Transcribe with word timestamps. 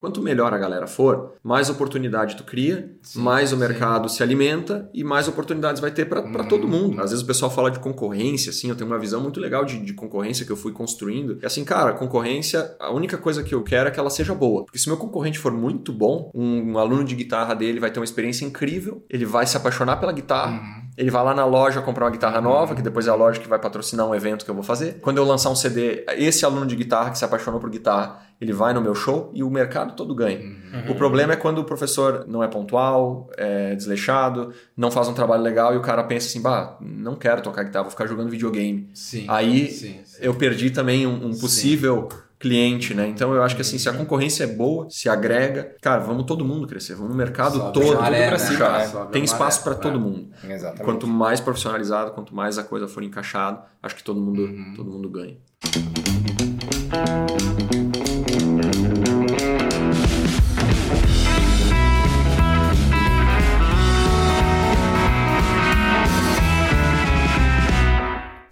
Quanto 0.00 0.22
melhor 0.22 0.54
a 0.54 0.58
galera 0.58 0.86
for, 0.86 1.34
mais 1.42 1.68
oportunidade 1.68 2.34
tu 2.34 2.42
cria, 2.42 2.90
sim, 3.02 3.20
mais 3.20 3.52
o 3.52 3.56
mercado 3.56 4.08
sim. 4.08 4.16
se 4.16 4.22
alimenta 4.22 4.88
e 4.94 5.04
mais 5.04 5.28
oportunidades 5.28 5.78
vai 5.78 5.90
ter 5.90 6.06
para 6.06 6.22
uhum. 6.22 6.48
todo 6.48 6.66
mundo. 6.66 6.98
Às 7.02 7.10
vezes 7.10 7.22
o 7.22 7.26
pessoal 7.26 7.50
fala 7.50 7.70
de 7.70 7.78
concorrência, 7.78 8.48
assim, 8.48 8.70
eu 8.70 8.74
tenho 8.74 8.88
uma 8.88 8.98
visão 8.98 9.20
muito 9.20 9.38
legal 9.38 9.62
de, 9.62 9.78
de 9.78 9.92
concorrência 9.92 10.46
que 10.46 10.50
eu 10.50 10.56
fui 10.56 10.72
construindo. 10.72 11.38
É 11.42 11.46
assim, 11.46 11.64
cara, 11.64 11.92
concorrência, 11.92 12.74
a 12.80 12.90
única 12.90 13.18
coisa 13.18 13.42
que 13.42 13.54
eu 13.54 13.62
quero 13.62 13.88
é 13.88 13.92
que 13.92 14.00
ela 14.00 14.08
seja 14.08 14.34
boa. 14.34 14.64
Porque 14.64 14.78
se 14.78 14.88
meu 14.88 14.96
concorrente 14.96 15.38
for 15.38 15.52
muito 15.52 15.92
bom, 15.92 16.30
um, 16.34 16.72
um 16.72 16.78
aluno 16.78 17.04
de 17.04 17.14
guitarra 17.14 17.52
dele 17.52 17.78
vai 17.78 17.90
ter 17.90 18.00
uma 18.00 18.04
experiência 18.04 18.46
incrível, 18.46 19.04
ele 19.10 19.26
vai 19.26 19.46
se 19.46 19.56
apaixonar 19.56 19.96
pela 19.96 20.12
guitarra. 20.12 20.60
Uhum 20.60 20.89
ele 21.00 21.10
vai 21.10 21.24
lá 21.24 21.34
na 21.34 21.46
loja 21.46 21.80
comprar 21.80 22.04
uma 22.04 22.10
guitarra 22.10 22.42
nova, 22.42 22.74
que 22.74 22.82
depois 22.82 23.06
é 23.06 23.10
a 23.10 23.14
loja 23.14 23.40
que 23.40 23.48
vai 23.48 23.58
patrocinar 23.58 24.06
um 24.06 24.14
evento 24.14 24.44
que 24.44 24.50
eu 24.50 24.54
vou 24.54 24.62
fazer. 24.62 24.98
Quando 25.00 25.16
eu 25.16 25.24
lançar 25.24 25.48
um 25.48 25.56
CD, 25.56 26.04
esse 26.18 26.44
aluno 26.44 26.66
de 26.66 26.76
guitarra 26.76 27.10
que 27.10 27.16
se 27.16 27.24
apaixonou 27.24 27.58
por 27.58 27.70
guitarra, 27.70 28.20
ele 28.38 28.52
vai 28.52 28.74
no 28.74 28.82
meu 28.82 28.94
show 28.94 29.30
e 29.32 29.42
o 29.42 29.48
mercado 29.48 29.96
todo 29.96 30.14
ganha. 30.14 30.38
Uhum. 30.38 30.90
O 30.90 30.94
problema 30.94 31.32
é 31.32 31.36
quando 31.36 31.58
o 31.58 31.64
professor 31.64 32.26
não 32.28 32.44
é 32.44 32.48
pontual, 32.48 33.30
é 33.38 33.74
desleixado, 33.74 34.52
não 34.76 34.90
faz 34.90 35.08
um 35.08 35.14
trabalho 35.14 35.42
legal 35.42 35.72
e 35.72 35.78
o 35.78 35.80
cara 35.80 36.04
pensa 36.04 36.26
assim, 36.26 36.42
bah, 36.42 36.76
não 36.82 37.16
quero 37.16 37.40
tocar 37.40 37.62
guitarra, 37.62 37.84
vou 37.84 37.90
ficar 37.90 38.06
jogando 38.06 38.28
videogame. 38.28 38.90
Sim, 38.92 39.24
Aí 39.26 39.70
sim, 39.70 40.00
sim. 40.04 40.18
eu 40.20 40.34
perdi 40.34 40.70
também 40.70 41.06
um, 41.06 41.28
um 41.28 41.38
possível 41.38 42.10
cliente, 42.40 42.94
né? 42.94 43.06
Então 43.06 43.34
eu 43.34 43.42
acho 43.42 43.54
que 43.54 43.60
assim, 43.60 43.76
se 43.76 43.86
a 43.86 43.92
concorrência 43.92 44.44
é 44.44 44.46
boa, 44.46 44.88
se 44.88 45.10
agrega, 45.10 45.76
cara, 45.80 46.00
vamos 46.00 46.24
todo 46.24 46.42
mundo 46.42 46.66
crescer, 46.66 46.94
vamos 46.94 47.10
no 47.10 47.16
mercado 47.16 47.58
Sobe 47.58 47.72
todo, 47.74 48.00
maré, 48.00 48.30
tudo 48.30 48.40
cima, 48.40 48.78
né? 48.78 49.08
tem 49.12 49.22
espaço 49.22 49.62
para 49.62 49.74
todo 49.74 50.00
mundo. 50.00 50.30
Exatamente. 50.42 50.82
Quanto 50.82 51.06
mais 51.06 51.38
profissionalizado, 51.38 52.12
quanto 52.12 52.34
mais 52.34 52.56
a 52.56 52.64
coisa 52.64 52.88
for 52.88 53.02
encaixada, 53.02 53.62
acho 53.82 53.94
que 53.94 54.02
todo 54.02 54.18
mundo, 54.18 54.40
uhum. 54.42 54.72
todo 54.74 54.90
mundo 54.90 55.10
ganha. 55.10 55.36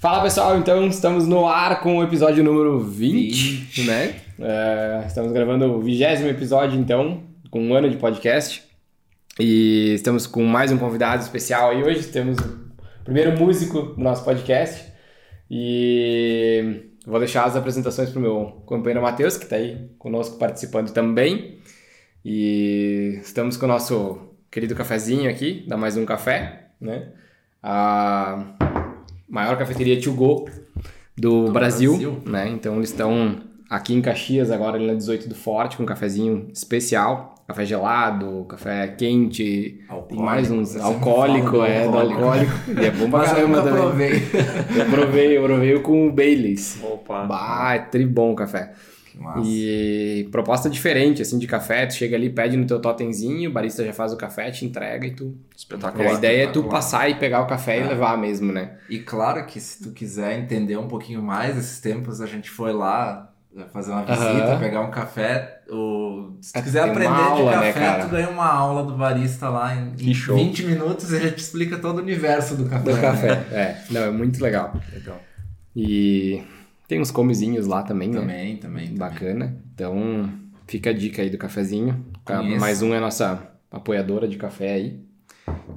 Fala 0.01 0.23
pessoal, 0.23 0.57
então 0.57 0.87
estamos 0.87 1.27
no 1.27 1.45
ar 1.49 1.81
com 1.81 1.99
o 1.99 2.05
episódio 2.05 2.45
número 2.45 2.79
20, 2.79 3.33
20. 3.33 3.85
né? 3.85 4.15
É, 4.39 5.03
estamos 5.05 5.33
gravando 5.33 5.65
o 5.65 5.83
vigésimo 5.83 6.29
episódio 6.29 6.79
então, 6.79 7.25
com 7.51 7.61
um 7.61 7.75
ano 7.75 7.91
de 7.91 7.97
podcast. 7.97 8.63
E 9.41 9.95
estamos 9.95 10.25
com 10.25 10.45
mais 10.45 10.71
um 10.71 10.79
convidado 10.79 11.21
especial 11.21 11.71
aí 11.71 11.83
hoje. 11.83 12.07
Temos 12.07 12.39
o 12.39 12.71
primeiro 13.03 13.37
músico 13.37 13.83
do 13.83 14.01
nosso 14.01 14.25
podcast. 14.25 14.87
E 15.51 16.93
vou 17.05 17.19
deixar 17.19 17.47
as 17.47 17.57
apresentações 17.57 18.09
para 18.11 18.21
o 18.21 18.23
meu 18.23 18.63
companheiro 18.67 19.03
Matheus, 19.03 19.37
que 19.37 19.45
está 19.45 19.57
aí 19.57 19.91
conosco 19.99 20.39
participando 20.39 20.93
também. 20.93 21.59
E 22.25 23.19
estamos 23.21 23.57
com 23.57 23.65
o 23.65 23.69
nosso 23.69 24.29
querido 24.49 24.77
cafezinho 24.77 25.29
aqui, 25.29 25.65
dá 25.67 25.77
mais 25.77 25.97
um 25.97 26.07
café, 26.07 26.69
né? 26.81 27.09
A 27.61 28.58
maior 29.29 29.57
cafeteria 29.59 30.01
to 30.01 30.13
go 30.13 30.49
do, 31.17 31.47
do 31.47 31.53
Brasil, 31.53 31.93
Brasil, 31.93 32.23
né? 32.25 32.49
Então 32.49 32.77
eles 32.77 32.91
estão 32.91 33.41
aqui 33.69 33.95
em 33.95 34.01
Caxias 34.01 34.51
agora 34.51 34.77
ali 34.77 34.87
na 34.87 34.95
18 34.95 35.29
do 35.29 35.35
Forte 35.35 35.77
com 35.77 35.83
um 35.83 35.87
cafezinho 35.87 36.49
especial, 36.53 37.35
café 37.47 37.65
gelado, 37.65 38.45
café 38.49 38.89
quente, 38.89 39.81
alcoólico, 39.89 40.23
mais 40.23 40.51
uns 40.51 40.77
alcoólico, 40.77 41.63
é, 41.63 41.89
do 41.89 41.99
alcoólico. 41.99 42.53
E 42.69 42.85
é 42.85 42.91
bom 42.91 43.11
pra 43.11 43.25
caramba 43.25 43.63
também. 43.63 43.79
Provei. 43.81 44.23
eu 44.77 44.87
provei, 44.91 45.39
eu 45.39 45.43
provei 45.43 45.79
com 45.81 46.09
o 46.09 46.13
Baileys. 46.13 46.79
Opa. 46.83 47.25
Bah, 47.25 47.75
é 47.75 47.79
tri 47.81 48.07
bom 48.07 48.33
o 48.33 48.37
café. 48.37 48.73
Massa. 49.19 49.43
E 49.45 50.29
proposta 50.31 50.71
diferente, 50.71 51.23
assim, 51.23 51.39
de 51.39 51.47
café. 51.47 51.87
Tu 51.87 51.95
chega 51.95 52.17
ali, 52.17 52.31
pede 52.31 52.57
no 52.57 52.67
teu 52.67 52.81
totemzinho, 52.81 53.51
o 53.51 53.53
barista 53.53 53.85
já 53.85 53.93
faz 53.93 54.13
o 54.13 54.17
café, 54.17 54.51
te 54.51 54.65
entrega 54.65 55.07
e 55.07 55.11
tu... 55.11 55.37
Espetacular. 55.57 56.11
A 56.11 56.15
ideia 56.15 56.45
é 56.45 56.47
tu 56.47 56.65
passar 56.65 57.11
e 57.11 57.17
pegar 57.17 57.43
o 57.43 57.47
café 57.47 57.79
é. 57.79 57.81
e 57.81 57.89
levar 57.89 58.17
mesmo, 58.17 58.53
né? 58.53 58.79
E 58.89 58.99
claro 59.01 59.45
que 59.47 59.61
se 59.61 59.83
tu 59.83 59.91
quiser 59.91 60.39
entender 60.39 60.77
um 60.77 60.89
pouquinho 60.89 61.23
mais 61.23 61.57
esses 61.57 61.81
tempos, 61.81 62.21
a 62.21 62.27
gente 62.27 62.49
foi 62.49 62.73
lá 62.73 63.33
né, 63.53 63.67
fazer 63.73 63.91
uma 63.91 64.05
visita, 64.05 64.53
uhum. 64.53 64.59
pegar 64.59 64.81
um 64.83 64.91
café. 64.91 65.61
O... 65.69 66.37
Se 66.41 66.53
tu 66.53 66.59
é, 66.59 66.63
quiser 66.63 66.89
aprender 66.89 67.07
aula, 67.07 67.53
de 67.53 67.59
né, 67.59 67.73
café, 67.73 67.99
né, 67.99 68.05
tu 68.05 68.09
ganha 68.09 68.29
uma 68.29 68.47
aula 68.47 68.85
do 68.85 68.97
barista 68.97 69.49
lá 69.49 69.75
em, 69.75 69.89
em 69.99 70.13
20 70.13 70.65
minutos 70.65 71.11
e 71.11 71.17
ele 71.17 71.33
te 71.33 71.43
explica 71.43 71.77
todo 71.79 71.99
o 71.99 72.03
universo 72.03 72.57
do 72.57 72.67
café. 72.67 72.93
Do 72.93 73.01
café, 73.01 73.33
é. 73.51 73.83
Não, 73.91 74.03
é 74.03 74.11
muito 74.11 74.43
legal. 74.43 74.75
Legal. 74.93 75.21
E 75.75 76.43
tem 76.89 77.01
uns 77.01 77.11
comezinhos 77.11 77.67
lá 77.67 77.83
também, 77.83 78.11
também 78.11 78.27
né? 78.27 78.35
Também, 78.35 78.57
também. 78.57 78.95
Bacana. 78.97 79.63
Então, 79.75 80.33
fica 80.67 80.89
a 80.89 80.93
dica 80.93 81.21
aí 81.21 81.29
do 81.29 81.37
cafezinho. 81.37 82.07
Conheço. 82.25 82.59
Mais 82.59 82.81
um 82.81 82.95
é 82.95 82.97
a 82.97 83.01
nossa 83.01 83.47
apoiadora 83.71 84.27
de 84.27 84.39
café 84.39 84.73
aí. 84.73 85.01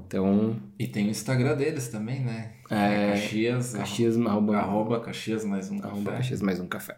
Então... 0.08 0.56
E 0.80 0.88
tem 0.88 1.08
o 1.08 1.10
Instagram 1.10 1.56
deles 1.58 1.90
também, 1.90 2.22
né? 2.22 2.54
É, 2.70 3.10
é 3.10 3.12
Caxias. 3.12 3.74
Caxias, 3.74 4.18
arroba, 4.18 4.58
arroba 4.58 5.00
Caxias 5.02 5.44
mais 5.44 5.70
um 5.70 5.84
arroba 5.84 6.06
café. 6.06 6.18
Caxias 6.18 6.42
mais 6.42 6.60
um 6.62 6.68
café. 6.68 6.98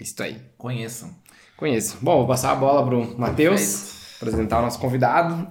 Isso 0.00 0.22
aí. 0.22 0.40
Conheçam. 0.56 1.14
Conheço. 1.56 1.98
Bom, 2.00 2.16
vou 2.16 2.26
passar 2.26 2.52
a 2.52 2.56
bola 2.56 2.84
pro 2.86 3.18
Matheus, 3.18 4.16
apresentar 4.16 4.60
o 4.60 4.62
nosso 4.62 4.78
convidado 4.78 5.46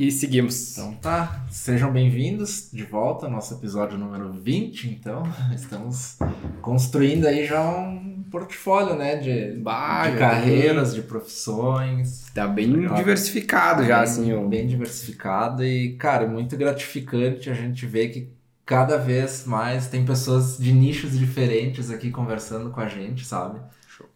e 0.00 0.10
seguimos. 0.10 0.78
Então 0.78 0.94
tá, 0.94 1.44
sejam 1.50 1.92
bem-vindos 1.92 2.70
de 2.72 2.84
volta 2.84 3.26
ao 3.26 3.32
nosso 3.32 3.52
episódio 3.52 3.98
número 3.98 4.32
20, 4.32 4.88
então. 4.88 5.22
Estamos 5.54 6.16
construindo 6.62 7.26
aí 7.26 7.44
já 7.44 7.60
um 7.60 8.24
portfólio, 8.30 8.94
né, 8.94 9.16
de, 9.16 9.58
bah, 9.58 10.08
de 10.08 10.16
carreiras, 10.16 10.94
de 10.94 11.02
profissões. 11.02 12.30
Tá 12.34 12.48
bem 12.48 12.88
diversificado 12.94 13.84
já, 13.84 13.96
bem, 13.96 14.04
assim. 14.04 14.32
O... 14.32 14.48
Bem 14.48 14.66
diversificado 14.66 15.62
e, 15.62 15.92
cara, 15.96 16.26
muito 16.26 16.56
gratificante 16.56 17.50
a 17.50 17.54
gente 17.54 17.84
ver 17.84 18.08
que 18.08 18.32
cada 18.64 18.96
vez 18.96 19.44
mais 19.44 19.86
tem 19.88 20.06
pessoas 20.06 20.56
de 20.56 20.72
nichos 20.72 21.18
diferentes 21.18 21.90
aqui 21.90 22.10
conversando 22.10 22.70
com 22.70 22.80
a 22.80 22.88
gente, 22.88 23.26
sabe? 23.26 23.60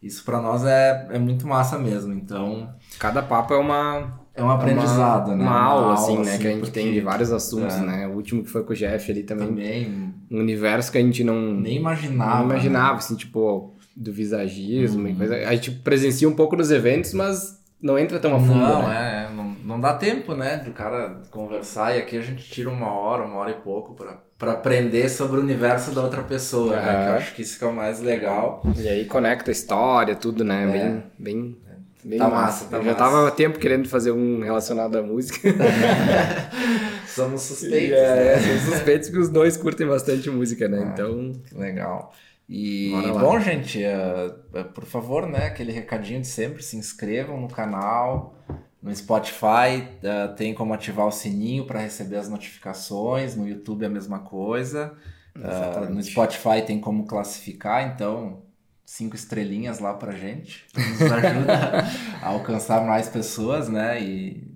Isso 0.01 0.23
para 0.23 0.41
nós 0.41 0.65
é, 0.65 1.09
é 1.11 1.19
muito 1.19 1.45
massa 1.45 1.77
mesmo, 1.77 2.11
então... 2.11 2.73
Cada 2.97 3.21
papo 3.21 3.53
é 3.53 3.57
uma 3.57 4.24
é 4.35 4.43
um 4.43 4.49
aprendizado, 4.49 5.27
uma, 5.29 5.35
né? 5.35 5.43
Uma, 5.43 5.51
uma 5.51 5.61
aula, 5.61 5.93
assim, 5.93 6.17
né? 6.17 6.21
Assim, 6.21 6.39
que 6.39 6.47
a 6.47 6.51
gente 6.51 6.71
tem 6.71 6.91
de 6.91 6.99
vários 6.99 7.31
assuntos, 7.31 7.75
é. 7.75 7.81
né? 7.81 8.07
O 8.07 8.11
último 8.11 8.43
que 8.43 8.49
foi 8.49 8.63
com 8.63 8.73
o 8.73 8.75
Jeff 8.75 9.09
ali 9.09 9.23
também. 9.23 9.47
Também. 9.47 10.13
Um 10.29 10.39
universo 10.39 10.91
que 10.91 10.97
a 10.97 11.01
gente 11.01 11.23
não... 11.23 11.53
Nem 11.53 11.77
imaginava. 11.77 12.39
Não 12.39 12.45
imaginava, 12.45 12.91
né? 12.93 12.97
assim, 12.97 13.15
tipo, 13.15 13.73
do 13.95 14.11
visagismo 14.11 15.07
e 15.07 15.11
uhum. 15.11 15.17
coisa. 15.17 15.35
A 15.35 15.55
gente 15.55 15.71
presencia 15.71 16.27
um 16.27 16.35
pouco 16.35 16.57
nos 16.57 16.69
eventos, 16.69 17.13
mas 17.13 17.63
não 17.81 17.97
entra 17.97 18.19
tão 18.19 18.35
a 18.35 18.39
fundo, 18.39 18.59
Não, 18.59 18.87
né? 18.87 19.27
é. 19.29 19.33
Não, 19.33 19.55
não 19.63 19.79
dá 19.79 19.93
tempo, 19.93 20.35
né? 20.35 20.57
Do 20.57 20.71
cara 20.71 21.21
conversar 21.31 21.95
e 21.95 21.99
aqui 21.99 22.17
a 22.17 22.21
gente 22.21 22.43
tira 22.43 22.69
uma 22.69 22.91
hora, 22.91 23.23
uma 23.23 23.37
hora 23.37 23.51
e 23.51 23.55
pouco 23.55 23.93
pra, 23.93 24.17
pra 24.37 24.51
aprender 24.51 25.07
sobre 25.07 25.37
o 25.37 25.41
universo 25.41 25.91
da 25.91 26.01
outra 26.01 26.23
pessoa, 26.23 26.75
né? 26.75 27.03
Que 27.03 27.09
eu 27.09 27.13
acho 27.13 27.35
que 27.35 27.41
isso 27.41 27.57
que 27.57 27.63
é 27.63 27.67
o 27.67 27.73
mais 27.73 28.01
legal. 28.01 28.61
E 28.77 28.87
aí 28.87 29.05
conecta 29.05 29.49
a 29.49 29.53
história, 29.53 30.13
tudo, 30.13 30.43
né? 30.43 30.63
É. 30.63 30.67
Bem, 30.67 31.03
bem 31.17 31.57
Bem 32.05 32.19
tá 32.19 32.29
massa, 32.29 32.65
tá 32.65 32.77
Eu 32.77 32.83
já 32.83 32.93
tava 32.93 33.27
há 33.27 33.31
tempo 33.31 33.57
querendo 33.57 33.89
fazer 33.89 34.11
um 34.11 34.41
relacionado 34.41 34.95
à 34.95 35.01
música. 35.01 35.49
somos 37.07 37.41
suspeitos. 37.41 37.97
É, 37.97 38.35
né? 38.35 38.41
somos 38.41 38.61
suspeitos 38.61 39.09
que 39.09 39.17
os 39.17 39.27
dois 39.27 39.57
curtem 39.57 39.87
bastante 39.87 40.29
música, 40.29 40.67
né? 40.67 40.83
Ah, 40.85 40.91
então. 40.93 41.33
Legal. 41.51 42.13
E 42.47 42.91
bom, 43.19 43.39
gente, 43.39 43.81
uh, 43.83 44.65
por 44.65 44.85
favor, 44.85 45.27
né? 45.27 45.47
Aquele 45.47 45.71
recadinho 45.71 46.21
de 46.21 46.27
sempre, 46.27 46.61
se 46.61 46.77
inscrevam 46.77 47.41
no 47.41 47.47
canal. 47.47 48.35
No 48.83 48.95
Spotify 48.95 49.89
uh, 50.03 50.35
tem 50.35 50.53
como 50.53 50.75
ativar 50.75 51.07
o 51.07 51.11
sininho 51.11 51.65
para 51.65 51.79
receber 51.79 52.17
as 52.17 52.29
notificações. 52.29 53.35
No 53.35 53.47
YouTube 53.47 53.81
é 53.81 53.87
a 53.87 53.89
mesma 53.89 54.19
coisa. 54.19 54.93
No 55.89 56.03
Spotify 56.03 56.61
tem 56.63 56.79
como 56.79 57.07
classificar, 57.07 57.91
então 57.91 58.44
cinco 58.85 59.15
estrelinhas 59.15 59.79
lá 59.79 59.93
pra 59.93 60.13
gente. 60.13 60.65
Nos 60.75 61.01
ajuda 61.01 61.85
a 62.21 62.27
alcançar 62.27 62.85
mais 62.85 63.09
pessoas, 63.09 63.67
né? 63.67 64.01
E 64.01 64.55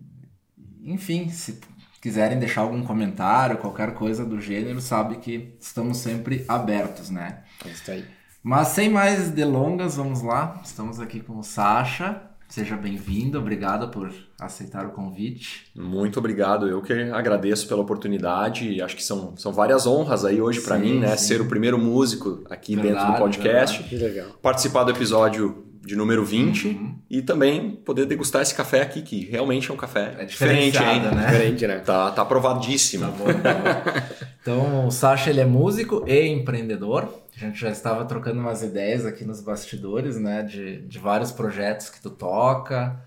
enfim, 0.84 1.30
se 1.30 1.60
quiserem 2.02 2.40
deixar 2.40 2.62
algum 2.62 2.84
comentário, 2.84 3.58
qualquer 3.58 3.94
coisa 3.94 4.26
do 4.26 4.40
gênero, 4.40 4.80
sabe 4.80 5.18
que 5.18 5.58
estamos 5.60 5.98
sempre 5.98 6.46
abertos, 6.48 7.10
né? 7.10 7.44
É 7.66 7.70
isso 7.70 7.92
aí. 7.92 8.06
Mas 8.42 8.70
sem 8.70 8.90
mais 8.90 9.30
delongas, 9.30 9.98
vamos 9.98 10.22
lá. 10.22 10.62
Estamos 10.64 11.00
aqui 11.00 11.20
com 11.20 11.38
o 11.38 11.44
Sasha. 11.44 12.29
Seja 12.50 12.76
bem-vindo, 12.76 13.38
obrigado 13.38 13.90
por 13.90 14.12
aceitar 14.40 14.84
o 14.84 14.90
convite. 14.90 15.68
Muito 15.76 16.18
obrigado, 16.18 16.68
eu 16.68 16.82
que 16.82 16.94
agradeço 16.94 17.68
pela 17.68 17.82
oportunidade. 17.82 18.82
Acho 18.82 18.96
que 18.96 19.04
são, 19.04 19.38
são 19.38 19.54
várias 19.54 19.86
honras 19.86 20.26
aí 20.26 20.42
hoje 20.42 20.60
para 20.62 20.80
mim, 20.80 20.98
né? 20.98 21.16
Sim. 21.16 21.28
Ser 21.28 21.42
o 21.42 21.46
primeiro 21.46 21.78
músico 21.78 22.44
aqui 22.50 22.76
verdade, 22.76 22.96
dentro 22.96 23.14
do 23.14 23.18
podcast. 23.20 23.84
Que 23.84 23.98
legal. 23.98 24.30
Participar 24.42 24.84
do 24.84 24.90
episódio 24.90 25.64
de 25.86 25.96
número 25.96 26.26
20 26.26 26.68
uhum. 26.68 26.96
e 27.08 27.22
também 27.22 27.72
poder 27.72 28.08
degustar 28.08 28.42
esse 28.42 28.56
café 28.56 28.82
aqui, 28.82 29.04
que 29.04 29.26
realmente 29.26 29.70
é 29.70 29.74
um 29.74 29.78
café 29.78 30.16
é 30.18 30.26
diferente 30.26 30.78
ainda, 30.78 31.12
né? 31.12 31.26
Diferente, 31.28 31.68
né? 31.68 31.80
Tá, 31.80 32.10
tá 32.10 32.24
aprovadíssimo. 32.24 33.06
Tá 33.06 33.12
bom, 33.12 33.26
tá 33.26 33.54
bom. 33.54 34.02
então, 34.42 34.88
o 34.88 34.92
Sasha, 34.92 35.30
ele 35.30 35.40
é 35.40 35.46
músico 35.46 36.04
e 36.08 36.28
empreendedor. 36.28 37.08
A 37.42 37.48
gente 37.48 37.60
já 37.60 37.70
estava 37.70 38.06
trocando 38.06 38.40
umas 38.40 38.62
ideias 38.62 39.06
aqui 39.06 39.24
nos 39.24 39.42
bastidores, 39.42 40.18
né? 40.18 40.44
De, 40.44 40.82
de 40.82 41.00
vários 41.00 41.32
projetos 41.32 41.90
que 41.90 42.02
tu 42.02 42.10
toca. 42.10 43.02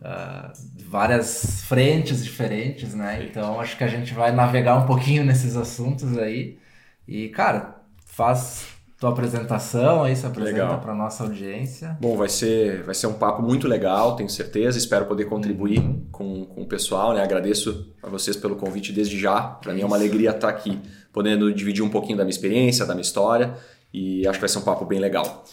uh, 0.00 0.52
várias 0.86 1.62
frentes 1.64 2.24
diferentes, 2.24 2.94
né? 2.94 3.26
Então 3.28 3.60
acho 3.60 3.76
que 3.76 3.84
a 3.84 3.88
gente 3.88 4.14
vai 4.14 4.32
navegar 4.32 4.76
um 4.76 4.86
pouquinho 4.86 5.24
nesses 5.24 5.56
assuntos 5.56 6.16
aí. 6.18 6.58
E, 7.06 7.28
cara, 7.28 7.80
faz 8.06 8.66
tua 8.98 9.10
apresentação 9.10 10.04
aí, 10.04 10.16
se 10.16 10.24
apresenta 10.24 10.78
para 10.78 10.94
nossa 10.94 11.24
audiência. 11.24 11.96
Bom, 12.00 12.16
vai 12.16 12.28
ser, 12.28 12.82
vai 12.84 12.94
ser 12.94 13.06
um 13.06 13.12
papo 13.12 13.42
muito 13.42 13.68
legal, 13.68 14.16
tenho 14.16 14.30
certeza. 14.30 14.78
Espero 14.78 15.04
poder 15.04 15.26
contribuir 15.26 15.80
uhum. 15.80 16.06
com, 16.10 16.44
com 16.46 16.62
o 16.62 16.66
pessoal, 16.66 17.12
né? 17.12 17.22
Agradeço 17.22 17.92
a 18.02 18.08
vocês 18.08 18.36
pelo 18.36 18.56
convite 18.56 18.92
desde 18.92 19.18
já. 19.18 19.42
Para 19.42 19.74
mim 19.74 19.82
é 19.82 19.84
uma 19.84 19.96
alegria 19.96 20.30
estar 20.30 20.48
aqui, 20.48 20.80
podendo 21.12 21.52
dividir 21.52 21.82
um 21.82 21.90
pouquinho 21.90 22.16
da 22.16 22.24
minha 22.24 22.32
experiência, 22.32 22.86
da 22.86 22.94
minha 22.94 23.02
história. 23.02 23.54
E 23.94 24.26
acho 24.26 24.38
que 24.38 24.42
vai 24.42 24.48
ser 24.48 24.58
um 24.58 24.62
papo 24.62 24.84
bem 24.84 24.98
legal. 24.98 25.44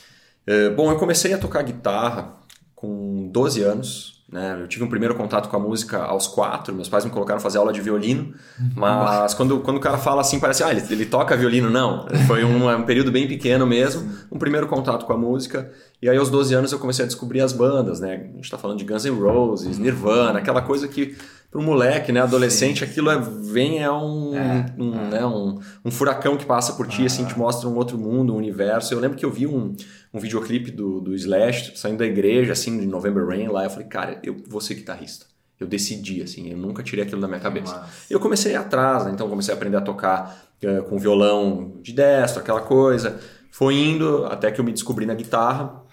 Uh, 0.48 0.76
bom, 0.76 0.92
eu 0.92 0.98
comecei 0.98 1.32
a 1.32 1.38
tocar 1.38 1.62
guitarra 1.62 2.34
com 2.76 3.30
12 3.32 3.62
anos, 3.62 4.24
né? 4.28 4.58
Eu 4.60 4.68
tive 4.68 4.84
um 4.84 4.90
primeiro 4.90 5.14
contato 5.14 5.48
com 5.48 5.56
a 5.56 5.60
música 5.60 6.00
aos 6.00 6.26
quatro, 6.26 6.74
meus 6.74 6.90
pais 6.90 7.06
me 7.06 7.12
colocaram 7.12 7.38
a 7.38 7.42
fazer 7.42 7.60
aula 7.60 7.72
de 7.72 7.82
violino, 7.82 8.34
mas 8.76 9.36
quando, 9.36 9.60
quando 9.60 9.78
o 9.78 9.80
cara 9.80 9.98
fala 9.98 10.22
assim, 10.22 10.40
parece, 10.40 10.64
ah, 10.64 10.72
ele, 10.72 10.82
ele 10.90 11.06
toca 11.06 11.38
violino. 11.38 11.70
Não, 11.70 12.08
foi 12.26 12.44
um, 12.44 12.68
um, 12.68 12.84
período 12.84 13.12
bem 13.12 13.28
pequeno 13.28 13.68
mesmo, 13.68 14.10
um 14.32 14.40
primeiro 14.40 14.68
contato 14.68 15.06
com 15.06 15.14
a 15.14 15.18
música. 15.18 15.72
E 16.02 16.10
aí 16.10 16.18
aos 16.18 16.32
12 16.32 16.56
anos 16.56 16.72
eu 16.72 16.80
comecei 16.80 17.06
a 17.06 17.08
descobrir 17.08 17.42
as 17.42 17.54
bandas, 17.54 18.00
né? 18.00 18.30
A 18.34 18.36
gente 18.38 18.50
tá 18.50 18.58
falando 18.58 18.80
de 18.80 18.86
Guns 18.86 19.06
N' 19.06 19.20
Roses, 19.20 19.78
Nirvana, 19.78 20.40
aquela 20.40 20.62
coisa 20.62 20.88
que 20.88 21.16
para 21.52 21.60
um 21.60 21.66
moleque, 21.66 22.14
né, 22.14 22.22
adolescente, 22.22 22.80
Sim. 22.80 22.86
aquilo 22.86 23.12
é, 23.12 23.20
vem 23.20 23.84
é 23.84 23.92
um, 23.92 24.34
é, 24.34 24.74
um, 24.80 24.96
é. 24.96 25.10
Né, 25.10 25.26
um, 25.26 25.60
um, 25.84 25.92
furacão 25.92 26.38
que 26.38 26.46
passa 26.46 26.74
por 26.74 26.88
ti, 26.88 27.04
ah. 27.04 27.08
assim, 27.08 27.26
te 27.26 27.38
mostra 27.38 27.68
um 27.68 27.76
outro 27.76 27.98
mundo, 27.98 28.34
um 28.34 28.38
universo. 28.38 28.94
Eu 28.94 29.00
lembro 29.02 29.18
que 29.18 29.26
eu 29.26 29.30
vi 29.30 29.46
um, 29.46 29.76
um 30.14 30.20
videoclipe 30.20 30.72
do, 30.72 31.02
do 31.02 31.14
Slash 31.14 31.74
saindo 31.76 31.98
da 31.98 32.06
igreja, 32.06 32.54
assim, 32.54 32.80
de 32.80 32.86
November 32.86 33.28
Rain 33.28 33.50
lá, 33.50 33.66
eu 33.66 33.70
falei, 33.70 33.88
cara, 33.88 34.18
eu 34.24 34.42
vou 34.48 34.62
ser 34.62 34.76
guitarrista. 34.76 35.26
Eu 35.60 35.68
decidi, 35.68 36.24
assim, 36.24 36.50
eu 36.50 36.58
nunca 36.58 36.82
tirei 36.82 37.04
aquilo 37.04 37.20
da 37.20 37.28
minha 37.28 37.40
cabeça. 37.42 37.76
Nossa. 37.76 37.90
Eu 38.10 38.20
comecei 38.20 38.56
atrás, 38.56 39.04
né, 39.04 39.12
então 39.14 39.30
comecei 39.30 39.54
a 39.54 39.58
aprender 39.58 39.76
a 39.78 39.82
tocar 39.82 40.46
uh, 40.64 40.84
com 40.84 40.98
violão 40.98 41.74
de 41.82 41.92
destro, 41.92 42.42
aquela 42.42 42.62
coisa. 42.62 43.20
Foi 43.52 43.76
indo 43.76 44.26
até 44.26 44.50
que 44.50 44.62
eu 44.62 44.64
me 44.64 44.72
descobri 44.72 45.06
na 45.06 45.14
guitarra. 45.14 45.84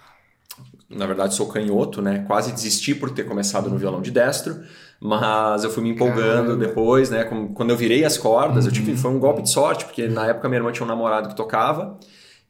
Na 0.89 1.05
verdade, 1.05 1.35
sou 1.35 1.47
canhoto, 1.47 2.01
né? 2.01 2.23
Quase 2.25 2.51
desisti 2.51 2.95
por 2.95 3.11
ter 3.11 3.23
começado 3.23 3.69
no 3.69 3.77
violão 3.77 4.01
de 4.01 4.09
destro. 4.09 4.59
Mas 4.99 5.63
eu 5.63 5.69
fui 5.69 5.81
me 5.81 5.89
empolgando 5.89 6.47
Caramba. 6.47 6.65
depois, 6.65 7.09
né? 7.09 7.23
Quando 7.53 7.69
eu 7.69 7.77
virei 7.77 8.03
as 8.03 8.17
cordas, 8.17 8.65
uhum. 8.65 8.69
eu 8.69 8.73
tive, 8.73 8.97
foi 8.97 9.11
um 9.11 9.19
golpe 9.19 9.41
de 9.41 9.49
sorte, 9.49 9.85
porque 9.85 10.07
na 10.07 10.27
época 10.27 10.49
minha 10.49 10.59
irmã 10.59 10.71
tinha 10.71 10.83
um 10.85 10.89
namorado 10.89 11.29
que 11.29 11.35
tocava. 11.35 11.97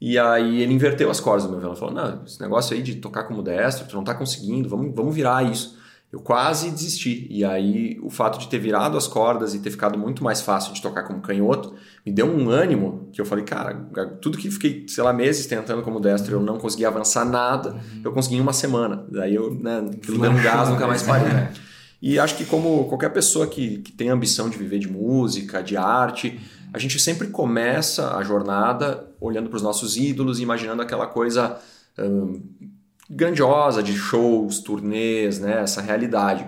E 0.01 0.17
aí 0.17 0.61
ele 0.61 0.73
inverteu 0.73 1.11
as 1.11 1.19
cordas 1.19 1.43
do 1.43 1.49
meu 1.51 1.59
violão. 1.59 1.75
Falou: 1.75 1.93
Não, 1.93 2.23
esse 2.25 2.41
negócio 2.41 2.75
aí 2.75 2.81
de 2.81 2.95
tocar 2.95 3.23
como 3.23 3.43
destro, 3.43 3.85
tu 3.87 3.95
não 3.95 4.03
tá 4.03 4.15
conseguindo, 4.15 4.69
vamos, 4.69 4.95
vamos 4.95 5.13
virar 5.13 5.43
isso. 5.43 5.77
Eu 6.11 6.19
quase 6.19 6.71
desisti. 6.71 7.27
E 7.29 7.45
aí 7.45 7.99
o 8.01 8.09
fato 8.09 8.39
de 8.39 8.47
ter 8.47 8.57
virado 8.57 8.97
as 8.97 9.07
cordas 9.07 9.53
e 9.53 9.59
ter 9.59 9.69
ficado 9.69 9.97
muito 9.97 10.23
mais 10.23 10.41
fácil 10.41 10.73
de 10.73 10.81
tocar 10.81 11.03
como 11.03 11.21
canhoto 11.21 11.75
me 12.03 12.11
deu 12.11 12.25
um 12.25 12.49
ânimo 12.49 13.09
que 13.13 13.21
eu 13.21 13.25
falei, 13.25 13.45
cara, 13.45 13.75
tudo 14.19 14.37
que 14.37 14.49
fiquei, 14.49 14.85
sei 14.87 15.03
lá, 15.03 15.13
meses 15.13 15.45
tentando 15.45 15.83
como 15.83 15.99
destro, 15.99 16.35
eu 16.35 16.41
não 16.41 16.57
conseguia 16.57 16.87
avançar 16.87 17.25
nada, 17.25 17.73
uhum. 17.73 18.01
eu 18.03 18.11
consegui 18.11 18.37
em 18.37 18.41
uma 18.41 18.53
semana. 18.53 19.05
Daí 19.09 19.35
eu, 19.35 19.53
né, 19.53 19.87
aquilo 19.93 20.19
deu 20.19 20.31
um 20.31 20.41
gás, 20.41 20.69
nunca 20.69 20.87
mais 20.87 21.03
parei. 21.03 21.31
Né? 21.31 21.53
E 22.01 22.17
acho 22.17 22.37
que 22.37 22.45
como 22.45 22.85
qualquer 22.85 23.09
pessoa 23.09 23.45
que, 23.45 23.79
que 23.79 23.91
tem 23.91 24.07
ambição 24.07 24.49
de 24.49 24.57
viver 24.57 24.79
de 24.79 24.89
música, 24.89 25.61
de 25.61 25.75
arte, 25.75 26.39
a 26.73 26.79
gente 26.79 26.97
sempre 26.97 27.27
começa 27.27 28.15
a 28.15 28.23
jornada 28.23 29.05
olhando 29.19 29.49
para 29.49 29.57
os 29.57 29.61
nossos 29.61 29.97
ídolos 29.97 30.39
e 30.39 30.43
imaginando 30.43 30.81
aquela 30.81 31.07
coisa 31.07 31.59
hum, 31.97 32.41
grandiosa 33.09 33.81
de 33.81 33.93
shows, 33.93 34.59
turnês, 34.59 35.39
né? 35.39 35.61
essa 35.61 35.81
realidade. 35.81 36.45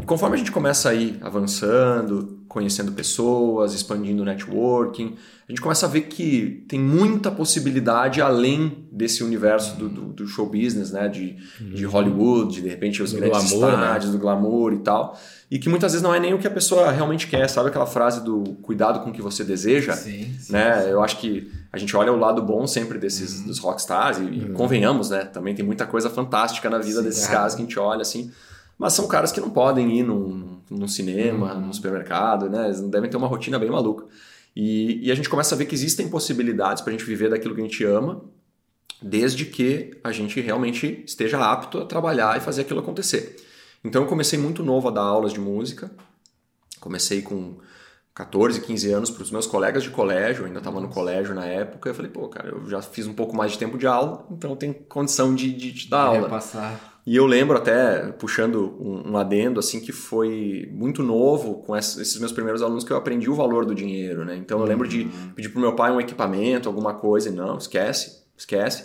E 0.00 0.04
conforme 0.04 0.36
a 0.36 0.38
gente 0.38 0.52
começa 0.52 0.88
a 0.88 0.94
ir 0.94 1.18
avançando, 1.20 2.40
conhecendo 2.48 2.92
pessoas, 2.92 3.74
expandindo 3.74 4.22
o 4.22 4.24
networking, 4.24 5.16
a 5.48 5.52
gente 5.52 5.60
começa 5.60 5.84
a 5.84 5.88
ver 5.88 6.02
que 6.02 6.64
tem 6.68 6.78
muita 6.78 7.30
possibilidade 7.30 8.22
além 8.22 8.86
desse 8.90 9.24
universo 9.24 9.76
do, 9.76 9.88
do, 9.88 10.02
do 10.12 10.26
show 10.28 10.46
business, 10.46 10.92
né? 10.92 11.08
De, 11.08 11.36
uhum. 11.60 11.70
de 11.70 11.84
Hollywood, 11.84 12.54
de, 12.54 12.62
de 12.62 12.68
repente 12.68 13.02
os 13.02 13.12
do 13.12 13.18
grandes 13.18 13.50
glamour, 13.50 13.74
estádios, 13.74 14.12
né? 14.12 14.16
do 14.16 14.18
glamour 14.20 14.72
e 14.72 14.78
tal. 14.78 15.20
E 15.50 15.58
que 15.58 15.68
muitas 15.68 15.92
vezes 15.92 16.02
não 16.02 16.14
é 16.14 16.20
nem 16.20 16.32
o 16.32 16.38
que 16.38 16.46
a 16.46 16.50
pessoa 16.50 16.92
realmente 16.92 17.26
quer, 17.26 17.48
sabe 17.48 17.68
aquela 17.68 17.86
frase 17.86 18.24
do 18.24 18.44
cuidado 18.62 19.00
com 19.00 19.10
o 19.10 19.12
que 19.12 19.20
você 19.20 19.42
deseja? 19.42 19.94
Sim, 19.94 20.32
sim, 20.38 20.52
né? 20.52 20.82
Sim. 20.82 20.88
Eu 20.88 21.02
acho 21.02 21.18
que 21.18 21.50
a 21.72 21.78
gente 21.78 21.96
olha 21.96 22.12
o 22.12 22.16
lado 22.16 22.42
bom 22.42 22.66
sempre 22.66 22.98
desses 22.98 23.40
uhum. 23.40 23.46
dos 23.46 23.58
rockstars 23.58 24.18
e, 24.18 24.22
uhum. 24.22 24.32
e, 24.32 24.52
convenhamos, 24.52 25.10
né? 25.10 25.24
Também 25.24 25.54
tem 25.54 25.64
muita 25.64 25.86
coisa 25.86 26.10
fantástica 26.10 26.68
na 26.68 26.78
vida 26.78 27.02
desses 27.02 27.28
é. 27.28 27.32
caras 27.32 27.54
que 27.54 27.62
a 27.62 27.64
gente 27.64 27.78
olha 27.78 28.02
assim. 28.02 28.30
Mas 28.76 28.94
são 28.94 29.06
caras 29.06 29.30
que 29.30 29.40
não 29.40 29.50
podem 29.50 29.98
ir 29.98 30.02
num, 30.02 30.58
num 30.68 30.88
cinema, 30.88 31.54
uhum. 31.54 31.66
num 31.66 31.72
supermercado, 31.72 32.48
né? 32.48 32.66
Eles 32.66 32.80
devem 32.80 33.08
ter 33.08 33.16
uma 33.16 33.28
rotina 33.28 33.58
bem 33.58 33.70
maluca. 33.70 34.06
E, 34.56 35.06
e 35.06 35.12
a 35.12 35.14
gente 35.14 35.28
começa 35.28 35.54
a 35.54 35.58
ver 35.58 35.66
que 35.66 35.74
existem 35.74 36.08
possibilidades 36.08 36.82
para 36.82 36.92
a 36.92 36.96
gente 36.96 37.06
viver 37.06 37.30
daquilo 37.30 37.54
que 37.54 37.60
a 37.60 37.64
gente 37.64 37.84
ama, 37.84 38.22
desde 39.00 39.44
que 39.44 39.98
a 40.02 40.10
gente 40.10 40.40
realmente 40.40 41.04
esteja 41.06 41.38
apto 41.38 41.78
a 41.78 41.86
trabalhar 41.86 42.36
e 42.36 42.40
fazer 42.40 42.62
aquilo 42.62 42.80
acontecer. 42.80 43.36
Então 43.84 44.02
eu 44.02 44.08
comecei 44.08 44.38
muito 44.38 44.64
novo 44.64 44.88
a 44.88 44.90
dar 44.90 45.02
aulas 45.02 45.32
de 45.32 45.38
música. 45.38 45.90
Comecei 46.80 47.22
com 47.22 47.58
14, 48.14 48.60
15 48.60 48.92
anos 48.92 49.10
para 49.10 49.22
os 49.22 49.30
meus 49.30 49.46
colegas 49.46 49.82
de 49.82 49.90
colégio, 49.90 50.42
eu 50.42 50.46
ainda 50.46 50.58
estava 50.58 50.80
no 50.80 50.88
colégio 50.88 51.34
na 51.34 51.46
época. 51.46 51.90
Eu 51.90 51.94
falei, 51.94 52.10
pô, 52.10 52.28
cara, 52.28 52.48
eu 52.48 52.68
já 52.68 52.82
fiz 52.82 53.06
um 53.06 53.14
pouco 53.14 53.36
mais 53.36 53.52
de 53.52 53.58
tempo 53.58 53.78
de 53.78 53.86
aula, 53.86 54.26
então 54.30 54.50
eu 54.50 54.56
tenho 54.56 54.74
condição 54.74 55.34
de, 55.34 55.52
de, 55.52 55.72
de 55.72 55.88
dar 55.88 56.02
aula. 56.02 56.28
Passar. 56.28 56.90
E 57.06 57.16
eu 57.16 57.24
lembro 57.24 57.56
até, 57.56 58.12
puxando 58.12 58.76
um, 58.78 59.12
um, 59.12 59.16
adendo, 59.16 59.58
assim, 59.58 59.80
que 59.80 59.90
foi 59.90 60.68
muito 60.70 61.02
novo 61.02 61.62
com 61.62 61.74
esses 61.74 62.18
meus 62.18 62.30
primeiros 62.30 62.62
alunos 62.62 62.84
que 62.84 62.92
eu 62.92 62.96
aprendi 62.96 63.30
o 63.30 63.34
valor 63.34 63.64
do 63.64 63.74
dinheiro, 63.74 64.24
né? 64.24 64.36
Então 64.36 64.60
eu 64.60 64.66
lembro 64.66 64.86
de 64.86 65.02
uhum. 65.02 65.32
pedir 65.34 65.48
pro 65.48 65.60
meu 65.60 65.74
pai 65.74 65.90
um 65.90 66.00
equipamento, 66.00 66.68
alguma 66.68 66.94
coisa, 66.94 67.30
e 67.30 67.32
não, 67.32 67.56
esquece, 67.56 68.22
esquece. 68.36 68.84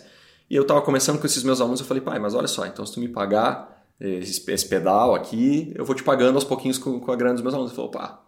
E 0.50 0.56
eu 0.56 0.66
tava 0.66 0.81
começando 0.81 1.19
com 1.19 1.25
esses 1.25 1.44
meus 1.44 1.60
alunos, 1.60 1.81
eu 1.81 1.86
falei, 1.86 2.01
pai, 2.01 2.18
mas 2.18 2.33
olha 2.33 2.48
só, 2.48 2.66
então 2.66 2.86
se 2.86 2.94
tu 2.94 3.00
me 3.00 3.10
pagar 3.10 3.83
esse, 4.00 4.50
esse 4.50 4.68
pedal 4.68 5.13
aqui, 5.13 5.74
eu 5.75 5.83
vou 5.83 5.95
te 5.95 6.04
pagando 6.04 6.36
aos 6.36 6.44
pouquinhos 6.44 6.78
com, 6.78 7.00
com 7.00 7.12
a 7.12 7.16
grana 7.16 7.33
dos 7.33 7.44
meus 7.44 7.54
alunos. 7.54 7.71
Ele 7.71 7.75
falou, 7.75 7.92
pá, 7.92 8.25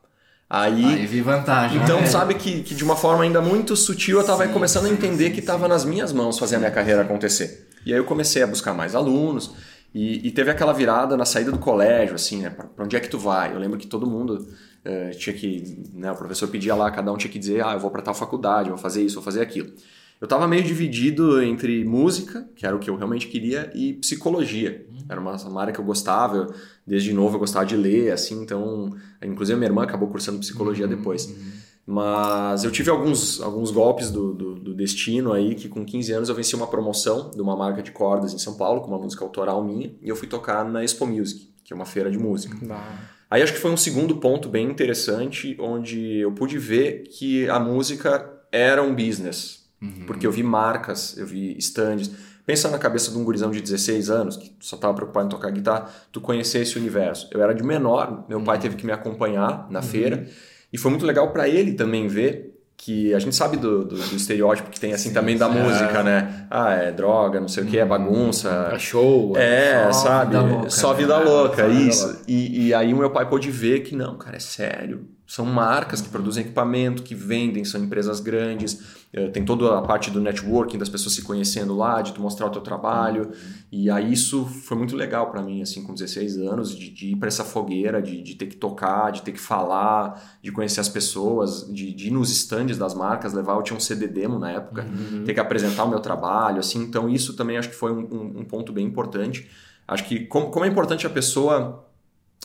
Aí, 0.50 0.86
Aí 0.86 1.06
vi 1.06 1.22
vantagem. 1.22 1.82
Então, 1.82 2.00
né? 2.00 2.06
sabe 2.06 2.34
que, 2.36 2.64
que 2.64 2.74
de 2.74 2.84
uma 2.84 2.96
forma 2.96 3.24
ainda 3.24 3.42
muito 3.42 3.76
sutil 3.76 4.18
eu 4.18 4.22
estava 4.22 4.48
começando 4.48 4.86
sim, 4.86 4.92
a 4.92 4.94
entender 4.94 5.26
sim, 5.26 5.32
que 5.34 5.40
estava 5.42 5.68
nas 5.68 5.84
minhas 5.84 6.14
mãos 6.14 6.40
fazer 6.40 6.56
a 6.56 6.60
minha 6.60 6.72
carreira 6.72 7.02
acontecer. 7.02 7.68
E 7.86 7.92
aí 7.92 8.00
eu 8.00 8.06
comecei 8.06 8.42
a 8.42 8.48
buscar 8.48 8.74
mais 8.74 8.96
alunos. 8.96 9.54
E, 9.94 10.28
e, 10.28 10.32
teve 10.32 10.52
aquela 10.52 10.74
virada 10.74 11.18
na 11.18 11.26
saída 11.26 11.52
do 11.52 11.58
colégio, 11.58 12.14
assim, 12.14 12.42
né? 12.42 12.50
Pra, 12.50 12.68
onde 12.80 12.96
é 12.96 13.00
que 13.00 13.10
tu 13.10 13.18
vai? 13.18 13.54
Eu 13.54 13.58
lembro 13.58 13.80
que 13.80 13.88
todo 13.88 14.06
mundo 14.06 14.48
uh, 14.86 15.18
tinha 15.18 15.36
que, 15.36 15.90
né? 15.94 16.12
O 16.12 16.16
professor 16.16 16.48
pedia 16.50 16.76
lá, 16.76 16.92
cada 16.92 17.12
um 17.12 17.18
tinha 17.18 17.32
que 17.32 17.40
dizer, 17.40 17.66
ah, 17.66 17.74
eu 17.74 17.80
vou 17.80 17.90
para 17.90 18.02
tal 18.02 18.14
faculdade, 18.14 18.70
vou 18.70 18.78
fazer 18.78 19.04
isso, 19.04 19.16
vou 19.16 19.24
fazer 19.24 19.42
aquilo. 19.42 19.72
Eu 20.20 20.28
tava 20.28 20.48
meio 20.48 20.64
dividido 20.64 21.42
entre 21.42 21.86
música, 21.86 22.50
que 22.56 22.66
era 22.66 22.76
o 22.76 22.80
que 22.80 22.90
eu 22.90 22.96
realmente 22.96 23.28
queria, 23.28 23.72
e 23.76 23.94
psicologia. 23.94 24.86
Era 25.08 25.22
uma, 25.22 25.36
uma 25.36 25.62
área 25.62 25.74
que 25.74 25.80
eu 25.80 25.86
gostava, 25.86 26.38
eu, 26.38 26.54
desde 26.86 27.14
novo 27.14 27.36
eu 27.36 27.40
gostava 27.40 27.66
de 27.66 27.76
ler, 27.76 28.12
assim, 28.12 28.42
então... 28.42 28.96
Inclusive 29.24 29.58
minha 29.58 29.70
irmã 29.70 29.84
acabou 29.84 30.10
cursando 30.10 30.40
psicologia 30.40 30.86
uhum, 30.86 30.96
depois. 30.96 31.28
Uhum. 31.28 31.68
Mas 31.90 32.66
eu 32.66 32.72
tive 32.72 32.90
alguns, 32.90 33.40
alguns 33.40 33.72
golpes 33.72 34.12
do, 34.12 34.34
do, 34.34 34.56
do, 34.56 34.74
destino 34.74 35.32
aí, 35.32 35.56
que 35.56 35.70
com 35.70 35.86
15 35.86 36.12
anos 36.12 36.30
eu 36.30 36.36
venci 36.36 36.54
uma 36.54 36.68
promoção 36.68 37.32
de 37.32 37.42
uma 37.42 37.56
marca 37.56 37.82
de 37.82 37.92
cordas 37.92 38.34
em 38.34 38.38
São 38.38 38.56
Paulo, 38.58 38.82
com 38.82 38.88
uma 38.88 39.00
música 39.00 39.24
autoral 39.24 39.64
minha, 39.64 39.96
e 40.02 40.10
eu 40.10 40.16
fui 40.16 40.28
tocar 40.28 40.66
na 40.66 40.84
Expo 40.84 41.08
Music, 41.08 41.50
que 41.64 41.72
é 41.72 41.76
uma 41.76 41.86
feira 41.86 42.12
de 42.12 42.18
música. 42.18 42.58
Aí 43.30 43.42
acho 43.42 43.54
que 43.54 43.60
foi 43.60 43.72
um 43.72 43.78
segundo 43.78 44.18
ponto 44.18 44.50
bem 44.50 44.70
interessante, 44.70 45.56
onde 45.60 46.18
eu 46.18 46.34
pude 46.34 46.58
ver 46.58 47.04
que 47.04 47.50
a 47.50 47.58
música 47.58 48.30
era 48.52 48.84
um 48.84 48.94
business. 48.94 49.67
Uhum. 49.82 50.06
Porque 50.08 50.26
eu 50.26 50.32
vi 50.32 50.44
marcas, 50.44 51.18
eu 51.18 51.26
vi 51.26 51.56
stands. 51.58 52.12
Pensa 52.46 52.70
na 52.70 52.80
cabeça 52.80 53.12
de 53.12 53.18
um 53.18 53.24
gurizão 53.24 53.52
de 53.52 53.62
16 53.62 54.10
anos, 54.10 54.38
que 54.38 54.56
só 54.60 54.78
estava 54.78 54.94
preocupado 54.94 55.28
em 55.28 55.30
tocar 55.30 55.52
guitarra, 55.52 55.90
tu 56.12 56.22
conhecer 56.22 56.60
esse 56.60 56.78
universo. 56.78 57.28
Eu 57.32 57.42
era 57.42 57.54
de 57.54 57.62
menor, 57.62 58.26
meu 58.30 58.42
pai 58.42 58.56
uhum. 58.56 58.62
teve 58.62 58.76
que 58.76 58.86
me 58.86 58.92
acompanhar 58.92 59.68
na 59.70 59.80
uhum. 59.80 59.86
feira. 59.86 60.28
E 60.72 60.78
foi 60.78 60.92
muito 60.92 61.06
legal 61.06 61.32
para 61.32 61.48
ele 61.48 61.74
também 61.74 62.08
ver 62.08 62.58
que 62.78 63.12
a 63.14 63.20
gente 63.20 63.36
sabe 63.36 63.58
do, 63.58 63.84
do, 63.84 63.96
do 63.96 64.16
estereótipo 64.16 64.70
que 64.70 64.80
tem 64.80 64.94
assim 64.94 65.10
Sim, 65.10 65.16
também 65.16 65.36
da 65.36 65.48
é. 65.48 65.50
música, 65.50 66.04
né? 66.04 66.46
Ah, 66.50 66.74
é 66.74 66.92
droga, 66.92 67.42
não 67.42 67.48
sei 67.48 67.64
o 67.64 67.66
que, 67.66 67.78
é 67.78 67.84
uhum. 67.84 67.90
bagunça. 67.90 68.70
É 68.72 68.80
show. 68.80 69.36
É, 69.36 69.92
só 69.92 70.06
sabe? 70.06 70.38
Vida 70.38 70.42
louca, 70.42 70.70
só 70.70 70.92
né? 70.92 71.00
vida 71.00 71.18
louca, 71.18 71.64
só 71.64 71.70
isso. 71.70 72.08
Vida 72.08 72.18
louca. 72.20 72.32
E, 72.32 72.68
e 72.68 72.74
aí 72.74 72.94
o 72.94 72.98
meu 72.98 73.10
pai 73.10 73.28
pôde 73.28 73.50
ver 73.50 73.82
que 73.82 73.96
não, 73.96 74.16
cara, 74.18 74.38
é 74.38 74.40
sério. 74.40 75.08
São 75.26 75.44
marcas 75.44 76.00
que 76.00 76.10
produzem 76.10 76.44
equipamento, 76.44 77.02
que 77.02 77.16
vendem, 77.16 77.66
são 77.66 77.84
empresas 77.84 78.20
grandes, 78.20 78.80
tem 79.34 79.46
toda 79.46 79.78
a 79.78 79.82
parte 79.82 80.12
do 80.12 80.20
networking, 80.20 80.78
das 80.78 80.90
pessoas 80.90 81.16
se 81.16 81.22
conhecendo 81.22 81.76
lá, 81.76 82.02
de 82.02 82.14
tu 82.14 82.22
mostrar 82.22 82.46
o 82.48 82.50
teu 82.50 82.62
trabalho. 82.62 83.32
E 83.72 83.90
aí 83.90 84.12
isso 84.12 84.46
foi 84.46 84.78
muito 84.78 84.96
legal 84.96 85.32
para 85.32 85.42
mim, 85.42 85.62
assim, 85.62 85.84
com 85.84 85.94
16 85.94 86.38
anos, 86.40 86.76
de, 86.76 86.90
de 86.90 87.12
ir 87.14 87.16
para 87.16 87.28
essa 87.28 87.44
fogueira, 87.44 88.02
de, 88.02 88.22
de 88.22 88.36
ter 88.36 88.48
que 88.48 88.56
tocar, 88.56 89.12
de 89.12 89.22
ter 89.22 89.32
que 89.32 89.40
falar, 89.40 90.38
de 90.42 90.52
conhecer 90.52 90.80
as 90.80 90.90
pessoas, 90.90 91.68
de, 91.72 91.94
de 91.94 92.08
ir 92.08 92.12
nos 92.12 92.32
stands 92.32 92.78
das 92.78 92.94
marcas, 92.94 93.34
levar, 93.34 93.54
eu 93.54 93.64
tinha 93.64 93.78
um 93.78 93.80
CD 93.80 94.08
demo 94.08 94.38
na 94.38 94.52
época, 94.52 94.86
uhum. 94.86 95.24
ter 95.24 95.34
que 95.34 95.40
apresentar 95.40 95.86
o 95.86 95.90
meu 95.90 96.00
trabalho, 96.00 96.60
assim. 96.60 96.82
Então 96.84 97.10
isso 97.10 97.36
também 97.36 97.58
acho 97.58 97.70
que 97.70 97.76
foi 97.76 97.92
um, 97.92 98.00
um, 98.00 98.40
um 98.42 98.46
ponto 98.46 98.74
bem 98.74 98.86
importante 98.86 99.48
Acho 99.88 100.04
que 100.04 100.26
como, 100.26 100.52
como 100.52 100.66
é 100.66 100.68
importante 100.68 101.08
a 101.08 101.10
pessoa, 101.10 101.86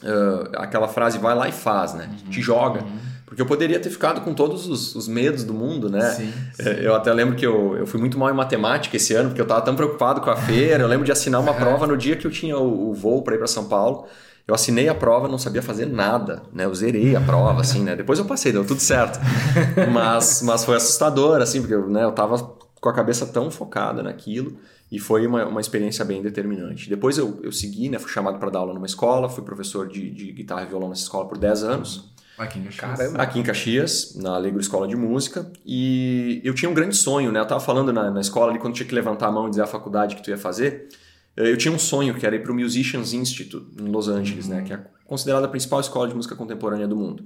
uh, 0.02 0.58
aquela 0.58 0.86
frase 0.86 1.18
vai 1.18 1.34
lá 1.34 1.48
e 1.48 1.52
faz, 1.52 1.92
né? 1.92 2.08
Uhum. 2.08 2.30
Te 2.30 2.40
joga. 2.40 2.82
Uhum. 2.82 2.98
Porque 3.32 3.40
eu 3.40 3.46
poderia 3.46 3.80
ter 3.80 3.88
ficado 3.88 4.20
com 4.20 4.34
todos 4.34 4.68
os, 4.68 4.94
os 4.94 5.08
medos 5.08 5.42
do 5.42 5.54
mundo, 5.54 5.88
né? 5.88 6.10
Sim, 6.10 6.30
sim. 6.52 6.68
Eu 6.82 6.94
até 6.94 7.10
lembro 7.14 7.34
que 7.34 7.46
eu, 7.46 7.74
eu 7.78 7.86
fui 7.86 7.98
muito 7.98 8.18
mal 8.18 8.28
em 8.28 8.34
matemática 8.34 8.94
esse 8.94 9.14
ano, 9.14 9.30
porque 9.30 9.40
eu 9.40 9.44
estava 9.44 9.62
tão 9.62 9.74
preocupado 9.74 10.20
com 10.20 10.28
a 10.28 10.36
feira. 10.36 10.84
Eu 10.84 10.86
lembro 10.86 11.06
de 11.06 11.12
assinar 11.12 11.40
uma 11.40 11.54
prova 11.56 11.86
no 11.86 11.96
dia 11.96 12.14
que 12.14 12.26
eu 12.26 12.30
tinha 12.30 12.58
o, 12.58 12.90
o 12.90 12.92
voo 12.92 13.22
para 13.22 13.34
ir 13.34 13.38
para 13.38 13.46
São 13.46 13.64
Paulo. 13.64 14.04
Eu 14.46 14.54
assinei 14.54 14.86
a 14.86 14.94
prova, 14.94 15.28
não 15.28 15.38
sabia 15.38 15.62
fazer 15.62 15.86
nada, 15.86 16.42
né? 16.52 16.66
Eu 16.66 16.74
zerei 16.74 17.16
a 17.16 17.22
prova, 17.22 17.62
assim, 17.62 17.82
né? 17.82 17.96
Depois 17.96 18.18
eu 18.18 18.26
passei, 18.26 18.52
deu 18.52 18.66
tudo 18.66 18.80
certo. 18.80 19.18
Mas, 19.90 20.42
mas 20.42 20.62
foi 20.62 20.76
assustador, 20.76 21.40
assim, 21.40 21.62
porque 21.62 21.74
né, 21.90 22.04
eu 22.04 22.12
tava 22.12 22.36
com 22.78 22.88
a 22.90 22.92
cabeça 22.92 23.24
tão 23.24 23.50
focada 23.50 24.02
naquilo 24.02 24.58
e 24.90 24.98
foi 24.98 25.26
uma, 25.26 25.46
uma 25.46 25.60
experiência 25.62 26.04
bem 26.04 26.20
determinante. 26.20 26.90
Depois 26.90 27.16
eu, 27.16 27.40
eu 27.42 27.50
segui, 27.50 27.88
né? 27.88 27.98
Fui 27.98 28.10
chamado 28.10 28.38
para 28.38 28.50
dar 28.50 28.58
aula 28.58 28.74
numa 28.74 28.84
escola, 28.84 29.26
fui 29.26 29.42
professor 29.42 29.88
de, 29.88 30.10
de 30.10 30.32
guitarra 30.32 30.64
e 30.64 30.66
violão 30.66 30.90
nessa 30.90 31.04
escola 31.04 31.26
por 31.26 31.38
10 31.38 31.62
anos. 31.62 32.11
Aqui 32.42 32.58
em 32.58 32.64
Caxias. 32.64 32.98
Caramba. 32.98 33.22
Aqui 33.22 33.38
em 33.38 33.42
Caxias, 33.42 34.16
na 34.16 34.34
Alegro 34.34 34.60
Escola 34.60 34.88
de 34.88 34.96
Música. 34.96 35.50
E 35.64 36.40
eu 36.44 36.54
tinha 36.54 36.70
um 36.70 36.74
grande 36.74 36.96
sonho, 36.96 37.30
né? 37.30 37.40
Eu 37.40 37.46
tava 37.46 37.60
falando 37.60 37.92
na, 37.92 38.10
na 38.10 38.20
escola 38.20 38.50
ali, 38.50 38.58
quando 38.58 38.74
tinha 38.74 38.86
que 38.86 38.94
levantar 38.94 39.28
a 39.28 39.32
mão 39.32 39.46
e 39.46 39.50
dizer 39.50 39.62
a 39.62 39.66
faculdade 39.66 40.16
que 40.16 40.22
tu 40.22 40.30
ia 40.30 40.38
fazer. 40.38 40.88
Eh, 41.36 41.50
eu 41.50 41.56
tinha 41.56 41.72
um 41.72 41.78
sonho 41.78 42.14
que 42.14 42.26
era 42.26 42.36
ir 42.36 42.42
para 42.42 42.52
o 42.52 42.54
Musicians 42.54 43.12
Institute, 43.12 43.66
em 43.80 43.88
Los 43.88 44.08
Angeles, 44.08 44.46
uhum. 44.48 44.54
né? 44.54 44.62
Que 44.62 44.72
é 44.72 44.80
considerada 45.04 45.46
a 45.46 45.48
principal 45.48 45.80
escola 45.80 46.08
de 46.08 46.14
música 46.14 46.34
contemporânea 46.34 46.86
do 46.86 46.96
mundo. 46.96 47.24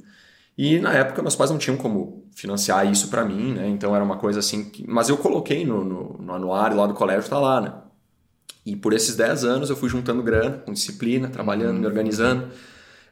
E 0.59 0.79
na 0.81 0.93
época 0.93 1.21
meus 1.21 1.37
pais 1.37 1.51
não 1.51 1.59
tinham 1.59 1.77
como 1.77 2.25
financiar 2.35 2.91
isso 2.91 3.09
para 3.09 3.25
mim, 3.25 3.53
né? 3.53 3.69
Então 3.69 3.95
era 3.95 4.05
uma 4.05 4.17
coisa 4.17 4.41
assim. 4.41 4.65
Que... 4.71 4.89
Mas 4.89 5.09
eu 5.09 5.17
coloquei 5.17 5.65
no, 5.65 5.85
no, 5.85 6.19
no 6.19 6.35
anuário 6.35 6.77
lá 6.77 6.87
do 6.87 6.95
colégio, 6.95 7.29
tá 7.29 7.39
lá, 7.39 7.61
né? 7.61 7.73
E 8.65 8.75
por 8.75 8.93
esses 8.93 9.15
10 9.15 9.45
anos 9.45 9.71
eu 9.71 9.77
fui 9.77 9.89
juntando 9.89 10.23
grana, 10.23 10.59
com 10.59 10.73
disciplina, 10.73 11.29
trabalhando, 11.29 11.75
uhum. 11.75 11.81
me 11.81 11.87
organizando. 11.87 12.49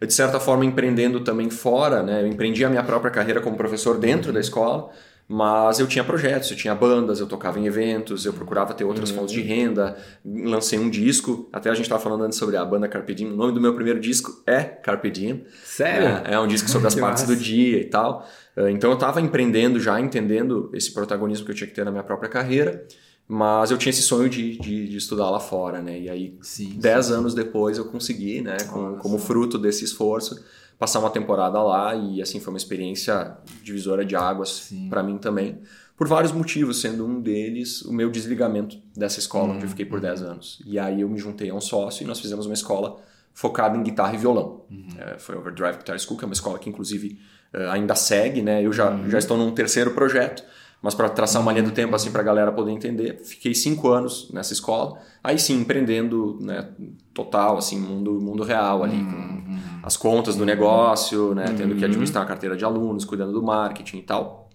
De 0.06 0.12
certa 0.12 0.40
forma, 0.40 0.64
empreendendo 0.64 1.20
também 1.20 1.50
fora, 1.50 2.02
né? 2.02 2.22
Eu 2.22 2.26
empreendi 2.26 2.64
a 2.64 2.70
minha 2.70 2.82
própria 2.82 3.10
carreira 3.10 3.40
como 3.40 3.56
professor 3.56 3.98
dentro 3.98 4.28
uhum. 4.28 4.34
da 4.34 4.40
escola. 4.40 4.90
Mas 5.26 5.80
eu 5.80 5.86
tinha 5.86 6.04
projetos, 6.04 6.50
eu 6.50 6.56
tinha 6.56 6.74
bandas, 6.74 7.18
eu 7.18 7.26
tocava 7.26 7.58
em 7.58 7.66
eventos, 7.66 8.26
eu 8.26 8.32
procurava 8.32 8.74
ter 8.74 8.84
outras 8.84 9.10
uhum. 9.10 9.16
fontes 9.16 9.32
de 9.32 9.40
renda, 9.40 9.96
lancei 10.22 10.78
um 10.78 10.90
disco. 10.90 11.48
Até 11.50 11.70
a 11.70 11.74
gente 11.74 11.84
estava 11.84 12.02
falando 12.02 12.24
antes 12.24 12.38
sobre 12.38 12.58
a 12.58 12.64
banda 12.64 12.86
Carpe 12.88 13.14
Diem. 13.14 13.32
O 13.32 13.36
nome 13.36 13.52
do 13.52 13.60
meu 13.60 13.74
primeiro 13.74 13.98
disco 13.98 14.42
é 14.46 14.62
Carpe 14.62 15.10
Diem. 15.10 15.44
Sério? 15.64 16.22
É, 16.26 16.34
é 16.34 16.40
um 16.40 16.46
disco 16.46 16.68
sobre 16.68 16.88
as 16.88 16.94
partes 16.94 17.22
massa. 17.22 17.34
do 17.34 17.40
dia 17.40 17.80
e 17.80 17.84
tal. 17.84 18.28
Eh, 18.54 18.70
então 18.70 18.90
eu 18.90 18.94
estava 18.94 19.18
empreendendo 19.18 19.80
já, 19.80 19.98
entendendo 19.98 20.70
esse 20.74 20.92
protagonismo 20.92 21.46
que 21.46 21.52
eu 21.52 21.56
tinha 21.56 21.68
que 21.68 21.74
ter 21.74 21.84
na 21.84 21.90
minha 21.90 22.04
própria 22.04 22.28
carreira. 22.28 22.86
Mas 23.26 23.70
eu 23.70 23.78
tinha 23.78 23.90
esse 23.90 24.02
sonho 24.02 24.28
de, 24.28 24.58
de, 24.58 24.88
de 24.88 24.96
estudar 24.96 25.30
lá 25.30 25.40
fora, 25.40 25.80
né? 25.80 25.98
E 25.98 26.10
aí, 26.10 26.38
sim, 26.42 26.74
dez 26.78 27.06
sim. 27.06 27.14
anos 27.14 27.34
depois, 27.34 27.78
eu 27.78 27.86
consegui, 27.86 28.42
né? 28.42 28.56
Com, 28.70 28.96
como 28.96 29.18
fruto 29.18 29.58
desse 29.58 29.84
esforço 29.84 30.42
passar 30.78 30.98
uma 30.98 31.10
temporada 31.10 31.62
lá 31.62 31.94
e 31.94 32.20
assim 32.20 32.40
foi 32.40 32.52
uma 32.52 32.58
experiência 32.58 33.36
divisora 33.62 34.04
de 34.04 34.16
águas 34.16 34.72
para 34.90 35.02
mim 35.02 35.18
também, 35.18 35.60
por 35.96 36.08
vários 36.08 36.32
motivos, 36.32 36.80
sendo 36.80 37.06
um 37.06 37.20
deles 37.20 37.82
o 37.82 37.92
meu 37.92 38.10
desligamento 38.10 38.76
dessa 38.96 39.18
escola 39.18 39.50
uhum. 39.50 39.54
onde 39.54 39.64
eu 39.64 39.68
fiquei 39.68 39.86
por 39.86 40.00
10 40.00 40.22
anos. 40.22 40.62
E 40.66 40.78
aí 40.78 41.00
eu 41.00 41.08
me 41.08 41.18
juntei 41.18 41.50
a 41.50 41.54
um 41.54 41.60
sócio 41.60 42.02
e 42.02 42.06
nós 42.06 42.18
fizemos 42.18 42.46
uma 42.46 42.54
escola 42.54 43.00
focada 43.32 43.76
em 43.76 43.82
guitarra 43.82 44.14
e 44.14 44.18
violão. 44.18 44.64
Uhum. 44.70 44.88
É, 44.98 45.18
foi 45.18 45.36
Overdrive 45.36 45.78
Guitar 45.78 45.98
School, 45.98 46.18
que 46.18 46.24
é 46.24 46.26
uma 46.26 46.34
escola 46.34 46.58
que 46.58 46.68
inclusive 46.68 47.18
uh, 47.54 47.70
ainda 47.70 47.94
segue, 47.94 48.42
né? 48.42 48.62
Eu 48.62 48.72
já, 48.72 48.90
uhum. 48.90 49.08
já 49.08 49.18
estou 49.18 49.36
num 49.36 49.52
terceiro 49.52 49.92
projeto 49.92 50.42
mas 50.84 50.94
para 50.94 51.08
traçar 51.08 51.40
uma 51.40 51.50
linha 51.50 51.64
do 51.64 51.70
tempo 51.70 51.96
assim 51.96 52.12
para 52.12 52.20
a 52.20 52.24
galera 52.24 52.52
poder 52.52 52.70
entender, 52.70 53.18
fiquei 53.24 53.54
cinco 53.54 53.88
anos 53.88 54.30
nessa 54.30 54.52
escola. 54.52 54.98
Aí 55.22 55.38
sim, 55.38 55.62
empreendendo, 55.62 56.38
né, 56.42 56.68
total, 57.14 57.56
assim, 57.56 57.80
mundo, 57.80 58.20
mundo 58.20 58.42
real 58.42 58.84
ali, 58.84 58.98
com 58.98 59.16
uhum. 59.16 59.58
as 59.82 59.96
contas 59.96 60.36
do 60.36 60.44
negócio, 60.44 61.34
né, 61.34 61.46
tendo 61.56 61.74
que 61.74 61.80
uhum. 61.80 61.86
administrar 61.86 62.22
a 62.22 62.26
carteira 62.26 62.54
de 62.54 62.66
alunos, 62.66 63.06
cuidando 63.06 63.32
do 63.32 63.42
marketing 63.42 63.96
e 63.96 64.02
tal. 64.02 64.50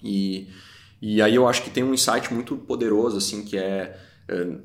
E, 0.00 0.48
e 1.02 1.20
aí 1.20 1.34
eu 1.34 1.48
acho 1.48 1.64
que 1.64 1.70
tem 1.70 1.82
um 1.82 1.92
insight 1.92 2.32
muito 2.32 2.56
poderoso, 2.56 3.18
assim, 3.18 3.44
que 3.44 3.58
é, 3.58 3.98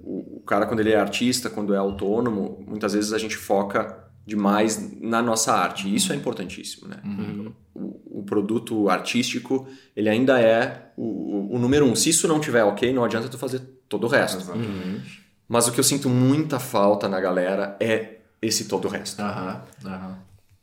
o, 0.03 0.37
o 0.37 0.43
cara 0.45 0.67
quando 0.67 0.81
ele 0.81 0.91
é 0.91 0.99
artista, 0.99 1.49
quando 1.49 1.73
é 1.73 1.77
autônomo, 1.77 2.63
muitas 2.67 2.93
vezes 2.93 3.13
a 3.13 3.17
gente 3.17 3.35
foca 3.35 4.08
demais 4.29 4.93
na 5.01 5.21
nossa 5.21 5.53
arte. 5.53 5.88
E 5.88 5.95
isso 5.95 6.13
é 6.13 6.15
importantíssimo, 6.15 6.88
né? 6.88 6.98
Uhum. 7.03 7.51
O, 7.74 8.19
o, 8.19 8.24
produto 8.24 8.89
artístico, 8.89 9.67
ele 9.95 10.07
ainda 10.07 10.39
é 10.39 10.91
o, 10.95 11.55
o, 11.55 11.59
número 11.59 11.86
um. 11.86 11.95
Se 11.95 12.09
isso 12.09 12.27
não 12.27 12.39
tiver 12.39 12.63
ok, 12.63 12.93
não 12.93 13.03
adianta 13.03 13.27
tu 13.27 13.38
fazer 13.38 13.59
todo 13.89 14.05
o 14.05 14.07
resto. 14.07 14.51
Uhum. 14.51 15.01
Mas 15.48 15.67
o 15.67 15.71
que 15.71 15.79
eu 15.79 15.83
sinto 15.83 16.07
muita 16.09 16.59
falta 16.59 17.09
na 17.09 17.19
galera 17.19 17.75
é 17.79 18.19
esse 18.41 18.65
todo 18.65 18.86
o 18.86 18.91
resto. 18.91 19.21
Uhum. 19.21 20.15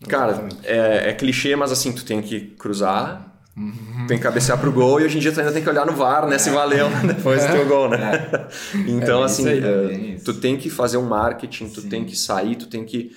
Cara, 0.09 0.49
é, 0.63 1.11
é, 1.11 1.13
clichê, 1.13 1.57
mas 1.57 1.73
assim, 1.73 1.93
tu 1.93 2.05
tem 2.05 2.23
que 2.23 2.41
cruzar, 2.41 3.37
Uhum. 3.57 4.07
Tem 4.07 4.19
que 4.19 4.23
cabecear 4.23 4.61
pro 4.61 4.71
gol 4.71 5.01
e 5.01 5.05
hoje 5.05 5.17
em 5.17 5.21
dia 5.21 5.33
tu 5.33 5.41
ainda 5.41 5.51
tem 5.51 5.63
que 5.63 5.71
olhar 5.71 5.87
no 5.87 5.95
VAR, 5.95 6.27
né? 6.27 6.37
Se 6.37 6.51
valeu 6.51 6.91
depois 7.07 7.43
do 7.43 7.53
teu 7.53 7.67
gol, 7.67 7.89
né? 7.89 8.29
É. 8.31 8.47
Então, 8.87 9.23
é 9.23 9.25
assim, 9.25 9.49
aí, 9.49 9.65
é, 9.65 10.17
tu 10.23 10.35
tem 10.35 10.59
que 10.59 10.69
fazer 10.69 10.99
um 10.99 11.07
marketing, 11.07 11.71
tu 11.71 11.81
Sim. 11.81 11.89
tem 11.89 12.05
que 12.05 12.15
sair, 12.15 12.57
tu 12.57 12.67
tem 12.67 12.85
que 12.85 13.17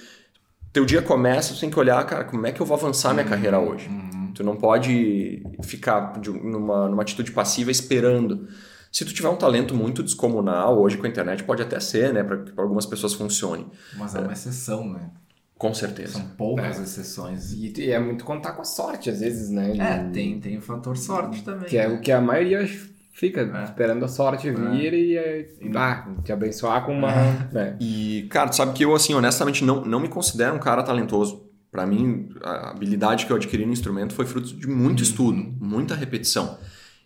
teu 0.71 0.85
dia 0.85 1.01
começa, 1.01 1.53
tu 1.53 1.59
tem 1.59 1.69
que 1.69 1.79
olhar, 1.79 2.03
cara, 2.05 2.23
como 2.23 2.45
é 2.45 2.51
que 2.51 2.61
eu 2.61 2.65
vou 2.65 2.77
avançar 2.77 3.13
minha 3.13 3.23
uhum, 3.23 3.29
carreira 3.29 3.59
hoje? 3.59 3.87
Uhum. 3.87 4.31
Tu 4.33 4.43
não 4.43 4.55
pode 4.55 5.43
ficar 5.63 6.19
de, 6.19 6.29
numa, 6.29 6.87
numa 6.87 7.01
atitude 7.01 7.31
passiva 7.31 7.71
esperando. 7.71 8.47
Se 8.91 9.05
tu 9.05 9.13
tiver 9.13 9.29
um 9.29 9.35
talento 9.35 9.75
muito 9.75 10.01
descomunal, 10.01 10.79
hoje 10.79 10.97
com 10.97 11.05
a 11.05 11.09
internet 11.09 11.43
pode 11.43 11.61
até 11.61 11.79
ser, 11.79 12.13
né, 12.13 12.23
para 12.23 12.37
que 12.37 12.51
algumas 12.57 12.85
pessoas 12.85 13.13
funcione. 13.13 13.67
Mas 13.95 14.15
é 14.15 14.19
uma 14.19 14.33
exceção, 14.33 14.87
né? 14.91 15.11
Com 15.57 15.73
certeza. 15.73 16.13
São 16.13 16.27
poucas 16.37 16.79
é. 16.79 16.83
exceções. 16.83 17.51
E, 17.51 17.73
e, 17.77 17.91
é 17.91 17.99
muito 17.99 18.23
contar 18.23 18.53
com 18.53 18.61
a 18.61 18.65
sorte, 18.65 19.09
às 19.09 19.19
vezes, 19.19 19.49
né? 19.49 19.75
É, 19.77 20.09
tem, 20.09 20.39
tem 20.39 20.57
o 20.57 20.61
fator 20.61 20.95
sorte 20.95 21.43
também. 21.43 21.67
Que 21.67 21.77
é 21.77 21.87
o 21.89 21.99
que 21.99 22.13
a 22.13 22.21
maioria 22.21 22.65
fica 23.11 23.41
é. 23.41 23.63
esperando 23.63 24.05
a 24.05 24.07
sorte 24.07 24.47
é. 24.47 24.51
vir 24.51 24.93
e, 24.93 25.15
e 25.61 25.71
ah, 25.75 26.07
te 26.23 26.31
abençoar 26.31 26.85
com 26.85 26.93
uma. 26.93 27.11
É. 27.11 27.75
E, 27.79 28.27
cara, 28.29 28.49
tu 28.49 28.55
sabe 28.55 28.73
que 28.73 28.85
eu, 28.85 28.95
assim, 28.95 29.13
honestamente, 29.13 29.63
não, 29.63 29.83
não 29.83 29.99
me 29.99 30.07
considero 30.07 30.55
um 30.55 30.59
cara 30.59 30.83
talentoso. 30.83 31.47
Para 31.71 31.85
mim, 31.85 32.29
a 32.41 32.71
habilidade 32.71 33.27
que 33.27 33.31
eu 33.31 33.35
adquiri 33.35 33.63
no 33.65 33.71
instrumento 33.71 34.13
foi 34.13 34.25
fruto 34.25 34.55
de 34.55 34.67
muito 34.67 34.99
uhum. 34.99 35.03
estudo, 35.03 35.55
muita 35.59 35.93
repetição. 35.93 36.57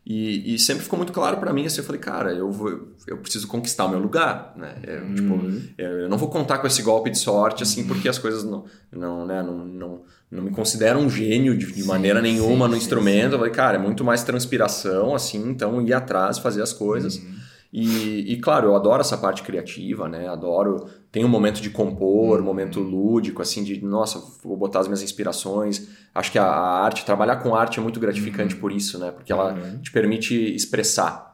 E, 0.06 0.54
e, 0.54 0.60
sempre 0.60 0.84
ficou 0.84 0.98
muito 0.98 1.14
claro 1.14 1.38
para 1.38 1.54
mim, 1.54 1.66
assim, 1.66 1.78
eu 1.78 1.86
falei, 1.86 2.02
cara, 2.02 2.34
eu, 2.34 2.52
vou, 2.52 2.90
eu 3.08 3.18
preciso 3.20 3.48
conquistar 3.48 3.86
o 3.86 3.90
meu 3.90 4.00
lugar, 4.00 4.54
né? 4.58 4.76
Eu, 4.84 5.02
uhum. 5.02 5.16
tipo, 5.16 5.42
eu 5.78 6.10
não 6.10 6.18
vou 6.18 6.30
contar 6.30 6.58
com 6.58 6.68
esse 6.68 6.82
golpe 6.82 7.10
de 7.10 7.18
sorte, 7.18 7.64
assim, 7.64 7.86
porque 7.88 8.10
as 8.10 8.18
coisas 8.18 8.44
não, 8.44 8.66
não, 8.92 9.26
né, 9.26 9.42
não, 9.42 9.66
não, 9.66 10.02
não 10.30 10.44
me 10.44 10.52
considero 10.52 11.00
um 11.00 11.10
gênio 11.10 11.58
de, 11.58 11.68
de 11.68 11.84
sim, 11.84 11.88
maneira 11.88 12.22
nenhuma 12.22 12.66
sim, 12.66 12.72
no 12.72 12.78
sim, 12.78 12.84
instrumento. 12.84 13.34
Eu 13.34 13.38
falei, 13.40 13.54
cara, 13.54 13.78
é 13.78 13.80
muito 13.80 14.04
mais 14.04 14.24
transpiração, 14.24 15.16
assim, 15.16 15.50
então 15.50 15.82
ir 15.82 15.94
atrás, 15.94 16.38
fazer 16.38 16.62
as 16.62 16.74
coisas. 16.74 17.16
Uhum. 17.16 17.43
E, 17.74 18.32
e, 18.32 18.38
claro, 18.40 18.68
eu 18.68 18.76
adoro 18.76 19.02
essa 19.02 19.18
parte 19.18 19.42
criativa, 19.42 20.08
né? 20.08 20.28
Adoro. 20.28 20.88
Tem 21.12 21.26
um 21.26 21.28
momento 21.28 21.60
de 21.60 21.72
compor, 21.72 22.40
um 22.40 22.44
momento 22.44 22.80
lúdico, 22.80 23.42
assim, 23.42 23.64
de 23.64 23.84
nossa, 23.84 24.22
vou 24.44 24.56
botar 24.56 24.82
as 24.82 24.88
minhas 24.88 25.02
inspirações. 25.02 25.90
Acho 26.14 26.32
que 26.32 26.38
a, 26.38 26.46
a 26.46 26.84
arte, 26.84 27.04
trabalhar 27.04 27.38
com 27.38 27.56
arte 27.56 27.80
é 27.80 27.82
muito 27.82 28.00
gratificante 28.00 28.54
uhum. 28.54 28.62
por 28.62 28.72
isso, 28.72 29.00
né? 29.00 29.10
Porque 29.10 29.34
ela 29.34 29.54
uhum. 29.54 29.82
te 29.82 29.92
permite 29.92 30.36
expressar. 30.54 31.33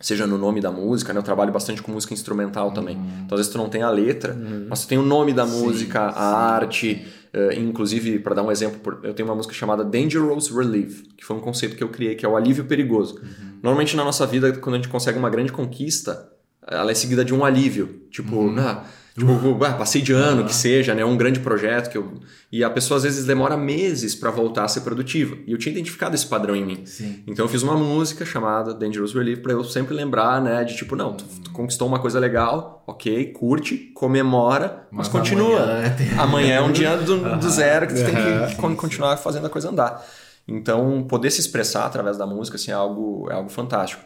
Seja 0.00 0.26
no 0.26 0.36
nome 0.36 0.60
da 0.60 0.70
música, 0.70 1.12
né? 1.12 1.20
Eu 1.20 1.22
trabalho 1.22 1.52
bastante 1.52 1.80
com 1.80 1.92
música 1.92 2.12
instrumental 2.12 2.72
também. 2.72 2.96
Uhum. 2.96 3.22
Então, 3.24 3.36
às 3.36 3.40
vezes 3.40 3.52
tu 3.52 3.58
não 3.58 3.68
tem 3.68 3.82
a 3.82 3.90
letra, 3.90 4.34
uhum. 4.34 4.66
mas 4.68 4.82
tu 4.82 4.88
tem 4.88 4.98
o 4.98 5.02
nome 5.02 5.32
da 5.32 5.46
música, 5.46 6.00
sim, 6.00 6.06
a 6.06 6.12
sim. 6.12 6.36
arte. 6.36 7.06
Uh, 7.32 7.52
inclusive, 7.58 8.18
para 8.18 8.34
dar 8.34 8.42
um 8.42 8.50
exemplo, 8.50 9.00
eu 9.02 9.14
tenho 9.14 9.28
uma 9.28 9.34
música 9.34 9.54
chamada 9.54 9.84
Dangerous 9.84 10.48
Relief, 10.48 11.02
que 11.16 11.24
foi 11.24 11.36
um 11.36 11.40
conceito 11.40 11.74
que 11.74 11.82
eu 11.82 11.88
criei, 11.88 12.14
que 12.14 12.24
é 12.24 12.28
o 12.28 12.36
alívio 12.36 12.64
perigoso. 12.64 13.16
Uhum. 13.16 13.58
Normalmente 13.62 13.96
na 13.96 14.04
nossa 14.04 14.26
vida, 14.26 14.52
quando 14.52 14.74
a 14.74 14.78
gente 14.78 14.88
consegue 14.88 15.18
uma 15.18 15.30
grande 15.30 15.50
conquista, 15.50 16.30
ela 16.66 16.90
é 16.90 16.94
seguida 16.94 17.24
de 17.24 17.34
um 17.34 17.44
alívio. 17.44 18.02
Tipo, 18.10 18.36
uhum. 18.36 18.58
ah, 18.58 18.84
tipo 19.14 19.64
ah, 19.64 19.72
passei 19.72 20.02
de 20.02 20.12
ano, 20.12 20.40
uhum. 20.40 20.46
que 20.46 20.54
seja, 20.54 20.94
né? 20.94 21.04
Um 21.04 21.16
grande 21.16 21.38
projeto 21.38 21.88
que 21.88 21.96
eu. 21.96 22.14
E 22.50 22.64
a 22.64 22.70
pessoa 22.70 22.98
às 22.98 23.04
vezes 23.04 23.24
demora 23.24 23.56
meses 23.56 24.14
para 24.14 24.30
voltar 24.30 24.64
a 24.64 24.68
ser 24.68 24.80
produtiva. 24.80 25.36
E 25.46 25.52
eu 25.52 25.58
tinha 25.58 25.72
identificado 25.72 26.14
esse 26.14 26.26
padrão 26.26 26.54
em 26.54 26.64
mim. 26.64 26.84
Sim. 26.84 27.22
Então 27.26 27.44
eu 27.44 27.48
fiz 27.48 27.62
uma 27.62 27.76
música 27.76 28.24
chamada 28.24 28.74
Dangerous 28.74 29.14
Relief 29.14 29.40
para 29.40 29.52
eu 29.52 29.62
sempre 29.62 29.94
lembrar, 29.94 30.42
né? 30.42 30.64
De 30.64 30.76
tipo, 30.76 30.96
não, 30.96 31.14
tu, 31.14 31.24
tu, 31.44 31.50
conquistou 31.52 31.86
uma 31.86 32.00
coisa 32.00 32.18
legal, 32.18 32.82
ok, 32.86 33.32
curte, 33.32 33.76
comemora, 33.94 34.86
mas, 34.90 35.06
mas 35.06 35.08
continua. 35.08 35.62
Amanhã, 35.62 35.94
tem... 35.96 36.10
amanhã, 36.18 36.54
é 36.54 36.60
um 36.60 36.72
dia 36.72 36.96
do, 36.96 37.36
do 37.38 37.50
zero 37.50 37.86
que 37.86 37.94
tu 37.94 38.04
tem 38.04 38.14
que 38.48 38.76
continuar 38.76 39.16
fazendo 39.16 39.46
a 39.46 39.50
coisa 39.50 39.70
andar. 39.70 40.04
Então, 40.46 41.04
poder 41.08 41.30
se 41.30 41.40
expressar 41.40 41.86
através 41.86 42.16
da 42.16 42.26
música 42.26 42.56
assim, 42.56 42.70
é, 42.70 42.74
algo, 42.74 43.28
é 43.30 43.34
algo 43.34 43.48
fantástico. 43.48 44.02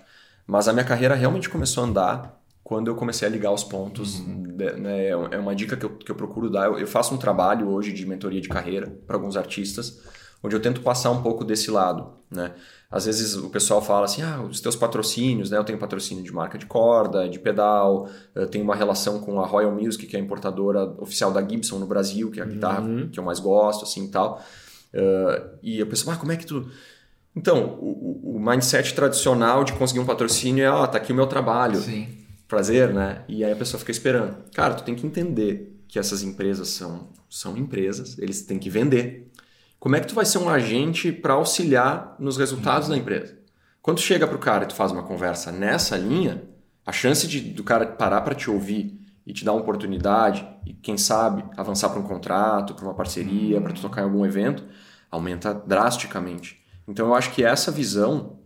Mas 0.46 0.68
a 0.68 0.72
minha 0.72 0.84
carreira 0.84 1.14
realmente 1.14 1.48
começou 1.48 1.84
a 1.84 1.86
andar 1.86 2.38
quando 2.68 2.88
eu 2.88 2.94
comecei 2.94 3.26
a 3.26 3.30
ligar 3.30 3.50
os 3.50 3.64
pontos. 3.64 4.20
Uhum. 4.20 4.54
Né, 4.76 5.08
é 5.08 5.38
uma 5.38 5.56
dica 5.56 5.75
que 5.75 5.87
eu, 5.87 5.90
que 5.96 6.10
eu 6.10 6.14
procuro 6.14 6.50
dar. 6.50 6.66
Eu, 6.66 6.78
eu, 6.78 6.87
faço 6.87 7.14
um 7.14 7.16
trabalho 7.16 7.66
hoje 7.70 7.92
de 7.92 8.04
mentoria 8.04 8.42
de 8.42 8.48
carreira 8.48 8.94
para 9.06 9.16
alguns 9.16 9.38
artistas, 9.38 10.02
onde 10.42 10.54
eu 10.54 10.60
tento 10.60 10.82
passar 10.82 11.10
um 11.10 11.22
pouco 11.22 11.46
desse 11.46 11.70
lado, 11.70 12.12
né? 12.30 12.52
Às 12.90 13.06
vezes 13.06 13.37
o 13.37 13.48
pessoal 13.48 13.80
fala 13.80 14.04
assim, 14.04 14.20
ah, 14.20 14.42
os 14.42 14.60
teus 14.60 14.76
patrocínios, 14.76 15.50
né? 15.50 15.56
Eu 15.56 15.64
tenho 15.64 15.78
patrocínio 15.78 16.22
de 16.22 16.30
marca 16.30 16.58
de 16.58 16.66
corda, 16.66 17.26
de 17.26 17.38
pedal, 17.38 18.06
eu 18.34 18.46
tenho 18.46 18.64
uma 18.64 18.76
relação 18.76 19.18
com 19.18 19.40
a 19.40 19.46
Royal 19.46 19.72
Music, 19.72 20.06
que 20.06 20.14
é 20.14 20.20
a 20.20 20.22
importadora 20.22 20.94
oficial 20.98 21.32
da 21.32 21.40
Gibson 21.40 21.78
no 21.78 21.87
Brasil, 21.87 22.30
que 22.30 22.38
é 22.38 22.42
a 22.42 22.46
guitarra 22.46 22.82
uhum. 22.82 23.08
que 23.08 23.18
eu 23.18 23.25
mais 23.25 23.40
gosto, 23.40 23.84
assim 23.84 24.04
e 24.04 24.08
tal. 24.08 24.42
Uh, 24.92 25.56
e 25.62 25.78
eu 25.78 25.87
penso, 25.87 26.10
ah, 26.10 26.16
como 26.16 26.32
é 26.32 26.37
que 26.37 26.44
tu... 26.44 26.68
Então, 27.34 27.78
o, 27.80 28.37
o, 28.37 28.38
mindset 28.38 28.92
tradicional 28.94 29.64
de 29.64 29.72
conseguir 29.72 30.00
um 30.00 30.06
patrocínio 30.06 30.64
é, 30.64 30.70
oh, 30.70 30.87
tá 30.87 30.98
aqui 30.98 31.12
o 31.12 31.16
meu 31.16 31.26
trabalho. 31.26 31.80
Sim. 31.80 32.27
Prazer, 32.49 32.95
né? 32.95 33.23
E 33.28 33.45
aí 33.45 33.52
a 33.52 33.57
pessoa 33.57 33.78
fica 33.78 33.93
esperando. 33.93 34.37
Cara, 34.55 34.75
tu 34.75 34.83
tem 34.83 34.95
que 34.95 35.07
entender 35.07 35.78
que 35.87 35.99
essas 35.99 36.23
empresas 36.23 36.69
são, 36.69 37.11
são 37.28 37.57
empresas, 37.57 38.19
eles 38.19 38.43
têm 38.43 38.59
que 38.59 38.71
vender. 38.71 39.31
Como 39.78 39.95
é 39.95 40.00
que 40.00 40.09
tu 40.09 40.14
vai 40.14 40.25
ser 40.25 40.38
um 40.38 40.49
agente 40.49 41.12
para 41.12 41.35
auxiliar 41.35 42.17
nos 42.19 42.38
resultados 42.38 42.88
uhum. 42.88 42.95
da 42.95 43.00
empresa? 43.00 43.38
Quando 43.81 44.00
chega 44.00 44.26
para 44.26 44.37
o 44.37 44.40
cara 44.40 44.64
e 44.64 44.69
tu 44.69 44.75
faz 44.75 44.90
uma 44.90 45.02
conversa 45.02 45.52
nessa 45.52 45.97
linha, 45.97 46.43
a 46.85 46.93
chance 46.93 47.28
de, 47.28 47.40
do 47.40 47.62
cara 47.62 47.87
parar 47.87 48.23
para 48.23 48.35
te 48.35 48.50
ouvir 48.50 48.99
e 49.26 49.33
te 49.33 49.45
dar 49.45 49.52
uma 49.52 49.61
oportunidade 49.61 50.47
e 50.67 50.73
quem 50.73 50.97
sabe 50.97 51.45
avançar 51.57 51.90
para 51.90 52.00
um 52.00 52.02
contrato, 52.02 52.75
para 52.75 52.85
uma 52.85 52.95
parceria, 52.95 53.59
uhum. 53.59 53.62
para 53.62 53.73
tu 53.73 53.83
tocar 53.83 54.00
em 54.00 54.05
algum 54.05 54.25
evento, 54.25 54.64
aumenta 55.11 55.52
drasticamente. 55.55 56.62
Então 56.87 57.07
eu 57.09 57.14
acho 57.14 57.31
que 57.33 57.45
essa 57.45 57.71
visão 57.71 58.38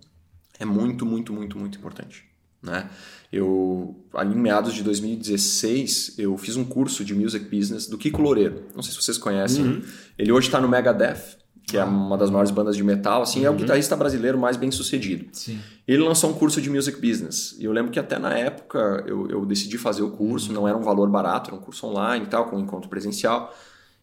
é 0.59 0.65
muito, 0.65 1.07
muito, 1.07 1.33
muito, 1.33 1.59
muito 1.59 1.79
importante. 1.79 2.29
Né? 2.61 2.89
Eu, 3.33 3.97
ali 4.13 4.35
em 4.35 4.39
meados 4.39 4.75
de 4.75 4.83
2016, 4.83 6.17
eu 6.19 6.37
fiz 6.37 6.55
um 6.55 6.65
curso 6.65 7.03
de 7.03 7.15
Music 7.15 7.47
Business 7.47 7.87
do 7.87 7.97
Kiko 7.97 8.21
Loureiro. 8.21 8.65
Não 8.75 8.83
sei 8.83 8.93
se 8.93 9.01
vocês 9.01 9.17
conhecem. 9.17 9.65
Uhum. 9.65 9.83
Ele 10.19 10.31
hoje 10.31 10.49
está 10.49 10.61
no 10.61 10.69
Megadeth, 10.69 11.39
que 11.67 11.79
é 11.79 11.85
uma 11.85 12.19
das 12.19 12.29
maiores 12.29 12.51
bandas 12.51 12.77
de 12.77 12.85
metal. 12.85 13.23
Assim, 13.23 13.41
uhum. 13.41 13.47
É 13.47 13.49
o 13.49 13.53
uhum. 13.53 13.59
guitarrista 13.59 13.97
brasileiro 13.97 14.39
mais 14.39 14.59
bem 14.59 14.71
sucedido. 14.71 15.25
Sim. 15.33 15.59
Ele 15.89 16.03
lançou 16.03 16.29
um 16.29 16.35
curso 16.35 16.61
de 16.61 16.69
Music 16.69 17.01
Business. 17.01 17.57
E 17.59 17.65
eu 17.65 17.73
lembro 17.73 17.91
que 17.91 17.99
até 17.99 18.19
na 18.19 18.37
época 18.37 19.03
eu, 19.07 19.27
eu 19.31 19.47
decidi 19.47 19.79
fazer 19.79 20.03
o 20.03 20.11
curso. 20.11 20.49
Uhum. 20.49 20.55
Não 20.55 20.69
era 20.69 20.77
um 20.77 20.83
valor 20.83 21.09
barato, 21.09 21.49
era 21.49 21.59
um 21.59 21.65
curso 21.65 21.87
online 21.87 22.27
e 22.27 22.29
tal, 22.29 22.51
com 22.51 22.57
um 22.57 22.61
encontro 22.61 22.91
presencial. 22.91 23.57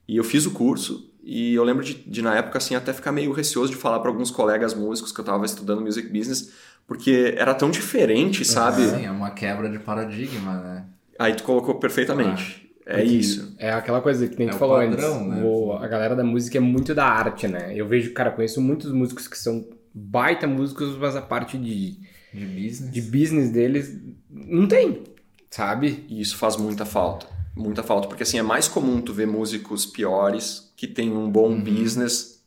E 0.08 0.18
eu 0.18 0.24
fiz 0.24 0.48
o 0.48 0.52
curso. 0.52 1.08
E 1.22 1.54
eu 1.54 1.64
lembro 1.64 1.84
de, 1.84 1.94
de 1.94 2.24
na 2.24 2.34
época, 2.36 2.58
assim, 2.58 2.74
até 2.74 2.92
ficar 2.94 3.12
meio 3.12 3.32
receoso 3.32 3.72
de 3.72 3.78
falar 3.78 4.00
para 4.00 4.10
alguns 4.10 4.32
colegas 4.32 4.74
músicos 4.74 5.12
que 5.12 5.20
eu 5.20 5.24
estava 5.24 5.46
estudando 5.46 5.82
Music 5.82 6.08
Business 6.12 6.52
porque 6.90 7.36
era 7.38 7.54
tão 7.54 7.70
diferente, 7.70 8.44
sabe? 8.44 8.82
Sim, 8.82 9.06
é 9.06 9.12
uma 9.12 9.30
quebra 9.30 9.70
de 9.70 9.78
paradigma, 9.78 10.58
né? 10.60 10.86
Aí 11.20 11.36
tu 11.36 11.44
colocou 11.44 11.76
perfeitamente. 11.76 12.68
Ah, 12.84 13.00
é 13.00 13.04
isso. 13.04 13.54
É 13.60 13.72
aquela 13.72 14.02
coisa 14.02 14.28
que 14.28 14.36
nem 14.40 14.48
é 14.48 14.52
tu 14.52 14.58
falou 14.58 14.80
padrão, 14.80 15.18
antes. 15.18 15.28
Né? 15.28 15.44
O, 15.46 15.74
a 15.74 15.88
galera 15.88 16.16
da 16.16 16.24
música 16.24 16.58
é 16.58 16.60
muito 16.60 16.96
da 16.96 17.06
arte, 17.06 17.48
né? 17.48 17.74
Eu 17.76 17.88
vejo, 17.88 18.12
cara, 18.12 18.32
conheço 18.32 18.60
muitos 18.60 18.92
músicos 18.92 19.28
que 19.28 19.38
são 19.38 19.70
baita 19.94 20.48
músicos, 20.48 20.98
mas 20.98 21.16
a 21.16 21.22
parte 21.22 21.60
de, 21.60 22.00
de 22.34 22.46
business, 22.46 22.92
de 22.92 23.02
business 23.02 23.52
deles 23.52 23.96
não 24.28 24.68
tem, 24.68 25.04
sabe? 25.52 26.06
E 26.10 26.20
isso 26.20 26.38
faz 26.38 26.58
muita 26.58 26.86
falta. 26.86 27.28
Muita 27.56 27.84
falta. 27.84 28.08
Porque 28.08 28.24
assim, 28.24 28.40
é 28.40 28.44
mais 28.44 28.68
comum 28.68 29.00
tu 29.00 29.14
ver 29.14 29.28
músicos 29.28 29.86
piores 29.86 30.74
que 30.76 30.88
têm 30.88 31.12
um 31.12 31.30
bom 31.30 31.50
uhum. 31.50 31.62
business 31.62 32.44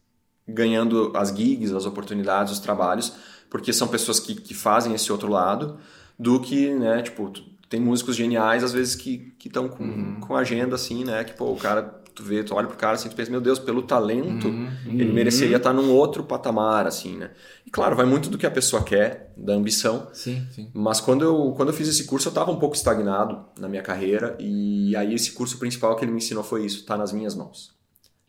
ganhando 0.48 1.12
as 1.14 1.28
gigs, 1.28 1.72
as 1.72 1.86
oportunidades, 1.86 2.52
os 2.52 2.58
trabalhos 2.58 3.14
porque 3.52 3.70
são 3.70 3.86
pessoas 3.86 4.18
que, 4.18 4.34
que 4.34 4.54
fazem 4.54 4.94
esse 4.94 5.12
outro 5.12 5.28
lado, 5.28 5.76
do 6.18 6.40
que, 6.40 6.70
né, 6.70 7.02
tipo, 7.02 7.30
tem 7.68 7.78
músicos 7.78 8.16
geniais, 8.16 8.64
às 8.64 8.72
vezes, 8.72 8.94
que 8.94 9.34
estão 9.44 9.68
com, 9.68 9.84
uhum. 9.84 10.20
com 10.20 10.34
agenda, 10.34 10.74
assim, 10.74 11.04
né, 11.04 11.22
que, 11.22 11.34
pô, 11.34 11.52
o 11.52 11.56
cara, 11.56 11.82
tu 12.14 12.22
vê, 12.22 12.42
tu 12.42 12.54
olha 12.54 12.66
pro 12.66 12.78
cara, 12.78 12.94
assim, 12.94 13.10
tu 13.10 13.14
pensa, 13.14 13.30
meu 13.30 13.42
Deus, 13.42 13.58
pelo 13.58 13.82
talento, 13.82 14.48
uhum. 14.48 14.70
ele 14.86 15.12
mereceria 15.12 15.58
estar 15.58 15.74
num 15.74 15.90
outro 15.90 16.24
patamar, 16.24 16.86
assim, 16.86 17.18
né. 17.18 17.30
E, 17.66 17.70
claro, 17.70 17.94
vai 17.94 18.06
muito 18.06 18.30
do 18.30 18.38
que 18.38 18.46
a 18.46 18.50
pessoa 18.50 18.82
quer, 18.82 19.34
da 19.36 19.52
ambição. 19.52 20.08
Sim, 20.14 20.46
sim. 20.50 20.70
Mas 20.72 20.98
quando 20.98 21.22
eu, 21.22 21.52
quando 21.54 21.68
eu 21.68 21.74
fiz 21.74 21.88
esse 21.88 22.04
curso, 22.04 22.28
eu 22.28 22.30
estava 22.30 22.50
um 22.50 22.58
pouco 22.58 22.74
estagnado 22.74 23.44
na 23.60 23.68
minha 23.68 23.82
carreira, 23.82 24.34
e 24.40 24.96
aí 24.96 25.12
esse 25.12 25.32
curso 25.32 25.58
principal 25.58 25.94
que 25.94 26.06
ele 26.06 26.12
me 26.12 26.18
ensinou 26.18 26.42
foi 26.42 26.64
isso, 26.64 26.86
tá 26.86 26.96
nas 26.96 27.12
minhas 27.12 27.34
mãos. 27.34 27.70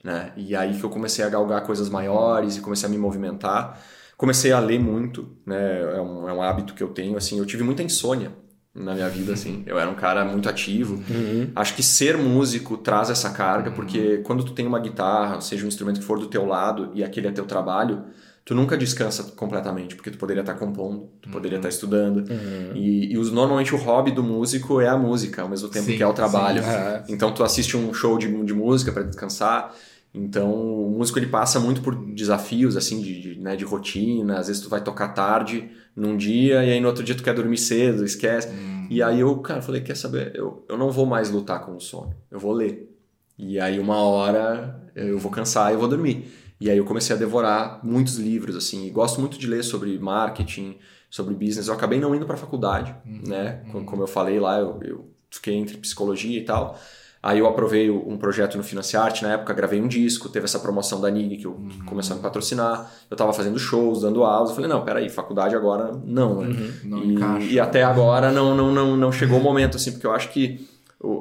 Né? 0.03 0.33
E 0.35 0.53
aí 0.53 0.77
que 0.77 0.83
eu 0.83 0.89
comecei 0.89 1.23
a 1.23 1.29
galgar 1.29 1.63
coisas 1.65 1.87
maiores 1.87 2.57
e 2.57 2.59
comecei 2.59 2.89
a 2.89 2.91
me 2.91 2.97
movimentar. 2.97 3.79
Comecei 4.23 4.53
a 4.53 4.59
ler 4.61 4.79
muito, 4.79 5.27
né? 5.45 5.81
É 5.81 5.99
um, 5.99 6.29
é 6.29 6.33
um 6.33 6.41
hábito 6.41 6.73
que 6.73 6.81
eu 6.81 6.87
tenho, 6.87 7.17
assim. 7.17 7.39
Eu 7.39 7.45
tive 7.45 7.61
muita 7.61 7.83
insônia 7.83 8.31
na 8.73 8.93
minha 8.93 9.09
vida, 9.09 9.33
assim. 9.33 9.63
Eu 9.65 9.77
era 9.77 9.91
um 9.91 9.95
cara 9.95 10.23
muito 10.23 10.47
ativo. 10.47 10.95
Uhum. 11.09 11.51
Acho 11.53 11.75
que 11.75 11.83
ser 11.83 12.17
músico 12.17 12.77
traz 12.77 13.09
essa 13.09 13.31
carga, 13.31 13.69
uhum. 13.69 13.75
porque 13.75 14.19
quando 14.19 14.45
tu 14.45 14.53
tem 14.53 14.65
uma 14.65 14.79
guitarra, 14.79 15.41
seja 15.41 15.65
um 15.65 15.67
instrumento 15.67 15.99
que 15.99 16.05
for 16.05 16.17
do 16.17 16.27
teu 16.27 16.45
lado 16.45 16.89
e 16.93 17.03
aquele 17.03 17.27
é 17.27 17.33
teu 17.33 17.43
trabalho, 17.43 18.01
tu 18.45 18.55
nunca 18.55 18.77
descansa 18.77 19.23
completamente, 19.35 19.93
porque 19.93 20.09
tu 20.09 20.17
poderia 20.17 20.39
estar 20.39 20.53
compondo, 20.53 21.09
tu 21.21 21.27
poderia 21.27 21.57
estar 21.57 21.67
uhum. 21.67 21.73
estudando. 21.73 22.17
Uhum. 22.19 22.71
E, 22.75 23.11
e 23.11 23.17
os, 23.17 23.29
normalmente 23.29 23.75
o 23.75 23.77
hobby 23.77 24.11
do 24.11 24.23
músico 24.23 24.79
é 24.79 24.87
a 24.87 24.97
música, 24.97 25.41
ao 25.41 25.49
mesmo 25.49 25.67
tempo 25.67 25.87
sim, 25.87 25.97
que 25.97 26.01
é 26.01 26.07
o 26.07 26.13
trabalho. 26.13 26.63
Sim, 26.63 27.13
Então 27.13 27.33
tu 27.33 27.43
assiste 27.43 27.75
um 27.75 27.93
show 27.93 28.17
de, 28.17 28.31
de 28.45 28.53
música 28.53 28.89
para 28.93 29.03
descansar. 29.03 29.75
Então, 30.13 30.53
o 30.53 30.91
músico 30.91 31.17
ele 31.17 31.25
passa 31.25 31.59
muito 31.59 31.81
por 31.81 31.95
desafios 32.13 32.77
assim 32.77 33.01
de, 33.01 33.19
de, 33.19 33.39
né, 33.39 33.55
de 33.55 33.65
rotina. 33.65 34.37
Às 34.37 34.47
vezes 34.47 34.61
tu 34.61 34.69
vai 34.69 34.83
tocar 34.83 35.09
tarde 35.09 35.71
num 35.95 36.15
dia 36.15 36.63
e 36.63 36.71
aí 36.71 36.79
no 36.79 36.87
outro 36.87 37.03
dia 37.03 37.15
tu 37.15 37.23
quer 37.23 37.33
dormir 37.33 37.57
cedo, 37.57 38.05
esquece. 38.05 38.49
Hum. 38.49 38.87
E 38.91 39.01
aí 39.01 39.19
eu, 39.19 39.35
cara, 39.39 39.61
falei, 39.61 39.81
quer 39.81 39.97
saber? 39.97 40.31
Eu, 40.35 40.63
eu 40.69 40.77
não 40.77 40.91
vou 40.91 41.07
mais 41.07 41.31
lutar 41.31 41.65
com 41.65 41.75
o 41.75 41.79
sono. 41.79 42.15
Eu 42.29 42.39
vou 42.39 42.53
ler. 42.53 42.95
E 43.39 43.59
aí 43.59 43.79
uma 43.79 43.97
hora 43.97 44.79
eu 44.95 45.17
vou 45.17 45.31
cansar 45.31 45.71
e 45.71 45.73
eu 45.73 45.79
vou 45.79 45.87
dormir. 45.87 46.31
E 46.61 46.69
aí 46.69 46.77
eu 46.77 46.85
comecei 46.85 47.15
a 47.15 47.19
devorar 47.19 47.79
muitos 47.83 48.17
livros 48.17 48.55
assim. 48.55 48.85
E 48.85 48.91
gosto 48.91 49.19
muito 49.19 49.39
de 49.39 49.47
ler 49.47 49.63
sobre 49.63 49.97
marketing, 49.97 50.77
sobre 51.09 51.33
business. 51.33 51.67
Eu 51.67 51.73
acabei 51.73 51.99
não 51.99 52.13
indo 52.13 52.27
para 52.27 52.35
a 52.35 52.37
faculdade, 52.37 52.95
hum. 53.03 53.23
né? 53.27 53.63
Hum. 53.73 53.83
Como 53.83 54.03
eu 54.03 54.07
falei 54.07 54.39
lá, 54.39 54.59
eu, 54.59 54.79
eu 54.83 55.09
fiquei 55.31 55.55
entre 55.55 55.77
psicologia 55.77 56.39
e 56.39 56.43
tal. 56.43 56.79
Aí 57.23 57.39
eu 57.39 57.47
aprovei 57.47 57.89
um 57.89 58.17
projeto 58.17 58.57
no 58.57 58.63
Financiarte, 58.65 59.23
na 59.23 59.35
época 59.35 59.53
gravei 59.53 59.79
um 59.79 59.87
disco, 59.87 60.27
teve 60.27 60.43
essa 60.43 60.59
promoção 60.59 60.99
da 60.99 61.09
NIG 61.09 61.37
que, 61.37 61.47
eu, 61.47 61.51
uhum. 61.51 61.69
que 61.69 61.81
começou 61.83 62.15
a 62.15 62.17
me 62.17 62.21
patrocinar. 62.21 62.91
Eu 63.09 63.15
tava 63.15 63.31
fazendo 63.31 63.57
shows, 63.57 64.01
dando 64.01 64.25
aulas. 64.25 64.49
Eu 64.49 64.55
falei, 64.55 64.69
não, 64.69 64.83
peraí, 64.83 65.07
faculdade 65.07 65.55
agora 65.55 65.97
não, 66.03 66.41
né? 66.41 66.47
Uhum. 66.47 66.71
Não 66.83 67.03
e, 67.03 67.13
encaixa. 67.13 67.45
e 67.45 67.59
até 67.61 67.81
agora 67.81 68.29
não, 68.29 68.53
não, 68.53 68.73
não, 68.73 68.97
não 68.97 69.09
chegou 69.09 69.39
o 69.39 69.41
momento, 69.41 69.77
assim, 69.77 69.93
porque 69.93 70.05
eu 70.05 70.11
acho 70.11 70.31
que 70.31 70.67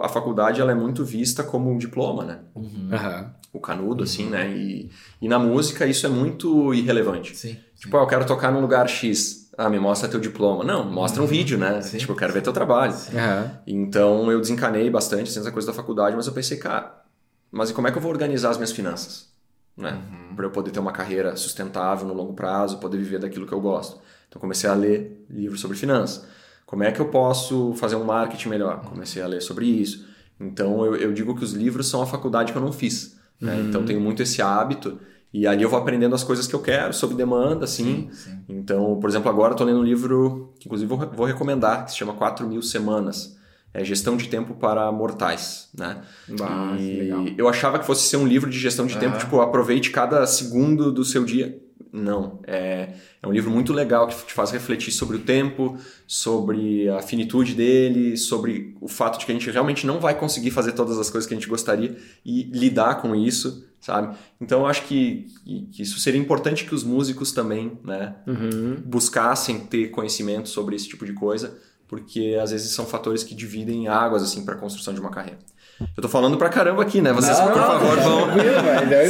a 0.01 0.09
faculdade 0.09 0.61
ela 0.61 0.73
é 0.73 0.75
muito 0.75 1.05
vista 1.05 1.45
como 1.45 1.71
um 1.71 1.79
diploma, 1.79 2.25
né? 2.25 2.41
Uhum. 2.57 2.91
O 3.53 3.61
canudo, 3.61 4.03
assim, 4.03 4.27
né? 4.27 4.51
E, 4.51 4.91
e 5.21 5.29
na 5.29 5.38
música 5.38 5.87
isso 5.87 6.05
é 6.05 6.09
muito 6.09 6.75
irrelevante. 6.75 7.37
Sim. 7.37 7.57
Tipo, 7.77 7.97
ah, 7.97 8.01
eu 8.01 8.07
quero 8.09 8.27
tocar 8.27 8.51
num 8.51 8.61
lugar 8.61 8.88
X 8.88 9.41
ah, 9.57 9.69
me 9.69 9.79
mostra 9.79 10.09
teu 10.09 10.21
diploma. 10.21 10.65
Não, 10.65 10.85
mostra 10.85 11.23
um 11.23 11.27
vídeo, 11.27 11.59
né? 11.59 11.81
Sim. 11.83 11.99
Tipo, 11.99 12.12
eu 12.12 12.17
quero 12.17 12.33
ver 12.33 12.43
teu 12.43 12.53
trabalho. 12.53 12.93
Uhum. 12.93 13.51
Então 13.67 14.33
eu 14.33 14.41
desencanei 14.41 14.88
bastante 14.91 15.31
assim, 15.31 15.41
essa 15.41 15.53
coisa 15.53 15.69
da 15.69 15.75
faculdade, 15.75 16.17
mas 16.17 16.27
eu 16.27 16.33
pensei, 16.33 16.57
cara, 16.57 17.03
mas 17.51 17.71
e 17.71 17.75
como 17.75 17.87
é 17.87 17.93
que 17.93 17.99
eu 17.99 18.03
vou 18.03 18.11
organizar 18.11 18.51
as 18.51 18.57
minhas 18.57 18.73
finanças? 18.73 19.31
Né? 19.77 19.93
Uhum. 19.93 20.37
Para 20.37 20.47
eu 20.47 20.51
poder 20.51 20.71
ter 20.71 20.81
uma 20.81 20.93
carreira 20.93 21.37
sustentável 21.37 22.07
no 22.07 22.15
longo 22.15 22.33
prazo, 22.33 22.79
poder 22.79 22.99
viver 22.99 23.19
daquilo 23.19 23.47
que 23.47 23.53
eu 23.53 23.61
gosto. 23.61 24.01
Então 24.29 24.41
comecei 24.41 24.69
a 24.69 24.75
ler 24.75 25.25
livros 25.29 25.61
sobre 25.61 25.77
finanças. 25.77 26.25
Como 26.65 26.83
é 26.83 26.91
que 26.91 27.01
eu 27.01 27.09
posso 27.09 27.75
fazer 27.75 27.97
um 27.97 28.05
marketing 28.05 28.49
melhor? 28.49 28.81
Comecei 28.87 29.21
a 29.21 29.27
ler 29.27 29.43
sobre 29.43 29.67
isso. 29.67 30.07
Então 30.41 30.85
eu, 30.87 30.97
eu 30.97 31.12
digo 31.12 31.37
que 31.37 31.45
os 31.45 31.53
livros 31.53 31.88
são 31.88 32.01
a 32.01 32.07
faculdade 32.07 32.53
que 32.53 32.59
eu 32.59 32.62
não 32.62 32.73
fiz. 32.73 33.19
Né? 33.38 33.55
Uhum. 33.55 33.69
Então 33.69 33.85
tenho 33.85 34.01
muito 34.01 34.23
esse 34.23 34.41
hábito 34.41 34.99
e 35.33 35.47
ali 35.47 35.62
eu 35.62 35.68
vou 35.68 35.79
aprendendo 35.79 36.14
as 36.14 36.23
coisas 36.23 36.47
que 36.47 36.55
eu 36.55 36.61
quero, 36.61 36.92
sob 36.92 37.14
demanda, 37.14 37.64
assim. 37.64 38.11
Sim, 38.11 38.31
sim. 38.31 38.38
Então, 38.49 38.99
por 39.01 39.09
exemplo, 39.09 39.31
agora 39.31 39.55
eu 39.55 39.57
tô 39.57 39.64
lendo 39.64 39.81
um 39.81 39.85
livro 39.85 40.53
que 40.59 40.66
inclusive 40.66 40.88
vou, 40.88 40.99
vou 40.99 41.25
recomendar, 41.25 41.87
que 41.87 41.92
se 41.92 41.97
chama 41.97 42.12
4 42.12 42.47
mil 42.47 42.61
semanas. 42.61 43.40
É 43.75 43.83
Gestão 43.83 44.18
de 44.18 44.29
Tempo 44.29 44.53
para 44.53 44.92
Mortais, 44.92 45.71
né? 45.75 46.03
Ah, 46.42 46.77
e 46.79 47.35
eu 47.38 47.49
achava 47.49 47.79
que 47.79 47.87
fosse 47.87 48.07
ser 48.07 48.18
um 48.18 48.27
livro 48.27 48.51
de 48.51 48.59
gestão 48.59 48.87
de 48.87 48.99
tempo, 48.99 49.16
tipo, 49.16 49.40
aproveite 49.40 49.90
cada 49.90 50.27
segundo 50.27 50.92
do 50.92 51.03
seu 51.07 51.25
dia. 51.25 51.59
Não, 51.90 52.40
é, 52.47 52.90
é 53.23 53.27
um 53.27 53.33
livro 53.33 53.51
muito 53.51 53.73
legal 53.73 54.07
que 54.07 54.27
te 54.27 54.33
faz 54.35 54.51
refletir 54.51 54.92
sobre 54.92 55.16
o 55.16 55.21
tempo, 55.21 55.77
sobre 56.07 56.88
a 56.90 57.01
finitude 57.01 57.55
dele, 57.55 58.16
sobre 58.18 58.77
o 58.79 58.88
fato 58.88 59.18
de 59.18 59.25
que 59.25 59.33
a 59.33 59.35
gente 59.35 59.51
realmente 59.51 59.87
não 59.87 60.01
vai 60.01 60.18
conseguir 60.18 60.51
fazer 60.51 60.73
todas 60.73 60.99
as 60.99 61.09
coisas 61.09 61.27
que 61.27 61.35
a 61.35 61.37
gente 61.37 61.49
gostaria 61.49 61.97
e 62.25 62.45
lidar 62.45 62.97
com 62.97 63.14
isso 63.14 63.72
sabe? 63.83 64.16
Então 64.40 64.61
eu 64.61 64.66
acho 64.66 64.85
que, 64.85 65.27
que, 65.73 65.83
isso 65.83 65.99
seria 65.99 66.21
importante 66.21 66.64
que 66.64 66.75
os 66.75 66.85
músicos 66.85 67.33
também, 67.33 67.79
né, 67.85 68.14
uhum. 68.27 68.77
buscassem 68.85 69.59
ter 69.59 69.88
conhecimento 69.88 70.49
sobre 70.49 70.77
esse 70.77 70.88
tipo 70.88 71.05
de 71.05 71.12
coisa, 71.12 71.59
porque 71.88 72.38
às 72.40 72.53
vezes 72.53 72.73
são 72.73 72.87
fatores 72.87 73.25
que 73.25 73.35
dividem 73.35 73.88
águas 73.88 74.23
assim 74.23 74.45
para 74.45 74.55
a 74.55 74.59
construção 74.59 74.95
de 74.95 75.01
uma 75.01 75.11
carreira. 75.11 75.38
Eu 75.81 76.03
tô 76.03 76.09
falando 76.09 76.38
pra 76.38 76.49
caramba 76.49 76.83
aqui, 76.83 77.01
né? 77.01 77.12
Vocês, 77.12 77.37
não, 77.40 77.49
por 77.49 77.57
favor, 77.57 77.99
vão. 77.99 78.29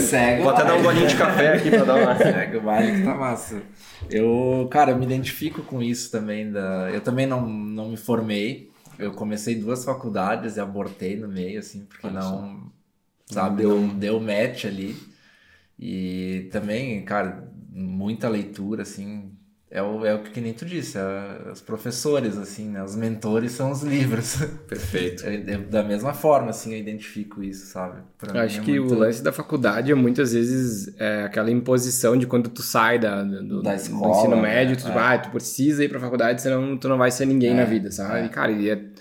Segue 0.00 0.42
Vou 0.42 0.52
até 0.52 0.64
dar 0.64 0.74
um 0.74 0.82
golinho 0.82 1.06
de 1.06 1.16
café 1.16 1.54
aqui 1.56 1.68
pra 1.68 1.84
dar 1.84 1.96
uma. 1.96 2.16
Segue 2.16 2.56
o 2.56 2.62
baile 2.62 2.98
que 2.98 3.04
tá 3.04 3.14
massa. 3.14 3.62
Eu, 4.08 4.66
cara, 4.70 4.92
eu 4.92 4.96
me 4.96 5.04
identifico 5.04 5.60
com 5.62 5.82
isso 5.82 6.10
também. 6.10 6.50
Da... 6.50 6.90
Eu 6.90 7.02
também 7.02 7.26
não, 7.26 7.46
não 7.46 7.90
me 7.90 7.96
formei. 7.98 8.70
Eu 8.98 9.12
comecei 9.12 9.54
duas 9.54 9.84
faculdades 9.84 10.56
e 10.56 10.60
abortei 10.60 11.16
no 11.16 11.28
meio, 11.28 11.58
assim, 11.58 11.84
porque 11.84 12.06
Olha 12.06 12.20
não. 12.20 12.30
Só 12.30 12.56
sabe? 13.26 13.62
Deu, 13.62 13.88
deu 13.88 14.20
match 14.20 14.64
ali. 14.64 14.96
E 15.78 16.48
também, 16.52 17.04
cara, 17.04 17.48
muita 17.70 18.28
leitura, 18.28 18.82
assim, 18.82 19.32
é 19.74 19.82
o, 19.82 20.04
é 20.04 20.14
o 20.14 20.18
que 20.18 20.38
nem 20.38 20.52
tu 20.52 20.66
disse, 20.66 20.98
é, 20.98 21.50
os 21.50 21.62
professores, 21.62 22.36
assim, 22.36 22.68
né? 22.68 22.84
Os 22.84 22.94
mentores 22.94 23.52
são 23.52 23.70
os 23.70 23.82
livros. 23.82 24.36
Perfeito. 24.68 25.24
É, 25.26 25.34
é, 25.34 25.56
da 25.56 25.82
mesma 25.82 26.12
forma, 26.12 26.50
assim, 26.50 26.74
eu 26.74 26.78
identifico 26.78 27.42
isso, 27.42 27.68
sabe? 27.68 28.02
Pra 28.18 28.38
eu 28.38 28.44
acho 28.44 28.60
é 28.60 28.62
que 28.62 28.78
muito... 28.78 28.94
o 28.94 28.98
lance 28.98 29.22
da 29.22 29.32
faculdade 29.32 29.90
é 29.90 29.94
muitas 29.94 30.34
vezes 30.34 30.94
é 31.00 31.24
aquela 31.24 31.50
imposição 31.50 32.18
de 32.18 32.26
quando 32.26 32.50
tu 32.50 32.60
sai 32.60 32.98
da, 32.98 33.24
do, 33.24 33.62
da 33.62 33.74
escola, 33.74 34.12
do 34.12 34.18
ensino 34.18 34.36
médio, 34.36 34.76
tu, 34.76 34.88
é. 34.88 34.98
ah, 34.98 35.18
tu 35.18 35.30
precisa 35.30 35.82
ir 35.82 35.88
pra 35.88 35.98
faculdade, 35.98 36.42
senão 36.42 36.76
tu 36.76 36.86
não 36.86 36.98
vai 36.98 37.10
ser 37.10 37.24
ninguém 37.24 37.54
na 37.54 37.62
é, 37.62 37.66
vida, 37.66 37.90
sabe? 37.90 38.26
E, 38.26 38.28
cara, 38.28 38.52
e, 38.52 38.91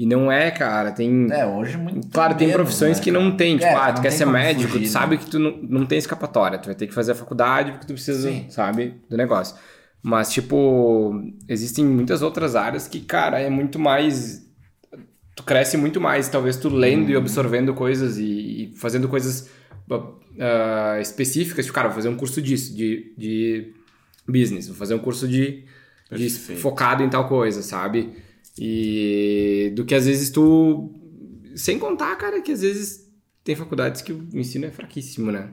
e 0.00 0.06
não 0.06 0.32
é, 0.32 0.50
cara, 0.50 0.92
tem... 0.92 1.30
É, 1.30 1.44
hoje 1.44 1.76
muito 1.76 2.08
Claro, 2.08 2.34
tem 2.34 2.50
profissões 2.50 2.96
né, 2.96 3.04
que 3.04 3.10
não 3.10 3.36
tem, 3.36 3.58
tipo, 3.58 3.76
ah, 3.76 3.92
tu 3.92 4.00
quer 4.00 4.10
ser 4.10 4.24
médico, 4.24 4.72
fugir, 4.72 4.86
tu 4.86 4.90
sabe 4.90 5.16
né? 5.16 5.22
que 5.22 5.30
tu 5.30 5.38
não, 5.38 5.58
não 5.58 5.84
tem 5.84 5.98
escapatória, 5.98 6.56
tu 6.56 6.64
vai 6.64 6.74
ter 6.74 6.86
que 6.86 6.94
fazer 6.94 7.12
a 7.12 7.14
faculdade 7.14 7.72
porque 7.72 7.86
tu 7.86 7.92
precisa, 7.92 8.30
Sim. 8.30 8.46
sabe, 8.48 8.94
do 9.10 9.16
negócio. 9.18 9.54
Mas, 10.02 10.32
tipo, 10.32 11.22
existem 11.46 11.84
muitas 11.84 12.22
outras 12.22 12.56
áreas 12.56 12.88
que, 12.88 13.00
cara, 13.00 13.40
é 13.40 13.50
muito 13.50 13.78
mais. 13.78 14.42
Tu 15.36 15.42
cresce 15.42 15.76
muito 15.76 16.00
mais, 16.00 16.30
talvez 16.30 16.56
tu 16.56 16.70
lendo 16.70 17.04
uhum. 17.04 17.10
e 17.10 17.16
absorvendo 17.16 17.74
coisas 17.74 18.16
e, 18.16 18.24
e 18.24 18.74
fazendo 18.78 19.06
coisas 19.06 19.50
uh, 19.90 20.98
específicas. 20.98 21.66
Tipo, 21.66 21.74
cara, 21.74 21.88
vou 21.88 21.96
fazer 21.96 22.08
um 22.08 22.16
curso 22.16 22.40
disso, 22.40 22.74
de, 22.74 23.12
de 23.18 23.74
business, 24.26 24.66
vou 24.66 24.76
fazer 24.76 24.94
um 24.94 24.98
curso 24.98 25.28
de, 25.28 25.62
de 26.10 26.30
focado 26.30 27.02
em 27.02 27.10
tal 27.10 27.28
coisa, 27.28 27.60
sabe? 27.60 28.29
E 28.62 29.72
do 29.74 29.86
que 29.86 29.94
às 29.94 30.04
vezes 30.04 30.28
tu. 30.28 30.92
Sem 31.56 31.78
contar, 31.78 32.14
cara, 32.16 32.42
que 32.42 32.52
às 32.52 32.60
vezes 32.60 33.10
tem 33.42 33.56
faculdades 33.56 34.02
que 34.02 34.12
o 34.12 34.28
ensino 34.34 34.66
é 34.66 34.70
fraquíssimo, 34.70 35.32
né? 35.32 35.48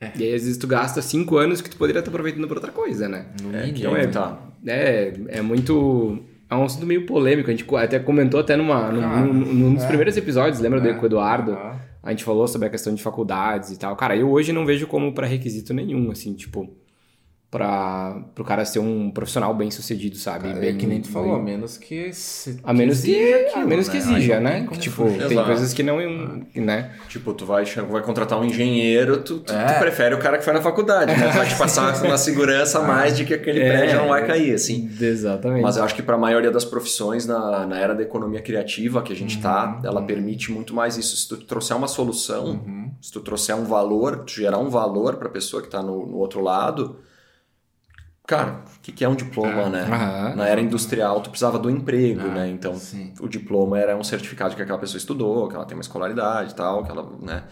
É. 0.00 0.12
E 0.16 0.22
aí, 0.22 0.34
às 0.34 0.42
vezes, 0.42 0.56
tu 0.56 0.66
gasta 0.66 1.02
cinco 1.02 1.36
anos 1.36 1.60
que 1.60 1.68
tu 1.68 1.76
poderia 1.76 1.98
estar 1.98 2.10
aproveitando 2.10 2.46
para 2.46 2.56
outra 2.56 2.70
coisa, 2.70 3.08
né? 3.08 3.26
No 3.42 3.56
é, 3.56 3.68
então, 3.68 3.96
é, 3.96 4.06
tá. 4.06 4.40
é, 4.66 5.12
é 5.28 5.42
muito. 5.42 6.20
É 6.48 6.54
um 6.54 6.64
assunto 6.64 6.86
meio 6.86 7.06
polêmico. 7.06 7.50
A 7.50 7.54
gente 7.54 7.66
até 7.76 7.98
comentou 7.98 8.38
até 8.38 8.54
numa, 8.54 8.86
ah, 8.86 8.92
num, 8.92 9.32
num, 9.32 9.74
dos 9.74 9.82
é. 9.82 9.86
primeiros 9.88 10.16
episódios, 10.16 10.60
lembra 10.60 10.78
é. 10.78 10.92
do 10.92 10.98
com 10.98 11.02
o 11.02 11.06
Eduardo? 11.06 11.54
Ah. 11.54 11.80
A 12.02 12.10
gente 12.10 12.22
falou 12.22 12.46
sobre 12.46 12.68
a 12.68 12.70
questão 12.70 12.94
de 12.94 13.02
faculdades 13.02 13.70
e 13.70 13.78
tal. 13.78 13.96
Cara, 13.96 14.14
eu 14.14 14.30
hoje 14.30 14.52
não 14.52 14.64
vejo 14.64 14.86
como 14.86 15.12
pré-requisito 15.12 15.72
nenhum, 15.74 16.10
assim, 16.10 16.34
tipo 16.34 16.70
para 17.54 18.16
o 18.36 18.42
cara 18.42 18.64
ser 18.64 18.80
um 18.80 19.12
profissional 19.12 19.54
bem 19.54 19.70
sucedido, 19.70 20.16
sabe? 20.16 20.48
Cara, 20.48 20.58
bem, 20.58 20.70
é 20.70 20.72
que 20.72 20.88
nem 20.88 21.00
tu 21.00 21.08
falou, 21.08 21.36
a 21.36 21.38
menos 21.38 21.78
que 21.78 22.12
se, 22.12 22.58
a 22.64 22.74
menos 22.74 23.00
que, 23.00 23.12
exija, 23.12 23.36
aquilo, 23.46 23.62
a 23.62 23.66
menos 23.68 23.88
que 23.88 23.92
né? 23.92 23.98
exija, 24.00 24.40
né? 24.40 24.66
Que, 24.68 24.78
tipo, 24.80 25.04
tem 25.04 25.20
Exato. 25.20 25.46
coisas 25.46 25.72
que 25.72 25.82
não, 25.84 25.98
né? 26.56 26.90
Tipo, 27.08 27.32
tu 27.32 27.46
vai, 27.46 27.64
vai 27.64 28.02
contratar 28.02 28.40
um 28.40 28.44
engenheiro, 28.44 29.18
tu, 29.18 29.38
tu, 29.38 29.52
é. 29.52 29.72
tu 29.72 29.78
prefere 29.78 30.16
o 30.16 30.18
cara 30.18 30.36
que 30.36 30.42
foi 30.42 30.52
na 30.52 30.60
faculdade, 30.60 31.16
né? 31.16 31.28
Vai 31.28 31.46
te 31.46 31.54
passar 31.54 31.96
na 32.02 32.18
segurança 32.18 32.80
mais 32.80 33.16
de 33.16 33.24
que 33.24 33.32
aquele 33.32 33.60
é. 33.60 33.70
prédio 33.70 33.98
não 33.98 34.08
vai 34.08 34.26
cair, 34.26 34.52
assim. 34.52 34.90
Exatamente. 35.00 35.62
Mas 35.62 35.76
eu 35.76 35.84
acho 35.84 35.94
que 35.94 36.02
para 36.02 36.16
a 36.16 36.18
maioria 36.18 36.50
das 36.50 36.64
profissões 36.64 37.24
na, 37.24 37.64
na 37.68 37.78
era 37.78 37.94
da 37.94 38.02
economia 38.02 38.42
criativa 38.42 39.00
que 39.00 39.12
a 39.12 39.16
gente 39.16 39.40
tá, 39.40 39.78
uhum. 39.80 39.88
ela 39.88 40.02
permite 40.02 40.50
muito 40.50 40.74
mais 40.74 40.96
isso. 40.96 41.16
Se 41.16 41.28
tu 41.28 41.36
trouxer 41.36 41.76
uma 41.76 41.86
solução, 41.86 42.46
uhum. 42.46 42.90
se 43.00 43.12
tu 43.12 43.20
trouxer 43.20 43.54
um 43.54 43.64
valor, 43.64 44.24
tu 44.24 44.32
gerar 44.32 44.58
um 44.58 44.68
valor 44.68 45.18
para 45.18 45.28
a 45.28 45.30
pessoa 45.30 45.62
que 45.62 45.68
está 45.68 45.80
no, 45.80 46.04
no 46.04 46.16
outro 46.16 46.40
lado, 46.40 46.96
Cara, 48.26 48.62
o 48.78 48.80
que, 48.80 48.90
que, 48.90 49.04
é 49.04 49.08
um 49.08 49.14
diploma, 49.14 49.68
né? 49.68 49.84
Na 50.34 50.48
era 50.48 50.58
industrial, 50.58 51.20
tu 51.20 51.28
precisava 51.28 51.58
do 51.58 51.68
emprego, 51.68 52.22
ah, 52.22 52.34
né? 52.34 52.48
Então, 52.48 52.74
sim. 52.74 53.12
o 53.20 53.28
diploma 53.28 53.78
era 53.78 53.94
um 53.94 54.02
certificado 54.02 54.56
que 54.56 54.62
aquela 54.62 54.78
pessoa 54.78 54.96
estudou, 54.96 55.46
que 55.46 55.54
ela 55.54 55.66
tem 55.66 55.76
uma 55.76 55.82
escolaridade 55.82 56.52
e 56.52 56.54
tal, 56.54 56.82
que 56.84 56.90
ela, 56.90 57.06
né? 57.20 57.42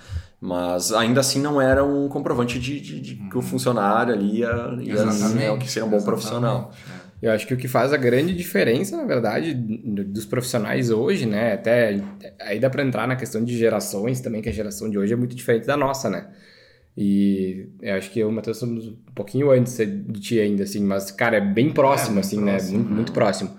Mas 0.41 0.91
ainda 0.91 1.21
assim 1.21 1.41
não 1.41 1.61
era 1.61 1.85
um 1.85 2.09
comprovante 2.09 2.59
de, 2.59 2.81
de, 2.81 3.01
de 3.01 3.15
que 3.15 3.35
o 3.35 3.37
uhum. 3.37 3.43
funcionário 3.43 4.15
ali 4.15 4.39
ia, 4.39 4.49
ia 4.81 5.05
né, 5.05 5.57
que 5.59 5.71
ser 5.71 5.85
um 5.85 5.89
bom 5.89 5.97
Exatamente. 5.97 6.05
profissional. 6.05 6.73
É. 6.99 7.29
Eu 7.29 7.31
acho 7.31 7.47
que 7.47 7.55
o 7.55 7.57
que 7.57 7.69
faz 7.69 7.93
a 7.93 7.97
grande 7.97 8.35
diferença, 8.35 8.97
na 8.97 9.05
verdade, 9.05 9.55
dos 9.55 10.25
profissionais 10.25 10.91
hoje, 10.91 11.25
né? 11.25 11.53
Até 11.53 12.01
aí 12.41 12.59
dá 12.59 12.69
para 12.69 12.83
entrar 12.83 13.07
na 13.07 13.15
questão 13.15 13.45
de 13.45 13.57
gerações 13.57 14.21
também, 14.21 14.43
que 14.43 14.49
a 14.49 14.53
geração 14.53 14.91
de 14.91 14.99
hoje 14.99 15.13
é 15.13 15.17
muito 15.17 15.37
diferente 15.37 15.67
da 15.67 15.77
nossa, 15.77 16.11
né? 16.11 16.27
E 16.97 17.69
eu 17.81 17.95
acho 17.95 18.11
que 18.11 18.21
eu 18.21 18.29
e 18.29 18.31
o 18.31 18.35
Matheus 18.35 18.59
somos 18.59 18.87
um 18.87 18.97
pouquinho 19.15 19.51
antes 19.51 19.77
de 19.77 20.21
ti 20.21 20.41
ainda, 20.41 20.65
assim, 20.65 20.85
mas, 20.85 21.11
cara, 21.11 21.39
é 21.39 21.41
bem 21.41 21.71
próximo, 21.71 22.19
é, 22.19 22.21
assim, 22.21 22.41
né? 22.41 22.53
próximo, 22.53 22.73
né? 22.73 22.79
Muito, 22.79 22.95
muito 22.95 23.13
próximo. 23.13 23.57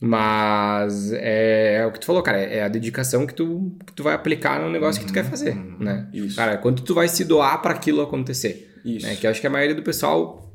Mas 0.00 1.12
é, 1.12 1.76
é, 1.76 1.86
o 1.86 1.92
que 1.92 2.00
tu 2.00 2.06
falou, 2.06 2.22
cara, 2.22 2.38
é 2.38 2.64
a 2.64 2.68
dedicação 2.68 3.24
que 3.26 3.34
tu, 3.34 3.72
que 3.86 3.92
tu 3.92 4.02
vai 4.02 4.14
aplicar 4.14 4.60
no 4.60 4.68
negócio 4.68 5.00
uhum, 5.00 5.06
que 5.06 5.12
tu 5.12 5.14
quer 5.14 5.24
fazer, 5.24 5.54
uhum, 5.56 5.76
né? 5.78 6.08
Isso. 6.12 6.34
Cara, 6.34 6.56
quanto 6.58 6.82
tu 6.82 6.92
vai 6.92 7.06
se 7.06 7.24
doar 7.24 7.62
para 7.62 7.74
aquilo 7.74 8.02
acontecer. 8.02 8.80
Isso. 8.84 9.06
Né? 9.06 9.14
Que 9.14 9.26
eu 9.26 9.30
acho 9.30 9.40
que 9.40 9.46
a 9.46 9.50
maioria 9.50 9.76
do 9.76 9.82
pessoal, 9.82 10.52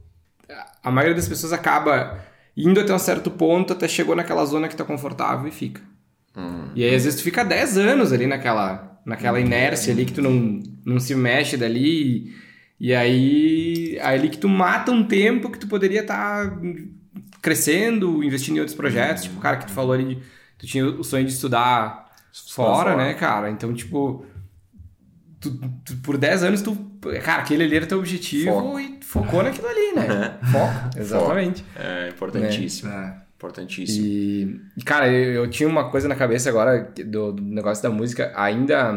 a 0.83 0.91
maioria 0.91 1.15
das 1.15 1.29
pessoas 1.29 1.53
acaba 1.53 2.19
indo 2.57 2.79
até 2.79 2.93
um 2.93 2.99
certo 2.99 3.31
ponto, 3.31 3.71
até 3.71 3.87
chegou 3.87 4.15
naquela 4.15 4.43
zona 4.43 4.67
que 4.67 4.75
tá 4.75 4.83
confortável 4.83 5.47
e 5.47 5.51
fica. 5.51 5.81
E 6.75 6.83
aí, 6.83 6.95
às 6.95 7.03
vezes, 7.03 7.19
tu 7.19 7.23
fica 7.23 7.43
10 7.43 7.77
anos 7.77 8.13
ali 8.13 8.27
naquela 8.27 8.87
naquela 9.07 9.39
inércia 9.39 9.93
ali 9.93 10.03
que 10.03 10.11
tu 10.11 10.21
não, 10.21 10.61
não 10.85 10.99
se 10.99 11.15
mexe 11.15 11.55
dali. 11.55 12.35
E, 12.77 12.93
aí, 12.93 13.97
ali 14.01 14.27
que 14.27 14.37
tu 14.37 14.49
mata 14.49 14.91
um 14.91 15.07
tempo 15.07 15.49
que 15.49 15.57
tu 15.57 15.65
poderia 15.65 16.01
estar 16.01 16.51
tá 16.51 16.57
crescendo, 17.41 18.21
investindo 18.21 18.57
em 18.57 18.59
outros 18.59 18.75
projetos. 18.75 19.23
Tipo, 19.23 19.37
o 19.37 19.41
cara 19.41 19.55
que 19.55 19.65
tu 19.65 19.71
falou 19.71 19.93
ali, 19.93 20.21
tu 20.57 20.67
tinha 20.67 20.85
o 20.85 21.03
sonho 21.05 21.25
de 21.25 21.31
estudar 21.31 22.11
fora, 22.49 22.91
fora, 22.91 22.97
né, 22.97 23.13
cara? 23.13 23.49
Então, 23.49 23.73
tipo, 23.73 24.25
tu, 25.39 25.57
tu, 25.85 25.95
por 26.03 26.17
10 26.17 26.43
anos 26.43 26.61
tu. 26.61 26.75
Cara, 27.23 27.43
aquele 27.43 27.63
ali 27.63 27.77
era 27.77 27.85
teu 27.87 27.99
objetivo 27.99 28.51
Foco. 28.51 28.79
e 28.79 28.99
focou 29.01 29.41
naquilo 29.41 29.67
ali, 29.67 29.93
né? 29.95 30.37
Foco, 30.51 30.99
exatamente. 30.99 31.63
Foco. 31.63 31.87
É 31.87 32.09
importantíssimo. 32.09 32.91
É. 32.91 33.26
Importantíssimo. 33.37 34.05
E, 34.75 34.83
cara, 34.83 35.07
eu, 35.07 35.43
eu, 35.43 35.49
tinha 35.49 35.69
uma 35.69 35.91
coisa 35.91 36.07
na 36.07 36.15
cabeça 36.15 36.49
agora 36.49 36.91
do, 37.05 37.31
do, 37.31 37.43
negócio 37.43 37.83
da 37.83 37.89
música. 37.89 38.33
Ainda, 38.35 38.93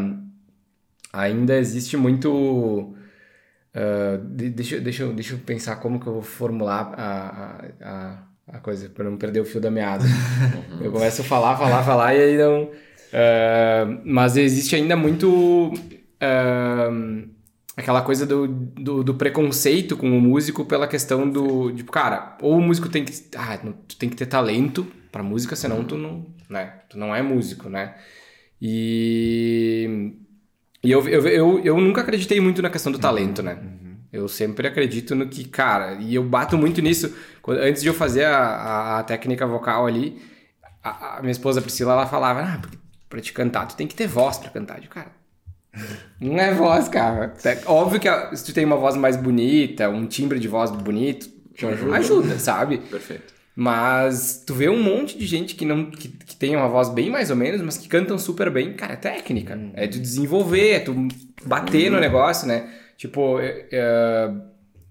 ainda 1.13 1.59
existe 1.59 1.95
muito. 1.97 2.33
Uh, 2.33 4.19
deixa, 4.25 4.81
deixa, 4.81 5.07
deixa 5.09 5.35
eu 5.35 5.39
pensar 5.39 5.77
como 5.77 6.01
que 6.01 6.07
eu 6.07 6.15
vou 6.15 6.23
formular 6.23 6.95
a, 6.97 7.67
a, 7.83 8.23
a 8.57 8.59
coisa, 8.61 8.89
para 8.89 9.05
não 9.05 9.19
perder 9.19 9.41
o 9.41 9.45
fio 9.45 9.61
da 9.61 9.71
meada. 9.71 10.05
Uhum. 10.05 10.85
Eu 10.85 10.91
começo 10.91 11.21
a 11.21 11.25
falar, 11.25 11.59
falar, 11.59 11.85
falar 11.85 12.15
e 12.15 12.23
aí 12.23 12.39
não. 12.39 12.63
Uh, 12.63 14.01
mas 14.07 14.39
existe 14.39 14.75
ainda 14.75 14.97
muito. 14.97 15.69
Uh, 15.69 17.29
aquela 17.77 18.03
coisa 18.03 18.27
do, 18.27 18.47
do, 18.47 19.03
do, 19.03 19.15
preconceito 19.15 19.97
com 19.97 20.17
o 20.17 20.21
músico 20.21 20.65
pela 20.65 20.87
questão 20.87 21.29
do. 21.29 21.73
Tipo, 21.73 21.93
cara, 21.93 22.37
ou 22.41 22.57
o 22.57 22.63
músico 22.63 22.89
tem 22.89 23.05
que. 23.05 23.13
Ah, 23.37 23.59
tu 23.89 23.97
tem 23.97 24.09
que 24.09 24.17
ter 24.17 24.27
talento 24.27 24.87
pra 25.11 25.23
música, 25.23 25.57
senão 25.57 25.85
tu 25.85 25.97
não. 25.97 26.27
Né? 26.49 26.75
Tu 26.89 26.99
não 26.99 27.15
é 27.15 27.23
músico, 27.23 27.69
né? 27.69 27.95
E. 28.61 30.15
E 30.83 30.91
eu, 30.91 31.07
eu, 31.07 31.29
eu, 31.29 31.61
eu 31.63 31.81
nunca 31.81 32.01
acreditei 32.01 32.41
muito 32.41 32.63
na 32.63 32.71
questão 32.71 32.91
do 32.91 32.99
talento, 32.99 33.43
né? 33.43 33.59
Uhum. 33.63 33.97
Eu 34.11 34.27
sempre 34.29 34.67
acredito 34.67 35.15
no 35.15 35.29
que, 35.29 35.45
cara, 35.47 35.95
e 36.01 36.15
eu 36.15 36.25
bato 36.25 36.57
muito 36.57 36.81
nisso. 36.81 37.15
Antes 37.47 37.83
de 37.83 37.89
eu 37.89 37.95
fazer 37.95 38.25
a, 38.25 38.39
a, 38.39 38.99
a 38.99 39.03
técnica 39.05 39.47
vocal 39.47 39.87
ali, 39.87 40.21
a, 40.83 41.19
a, 41.19 41.21
minha 41.21 41.31
esposa 41.31 41.61
Priscila, 41.61 41.93
ela 41.93 42.07
falava, 42.07 42.41
ah, 42.41 42.61
pra 43.09 43.21
te 43.21 43.33
cantar, 43.33 43.67
tu 43.67 43.77
tem 43.77 43.87
que 43.87 43.95
ter 43.95 44.07
voz 44.07 44.39
pra 44.39 44.51
cantar. 44.51 44.83
Eu, 44.83 44.89
cara, 44.89 45.13
não 46.21 46.39
é 46.39 46.53
voz, 46.53 46.89
cara. 46.89 47.35
É 47.45 47.59
óbvio 47.67 48.01
que 48.01 48.37
se 48.37 48.45
tu 48.45 48.53
tem 48.53 48.65
uma 48.65 48.77
voz 48.77 48.97
mais 48.97 49.17
bonita, 49.17 49.89
um 49.89 50.07
timbre 50.07 50.39
de 50.39 50.49
voz 50.49 50.71
bonito, 50.71 51.29
ajuda. 51.63 51.97
ajuda, 51.97 52.39
sabe? 52.39 52.79
Perfeito. 52.79 53.35
Mas 53.55 54.43
tu 54.47 54.55
vê 54.55 54.69
um 54.69 54.83
monte 54.83 55.19
de 55.19 55.27
gente 55.27 55.55
que 55.55 55.65
não 55.65 55.91
que, 55.91 56.09
que 56.09 56.37
tem 56.37 56.57
uma 56.57 56.69
voz 56.69 56.89
bem 56.89 57.11
mais 57.11 57.31
ou 57.31 57.37
menos, 57.37 57.61
mas 57.61 57.77
que 57.77 57.89
cantam 57.89 58.19
super 58.19 58.51
bem. 58.51 58.73
Cara, 58.73 58.95
é 58.95 58.97
técnica. 58.97 59.55
Hum. 59.55 59.73
É 59.75 59.87
de 59.87 59.99
desenvolver, 59.99 60.71
é 60.71 60.81
tu 60.81 61.09
bater 61.45 61.91
hum. 61.91 61.95
no 61.95 62.01
negócio, 62.01 62.47
né? 62.47 62.71
Tipo, 62.97 63.41
eu, 63.41 63.81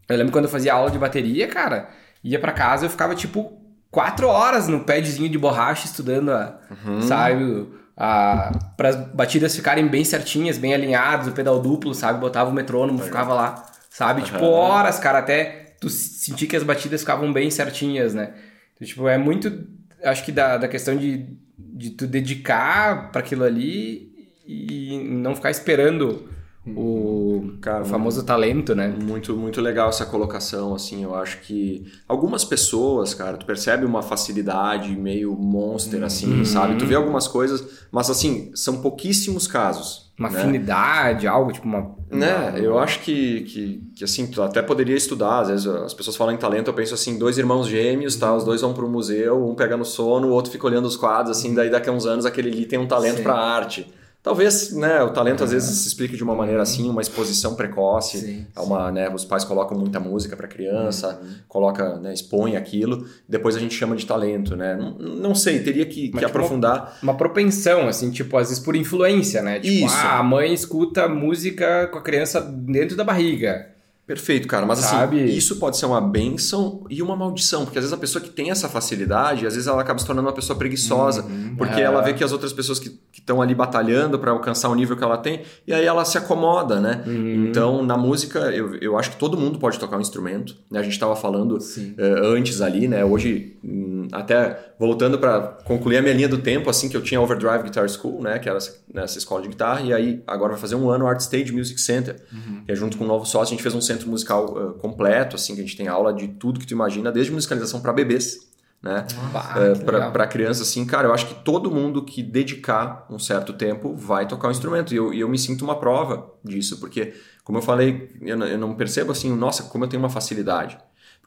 eu 0.10 0.18
lembro 0.18 0.32
quando 0.32 0.46
eu 0.46 0.52
fazia 0.52 0.74
aula 0.74 0.90
de 0.90 0.98
bateria, 0.98 1.48
cara, 1.48 1.90
ia 2.24 2.40
para 2.40 2.52
casa 2.52 2.86
eu 2.86 2.90
ficava 2.90 3.16
tipo 3.16 3.60
quatro 3.92 4.28
horas 4.28 4.68
no 4.68 4.82
padzinho 4.82 5.30
de 5.30 5.38
borracha 5.38 5.86
estudando, 5.86 6.32
a, 6.32 6.60
uhum. 6.72 7.02
sabe? 7.02 7.68
Para 8.00 8.90
as 8.90 8.96
batidas 9.14 9.54
ficarem 9.54 9.86
bem 9.86 10.06
certinhas, 10.06 10.58
bem 10.58 10.74
alinhadas, 10.74 11.28
o 11.28 11.34
pedal 11.34 11.60
duplo, 11.60 11.94
sabe? 11.94 12.18
Botava 12.18 12.50
o 12.50 12.54
metrônomo, 12.54 13.00
ficava 13.00 13.34
lá, 13.34 13.70
sabe? 13.90 14.22
Uhum. 14.22 14.26
Tipo, 14.26 14.46
horas, 14.46 15.00
cara, 15.00 15.20
até 15.20 15.76
tu 15.82 15.90
sentir 15.90 16.48
que 16.48 16.56
as 16.56 16.64
batidas 16.64 17.02
ficavam 17.02 17.34
bem 17.34 17.52
certinhas, 17.52 18.14
né? 18.14 18.34
Então, 18.74 18.88
tipo, 18.88 19.06
é 19.10 19.18
muito, 19.18 19.68
acho 20.02 20.24
que 20.24 20.32
da, 20.32 20.56
da 20.56 20.70
questão 20.70 20.96
de, 20.96 21.28
de 21.58 21.90
tu 21.90 22.08
dedicar 22.08 23.12
para 23.12 23.20
aquilo 23.20 23.44
ali 23.44 24.32
e 24.48 24.98
não 25.04 25.36
ficar 25.36 25.52
esperando 25.52 26.30
o, 26.66 27.29
Cara, 27.62 27.84
o 27.84 27.86
famoso 27.86 28.24
talento, 28.24 28.76
né? 28.76 28.88
Muito, 28.88 29.36
muito 29.36 29.62
legal 29.62 29.90
essa 29.90 30.06
colocação, 30.06 30.74
assim, 30.74 31.04
eu 31.04 31.16
acho 31.16 31.40
que 31.42 31.86
algumas 32.08 32.44
pessoas, 32.44 33.14
cara, 33.14 33.38
tu 33.38 33.46
percebe 33.46 33.86
uma 33.86 34.02
facilidade 34.02 34.96
meio 34.96 35.36
monster, 35.36 36.04
assim, 36.04 36.40
uhum. 36.40 36.46
sabe? 36.46 36.76
Tu 36.76 36.86
vê 36.86 36.96
algumas 36.96 37.28
coisas, 37.28 37.64
mas 37.92 38.10
assim, 38.10 38.52
são 38.54 38.82
pouquíssimos 38.82 39.48
casos. 39.48 40.10
Uma 40.20 40.30
né? 40.30 40.40
afinidade, 40.40 41.28
algo 41.28 41.52
tipo 41.54 41.66
uma. 41.66 41.96
Né, 42.12 42.56
eu 42.58 42.78
acho 42.78 43.00
que, 43.00 43.42
que, 43.42 43.84
que 43.96 44.04
assim, 44.04 44.28
tu 44.28 44.44
até 44.44 44.62
poderia 44.62 44.96
estudar. 44.96 45.40
Às 45.40 45.48
vezes 45.48 45.68
as 45.68 45.94
pessoas 45.94 46.18
falam 46.18 46.34
em 46.34 46.38
talento, 46.38 46.68
eu 46.68 46.74
penso 46.74 46.94
assim: 46.94 47.18
dois 47.18 47.38
irmãos 47.38 47.68
gêmeos, 47.68 48.18
tá? 48.18 48.36
Os 48.36 48.44
dois 48.44 48.60
vão 48.60 48.74
para 48.74 48.84
o 48.84 48.90
museu, 48.90 49.48
um 49.48 49.56
pega 49.56 49.78
no 49.78 49.86
sono, 49.86 50.28
o 50.28 50.32
outro 50.32 50.52
fica 50.52 50.68
olhando 50.68 50.86
os 50.86 50.98
quadros, 50.98 51.38
assim, 51.38 51.56
daí 51.56 51.70
daqui 51.70 51.90
a 51.90 51.94
uns 51.94 52.06
anos 52.06 52.26
aquele 52.26 52.50
ali 52.50 52.66
tem 52.66 52.78
um 52.78 52.86
talento 52.86 53.24
para 53.24 53.34
arte. 53.34 53.88
Talvez, 54.22 54.74
né, 54.74 55.02
o 55.02 55.12
talento 55.12 55.46
às 55.46 55.52
vezes 55.52 55.78
se 55.78 55.88
explique 55.88 56.18
de 56.18 56.24
uma 56.24 56.36
maneira 56.36 56.62
assim, 56.62 56.90
uma 56.90 57.02
exposição 57.02 57.56
precoce, 57.56 58.18
sim, 58.18 58.46
é 58.54 58.60
uma, 58.60 58.92
né, 58.92 59.10
os 59.10 59.24
pais 59.24 59.46
colocam 59.46 59.78
muita 59.78 59.98
música 59.98 60.36
para 60.36 60.46
criança, 60.46 61.18
uhum. 61.22 61.36
coloca, 61.48 61.98
né, 62.00 62.14
expõe 62.14 62.58
aquilo, 62.58 63.08
depois 63.30 63.56
a 63.56 63.60
gente 63.60 63.74
chama 63.74 63.96
de 63.96 64.06
talento, 64.06 64.58
né? 64.58 64.76
Não, 64.76 64.98
não 64.98 65.36
sei, 65.36 65.60
teria 65.64 65.86
que, 65.86 66.10
que 66.10 66.12
tipo, 66.12 66.26
aprofundar. 66.26 66.98
Uma, 67.02 67.14
uma, 67.14 67.18
propensão, 67.18 67.88
assim, 67.88 68.12
tipo, 68.12 68.36
às 68.38 68.50
vezes 68.50 68.62
por 68.62 68.76
influência, 68.76 69.42
né? 69.42 69.60
Tipo, 69.62 69.86
Isso. 69.86 69.96
Ah, 69.96 70.20
a 70.20 70.24
mãe 70.24 70.54
escuta 70.54 71.08
música 71.08 71.88
com 71.88 71.98
a 71.98 72.02
criança 72.02 72.42
dentro 72.42 72.98
da 72.98 73.06
barriga. 73.06 73.79
Perfeito, 74.10 74.48
cara. 74.48 74.66
Mas 74.66 74.80
assim, 74.80 74.96
Sabe? 74.96 75.24
assim, 75.24 75.36
isso 75.36 75.58
pode 75.58 75.78
ser 75.78 75.86
uma 75.86 76.02
benção 76.02 76.84
e 76.90 77.00
uma 77.00 77.16
maldição, 77.16 77.64
porque 77.64 77.78
às 77.78 77.84
vezes 77.84 77.94
a 77.94 77.98
pessoa 77.98 78.20
que 78.20 78.32
tem 78.32 78.50
essa 78.50 78.68
facilidade, 78.68 79.46
às 79.46 79.54
vezes 79.54 79.68
ela 79.68 79.80
acaba 79.84 80.00
se 80.00 80.06
tornando 80.08 80.28
uma 80.28 80.34
pessoa 80.34 80.58
preguiçosa, 80.58 81.22
uhum, 81.22 81.54
porque 81.56 81.80
é. 81.80 81.84
ela 81.84 82.02
vê 82.02 82.12
que 82.12 82.24
as 82.24 82.32
outras 82.32 82.52
pessoas 82.52 82.80
que 82.80 83.00
estão 83.14 83.40
ali 83.40 83.54
batalhando 83.54 84.18
para 84.18 84.32
alcançar 84.32 84.70
o 84.70 84.74
nível 84.74 84.98
que 84.98 85.04
ela 85.04 85.16
tem, 85.16 85.44
e 85.68 85.72
aí 85.72 85.86
ela 85.86 86.04
se 86.06 86.18
acomoda, 86.18 86.82
né? 86.82 87.04
Uhum. 87.06 87.46
Então, 87.46 87.84
na 87.84 87.96
música, 87.96 88.40
eu, 88.52 88.74
eu 88.78 88.98
acho 88.98 89.12
que 89.12 89.18
todo 89.18 89.38
mundo 89.38 89.60
pode 89.60 89.78
tocar 89.78 89.96
um 89.96 90.02
instrumento, 90.02 90.56
né? 90.72 90.80
A 90.80 90.84
gente 90.84 90.94
estava 90.94 91.16
falando 91.16 91.56
uh, 91.56 92.26
antes 92.36 92.62
ali, 92.62 92.88
né? 92.88 93.06
Hoje, 93.06 93.58
hum, 93.64 94.08
até 94.12 94.74
voltando 94.80 95.20
para 95.20 95.40
concluir 95.66 95.98
a 95.98 96.02
minha 96.02 96.16
linha 96.16 96.28
do 96.28 96.40
tempo, 96.40 96.68
assim 96.68 96.90
que 96.90 96.98
eu 96.98 97.02
tinha 97.04 97.22
Overdrive 97.22 97.62
Guitar 97.62 97.88
School, 97.88 98.24
né? 98.24 98.40
Que 98.40 98.50
era 98.50 98.58
essa, 98.58 98.76
nessa 98.92 99.20
escola 99.20 99.44
de 99.44 99.50
guitarra, 99.50 99.82
e 99.82 99.94
aí 99.94 100.24
agora 100.26 100.54
vai 100.54 100.60
fazer 100.60 100.74
um 100.74 100.90
ano 100.90 101.06
Art 101.06 101.20
Stage 101.20 101.52
Music 101.52 101.80
Center, 101.80 102.16
uhum. 102.34 102.64
que 102.66 102.72
é 102.72 102.76
junto 102.76 102.98
com 102.98 103.04
o 103.04 103.06
um 103.06 103.10
novo 103.10 103.26
sócio, 103.26 103.54
a 103.54 103.56
gente 103.56 103.62
fez 103.62 103.76
um 103.76 103.82
centro 103.82 103.99
centro 104.00 104.10
musical 104.10 104.46
uh, 104.46 104.74
completo, 104.76 105.36
assim, 105.36 105.54
que 105.54 105.62
a 105.62 105.64
gente 105.64 105.78
tem 105.78 105.88
aula 105.88 106.14
de 106.14 106.28
tudo 106.28 106.60
que 106.60 106.66
tu 106.66 106.72
imagina, 106.72 107.12
desde 107.12 107.32
musicalização 107.32 107.82
para 107.82 107.92
bebês, 107.92 108.50
né? 108.82 109.06
Uh, 109.12 110.12
para 110.12 110.28
criança, 110.28 110.64
assim, 110.64 110.86
cara, 110.86 111.08
eu 111.08 111.14
acho 111.14 111.28
que 111.28 111.44
todo 111.44 111.70
mundo 111.70 112.04
que 112.04 112.24
dedicar 112.24 113.06
um 113.10 113.20
certo 113.20 113.54
tempo 113.54 113.96
vai 113.96 114.28
tocar 114.28 114.48
um 114.48 114.52
instrumento. 114.52 114.94
E 114.94 114.98
eu, 114.98 115.14
eu 115.14 115.28
me 115.28 115.38
sinto 115.38 115.64
uma 115.64 115.78
prova 115.78 116.32
disso, 116.44 116.80
porque, 116.80 117.14
como 117.44 117.58
eu 117.58 117.62
falei, 117.62 118.10
eu, 118.22 118.40
eu 118.40 118.58
não 118.58 118.76
percebo 118.76 119.12
assim, 119.12 119.36
nossa, 119.36 119.64
como 119.64 119.84
eu 119.84 119.90
tenho 119.90 120.02
uma 120.02 120.10
facilidade. 120.10 120.78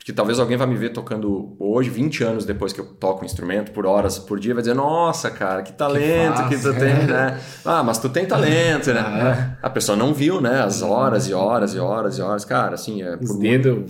Porque 0.03 0.13
talvez 0.13 0.41
alguém 0.41 0.57
vai 0.57 0.67
me 0.67 0.75
ver 0.75 0.89
tocando 0.89 1.55
hoje, 1.61 1.89
20 1.89 2.25
anos 2.25 2.45
depois 2.45 2.73
que 2.73 2.81
eu 2.81 2.87
toco 2.87 3.23
um 3.23 3.25
instrumento, 3.25 3.71
por 3.71 3.87
horas 3.87 4.19
por 4.19 4.41
dia, 4.41 4.53
vai 4.53 4.61
dizer, 4.61 4.75
nossa, 4.75 5.31
cara, 5.31 5.63
que 5.63 5.73
talento 5.73 6.43
que, 6.49 6.57
que 6.57 6.61
tu 6.61 6.75
tem, 6.75 7.07
né? 7.07 7.41
Ah, 7.65 7.85
mas 7.85 7.99
tu 7.99 8.09
tem 8.09 8.27
talento, 8.27 8.93
né? 8.93 9.01
Ah, 9.01 9.57
é. 9.61 9.65
A 9.65 9.71
pessoa 9.71 9.95
não 9.97 10.13
viu, 10.13 10.41
né? 10.41 10.61
As 10.61 10.83
horas 10.83 11.29
e 11.29 11.33
horas 11.33 11.73
e 11.75 11.79
horas 11.79 12.19
e 12.19 12.21
horas. 12.21 12.45
Cara, 12.45 12.75
assim, 12.75 13.01
é 13.01 13.17
por 13.17 13.39
dedo... 13.39 13.85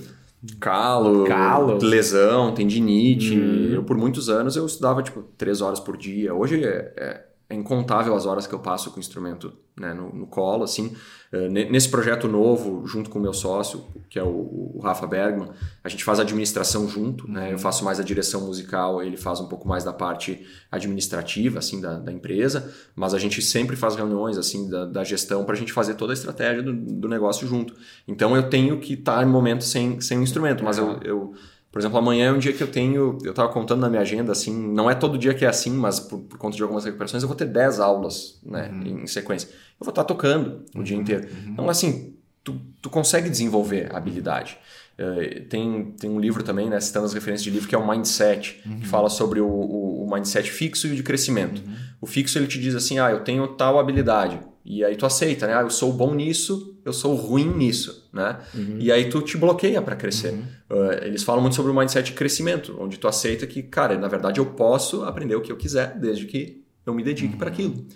Calo, 0.61 1.25
Calo, 1.25 1.79
lesão, 1.81 2.53
tendinite. 2.53 3.35
Hum. 3.35 3.71
Eu, 3.73 3.85
por 3.85 3.97
muitos 3.97 4.29
anos, 4.29 4.55
eu 4.55 4.67
estudava, 4.67 5.03
tipo, 5.03 5.23
três 5.39 5.63
horas 5.63 5.81
por 5.81 5.97
dia. 5.97 6.35
Hoje 6.35 6.63
é, 6.63 6.93
é 6.97 7.21
é 7.53 7.55
incontável 7.55 8.15
as 8.15 8.25
horas 8.25 8.47
que 8.47 8.55
eu 8.55 8.59
passo 8.59 8.91
com 8.91 8.97
o 8.97 9.01
instrumento 9.01 9.53
né, 9.77 9.93
no, 9.93 10.11
no, 10.13 10.27
colo, 10.27 10.65
assim. 10.65 10.97
Uh, 11.31 11.49
nesse 11.51 11.89
projeto 11.89 12.27
novo, 12.27 12.87
junto 12.87 13.11
com 13.11 13.19
o 13.19 13.23
meu 13.23 13.35
sócio, 13.35 13.85
que 14.09 14.19
é 14.19 14.23
o, 14.23 14.75
o, 14.77 14.81
Rafa 14.83 15.07
Bergman, 15.07 15.51
a 15.85 15.89
gente 15.89 16.03
faz 16.03 16.19
administração 16.19 16.89
junto, 16.89 17.31
né? 17.31 17.53
Eu 17.53 17.59
faço 17.59 17.85
mais 17.85 18.01
a 18.01 18.03
direção 18.03 18.43
musical, 18.43 19.03
ele 19.03 19.19
faz 19.19 19.39
um 19.41 19.49
pouco 19.49 19.69
mais 19.69 19.85
da 19.85 19.93
parte 19.93 20.47
administrativa, 20.71 21.59
assim, 21.59 21.81
da, 21.81 21.99
da 21.99 22.11
empresa, 22.11 22.73
mas 22.95 23.13
a 23.13 23.19
gente 23.19 23.43
sempre 23.43 23.77
faz 23.77 23.97
reuniões, 23.97 24.39
assim, 24.39 24.69
da, 24.69 24.87
da 24.87 25.05
gestão 25.05 25.45
para 25.45 25.55
a 25.55 25.59
gente 25.59 25.73
fazer 25.73 25.95
toda 25.95 26.13
a 26.13 26.15
estratégia 26.15 26.63
do, 26.63 26.73
do, 26.73 27.09
negócio 27.09 27.47
junto. 27.47 27.75
Então, 28.09 28.35
eu 28.35 28.49
tenho 28.49 28.81
que 28.81 28.95
estar 28.95 29.19
tá 29.19 29.23
em 29.23 29.27
momento 29.27 29.65
sem, 29.65 30.01
sem 30.01 30.19
um 30.19 30.23
instrumento, 30.23 30.65
mas 30.65 30.79
eu, 30.79 30.99
eu 31.03 31.35
por 31.73 31.79
exemplo, 31.79 31.97
amanhã 31.97 32.27
é 32.27 32.33
um 32.33 32.39
dia 32.39 32.53
que 32.53 32.63
eu 32.63 32.71
tenho, 32.71 33.17
eu 33.25 33.31
estava 33.31 33.51
contando 33.51 33.81
na 33.81 33.89
minha 33.89 34.03
agenda, 34.03 34.31
assim, 34.31 34.55
não 34.55 34.91
é 34.91 34.95
todo 34.95 35.17
dia 35.17 35.33
que 35.33 35.43
é 35.43 35.49
assim, 35.49 35.71
mas 35.71 35.99
por, 35.99 36.19
por 36.21 36.37
conta 36.37 36.55
de 36.55 36.63
algumas 36.63 36.85
recuperações, 36.85 37.23
eu 37.23 37.27
vou 37.27 37.35
ter 37.37 37.47
10 37.47 37.81
aulas 37.81 38.39
né, 38.45 38.71
uhum. 38.71 39.03
em 39.03 39.07
sequência. 39.07 39.49
Eu 39.49 39.87
vou 39.87 39.89
estar 39.89 40.05
tocando 40.05 40.67
o 40.75 40.79
uhum. 40.79 40.85
dia 40.85 40.97
inteiro. 40.97 41.23
Uhum. 41.23 41.53
Então, 41.53 41.71
assim, 41.71 42.15
tu, 42.45 42.61
tu 42.83 42.91
consegue 42.91 43.31
desenvolver 43.31 43.91
a 43.91 43.97
habilidade. 43.97 44.59
Uh, 44.99 45.49
tem, 45.49 45.95
tem 45.99 46.11
um 46.11 46.21
livro 46.21 46.43
também, 46.43 46.69
né, 46.69 46.79
citando 46.79 47.07
as 47.07 47.15
referências 47.15 47.43
de 47.43 47.51
livro, 47.51 47.67
que 47.67 47.75
é 47.75 47.79
o 47.79 47.89
Mindset, 47.89 48.61
que 48.63 48.69
uhum. 48.69 48.83
fala 48.83 49.09
sobre 49.09 49.41
o, 49.41 49.49
o, 49.49 50.05
o, 50.05 50.15
mindset 50.15 50.51
fixo 50.51 50.87
e 50.87 50.93
o 50.93 50.95
de 50.95 51.03
crescimento. 51.03 51.63
Uhum. 51.67 51.75
O 52.03 52.07
fixo 52.07 52.39
ele 52.39 52.47
te 52.47 52.61
diz 52.61 52.75
assim, 52.75 52.99
ah, 52.99 53.11
eu 53.11 53.25
tenho 53.25 53.49
tal 53.49 53.79
habilidade. 53.79 54.39
E 54.65 54.85
aí 54.85 54.97
tu 54.97 55.05
aceita, 55.05 55.47
né? 55.47 55.55
Ah, 55.55 55.63
eu 55.63 55.71
sou 55.71 55.93
bom 55.93 56.15
nisso, 56.15 56.79
eu 56.85 56.93
sou 56.93 57.15
ruim 57.15 57.49
nisso, 57.49 58.09
né? 58.13 58.39
Uhum. 58.55 58.77
E 58.79 58.93
aí 58.93 59.09
tu 59.09 59.21
te 59.21 59.37
bloqueia 59.37 59.83
para 59.83 59.97
crescer. 59.97 60.33
Uhum. 60.33 60.79
Uh, 60.79 61.05
eles 61.05 61.25
falam 61.25 61.41
muito 61.41 61.57
sobre 61.57 61.73
o 61.73 61.75
mindset 61.75 62.07
de 62.07 62.13
crescimento, 62.13 62.77
onde 62.79 62.99
tu 62.99 63.09
aceita 63.09 63.47
que, 63.47 63.63
cara, 63.63 63.99
na 63.99 64.09
verdade 64.09 64.39
eu 64.39 64.47
posso 64.47 65.05
aprender 65.05 65.35
o 65.35 65.41
que 65.41 65.51
eu 65.51 65.57
quiser, 65.57 65.99
desde 65.99 66.27
que 66.27 66.63
eu 66.87 66.95
me 66.95 67.03
dedique 67.03 67.33
uhum. 67.33 67.39
para 67.39 67.49
aquilo. 67.49 67.75
Uhum. 67.75 67.87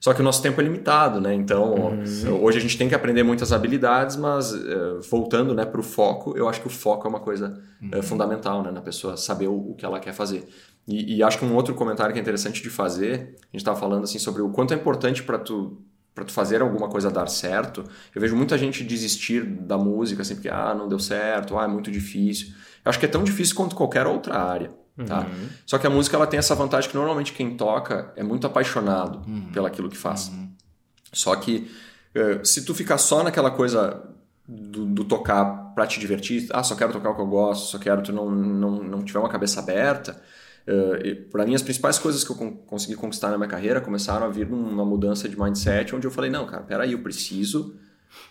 Só 0.00 0.14
que 0.14 0.20
o 0.20 0.24
nosso 0.24 0.42
tempo 0.42 0.58
é 0.60 0.64
limitado, 0.64 1.20
né? 1.20 1.34
Então, 1.34 1.74
uhum. 1.74 2.42
hoje 2.42 2.56
a 2.56 2.60
gente 2.60 2.76
tem 2.76 2.88
que 2.88 2.94
aprender 2.94 3.22
muitas 3.22 3.52
habilidades, 3.52 4.16
mas 4.16 4.52
uh, 4.52 5.00
voltando 5.10 5.54
né, 5.54 5.66
para 5.66 5.78
o 5.78 5.82
foco, 5.82 6.36
eu 6.36 6.48
acho 6.48 6.60
que 6.60 6.66
o 6.66 6.70
foco 6.70 7.06
é 7.06 7.10
uma 7.10 7.20
coisa 7.20 7.60
uh, 7.94 8.02
fundamental, 8.02 8.62
né? 8.62 8.70
Na 8.70 8.80
pessoa 8.80 9.18
saber 9.18 9.48
o, 9.48 9.72
o 9.72 9.74
que 9.74 9.84
ela 9.84 10.00
quer 10.00 10.14
fazer. 10.14 10.48
E, 10.88 11.16
e, 11.16 11.22
acho 11.22 11.38
que 11.38 11.44
um 11.44 11.54
outro 11.54 11.74
comentário 11.74 12.12
que 12.12 12.18
é 12.18 12.22
interessante 12.22 12.62
de 12.62 12.70
fazer, 12.70 13.12
a 13.12 13.46
gente 13.52 13.56
estava 13.56 13.78
falando 13.78 14.04
assim 14.04 14.18
sobre 14.18 14.40
o 14.40 14.48
quanto 14.48 14.72
é 14.72 14.76
importante 14.76 15.22
para 15.22 15.38
tu 15.38 15.82
para 16.20 16.26
tu 16.26 16.32
fazer 16.32 16.60
alguma 16.60 16.86
coisa 16.88 17.10
dar 17.10 17.26
certo, 17.28 17.82
eu 18.14 18.20
vejo 18.20 18.36
muita 18.36 18.58
gente 18.58 18.84
desistir 18.84 19.42
da 19.42 19.78
música, 19.78 20.20
assim, 20.20 20.34
porque, 20.34 20.50
ah, 20.50 20.74
não 20.74 20.86
deu 20.86 20.98
certo, 20.98 21.58
ah, 21.58 21.64
é 21.64 21.66
muito 21.66 21.90
difícil. 21.90 22.48
Eu 22.84 22.90
acho 22.90 22.98
que 22.98 23.06
é 23.06 23.08
tão 23.08 23.24
difícil 23.24 23.56
quanto 23.56 23.74
qualquer 23.74 24.06
outra 24.06 24.38
área, 24.38 24.70
tá? 25.06 25.20
Uhum. 25.20 25.48
Só 25.64 25.78
que 25.78 25.86
a 25.86 25.90
música, 25.90 26.16
ela 26.16 26.26
tem 26.26 26.38
essa 26.38 26.54
vantagem 26.54 26.90
que 26.90 26.96
normalmente 26.96 27.32
quem 27.32 27.56
toca 27.56 28.12
é 28.16 28.22
muito 28.22 28.46
apaixonado 28.46 29.26
uhum. 29.26 29.50
pelaquilo 29.50 29.88
que 29.88 29.96
faz. 29.96 30.28
Uhum. 30.28 30.50
Só 31.10 31.34
que 31.36 31.70
uh, 32.14 32.44
se 32.44 32.66
tu 32.66 32.74
ficar 32.74 32.98
só 32.98 33.22
naquela 33.22 33.50
coisa 33.50 34.02
do, 34.46 34.84
do 34.84 35.04
tocar 35.04 35.72
para 35.74 35.86
te 35.86 35.98
divertir, 35.98 36.48
ah, 36.52 36.62
só 36.62 36.74
quero 36.74 36.92
tocar 36.92 37.10
o 37.10 37.14
que 37.14 37.22
eu 37.22 37.26
gosto, 37.26 37.70
só 37.70 37.78
quero 37.78 38.02
tu 38.02 38.12
não, 38.12 38.30
não, 38.30 38.82
não 38.82 39.02
tiver 39.02 39.20
uma 39.20 39.28
cabeça 39.30 39.60
aberta, 39.60 40.20
Uh, 40.66 41.28
para 41.30 41.44
mim, 41.44 41.54
as 41.54 41.62
principais 41.62 41.98
coisas 41.98 42.22
que 42.22 42.30
eu 42.30 42.36
consegui 42.66 42.94
conquistar 42.94 43.30
na 43.30 43.36
minha 43.36 43.48
carreira 43.48 43.80
começaram 43.80 44.26
a 44.26 44.28
vir 44.28 44.48
numa 44.48 44.84
mudança 44.84 45.28
de 45.28 45.38
mindset, 45.38 45.94
onde 45.94 46.06
eu 46.06 46.10
falei: 46.10 46.30
não, 46.30 46.46
cara, 46.46 46.62
peraí, 46.62 46.92
eu 46.92 47.00
preciso 47.00 47.74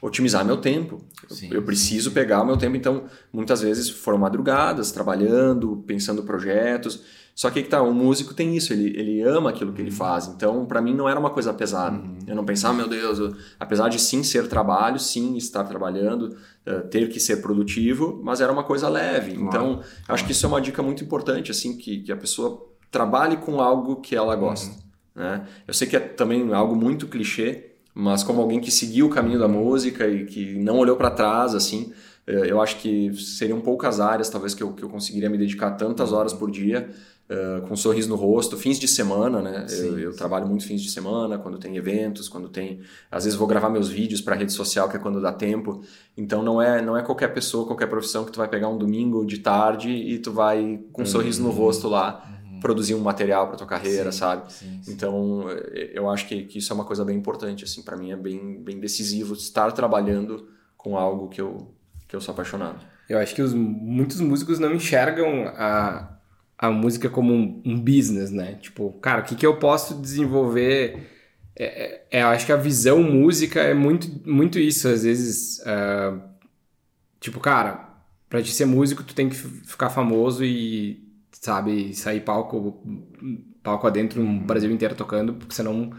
otimizar 0.02 0.46
meu 0.46 0.58
tempo. 0.58 1.02
Sim, 1.30 1.50
eu 1.52 1.64
preciso 1.64 2.10
sim. 2.10 2.14
pegar 2.14 2.42
o 2.42 2.46
meu 2.46 2.58
tempo. 2.58 2.76
Então, 2.76 3.06
muitas 3.32 3.62
vezes 3.62 3.90
foram 3.90 4.18
madrugadas, 4.18 4.92
trabalhando, 4.92 5.84
pensando 5.88 6.24
projetos. 6.24 7.04
Só 7.40 7.50
que 7.50 7.60
aí 7.60 7.64
que 7.64 7.70
tá, 7.70 7.82
o 7.82 7.94
músico 7.94 8.34
tem 8.34 8.58
isso, 8.58 8.74
ele, 8.74 8.90
ele 9.00 9.22
ama 9.22 9.52
aquilo 9.52 9.72
que 9.72 9.82
ele 9.82 9.92
uhum. 9.92 9.96
faz. 9.96 10.28
Então, 10.28 10.66
para 10.66 10.82
mim, 10.82 10.94
não 10.94 11.08
era 11.08 11.18
uma 11.18 11.30
coisa 11.30 11.54
pesada. 11.54 11.96
Uhum. 11.96 12.18
Eu 12.28 12.36
não 12.36 12.44
pensava, 12.44 12.74
meu 12.74 12.86
Deus, 12.86 13.18
eu, 13.18 13.34
apesar 13.58 13.88
de 13.88 13.98
sim 13.98 14.24
ser 14.24 14.50
trabalho, 14.50 15.00
sim 15.00 15.38
estar 15.38 15.64
trabalhando, 15.64 16.36
uh, 16.68 16.86
ter 16.90 17.08
que 17.08 17.18
ser 17.18 17.38
produtivo, 17.38 18.20
mas 18.22 18.42
era 18.42 18.52
uma 18.52 18.66
coisa 18.66 18.90
leve. 18.90 19.36
Claro. 19.36 19.48
Então, 19.48 19.76
claro. 19.76 19.90
acho 20.10 20.26
que 20.26 20.34
isso 20.34 20.46
é 20.46 20.50
uma 20.50 20.60
dica 20.60 20.84
muito 20.84 21.02
importante, 21.02 21.50
assim, 21.50 21.78
que, 21.78 22.02
que 22.02 22.12
a 22.12 22.18
pessoa 22.18 22.62
trabalhe 22.92 23.38
com 23.38 23.62
algo 23.62 24.02
que 24.02 24.18
ela 24.18 24.36
gosta. 24.36 24.76
Uhum. 25.16 25.24
Né? 25.24 25.48
Eu 25.66 25.74
sei 25.74 25.88
que 25.88 25.96
é 25.96 26.02
também 26.02 26.54
algo 26.54 26.76
muito 26.76 27.08
clichê, 27.08 27.72
mas 27.94 28.22
como 28.22 28.42
alguém 28.42 28.60
que 28.60 28.70
seguiu 28.70 29.06
o 29.06 29.10
caminho 29.10 29.40
da 29.40 29.48
música 29.48 30.06
e 30.06 30.26
que 30.26 30.60
não 30.60 30.78
olhou 30.78 30.98
para 30.98 31.10
trás, 31.10 31.56
assim, 31.56 31.94
eh, 32.28 32.52
eu 32.52 32.62
acho 32.62 32.76
que 32.80 33.14
seriam 33.16 33.62
poucas 33.62 34.02
áreas, 34.02 34.30
talvez, 34.30 34.54
que 34.54 34.62
eu, 34.62 34.74
que 34.74 34.84
eu 34.84 34.90
conseguiria 34.90 35.30
me 35.30 35.38
dedicar 35.38 35.72
tantas 35.72 36.12
horas 36.12 36.34
por 36.34 36.52
dia 36.52 36.90
Uh, 37.30 37.62
com 37.68 37.76
um 37.76 37.78
sorriso 37.78 38.10
no 38.10 38.16
rosto, 38.16 38.58
fins 38.58 38.80
de 38.80 38.88
semana, 38.88 39.40
né? 39.40 39.68
Sim, 39.68 39.90
eu, 39.90 40.00
eu 40.00 40.16
trabalho 40.16 40.48
muito 40.48 40.66
fins 40.66 40.82
de 40.82 40.90
semana, 40.90 41.38
quando 41.38 41.60
tem 41.60 41.78
eventos, 41.78 42.28
quando 42.28 42.50
tem. 42.50 42.82
Às 43.12 43.26
vezes 43.26 43.38
vou 43.38 43.48
gravar 43.48 43.70
meus 43.70 43.88
vídeos 43.88 44.20
para 44.20 44.36
rede 44.36 44.52
social, 44.52 44.90
que 44.90 44.98
é 44.98 45.00
quando 45.00 45.22
dá 45.22 45.32
tempo. 45.32 45.84
Então 46.18 46.42
não 46.42 46.60
é, 46.60 46.82
não 46.82 46.98
é 46.98 47.04
qualquer 47.04 47.28
pessoa, 47.28 47.68
qualquer 47.68 47.86
profissão 47.86 48.26
que 48.26 48.32
tu 48.32 48.38
vai 48.38 48.48
pegar 48.48 48.68
um 48.68 48.80
domingo 48.80 49.24
de 49.28 49.38
tarde 49.38 49.92
e 49.92 50.18
tu 50.18 50.32
vai 50.32 50.80
com 50.92 51.04
um 51.04 51.06
uhum. 51.06 51.12
sorriso 51.12 51.44
no 51.44 51.52
rosto 51.52 51.88
lá 51.88 52.28
uhum. 52.52 52.60
produzir 52.62 52.96
um 52.96 53.00
material 53.00 53.48
para 53.48 53.58
tua 53.58 53.68
carreira, 53.68 54.12
sim, 54.12 54.18
sabe? 54.18 54.52
Então 54.88 55.46
eu 55.94 56.10
acho 56.10 56.28
que, 56.28 56.46
que 56.46 56.58
isso 56.58 56.74
é 56.74 56.76
uma 56.76 56.86
coisa 56.86 57.06
bem 57.06 57.16
importante, 57.16 57.64
assim, 57.64 57.84
para 57.84 57.96
mim 57.96 58.10
é 58.10 58.16
bem, 58.16 58.60
bem 58.60 58.80
decisivo 58.80 59.36
estar 59.36 59.72
trabalhando 59.72 60.48
com 60.76 60.98
algo 60.98 61.30
que 61.30 61.40
eu, 61.40 61.76
que 62.08 62.16
eu 62.16 62.22
sou 62.22 62.32
apaixonado. 62.32 62.84
Eu 63.08 63.20
acho 63.20 63.36
que 63.36 63.42
os, 63.44 63.54
muitos 63.54 64.20
músicos 64.20 64.58
não 64.58 64.74
enxergam 64.74 65.44
a 65.56 66.19
a 66.60 66.70
música 66.70 67.10
como 67.10 67.34
um, 67.34 67.62
um 67.66 67.80
business, 67.80 68.32
né? 68.32 68.56
Tipo, 68.62 68.92
cara, 69.02 69.22
o 69.22 69.24
que, 69.24 69.34
que 69.34 69.46
eu 69.46 69.56
posso 69.58 69.96
desenvolver? 69.96 71.08
É, 71.56 71.66
é, 71.66 72.20
é, 72.20 72.22
acho 72.22 72.46
que 72.46 72.52
a 72.52 72.58
visão 72.58 73.02
música 73.02 73.62
é 73.62 73.74
muito, 73.74 74.10
muito 74.30 74.60
isso. 74.60 74.90
Às 74.90 75.04
vezes, 75.04 75.60
uh, 75.60 76.22
tipo, 77.20 77.40
cara, 77.40 77.90
pra 78.30 78.42
te 78.42 78.52
ser 78.52 78.66
músico, 78.66 79.04
tu 79.04 79.16
tem 79.16 79.30
que 79.30 79.36
ficar 79.36 79.90
famoso 79.90 80.44
e, 80.44 81.02
sabe, 81.32 81.96
sair 81.96 82.20
palco, 82.20 82.84
palco 83.64 83.88
adentro 83.88 84.22
no 84.22 84.42
Brasil 84.42 84.70
inteiro 84.70 84.96
tocando, 84.96 85.34
porque 85.36 85.56
senão 85.56 85.94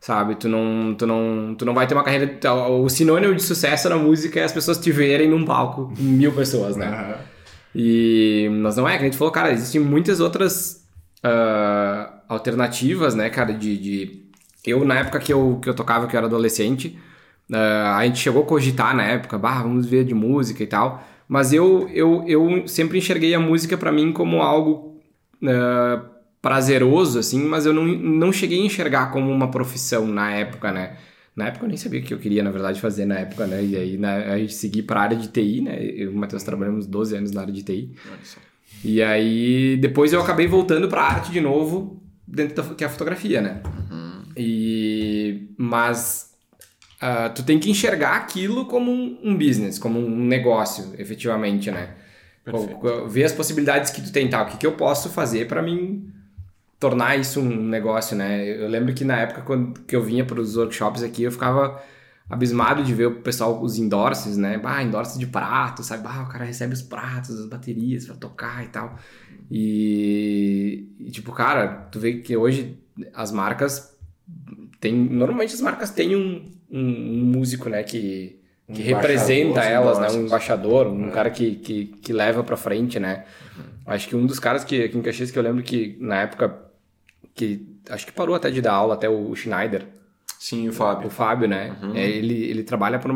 sabe? 0.00 0.34
Tu 0.34 0.50
não, 0.50 0.94
tu 0.94 1.06
não, 1.06 1.54
tu 1.54 1.64
não 1.64 1.72
vai 1.72 1.86
ter 1.86 1.94
uma 1.94 2.04
carreira. 2.04 2.38
O 2.68 2.90
sinônimo 2.90 3.34
de 3.34 3.42
sucesso 3.42 3.88
na 3.88 3.96
música 3.96 4.38
é 4.38 4.44
as 4.44 4.52
pessoas 4.52 4.76
te 4.76 4.92
verem 4.92 5.30
num 5.30 5.46
palco, 5.46 5.90
mil 5.98 6.30
pessoas, 6.32 6.76
né? 6.76 6.90
Uhum. 6.90 7.33
E, 7.74 8.48
mas 8.62 8.76
não 8.76 8.88
é, 8.88 8.96
que 8.96 9.02
a 9.02 9.04
gente 9.06 9.16
falou, 9.16 9.32
cara, 9.32 9.52
existem 9.52 9.80
muitas 9.80 10.20
outras 10.20 10.86
uh, 11.24 12.12
alternativas, 12.28 13.14
né, 13.14 13.28
cara, 13.30 13.52
de, 13.52 13.76
de, 13.76 14.22
Eu, 14.64 14.84
na 14.84 15.00
época 15.00 15.18
que 15.18 15.32
eu, 15.32 15.58
que 15.62 15.68
eu 15.68 15.74
tocava, 15.74 16.06
que 16.06 16.14
eu 16.14 16.18
era 16.18 16.26
adolescente, 16.26 16.98
uh, 17.50 17.96
a 17.96 18.04
gente 18.04 18.18
chegou 18.18 18.42
a 18.42 18.46
cogitar 18.46 18.94
na 18.94 19.04
época, 19.04 19.38
bah, 19.38 19.62
vamos 19.62 19.86
ver 19.86 20.04
de 20.04 20.14
música 20.14 20.62
e 20.62 20.66
tal, 20.66 21.02
mas 21.28 21.52
eu, 21.52 21.88
eu, 21.92 22.24
eu 22.26 22.68
sempre 22.68 22.98
enxerguei 22.98 23.34
a 23.34 23.40
música 23.40 23.76
para 23.76 23.92
mim 23.92 24.12
como 24.12 24.42
algo... 24.42 25.00
Uh, 25.42 26.14
prazeroso, 26.44 27.18
assim, 27.18 27.42
mas 27.42 27.64
eu 27.64 27.72
não, 27.72 27.86
não 27.86 28.30
cheguei 28.30 28.60
a 28.60 28.66
enxergar 28.66 29.10
como 29.10 29.32
uma 29.32 29.50
profissão 29.50 30.06
na 30.06 30.30
época, 30.30 30.70
né? 30.70 30.98
Na 31.36 31.48
época 31.48 31.64
eu 31.64 31.68
nem 31.68 31.76
sabia 31.76 32.00
o 32.00 32.02
que 32.02 32.14
eu 32.14 32.18
queria, 32.18 32.42
na 32.42 32.50
verdade, 32.50 32.80
fazer 32.80 33.04
na 33.04 33.18
época, 33.18 33.46
né? 33.46 33.62
E 33.64 33.76
aí 33.76 33.96
né, 33.96 34.32
a 34.32 34.38
gente 34.38 34.54
segui 34.54 34.82
para 34.82 35.00
a 35.00 35.02
área 35.02 35.16
de 35.16 35.28
TI, 35.28 35.62
né? 35.62 35.82
Eu 35.82 36.12
e 36.12 36.14
o 36.14 36.16
Matheus 36.16 36.44
trabalhamos 36.44 36.86
12 36.86 37.16
anos 37.16 37.32
na 37.32 37.40
área 37.40 37.52
de 37.52 37.62
TI. 37.62 37.92
E 38.84 39.02
aí 39.02 39.76
depois 39.78 40.12
eu 40.12 40.20
acabei 40.20 40.46
voltando 40.46 40.88
para 40.88 41.02
a 41.02 41.12
arte 41.12 41.32
de 41.32 41.40
novo, 41.40 42.00
dentro 42.26 42.62
da 42.62 42.74
que 42.74 42.84
é 42.84 42.86
a 42.86 42.90
fotografia, 42.90 43.40
né? 43.40 43.62
Uhum. 43.90 44.22
E... 44.36 45.48
Mas 45.56 46.34
uh, 47.02 47.34
tu 47.34 47.42
tem 47.42 47.58
que 47.58 47.68
enxergar 47.68 48.16
aquilo 48.16 48.66
como 48.66 48.92
um, 48.92 49.18
um 49.24 49.36
business, 49.36 49.76
como 49.76 49.98
um 49.98 50.24
negócio, 50.24 50.94
efetivamente, 50.98 51.70
né? 51.70 51.94
Perfeito. 52.44 53.08
Ver 53.08 53.24
as 53.24 53.32
possibilidades 53.32 53.90
que 53.90 54.02
tu 54.02 54.12
tem, 54.12 54.28
tá? 54.28 54.42
O 54.42 54.46
que, 54.46 54.58
que 54.58 54.66
eu 54.66 54.72
posso 54.72 55.08
fazer 55.08 55.48
para 55.48 55.62
mim 55.62 56.12
tornar 56.78 57.18
isso 57.18 57.40
um 57.40 57.68
negócio, 57.68 58.16
né? 58.16 58.44
Eu 58.46 58.68
lembro 58.68 58.92
que 58.94 59.04
na 59.04 59.18
época 59.18 59.42
quando, 59.42 59.80
que 59.80 59.94
eu 59.94 60.02
vinha 60.02 60.24
para 60.24 60.40
os 60.40 60.56
workshops 60.56 61.02
aqui, 61.02 61.22
eu 61.22 61.32
ficava 61.32 61.82
abismado 62.28 62.82
de 62.82 62.94
ver 62.94 63.06
o 63.06 63.20
pessoal, 63.20 63.62
os 63.62 63.78
endorses, 63.78 64.36
né? 64.36 64.58
Bah, 64.58 64.82
endorses 64.82 65.18
de 65.18 65.26
prato, 65.26 65.82
sabe? 65.82 66.02
Bah, 66.02 66.22
o 66.22 66.28
cara 66.28 66.44
recebe 66.44 66.74
os 66.74 66.82
pratos, 66.82 67.38
as 67.38 67.46
baterias 67.46 68.06
para 68.06 68.16
tocar 68.16 68.64
e 68.64 68.68
tal. 68.68 68.98
E, 69.50 70.88
e, 70.98 71.10
tipo, 71.10 71.32
cara, 71.32 71.86
tu 71.90 71.98
vê 72.00 72.14
que 72.14 72.36
hoje 72.36 72.78
as 73.12 73.30
marcas 73.30 73.94
tem 74.80 74.94
normalmente 74.94 75.54
as 75.54 75.60
marcas 75.60 75.90
têm 75.90 76.16
um, 76.16 76.44
um, 76.70 76.80
um 76.80 77.24
músico, 77.24 77.68
né, 77.68 77.82
que 77.82 78.40
que 78.72 78.80
um 78.80 78.84
representa 78.84 79.62
elas, 79.62 79.98
né? 79.98 80.10
Um 80.10 80.26
embaixador, 80.26 80.86
um 80.86 81.08
é. 81.08 81.10
cara 81.10 81.30
que, 81.30 81.56
que, 81.56 81.86
que 81.86 82.12
leva 82.12 82.42
para 82.42 82.56
frente, 82.56 82.98
né? 82.98 83.24
Uhum. 83.56 83.64
Acho 83.86 84.08
que 84.08 84.16
um 84.16 84.24
dos 84.24 84.38
caras 84.38 84.64
que 84.64 84.84
aqui 84.84 84.96
em 84.96 85.02
Caxias 85.02 85.30
que 85.30 85.38
eu 85.38 85.42
lembro 85.42 85.62
que 85.62 85.98
na 86.00 86.22
época 86.22 86.63
que 87.34 87.66
acho 87.90 88.06
que 88.06 88.12
parou 88.12 88.34
até 88.34 88.50
de 88.50 88.60
dar 88.60 88.72
aula, 88.72 88.94
até 88.94 89.08
o 89.08 89.34
Schneider. 89.34 89.86
Sim, 90.38 90.68
o 90.68 90.72
Fábio. 90.72 91.08
O 91.08 91.10
Fábio, 91.10 91.48
né? 91.48 91.74
Uhum. 91.82 91.94
É, 91.94 92.08
ele, 92.08 92.44
ele 92.44 92.62
trabalha 92.62 92.98
para 92.98 93.12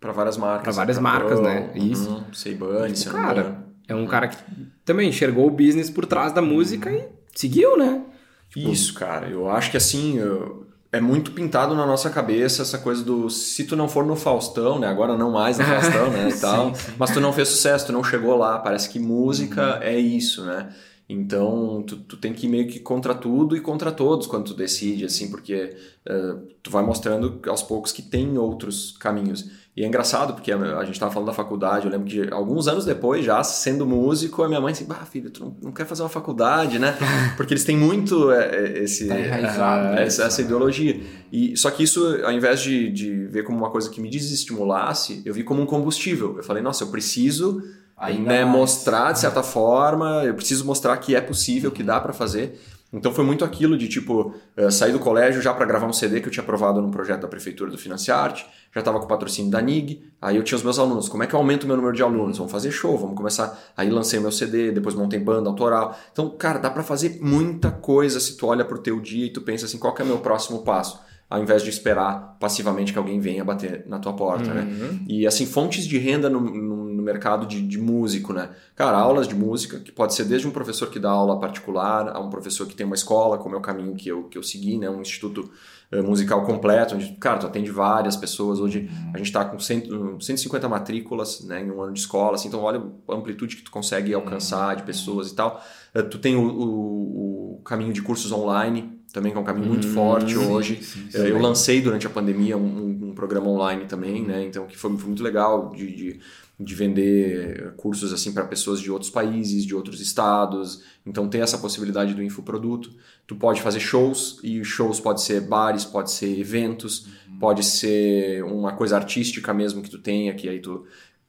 para 0.00 0.12
várias 0.12 0.36
marcas. 0.36 0.62
Para 0.62 0.72
várias 0.72 0.98
marcas, 0.98 1.40
né? 1.40 1.70
Uhum. 1.74 1.90
Isso. 1.90 2.24
Seibane, 2.32 2.92
tipo, 2.92 3.10
cara, 3.12 3.64
é 3.88 3.94
um 3.94 4.06
cara 4.06 4.28
que 4.28 4.36
também 4.84 5.08
enxergou 5.08 5.46
o 5.46 5.50
business 5.50 5.90
por 5.90 6.06
trás 6.06 6.32
da 6.32 6.42
música 6.42 6.90
uhum. 6.90 6.96
e 6.96 7.08
seguiu, 7.34 7.76
né? 7.76 8.02
Tipo... 8.50 8.70
Isso, 8.70 8.94
cara. 8.94 9.28
Eu 9.28 9.50
acho 9.50 9.70
que 9.70 9.76
assim, 9.76 10.18
eu... 10.18 10.66
é 10.92 11.00
muito 11.00 11.32
pintado 11.32 11.74
na 11.74 11.84
nossa 11.84 12.08
cabeça 12.08 12.62
essa 12.62 12.78
coisa 12.78 13.02
do 13.02 13.28
se 13.28 13.64
tu 13.64 13.74
não 13.74 13.88
for 13.88 14.06
no 14.06 14.14
Faustão, 14.14 14.78
né? 14.78 14.86
Agora 14.86 15.16
não 15.16 15.32
mais 15.32 15.58
no 15.58 15.64
Faustão, 15.66 16.10
né? 16.10 16.28
E 16.28 16.38
tal. 16.38 16.74
sim, 16.74 16.82
sim. 16.82 16.92
Mas 16.98 17.10
tu 17.10 17.20
não 17.20 17.32
fez 17.32 17.48
sucesso, 17.48 17.86
tu 17.86 17.92
não 17.92 18.04
chegou 18.04 18.36
lá. 18.36 18.58
Parece 18.58 18.88
que 18.88 19.00
música 19.00 19.76
uhum. 19.76 19.82
é 19.82 19.98
isso, 19.98 20.44
né? 20.44 20.68
Então, 21.08 21.84
tu, 21.86 21.96
tu 21.98 22.16
tem 22.16 22.32
que 22.32 22.46
ir 22.46 22.50
meio 22.50 22.66
que 22.66 22.80
contra 22.80 23.14
tudo 23.14 23.56
e 23.56 23.60
contra 23.60 23.92
todos 23.92 24.26
quando 24.26 24.46
tu 24.46 24.54
decide, 24.54 25.04
assim, 25.04 25.30
porque 25.30 25.76
uh, 26.04 26.42
tu 26.60 26.68
vai 26.68 26.84
mostrando 26.84 27.40
aos 27.46 27.62
poucos 27.62 27.92
que 27.92 28.02
tem 28.02 28.36
outros 28.36 28.96
caminhos. 28.98 29.48
E 29.76 29.84
é 29.84 29.86
engraçado, 29.86 30.34
porque 30.34 30.50
a, 30.50 30.56
a 30.56 30.84
gente 30.84 30.94
estava 30.94 31.12
falando 31.12 31.28
da 31.28 31.32
faculdade, 31.32 31.84
eu 31.84 31.92
lembro 31.92 32.08
que 32.08 32.28
alguns 32.32 32.66
anos 32.66 32.84
depois, 32.84 33.24
já 33.24 33.44
sendo 33.44 33.86
músico, 33.86 34.42
a 34.42 34.48
minha 34.48 34.60
mãe 34.60 34.72
assim, 34.72 34.84
bah, 34.84 35.06
filho, 35.08 35.30
tu 35.30 35.44
não, 35.44 35.56
não 35.62 35.72
quer 35.72 35.86
fazer 35.86 36.02
uma 36.02 36.08
faculdade, 36.08 36.76
né? 36.76 36.96
Porque 37.36 37.54
eles 37.54 37.62
têm 37.62 37.76
muito 37.76 38.32
é, 38.32 38.82
esse, 38.82 39.06
tá 39.06 39.14
uh, 39.14 39.98
essa, 39.98 40.24
essa, 40.24 40.42
ideologia. 40.42 41.00
E, 41.30 41.56
só 41.56 41.70
que 41.70 41.84
isso, 41.84 42.04
ao 42.24 42.32
invés 42.32 42.62
de, 42.62 42.90
de 42.90 43.26
ver 43.26 43.44
como 43.44 43.58
uma 43.58 43.70
coisa 43.70 43.88
que 43.88 44.00
me 44.00 44.10
desestimulasse, 44.10 45.22
eu 45.24 45.32
vi 45.32 45.44
como 45.44 45.62
um 45.62 45.66
combustível. 45.66 46.36
Eu 46.36 46.42
falei, 46.42 46.64
nossa, 46.64 46.82
eu 46.82 46.88
preciso 46.88 47.62
Ainda 47.96 48.30
né, 48.30 48.44
mostrar 48.44 49.12
de 49.12 49.20
certa 49.20 49.42
forma, 49.42 50.22
eu 50.24 50.34
preciso 50.34 50.66
mostrar 50.66 50.96
que 50.98 51.14
é 51.14 51.20
possível, 51.20 51.70
que 51.70 51.82
dá 51.82 51.98
para 51.98 52.12
fazer. 52.12 52.60
Então 52.92 53.12
foi 53.12 53.24
muito 53.24 53.44
aquilo 53.44 53.76
de 53.76 53.88
tipo, 53.88 54.34
uh, 54.56 54.70
sair 54.70 54.92
do 54.92 54.98
colégio 54.98 55.42
já 55.42 55.52
para 55.52 55.66
gravar 55.66 55.86
um 55.86 55.92
CD 55.92 56.20
que 56.20 56.28
eu 56.28 56.32
tinha 56.32 56.42
aprovado 56.42 56.80
num 56.80 56.90
projeto 56.90 57.22
da 57.22 57.28
prefeitura 57.28 57.70
do 57.70 57.76
Financiarte, 57.76 58.46
já 58.72 58.80
estava 58.80 58.98
com 58.98 59.06
o 59.06 59.08
patrocínio 59.08 59.50
da 59.50 59.60
NIG, 59.60 60.02
aí 60.20 60.36
eu 60.36 60.42
tinha 60.42 60.56
os 60.56 60.62
meus 60.62 60.78
alunos, 60.78 61.08
como 61.08 61.22
é 61.22 61.26
que 61.26 61.34
eu 61.34 61.38
aumento 61.38 61.64
o 61.64 61.66
meu 61.66 61.76
número 61.76 61.94
de 61.94 62.02
alunos? 62.02 62.38
Vamos 62.38 62.52
fazer 62.52 62.70
show, 62.70 62.96
vamos 62.96 63.16
começar. 63.16 63.58
Aí 63.76 63.90
lancei 63.90 64.20
meu 64.20 64.30
CD, 64.30 64.70
depois 64.70 64.94
montei 64.94 65.18
banda 65.18 65.48
autoral. 65.48 65.98
Então, 66.12 66.30
cara, 66.30 66.58
dá 66.58 66.70
para 66.70 66.82
fazer 66.82 67.18
muita 67.20 67.70
coisa 67.70 68.20
se 68.20 68.36
tu 68.36 68.46
olha 68.46 68.64
pro 68.64 68.78
teu 68.78 69.00
dia 69.00 69.26
e 69.26 69.30
tu 69.30 69.40
pensa 69.40 69.66
assim, 69.66 69.78
qual 69.78 69.94
que 69.94 70.02
é 70.02 70.04
o 70.04 70.08
meu 70.08 70.18
próximo 70.18 70.62
passo? 70.62 71.00
Ao 71.28 71.42
invés 71.42 71.62
de 71.62 71.70
esperar 71.70 72.36
passivamente 72.38 72.92
que 72.92 72.98
alguém 72.98 73.18
venha 73.18 73.44
bater 73.44 73.84
na 73.88 73.98
tua 73.98 74.12
porta, 74.12 74.54
né? 74.54 74.62
uhum. 74.62 74.92
né? 74.92 75.00
E 75.08 75.26
assim, 75.26 75.44
fontes 75.44 75.84
de 75.84 75.98
renda 75.98 76.30
no, 76.30 76.40
no 76.40 76.85
mercado 77.06 77.46
de, 77.46 77.62
de, 77.62 77.78
músico, 77.78 78.32
né? 78.32 78.50
Cara, 78.74 78.98
aulas 78.98 79.26
de 79.26 79.34
música, 79.34 79.78
que 79.80 79.90
pode 79.90 80.14
ser 80.14 80.24
desde 80.24 80.46
um 80.46 80.50
professor 80.50 80.90
que 80.90 80.98
dá 80.98 81.10
aula 81.10 81.40
particular, 81.40 82.08
a 82.08 82.20
um 82.20 82.28
professor 82.28 82.66
que 82.66 82.74
tem 82.74 82.84
uma 82.84 82.94
escola, 82.94 83.38
como 83.38 83.54
é 83.54 83.58
o 83.58 83.62
caminho 83.62 83.94
que 83.94 84.08
eu, 84.08 84.24
que 84.24 84.36
eu 84.36 84.42
segui, 84.42 84.76
né? 84.76 84.90
Um 84.90 85.00
instituto 85.00 85.50
uh, 85.92 86.02
musical 86.02 86.44
completo, 86.44 86.94
onde, 86.94 87.12
cara, 87.14 87.38
tu 87.38 87.46
atende 87.46 87.70
várias 87.70 88.16
pessoas. 88.16 88.60
Hoje 88.60 88.90
a 89.14 89.18
gente 89.18 89.28
está 89.28 89.44
com 89.44 89.58
cento, 89.58 90.18
150 90.20 90.68
matrículas 90.68 91.42
né, 91.44 91.62
em 91.62 91.70
um 91.70 91.80
ano 91.80 91.92
de 91.92 92.00
escola, 92.00 92.34
assim, 92.34 92.48
então 92.48 92.60
olha 92.60 92.82
a 93.08 93.14
amplitude 93.14 93.56
que 93.56 93.62
tu 93.62 93.70
consegue 93.70 94.12
alcançar 94.12 94.76
de 94.76 94.82
pessoas 94.82 95.30
e 95.30 95.34
tal. 95.34 95.64
Uh, 95.94 96.02
tu 96.02 96.18
tem 96.18 96.36
o, 96.36 96.42
o, 96.42 97.56
o 97.58 97.62
caminho 97.62 97.92
de 97.92 98.02
cursos 98.02 98.32
online, 98.32 98.96
também 99.12 99.32
que 99.32 99.38
é 99.38 99.40
um 99.40 99.44
caminho 99.44 99.68
muito 99.68 99.86
hum, 99.86 99.92
forte 99.94 100.34
sim, 100.34 100.46
hoje. 100.46 100.82
Sim, 100.82 101.10
sim, 101.10 101.18
eu 101.18 101.38
lancei 101.38 101.80
durante 101.80 102.06
a 102.06 102.10
pandemia 102.10 102.56
um, 102.56 103.08
um, 103.08 103.14
programa 103.14 103.48
online 103.48 103.86
também, 103.86 104.22
né? 104.22 104.44
Então 104.44 104.66
que 104.66 104.76
foi, 104.76 104.94
foi 104.96 105.06
muito 105.06 105.22
legal 105.22 105.72
de, 105.74 105.96
de, 105.96 106.20
de 106.58 106.74
vender 106.74 107.74
cursos 107.76 108.12
assim 108.12 108.32
para 108.32 108.44
pessoas 108.44 108.80
de 108.80 108.90
outros 108.90 109.10
países, 109.10 109.64
de 109.64 109.74
outros 109.74 110.00
estados. 110.00 110.82
Então 111.04 111.28
tem 111.28 111.42
essa 111.42 111.58
possibilidade 111.58 112.14
do 112.14 112.22
infoproduto. 112.22 112.90
Tu 113.26 113.36
pode 113.36 113.60
fazer 113.60 113.80
shows 113.80 114.40
e 114.42 114.64
shows 114.64 114.98
pode 114.98 115.22
ser 115.22 115.42
bares, 115.42 115.84
pode 115.84 116.10
ser 116.10 116.38
eventos, 116.38 117.06
uhum. 117.28 117.38
pode 117.38 117.62
ser 117.62 118.42
uma 118.44 118.72
coisa 118.72 118.96
artística 118.96 119.52
mesmo 119.52 119.82
que 119.82 119.90
tu 119.90 119.98
tenha 119.98 120.34
que 120.34 120.48
aí 120.48 120.60
tu 120.60 120.86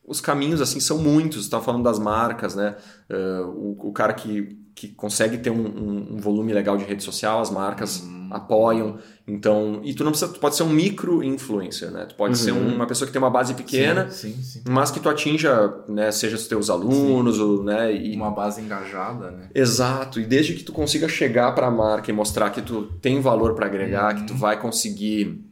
os 0.08 0.22
caminhos 0.22 0.62
assim 0.62 0.80
são 0.80 0.98
muitos. 0.98 1.44
Está 1.44 1.60
falando 1.60 1.84
das 1.84 2.00
marcas, 2.00 2.56
né? 2.56 2.78
Uh, 3.10 3.48
o, 3.50 3.90
o, 3.90 3.92
cara 3.92 4.14
que, 4.14 4.58
que 4.78 4.90
consegue 4.90 5.40
ter 5.40 5.50
um, 5.50 5.56
um, 5.56 6.08
um, 6.12 6.18
volume 6.18 6.54
legal 6.54 6.78
de 6.78 6.86
rede 6.86 7.04
social, 7.04 7.42
as 7.42 7.50
marcas 7.50 8.02
uhum. 8.02 8.30
apoiam. 8.30 9.00
Então, 9.28 9.82
e 9.84 9.92
tu 9.92 10.04
não 10.04 10.12
precisa, 10.12 10.32
tu 10.32 10.40
pode 10.40 10.56
ser 10.56 10.62
um 10.62 10.70
micro 10.70 11.24
influencer, 11.24 11.90
né? 11.90 12.06
Tu 12.06 12.14
pode 12.14 12.34
uhum. 12.34 12.46
ser 12.46 12.52
uma 12.52 12.86
pessoa 12.86 13.08
que 13.08 13.12
tem 13.12 13.20
uma 13.20 13.32
base 13.32 13.56
pequena, 13.56 14.08
sim, 14.12 14.34
sim, 14.34 14.44
sim. 14.44 14.62
mas 14.70 14.92
que 14.92 15.00
tu 15.00 15.10
atinja, 15.10 15.74
né, 15.90 16.12
seja 16.12 16.36
os 16.36 16.48
teus 16.48 16.70
alunos, 16.70 17.40
ou, 17.40 17.64
né, 17.64 17.92
e... 17.92 18.16
uma 18.16 18.30
base 18.30 18.62
engajada, 18.62 19.32
né? 19.32 19.50
Exato. 19.56 20.20
E 20.20 20.28
desde 20.28 20.54
que 20.54 20.64
tu 20.64 20.72
consiga 20.72 21.10
chegar 21.10 21.56
para 21.56 21.66
a 21.66 21.72
marca 21.72 22.12
e 22.12 22.14
mostrar 22.14 22.52
que 22.52 22.62
tu 22.62 22.84
tem 23.02 23.20
valor 23.20 23.56
para 23.56 23.66
agregar, 23.66 24.14
uhum. 24.14 24.22
que 24.22 24.28
tu 24.28 24.34
uhum. 24.34 24.40
vai 24.40 24.62
conseguir 24.62 25.44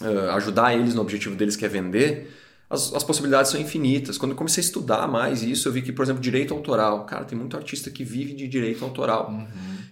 uh, 0.00 0.30
ajudar 0.36 0.72
eles 0.72 0.94
no 0.94 1.02
objetivo 1.02 1.34
deles 1.34 1.56
que 1.56 1.64
é 1.64 1.68
vender, 1.68 2.30
as, 2.72 2.94
as, 2.94 3.04
possibilidades 3.04 3.50
são 3.50 3.60
infinitas. 3.60 4.16
Quando 4.16 4.32
eu 4.32 4.36
comecei 4.36 4.62
a 4.62 4.64
estudar 4.64 5.06
mais 5.06 5.42
isso, 5.42 5.68
eu 5.68 5.72
vi 5.72 5.82
que, 5.82 5.92
por 5.92 6.02
exemplo, 6.02 6.22
direito 6.22 6.54
autoral. 6.54 7.04
Cara, 7.04 7.24
tem 7.24 7.36
muito 7.36 7.54
artista 7.54 7.90
que 7.90 8.02
vive 8.02 8.32
de 8.32 8.48
direito 8.48 8.82
autoral. 8.82 9.30
Uhum. 9.30 9.46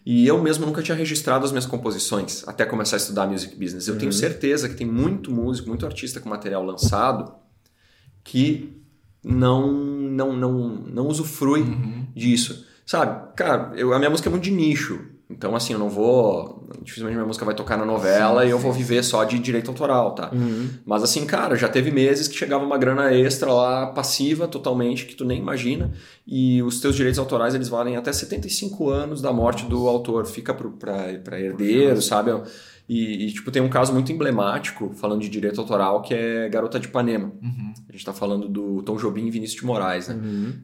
E 0.05 0.27
eu 0.27 0.43
mesmo 0.43 0.65
nunca 0.65 0.83
tinha 0.83 0.97
registrado 0.97 1.45
as 1.45 1.53
minhas 1.53 1.67
composições 1.67 2.43
até 2.49 2.65
começar 2.65 2.97
a 2.97 2.99
estudar 2.99 3.27
music 3.27 3.55
business. 3.55 3.87
Eu 3.87 3.95
uhum. 3.95 4.01
tenho 4.01 4.13
certeza 4.13 4.67
que 4.67 4.75
tem 4.75 4.87
muito 4.87 5.31
músico, 5.31 5.69
muito 5.69 5.85
artista 5.85 6.21
com 6.21 6.29
material 6.31 6.65
lançado 6.65 7.35
que 8.25 8.81
não 9.23 9.71
não 9.71 10.35
não 10.35 10.69
não 10.87 11.07
usufrui 11.07 11.61
uhum. 11.61 12.07
disso. 12.17 12.67
Sabe? 12.87 13.35
Cara, 13.37 13.73
eu, 13.77 13.93
a 13.93 13.99
minha 13.99 14.11
música 14.11 14.29
é 14.29 14.33
muito 14.33 14.45
de 14.45 14.51
nicho. 14.51 15.10
Então, 15.31 15.55
assim, 15.55 15.73
eu 15.73 15.79
não 15.79 15.89
vou. 15.89 16.69
Dificilmente 16.83 17.15
minha 17.15 17.27
música 17.27 17.45
vai 17.45 17.55
tocar 17.55 17.77
na 17.77 17.85
novela 17.85 18.43
sim, 18.43 18.49
e 18.49 18.51
eu 18.51 18.59
vou 18.59 18.73
viver 18.73 19.03
só 19.05 19.23
de 19.23 19.39
direito 19.39 19.71
autoral, 19.71 20.15
tá? 20.15 20.31
Uhum. 20.33 20.69
Mas, 20.85 21.03
assim, 21.05 21.25
cara, 21.25 21.55
já 21.57 21.69
teve 21.69 21.91
meses 21.93 22.27
que 22.27 22.37
chegava 22.37 22.65
uma 22.65 22.77
grana 22.77 23.15
extra 23.15 23.53
lá, 23.53 23.87
passiva 23.87 24.49
totalmente, 24.49 25.07
que 25.07 25.15
tu 25.15 25.25
nem 25.25 25.39
imagina. 25.39 25.93
E 26.27 26.63
os 26.63 26.81
teus 26.81 26.97
direitos 26.97 27.19
autorais, 27.19 27.55
eles 27.55 27.69
valem 27.69 27.97
até 27.97 28.13
75 28.13 28.91
anos 28.91 29.23
da 29.23 29.33
morte 29.33 29.65
do 29.67 29.89
autor. 29.89 30.27
Fica 30.27 30.53
para 30.53 31.41
herdeiro, 31.41 32.03
sabe? 32.03 32.33
E, 32.89 33.27
e, 33.27 33.33
tipo, 33.33 33.53
tem 33.53 33.63
um 33.63 33.69
caso 33.69 33.93
muito 33.93 34.11
emblemático, 34.11 34.91
falando 34.95 35.21
de 35.21 35.29
direito 35.29 35.61
autoral, 35.61 36.03
que 36.03 36.13
é 36.13 36.49
Garota 36.49 36.81
de 36.81 36.89
Ipanema. 36.89 37.33
Uhum. 37.41 37.73
A 37.89 37.93
gente 37.93 38.05
tá 38.05 38.13
falando 38.13 38.49
do 38.49 38.83
Tom 38.83 38.97
Jobim 38.97 39.29
e 39.29 39.31
Vinícius 39.31 39.61
de 39.61 39.67
Moraes, 39.67 40.09
né? 40.09 40.17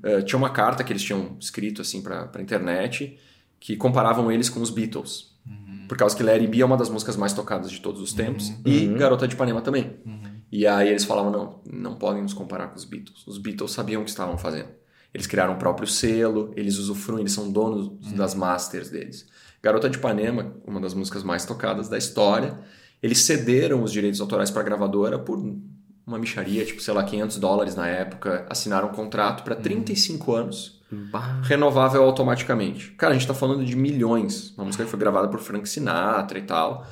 Uh, 0.02 0.22
tinha 0.24 0.36
uma 0.36 0.50
carta 0.50 0.82
que 0.82 0.92
eles 0.92 1.02
tinham 1.02 1.36
escrito, 1.38 1.82
assim, 1.82 2.02
pra, 2.02 2.26
pra 2.26 2.42
internet 2.42 3.16
que 3.58 3.76
comparavam 3.76 4.30
eles 4.30 4.48
com 4.48 4.60
os 4.60 4.70
Beatles. 4.70 5.36
Uhum. 5.46 5.86
Por 5.88 5.96
causa 5.96 6.16
que 6.16 6.22
Larry 6.22 6.46
B 6.46 6.60
é 6.60 6.64
uma 6.64 6.76
das 6.76 6.88
músicas 6.88 7.16
mais 7.16 7.32
tocadas 7.32 7.70
de 7.70 7.80
todos 7.80 8.00
os 8.00 8.12
tempos. 8.12 8.48
Uhum. 8.48 8.62
E 8.64 8.86
Uhum. 8.86 8.96
Garota 8.96 9.26
de 9.26 9.34
Ipanema 9.34 9.60
também. 9.60 9.96
Uhum. 10.04 10.20
E 10.50 10.66
aí 10.66 10.88
eles 10.88 11.04
falavam, 11.04 11.30
não, 11.30 11.60
não 11.70 11.96
podem 11.96 12.22
nos 12.22 12.32
comparar 12.32 12.68
com 12.68 12.76
os 12.76 12.84
Beatles. 12.84 13.26
Os 13.26 13.38
Beatles 13.38 13.72
sabiam 13.72 14.02
o 14.02 14.04
que 14.04 14.10
estavam 14.10 14.38
fazendo. 14.38 14.68
Eles 15.12 15.26
criaram 15.26 15.54
o 15.54 15.58
próprio 15.58 15.88
selo, 15.88 16.52
eles 16.56 16.76
usufruem, 16.78 17.20
eles 17.22 17.32
são 17.32 17.50
donos 17.50 17.90
das 18.12 18.34
masters 18.34 18.90
deles. 18.90 19.26
Garota 19.62 19.88
de 19.88 19.96
Ipanema, 19.96 20.54
uma 20.66 20.80
das 20.80 20.94
músicas 20.94 21.22
mais 21.22 21.44
tocadas 21.44 21.88
da 21.88 21.96
história, 21.96 22.58
eles 23.02 23.18
cederam 23.22 23.82
os 23.82 23.90
direitos 23.90 24.20
autorais 24.20 24.50
para 24.50 24.60
a 24.60 24.64
gravadora 24.64 25.18
por 25.18 25.38
uma 26.06 26.18
micharia, 26.18 26.64
tipo, 26.64 26.80
sei 26.80 26.94
lá, 26.94 27.02
500 27.02 27.38
dólares 27.38 27.74
na 27.74 27.88
época, 27.88 28.46
assinaram 28.48 28.88
um 28.88 28.92
contrato 28.92 29.42
para 29.42 29.56
35 29.56 30.34
anos, 30.34 30.75
Bah. 30.90 31.40
renovável 31.42 32.02
automaticamente. 32.02 32.92
Cara, 32.92 33.12
a 33.14 33.16
gente 33.18 33.26
tá 33.26 33.34
falando 33.34 33.64
de 33.64 33.74
milhões. 33.76 34.52
Uma 34.56 34.66
música 34.66 34.84
que 34.84 34.90
foi 34.90 34.98
gravada 34.98 35.28
por 35.28 35.40
Frank 35.40 35.68
Sinatra 35.68 36.38
e 36.38 36.42
tal. 36.42 36.86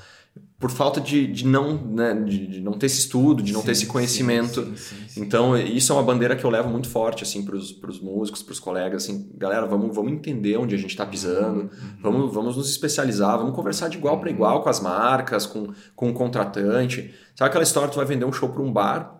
Por 0.58 0.70
falta 0.70 1.00
de, 1.00 1.26
de 1.26 1.46
não, 1.46 1.74
né, 1.76 2.14
de, 2.14 2.46
de 2.46 2.60
não 2.60 2.72
ter 2.72 2.86
esse 2.86 3.00
estudo, 3.00 3.42
de 3.42 3.52
não 3.52 3.60
ter 3.60 3.74
Sim, 3.74 3.82
esse 3.82 3.86
conhecimento. 3.86 4.64
sim, 4.76 4.96
sim. 5.08 5.20
Então, 5.20 5.56
isso 5.58 5.92
é 5.92 5.94
uma 5.96 6.02
bandeira 6.02 6.34
que 6.34 6.42
eu 6.44 6.48
levo 6.48 6.70
muito 6.70 6.88
forte, 6.88 7.22
assim, 7.22 7.44
pros, 7.44 7.70
pros 7.70 8.00
músicos, 8.00 8.42
pros 8.42 8.58
colegas, 8.58 9.04
assim, 9.04 9.30
galera, 9.36 9.66
vamos, 9.66 9.94
vamos 9.94 10.10
entender 10.12 10.56
onde 10.56 10.74
a 10.74 10.78
gente 10.78 10.96
tá 10.96 11.04
pisando, 11.04 11.62
Uhum. 11.64 11.70
vamos, 12.00 12.34
vamos 12.34 12.56
nos 12.56 12.70
especializar, 12.70 13.36
vamos 13.36 13.54
conversar 13.54 13.88
de 13.88 13.98
igual 13.98 14.18
para 14.18 14.30
igual 14.30 14.62
com 14.62 14.68
as 14.70 14.80
marcas, 14.80 15.44
com, 15.44 15.68
com 15.94 16.08
o 16.10 16.14
contratante. 16.14 17.14
Sabe 17.36 17.48
aquela 17.50 17.64
história, 17.64 17.90
tu 17.90 17.96
vai 17.96 18.06
vender 18.06 18.24
um 18.24 18.32
show 18.32 18.48
para 18.48 18.62
um 18.62 18.72
bar, 18.72 19.13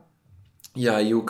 e 0.76 0.88
aí 0.88 1.14
o, 1.14 1.24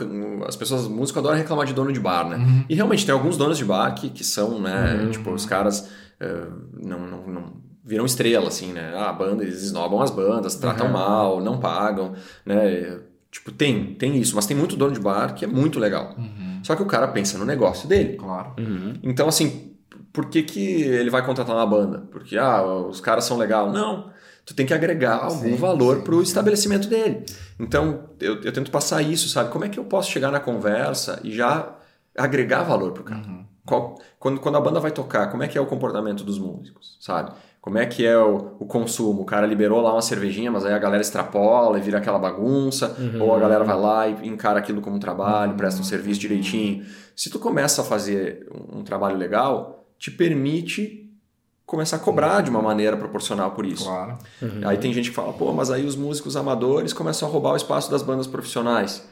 as 0.46 0.56
pessoas, 0.56 0.82
os 0.82 0.88
músicos 0.88 1.18
adoram 1.20 1.36
reclamar 1.36 1.66
de 1.66 1.72
dono 1.74 1.92
de 1.92 2.00
bar, 2.00 2.28
né? 2.28 2.36
Uhum. 2.36 2.64
E 2.68 2.74
realmente 2.74 3.04
tem 3.04 3.12
alguns 3.14 3.36
donos 3.36 3.58
de 3.58 3.64
bar 3.64 3.94
que, 3.94 4.08
que 4.10 4.24
são, 4.24 4.60
né, 4.60 5.00
Uhum. 5.02 5.10
tipo, 5.10 5.30
os 5.32 5.44
caras 5.46 5.88
eh, 6.20 6.46
não, 6.82 7.00
não, 7.06 7.26
não 7.26 7.52
viram 7.84 8.06
estrela, 8.06 8.48
assim, 8.48 8.72
né? 8.72 8.92
Ah, 8.96 9.10
a 9.10 9.12
banda, 9.12 9.42
eles 9.42 9.62
esnobam 9.62 10.00
as 10.00 10.10
bandas, 10.10 10.54
tratam 10.56 10.86
Uhum. 10.86 10.92
mal, 10.92 11.40
não 11.40 11.58
pagam, 11.58 12.14
né? 12.46 12.98
Tipo, 13.30 13.50
tem, 13.52 13.94
tem 13.94 14.16
isso, 14.16 14.34
mas 14.36 14.46
tem 14.46 14.56
muito 14.56 14.76
dono 14.76 14.92
de 14.92 15.00
bar 15.00 15.34
que 15.34 15.44
é 15.44 15.48
muito 15.48 15.78
legal. 15.78 16.14
Uhum. 16.16 16.60
Só 16.62 16.74
que 16.76 16.82
o 16.82 16.86
cara 16.86 17.08
pensa 17.08 17.36
no 17.36 17.44
negócio 17.44 17.88
dele. 17.88 18.16
Claro. 18.16 18.52
Uhum. 18.58 18.94
Então, 19.02 19.26
assim, 19.28 19.72
por 20.12 20.26
que, 20.26 20.42
que 20.44 20.82
ele 20.82 21.10
vai 21.10 21.26
contratar 21.26 21.54
uma 21.54 21.66
banda? 21.66 21.98
Porque, 22.12 22.38
ah, 22.38 22.62
os 22.64 23.00
caras 23.00 23.24
são 23.24 23.36
legais. 23.36 23.72
Não. 23.72 24.08
Tu 24.44 24.54
tem 24.54 24.66
que 24.66 24.74
agregar 24.74 25.16
algum 25.24 25.38
Sim, 25.50 25.56
valor 25.56 26.02
pro 26.02 26.16
sim. 26.18 26.22
estabelecimento 26.24 26.86
dele. 26.88 27.24
Então, 27.58 28.04
eu, 28.20 28.42
eu 28.42 28.52
tento 28.52 28.70
passar 28.70 29.00
isso, 29.00 29.28
sabe? 29.28 29.50
Como 29.50 29.64
é 29.64 29.68
que 29.68 29.78
eu 29.78 29.84
posso 29.84 30.10
chegar 30.10 30.30
na 30.30 30.38
conversa 30.40 31.18
e 31.24 31.32
já 31.34 31.74
agregar 32.16 32.62
valor 32.62 32.92
pro 32.92 33.04
cara? 33.04 33.22
Uhum. 33.26 33.44
Qual- 33.64 33.98
quando, 34.18 34.40
quando 34.40 34.56
a 34.56 34.60
banda 34.60 34.78
vai 34.80 34.90
tocar, 34.90 35.30
como 35.30 35.42
é 35.42 35.48
que 35.48 35.56
é 35.56 35.60
o 35.60 35.66
comportamento 35.66 36.22
dos 36.24 36.38
músicos, 36.38 36.98
sabe? 37.00 37.32
Como 37.62 37.78
é 37.78 37.86
que 37.86 38.04
é 38.04 38.18
o, 38.18 38.56
o 38.60 38.66
consumo? 38.66 39.22
O 39.22 39.24
cara 39.24 39.46
liberou 39.46 39.80
lá 39.80 39.92
uma 39.94 40.02
cervejinha, 40.02 40.52
mas 40.52 40.66
aí 40.66 40.74
a 40.74 40.78
galera 40.78 41.00
extrapola 41.00 41.78
e 41.78 41.80
vira 41.80 41.96
aquela 41.96 42.18
bagunça, 42.18 42.94
Uhum. 42.98 43.22
ou 43.22 43.34
a 43.34 43.38
galera 43.40 43.64
vai 43.64 43.80
lá 43.80 44.06
e 44.06 44.28
encara 44.28 44.58
aquilo 44.58 44.82
como 44.82 44.96
um 44.96 44.98
trabalho, 44.98 45.52
Uhum. 45.52 45.56
presta 45.56 45.80
um 45.80 45.84
serviço 45.84 46.20
direitinho. 46.20 46.84
Se 47.16 47.30
tu 47.30 47.38
começa 47.38 47.80
a 47.80 47.84
fazer 47.84 48.46
um, 48.52 48.80
um 48.80 48.84
trabalho 48.84 49.16
legal, 49.16 49.86
te 49.98 50.10
permite 50.10 51.03
começar 51.66 51.96
a 51.96 51.98
cobrar 51.98 52.40
de 52.42 52.50
uma 52.50 52.60
maneira 52.62 52.96
proporcional 52.96 53.52
por 53.52 53.64
isso. 53.64 53.84
Claro. 53.84 54.18
Uhum. 54.42 54.60
Aí 54.68 54.76
tem 54.78 54.92
gente 54.92 55.10
que 55.10 55.16
fala, 55.16 55.32
pô, 55.32 55.52
mas 55.52 55.70
aí 55.70 55.84
os 55.86 55.96
músicos 55.96 56.36
amadores 56.36 56.92
começam 56.92 57.28
a 57.28 57.30
roubar 57.32 57.52
o 57.52 57.56
espaço 57.56 57.90
das 57.90 58.02
bandas 58.02 58.26
profissionais. 58.26 59.06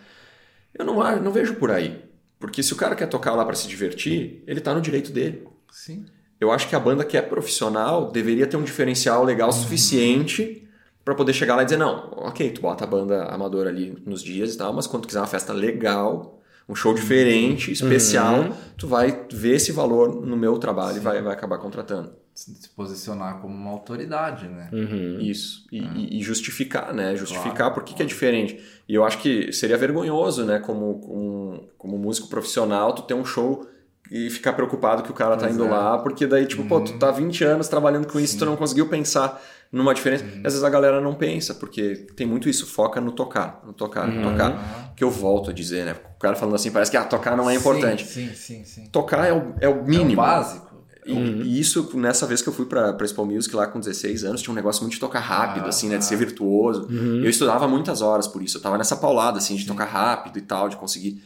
Eu 0.75 0.85
não, 0.85 1.21
não 1.21 1.33
vejo 1.33 1.55
por 1.55 1.71
aí. 1.71 2.05
Porque 2.39 2.63
se 2.63 2.73
o 2.73 2.77
cara 2.77 2.95
quer 2.95 3.07
tocar 3.07 3.35
lá 3.35 3.45
para 3.45 3.55
se 3.55 3.69
divertir, 3.69 4.43
ele 4.47 4.61
tá 4.61 4.75
no 4.75 4.81
direito 4.81 5.13
dele. 5.13 5.47
Sim. 5.71 6.05
Eu 6.41 6.51
acho 6.51 6.69
que 6.69 6.75
a 6.75 6.81
banda 6.81 7.05
que 7.05 7.17
é 7.17 7.23
profissional 7.23 8.11
deveria 8.11 8.47
ter 8.47 8.57
um 8.57 8.63
diferencial 8.65 9.23
legal 9.25 9.49
Uhum. 9.49 9.53
suficiente 9.55 10.69
para 11.05 11.15
poder 11.15 11.33
chegar 11.33 11.57
lá 11.57 11.63
e 11.63 11.65
dizer, 11.65 11.77
não, 11.79 12.11
ok, 12.17 12.51
tu 12.51 12.61
bota 12.61 12.85
a 12.85 12.87
banda 12.87 13.25
amadora 13.27 13.71
ali 13.71 13.97
nos 14.07 14.23
dias 14.23 14.55
e 14.55 14.59
tal, 14.59 14.73
mas 14.73 14.87
quando 14.87 15.03
tu 15.03 15.07
quiser 15.09 15.21
uma 15.21 15.27
festa 15.27 15.53
legal, 15.53 16.41
um 16.69 16.75
show 16.75 16.93
diferente, 16.95 17.73
especial, 17.73 18.41
Uhum. 18.41 18.53
tu 18.77 18.87
vai 18.89 19.25
ver 19.33 19.57
esse 19.57 19.73
valor 19.73 20.25
no 20.27 20.37
meu 20.37 20.59
trabalho 20.59 20.97
e 20.97 21.01
vai, 21.01 21.21
vai 21.23 21.33
acabar 21.33 21.59
contratando. 21.59 22.13
Se 22.51 22.69
posicionar 22.71 23.39
como 23.41 23.55
uma 23.55 23.71
autoridade, 23.71 24.49
né? 24.49 24.69
Uhum. 24.73 25.19
Isso. 25.21 25.65
E, 25.71 25.81
Uhum. 25.81 25.95
e- 26.11 26.23
justificar, 26.23 26.93
né? 26.93 27.15
Justificar 27.15 27.57
Claro, 27.57 27.75
por 27.75 27.85
que, 27.85 27.95
que 27.95 28.03
é 28.03 28.07
diferente. 28.07 28.61
E 28.89 28.95
eu 28.95 29.05
acho 29.05 29.19
que 29.19 29.53
seria 29.53 29.77
vergonhoso, 29.79 30.45
né? 30.45 30.59
Como, 30.59 30.99
como, 31.01 31.69
como 31.79 31.99
músico 31.99 32.29
profissional, 32.29 32.95
tu 32.95 33.03
ter 33.03 33.15
um 33.15 33.25
show 33.25 33.67
e 34.11 34.29
ficar 34.29 34.53
preocupado 34.55 35.03
que 35.03 35.11
o 35.11 35.15
cara 35.15 35.37
tá 35.37 35.43
Pois 35.47 35.55
indo 35.55 35.65
é. 35.65 35.71
lá, 35.71 35.99
porque 35.99 36.27
daí, 36.27 36.45
tipo, 36.47 36.65
pô, 36.65 36.81
tu 36.81 36.99
tá 36.99 37.11
20 37.11 37.45
anos 37.45 37.69
trabalhando 37.69 38.07
com 38.11 38.19
isso, 38.21 38.37
tu 38.39 38.45
não 38.45 38.57
conseguiu 38.57 38.89
pensar 38.89 39.41
numa 39.71 39.95
diferença. 39.95 40.25
Uhum. 40.25 40.31
E 40.43 40.47
às 40.47 40.53
vezes 40.53 40.65
a 40.65 40.69
galera 40.69 41.01
não 41.01 41.15
pensa, 41.15 41.55
porque 41.55 41.95
tem 42.17 42.27
muito 42.27 42.47
isso, 42.49 42.67
foca 42.67 43.01
no 43.01 43.13
tocar, 43.13 43.63
no 43.65 43.73
tocar, 43.73 44.07
no 44.07 44.17
Uhum. 44.17 44.31
tocar. 44.33 44.93
Que 44.95 45.03
eu 45.05 45.11
volto 45.11 45.49
a 45.51 45.53
dizer, 45.53 45.87
né? 45.87 45.97
O 46.17 46.19
cara 46.19 46.37
falando 46.37 46.57
assim, 46.57 46.71
parece 46.71 46.91
que 46.91 46.97
ah, 46.97 47.05
tocar 47.05 47.37
não 47.37 47.49
é 47.49 47.55
importante. 47.55 48.05
Sim, 48.05 48.29
sim, 48.35 48.65
sim. 48.65 48.65
sim. 48.65 48.87
Tocar 48.91 49.25
é 49.27 49.33
o, 49.33 49.55
é 49.61 49.69
o 49.69 49.73
É 49.73 49.75
o 49.79 49.85
mínimo. 49.85 50.17
básico. 50.17 50.72
E, 51.05 51.13
e 51.13 51.61
isso, 51.61 51.91
nessa 51.97 52.27
vez 52.27 52.43
que 52.43 52.49
eu 52.49 52.53
fui 52.53 52.67
pra, 52.67 52.93
pra 52.93 53.05
Expo 53.05 53.25
Music 53.25 53.55
lá 53.55 53.67
com 53.67 53.81
16 53.81 54.25
anos, 54.25 54.43
tinha 54.43 54.53
um 54.53 54.55
negócio 54.55 54.83
muito 54.83 54.95
de 54.95 55.01
tocar 55.01 55.21
rápido, 55.21 55.67
Ah, 55.67 55.69
assim, 55.69 55.89
né? 55.89 55.99
De 55.99 56.05
ah. 56.05 56.07
ser 56.07 56.17
virtuoso. 56.17 56.87
Uhum. 56.89 57.23
Eu 57.23 57.31
estudava 57.31 57.67
muitas 57.67 58.01
horas 58.01 58.29
por 58.29 58.43
isso. 58.43 58.59
Eu 58.59 58.63
tava 58.63 58.79
nessa 58.79 58.97
paulada, 58.97 59.39
assim, 59.39 59.57
de 59.57 59.67
tocar 59.67 59.87
rápido 59.87 60.39
e 60.39 60.43
tal, 60.43 60.69
de 60.69 60.77
conseguir. 60.77 61.23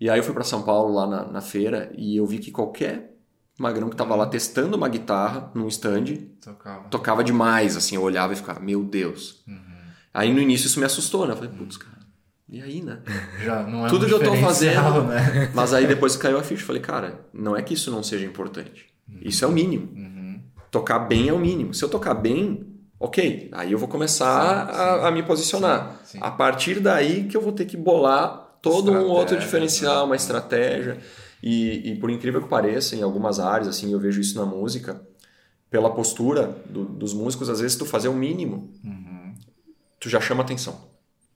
E 0.00 0.08
aí 0.08 0.18
eu 0.18 0.24
fui 0.24 0.32
pra 0.32 0.44
São 0.44 0.62
Paulo 0.62 0.94
lá 0.94 1.06
na, 1.06 1.24
na 1.26 1.40
feira 1.40 1.92
e 1.96 2.16
eu 2.16 2.26
vi 2.26 2.38
que 2.38 2.50
qualquer 2.50 3.16
magrão 3.58 3.90
que 3.90 3.96
tava 3.96 4.14
lá 4.14 4.26
testando 4.26 4.76
uma 4.76 4.88
guitarra 4.88 5.50
num 5.54 5.66
stand 5.66 6.04
Tocava. 6.40 6.88
tocava 6.88 7.24
demais, 7.24 7.76
assim. 7.76 7.96
Eu 7.96 8.02
olhava 8.02 8.32
e 8.32 8.36
ficava, 8.36 8.60
meu 8.60 8.84
Deus. 8.84 9.42
Uhum. 9.46 9.58
Aí 10.14 10.32
no 10.32 10.40
início 10.40 10.66
isso 10.66 10.78
me 10.78 10.86
assustou, 10.86 11.26
né? 11.26 11.32
Eu 11.32 11.36
falei, 11.36 11.50
putz, 11.50 11.76
cara, 11.76 11.98
e 12.48 12.62
aí, 12.62 12.80
né? 12.80 13.00
Já 13.44 13.62
não 13.64 13.84
é 13.84 13.88
Tudo 13.90 14.06
que 14.06 14.14
eu 14.14 14.22
tô 14.22 14.34
fazendo. 14.36 15.04
Né? 15.04 15.50
Mas 15.54 15.74
aí 15.74 15.86
depois 15.86 16.16
caiu 16.16 16.38
a 16.38 16.42
ficha, 16.42 16.62
eu 16.62 16.66
falei, 16.66 16.80
cara, 16.80 17.26
não 17.32 17.56
é 17.56 17.62
que 17.62 17.74
isso 17.74 17.90
não 17.90 18.02
seja 18.02 18.24
importante. 18.24 18.87
Isso 19.22 19.44
é 19.44 19.48
o 19.48 19.52
mínimo. 19.52 19.88
Uhum. 19.94 20.40
Tocar 20.70 20.98
bem 21.00 21.28
é 21.28 21.32
o 21.32 21.38
mínimo. 21.38 21.72
Se 21.74 21.82
eu 21.84 21.88
tocar 21.88 22.14
bem, 22.14 22.66
ok. 23.00 23.48
Aí 23.52 23.72
eu 23.72 23.78
vou 23.78 23.88
começar 23.88 24.66
Sim, 24.66 24.72
sim. 24.72 24.78
a, 24.78 25.08
a 25.08 25.10
me 25.10 25.22
posicionar. 25.22 26.00
Sim. 26.04 26.18
A 26.20 26.30
partir 26.30 26.80
daí 26.80 27.24
que 27.24 27.36
eu 27.36 27.40
vou 27.40 27.52
ter 27.52 27.64
que 27.64 27.76
bolar 27.76 28.58
todo 28.62 28.90
um 28.90 28.94
Estratégia, 28.94 29.12
outro 29.18 29.38
diferencial, 29.38 30.04
uma 30.04 30.10
né? 30.10 30.16
estratégia. 30.16 30.98
E, 31.42 31.92
e 31.92 31.96
por 32.00 32.10
incrível 32.10 32.42
que 32.42 32.48
pareça, 32.48 32.96
em 32.96 33.02
algumas 33.02 33.38
áreas, 33.38 33.68
assim, 33.68 33.92
eu 33.92 34.00
vejo 34.00 34.20
isso 34.20 34.36
na 34.38 34.44
música, 34.44 35.00
pela 35.70 35.90
postura 35.90 36.56
do- 36.68 36.84
dos 36.86 37.14
músicos, 37.14 37.48
às 37.48 37.60
vezes 37.60 37.76
tu 37.76 37.84
fazer 37.86 38.08
o 38.08 38.14
mínimo, 38.14 38.72
Uhum. 38.84 39.34
tu 40.00 40.08
já 40.08 40.20
chama 40.20 40.42
atenção 40.42 40.88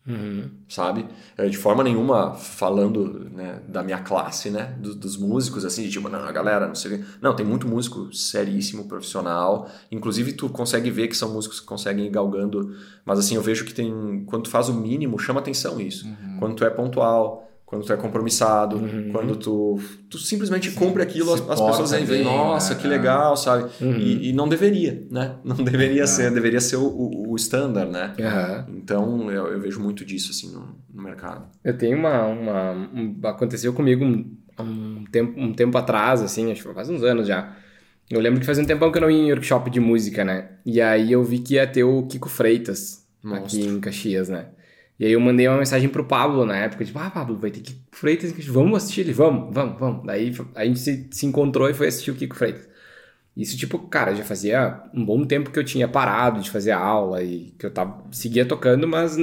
Uhum. 0.06 0.50
sabe? 0.68 1.06
É, 1.38 1.48
De 1.48 1.56
forma 1.56 1.84
nenhuma 1.84 2.34
falando 2.34 3.30
né, 3.30 3.60
da 3.68 3.82
minha 3.84 3.98
classe, 4.00 4.50
né? 4.50 4.74
do- 4.80 4.94
dos 4.94 5.16
músicos, 5.16 5.64
assim, 5.64 5.84
de 5.84 5.90
tipo, 5.90 6.08
não, 6.08 6.18
a 6.24 6.32
galera, 6.32 6.66
não 6.66 6.74
sei 6.74 6.94
o 6.94 6.98
quê. 6.98 7.04
Não, 7.20 7.36
tem 7.36 7.46
muito 7.46 7.68
músico 7.68 8.12
seríssimo, 8.12 8.88
profissional. 8.88 9.68
Inclusive, 9.90 10.32
tu 10.32 10.48
consegue 10.48 10.90
ver 10.90 11.06
que 11.08 11.16
são 11.16 11.32
músicos 11.32 11.60
que 11.60 11.66
conseguem 11.66 12.06
ir 12.06 12.10
galgando. 12.10 12.74
Mas, 13.04 13.18
assim, 13.20 13.36
eu 13.36 13.42
vejo 13.42 13.64
que 13.64 13.72
tem. 13.74 14.24
Quando 14.26 14.44
tu 14.44 14.50
faz 14.50 14.68
o 14.68 14.74
mínimo, 14.74 15.18
chama 15.18 15.38
atenção 15.40 15.80
isso. 15.80 16.06
Uhum. 16.06 16.36
Quando 16.38 16.56
tu 16.56 16.64
é 16.64 16.70
pontual. 16.70 17.48
Quando 17.72 17.86
tu 17.86 17.92
é 17.94 17.96
compromissado, 17.96 18.76
Uhum. 18.76 19.08
quando 19.10 19.34
tu, 19.34 19.80
tu 20.10 20.18
simplesmente 20.18 20.70
cumpre 20.72 21.02
aquilo, 21.02 21.32
as, 21.32 21.40
as 21.48 21.58
pessoas 21.58 21.90
veem, 21.90 22.04
bem, 22.04 22.22
nossa, 22.22 22.74
né? 22.74 22.80
que 22.82 22.86
legal, 22.86 23.34
sabe? 23.34 23.70
Uhum. 23.80 23.96
E, 23.98 24.28
e 24.28 24.32
não 24.34 24.46
deveria, 24.46 25.06
né? 25.10 25.36
Não 25.42 25.56
deveria 25.56 26.02
É. 26.02 26.06
ser, 26.06 26.30
deveria 26.30 26.60
ser 26.60 26.76
o, 26.76 27.34
standard, 27.36 27.90
né? 27.90 28.12
Aham. 28.20 28.66
Então, 28.76 29.30
eu, 29.30 29.46
eu 29.46 29.58
vejo 29.58 29.80
muito 29.80 30.04
disso, 30.04 30.32
assim, 30.32 30.52
no, 30.52 30.76
no 30.92 31.02
mercado. 31.02 31.46
Eu 31.64 31.74
tenho 31.78 31.96
uma, 31.96 32.26
uma 32.26 32.72
um- 32.72 33.18
aconteceu 33.24 33.72
comigo 33.72 34.04
um, 34.04 34.36
um 34.60 35.04
tempo 35.10 35.40
um 35.40 35.54
tempo 35.54 35.78
atrás, 35.78 36.20
assim, 36.20 36.52
acho 36.52 36.62
que 36.68 36.74
faz 36.74 36.90
uns 36.90 37.02
anos 37.02 37.26
já. 37.26 37.56
Eu 38.10 38.20
lembro 38.20 38.38
que 38.38 38.44
faz 38.44 38.58
um 38.58 38.66
tempão 38.66 38.92
que 38.92 38.98
eu 38.98 39.02
não 39.02 39.10
ia 39.10 39.22
em 39.22 39.30
workshop 39.32 39.70
de 39.70 39.80
música, 39.80 40.22
né? 40.26 40.50
E 40.66 40.78
aí 40.78 41.10
eu 41.10 41.24
vi 41.24 41.38
que 41.38 41.54
ia 41.54 41.66
ter 41.66 41.84
o 41.84 42.02
Kiko 42.02 42.28
Freitas 42.28 43.06
Monstro. 43.24 43.44
aqui 43.46 43.66
em 43.66 43.80
Caxias, 43.80 44.28
né? 44.28 44.48
E 45.02 45.04
aí 45.04 45.12
eu 45.14 45.20
mandei 45.20 45.48
uma 45.48 45.58
mensagem 45.58 45.88
pro 45.88 46.04
Pablo 46.04 46.46
na 46.46 46.56
época, 46.56 46.84
tipo, 46.84 46.96
ah, 47.00 47.10
Pablo, 47.10 47.36
vai 47.36 47.50
ter 47.50 47.58
Kiko 47.58 47.80
Freitas 47.90 48.32
vamos 48.46 48.76
assistir 48.76 49.00
ele, 49.00 49.12
vamos, 49.12 49.52
vamos, 49.52 49.76
vamos. 49.76 50.06
Daí 50.06 50.32
a 50.54 50.64
gente 50.64 50.78
se, 50.78 51.08
se 51.10 51.26
encontrou 51.26 51.68
e 51.68 51.74
foi 51.74 51.88
assistir 51.88 52.12
o 52.12 52.14
Kiko 52.14 52.36
Freitas. 52.36 52.68
Isso, 53.36 53.56
tipo, 53.56 53.80
cara, 53.80 54.14
já 54.14 54.22
fazia 54.22 54.80
um 54.94 55.04
bom 55.04 55.24
tempo 55.24 55.50
que 55.50 55.58
eu 55.58 55.64
tinha 55.64 55.88
parado 55.88 56.40
de 56.40 56.48
fazer 56.48 56.70
aula 56.70 57.20
e 57.20 57.52
que 57.58 57.66
eu 57.66 57.72
tava, 57.72 58.04
seguia 58.12 58.46
tocando, 58.46 58.86
mas 58.86 59.16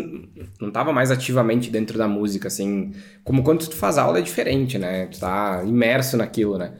não 0.59 0.69
tava 0.69 0.91
mais 0.91 1.11
ativamente 1.11 1.69
dentro 1.71 1.97
da 1.97 2.09
música, 2.09 2.49
assim. 2.49 2.91
Como 3.23 3.41
quando 3.41 3.65
tu 3.65 3.77
faz 3.77 3.97
aula 3.97 4.19
é 4.19 4.21
diferente, 4.21 4.77
né? 4.77 5.05
Tu 5.05 5.17
tá 5.21 5.63
imerso 5.65 6.17
naquilo, 6.17 6.57
né? 6.57 6.73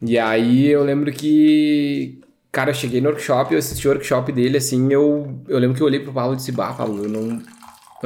E 0.00 0.18
aí 0.18 0.68
eu 0.68 0.82
lembro 0.82 1.12
que, 1.12 2.18
cara, 2.50 2.70
eu 2.70 2.74
cheguei 2.74 3.02
no 3.02 3.10
workshop, 3.10 3.52
eu 3.52 3.58
assisti 3.58 3.86
o 3.86 3.90
workshop 3.90 4.32
dele, 4.32 4.56
assim, 4.56 4.90
eu, 4.90 5.38
eu 5.46 5.58
lembro 5.58 5.76
que 5.76 5.82
eu 5.82 5.86
olhei 5.86 6.00
pro 6.00 6.14
Paulo 6.14 6.32
e 6.32 6.36
disse, 6.36 6.52
bah, 6.52 6.72
Paulo, 6.72 7.04
eu 7.04 7.10
não, 7.10 7.42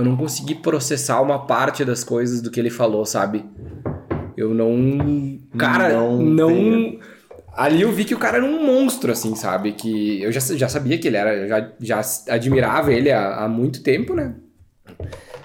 eu 0.00 0.04
não 0.04 0.16
consegui 0.16 0.54
processar 0.54 1.20
uma 1.20 1.46
parte 1.46 1.84
das 1.84 2.02
coisas 2.02 2.40
do 2.40 2.50
que 2.50 2.58
ele 2.58 2.70
falou, 2.70 3.04
sabe? 3.04 3.44
Eu 4.36 4.54
não. 4.54 5.38
Cara, 5.58 5.92
Não 5.92 6.22
não. 6.22 6.98
ali 7.54 7.82
eu 7.82 7.92
vi 7.92 8.04
que 8.04 8.14
o 8.14 8.18
cara 8.18 8.38
era 8.38 8.46
um 8.46 8.64
monstro, 8.64 9.12
assim, 9.12 9.34
sabe? 9.34 9.72
Que 9.72 10.22
eu 10.22 10.32
já, 10.32 10.40
já 10.40 10.68
sabia 10.68 10.98
que 10.98 11.08
ele 11.08 11.16
era, 11.16 11.46
já, 11.46 11.72
já 11.80 12.00
admirava 12.34 12.92
ele 12.92 13.10
há, 13.10 13.44
há 13.44 13.48
muito 13.48 13.82
tempo, 13.82 14.14
né? 14.14 14.34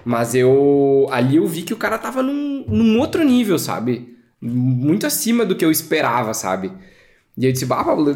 Mas 0.04 0.36
eu. 0.36 1.08
Ali 1.12 1.38
eu 1.38 1.48
vi 1.48 1.64
que 1.64 1.74
o 1.74 1.78
cara 1.78 1.98
tava 1.98 2.22
num, 2.22 2.64
num 2.68 3.00
outro 3.00 3.24
nível, 3.24 3.58
sabe? 3.58 4.16
Muito 4.40 5.06
acima 5.08 5.44
do 5.46 5.56
que 5.56 5.66
eu 5.66 5.72
esperava, 5.72 6.34
sabe? 6.34 6.72
E 7.38 7.46
eu 7.46 7.52
disse, 7.52 7.66
bah, 7.66 7.84
Pablo, 7.84 8.16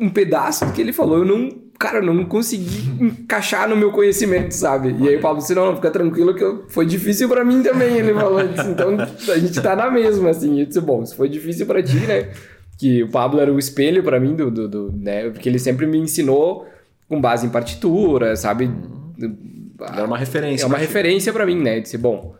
um 0.00 0.08
pedaço 0.10 0.64
do 0.64 0.72
que 0.72 0.80
ele 0.80 0.92
falou, 0.92 1.18
eu 1.18 1.24
não. 1.24 1.69
Cara, 1.80 1.96
eu 1.96 2.02
não 2.12 2.26
consegui 2.26 3.02
encaixar 3.02 3.66
no 3.66 3.74
meu 3.74 3.90
conhecimento, 3.90 4.52
sabe? 4.52 4.94
E 5.00 5.08
aí 5.08 5.16
o 5.16 5.20
Pablo 5.22 5.38
disse, 5.38 5.54
não, 5.54 5.64
não, 5.64 5.76
fica 5.76 5.90
tranquilo 5.90 6.34
que 6.34 6.44
eu, 6.44 6.66
foi 6.68 6.84
difícil 6.84 7.26
para 7.26 7.42
mim 7.42 7.62
também, 7.62 7.96
ele 7.96 8.12
falou. 8.12 8.46
Disse, 8.46 8.68
então 8.68 8.98
a 9.00 9.38
gente 9.38 9.58
tá 9.62 9.74
na 9.74 9.90
mesma, 9.90 10.28
assim. 10.28 10.60
Eu 10.60 10.66
disse, 10.66 10.78
bom, 10.78 11.06
se 11.06 11.16
foi 11.16 11.26
difícil 11.30 11.64
para 11.64 11.82
ti, 11.82 11.96
né? 11.96 12.28
Que 12.76 13.02
o 13.02 13.08
Pablo 13.08 13.40
era 13.40 13.50
o 13.50 13.58
espelho 13.58 14.02
para 14.02 14.20
mim 14.20 14.36
do, 14.36 14.50
do, 14.50 14.68
do, 14.68 14.92
né? 14.92 15.30
Porque 15.30 15.48
ele 15.48 15.58
sempre 15.58 15.86
me 15.86 15.96
ensinou 15.96 16.68
com 17.08 17.18
base 17.18 17.46
em 17.46 17.50
partitura, 17.50 18.36
sabe? 18.36 18.70
Era 19.80 20.04
uma 20.04 20.18
referência. 20.18 20.64
É 20.64 20.66
uma 20.66 20.76
referência 20.76 21.32
para 21.32 21.46
mim, 21.46 21.62
né? 21.62 21.78
Eu 21.78 21.82
disse, 21.82 21.96
bom. 21.96 22.34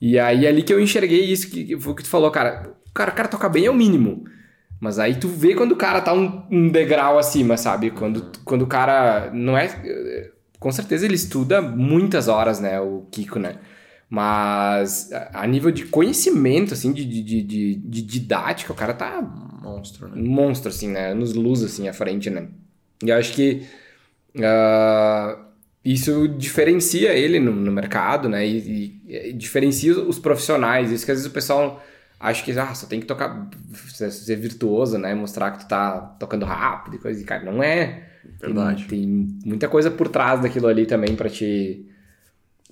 E 0.00 0.20
aí 0.20 0.46
ali 0.46 0.62
que 0.62 0.72
eu 0.72 0.80
enxerguei 0.80 1.24
isso 1.24 1.50
que 1.50 1.76
foi 1.80 1.94
o 1.94 1.96
que 1.96 2.04
tu 2.04 2.08
falou, 2.08 2.30
cara. 2.30 2.70
Cara, 2.94 3.10
o 3.10 3.14
cara 3.14 3.28
toca 3.28 3.48
bem 3.48 3.66
é 3.66 3.70
o 3.70 3.74
mínimo. 3.74 4.22
Mas 4.80 4.98
aí 4.98 5.16
tu 5.16 5.28
vê 5.28 5.54
quando 5.54 5.72
o 5.72 5.76
cara 5.76 6.00
tá 6.00 6.12
um, 6.12 6.42
um 6.50 6.68
degrau 6.68 7.18
acima, 7.18 7.56
sabe? 7.56 7.90
Quando, 7.90 8.30
quando 8.44 8.62
o 8.62 8.66
cara 8.66 9.30
não 9.32 9.56
é. 9.56 10.30
Com 10.58 10.70
certeza 10.70 11.04
ele 11.04 11.14
estuda 11.14 11.60
muitas 11.60 12.28
horas, 12.28 12.60
né? 12.60 12.80
O 12.80 13.06
Kiko, 13.10 13.38
né? 13.38 13.56
Mas 14.10 15.10
a 15.34 15.46
nível 15.46 15.70
de 15.70 15.84
conhecimento, 15.86 16.72
assim, 16.72 16.92
de, 16.92 17.04
de, 17.04 17.22
de, 17.22 17.74
de 17.74 18.02
didática, 18.02 18.72
o 18.72 18.76
cara 18.76 18.94
tá. 18.94 19.20
Monstro, 19.62 20.08
né? 20.08 20.14
Monstro, 20.16 20.70
assim, 20.70 20.88
né? 20.88 21.12
Nos 21.12 21.34
luz, 21.34 21.62
assim, 21.62 21.88
à 21.88 21.92
frente, 21.92 22.30
né? 22.30 22.48
E 23.02 23.10
eu 23.10 23.16
acho 23.16 23.32
que. 23.32 23.66
Uh, 24.36 25.48
isso 25.84 26.28
diferencia 26.28 27.12
ele 27.12 27.40
no, 27.40 27.52
no 27.52 27.72
mercado, 27.72 28.28
né? 28.28 28.46
E, 28.46 29.00
e, 29.06 29.28
e, 29.28 29.32
diferencia 29.32 29.98
os 29.98 30.18
profissionais. 30.18 30.92
Isso 30.92 31.04
que 31.04 31.10
às 31.10 31.18
vezes 31.18 31.30
o 31.30 31.34
pessoal 31.34 31.82
acha 32.18 32.44
que 32.44 32.52
ah, 32.58 32.74
só 32.74 32.86
tem 32.86 33.00
que 33.00 33.06
tocar, 33.06 33.48
ser 33.72 34.36
virtuoso, 34.36 34.98
né? 34.98 35.14
Mostrar 35.14 35.52
que 35.52 35.60
tu 35.60 35.68
tá 35.68 36.00
tocando 36.18 36.44
rápido 36.44 36.96
e 36.96 36.98
coisa. 36.98 37.20
E, 37.20 37.24
cara, 37.24 37.44
não 37.44 37.62
é. 37.62 38.08
Verdade. 38.40 38.86
Tem, 38.86 39.00
tem 39.00 39.38
muita 39.44 39.68
coisa 39.68 39.90
por 39.90 40.08
trás 40.08 40.40
daquilo 40.40 40.66
ali 40.66 40.86
também 40.86 41.14
para 41.14 41.28
te 41.28 41.86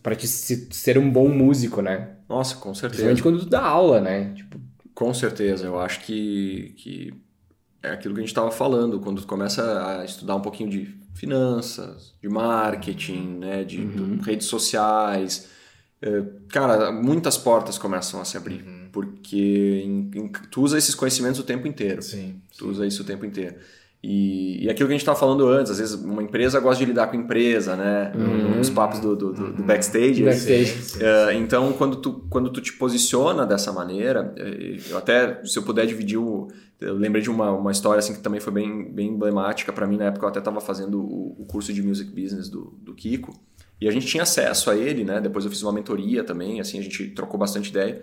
para 0.03 0.14
te 0.14 0.28
ser 0.28 0.99
um 0.99 1.11
bom 1.11 1.28
músico, 1.28 1.82
né? 1.82 2.11
Nossa, 2.28 2.57
com 2.57 2.72
certeza. 2.74 3.03
Principalmente 3.03 3.22
quando 3.22 3.40
tu 3.40 3.51
dá 3.51 3.62
aula, 3.62 4.01
né? 4.01 4.32
Tipo... 4.34 4.61
Com 4.94 5.12
certeza. 5.12 5.66
Eu 5.66 5.80
acho 5.80 6.01
que, 6.01 6.74
que 6.76 7.14
é 7.82 7.90
aquilo 7.90 8.14
que 8.14 8.20
a 8.20 8.22
gente 8.22 8.30
estava 8.30 8.51
falando. 8.51 9.01
Quando 9.01 9.20
tu 9.20 9.26
começa 9.26 9.99
a 9.99 10.05
estudar 10.05 10.36
um 10.36 10.40
pouquinho 10.40 10.70
de 10.70 10.97
finanças, 11.14 12.14
de 12.22 12.28
marketing, 12.28 13.38
né? 13.38 13.64
De, 13.64 13.80
uhum. 13.80 14.18
redes 14.22 14.47
sociais... 14.47 15.49
É, 16.01 16.22
cara, 16.51 16.92
muitas 16.92 17.38
portas 17.38 17.78
começam 17.78 18.20
a 18.20 18.24
se 18.24 18.36
abrir. 18.36 18.62
Uhum. 18.62 18.75
Porque 18.97 19.82
em, 19.84 20.11
em, 20.14 20.32
tu 20.51 20.62
usa 20.62 20.78
esses 20.78 20.94
conhecimentos 20.94 21.38
o 21.38 21.42
tempo 21.42 21.68
inteiro. 21.68 22.01
Sim. 22.01 22.40
Tu 22.57 22.64
sim. 22.64 22.70
usa 22.70 22.86
isso 22.86 23.03
o 23.03 23.05
tempo 23.05 23.26
inteiro. 23.26 23.57
E, 24.03 24.64
e 24.64 24.70
aquilo 24.70 24.88
que 24.88 24.94
a 24.94 24.97
gente 24.97 25.03
estava 25.03 25.18
falando 25.18 25.47
antes, 25.47 25.70
às 25.70 25.78
vezes 25.78 25.94
uma 25.97 26.22
empresa 26.22 26.59
gosta 26.61 26.78
de 26.82 26.86
lidar 26.86 27.09
com 27.09 27.16
empresa, 27.18 27.76
né? 27.76 28.11
Uhum. 28.14 28.57
Nos 28.57 28.70
papos 28.70 29.01
do, 29.01 29.14
do, 29.14 29.34
do, 29.34 29.53
do 29.53 29.62
backstage. 29.62 30.24
backstage. 30.24 30.64
Sim, 30.64 30.80
sim. 30.80 30.99
Uh, 31.01 31.32
então, 31.34 31.74
quando 31.74 31.97
tu, 31.97 32.24
quando 32.30 32.49
tu 32.49 32.62
te 32.62 32.72
posiciona 32.72 33.44
dessa 33.44 33.70
maneira, 33.70 34.32
eh, 34.38 34.78
eu 34.88 34.97
até, 34.97 35.44
se 35.44 35.59
eu 35.59 35.62
puder 35.62 35.84
dividir 35.84 36.16
o... 36.16 36.49
Eu 36.80 36.94
lembrei 36.94 37.22
de 37.22 37.28
uma, 37.28 37.53
uma 37.53 37.70
história 37.70 37.99
assim, 37.99 38.14
que 38.14 38.20
também 38.20 38.40
foi 38.40 38.55
bem, 38.55 38.90
bem 38.90 39.09
emblemática 39.09 39.74
para 39.74 39.86
mim, 39.86 39.99
na 39.99 40.07
época 40.07 40.24
eu 40.24 40.30
até 40.30 40.38
estava 40.38 40.61
fazendo 40.62 40.99
o, 40.99 41.36
o, 41.38 41.44
curso 41.44 41.70
de 41.70 41.82
Music 41.82 42.11
Business 42.11 42.49
do, 42.49 42.72
do 42.80 42.94
Kiko, 42.94 43.38
e 43.78 43.86
a 43.86 43.90
gente 43.90 44.07
tinha 44.07 44.22
acesso 44.22 44.70
a 44.70 44.76
ele, 44.76 45.05
né? 45.05 45.20
Depois 45.20 45.44
eu 45.44 45.51
fiz 45.51 45.62
uma 45.62 45.72
mentoria 45.72 46.24
também, 46.24 46.61
assim, 46.61 46.78
a 46.78 46.82
gente 46.82 47.09
trocou 47.09 47.38
bastante 47.38 47.68
ideia. 47.68 48.03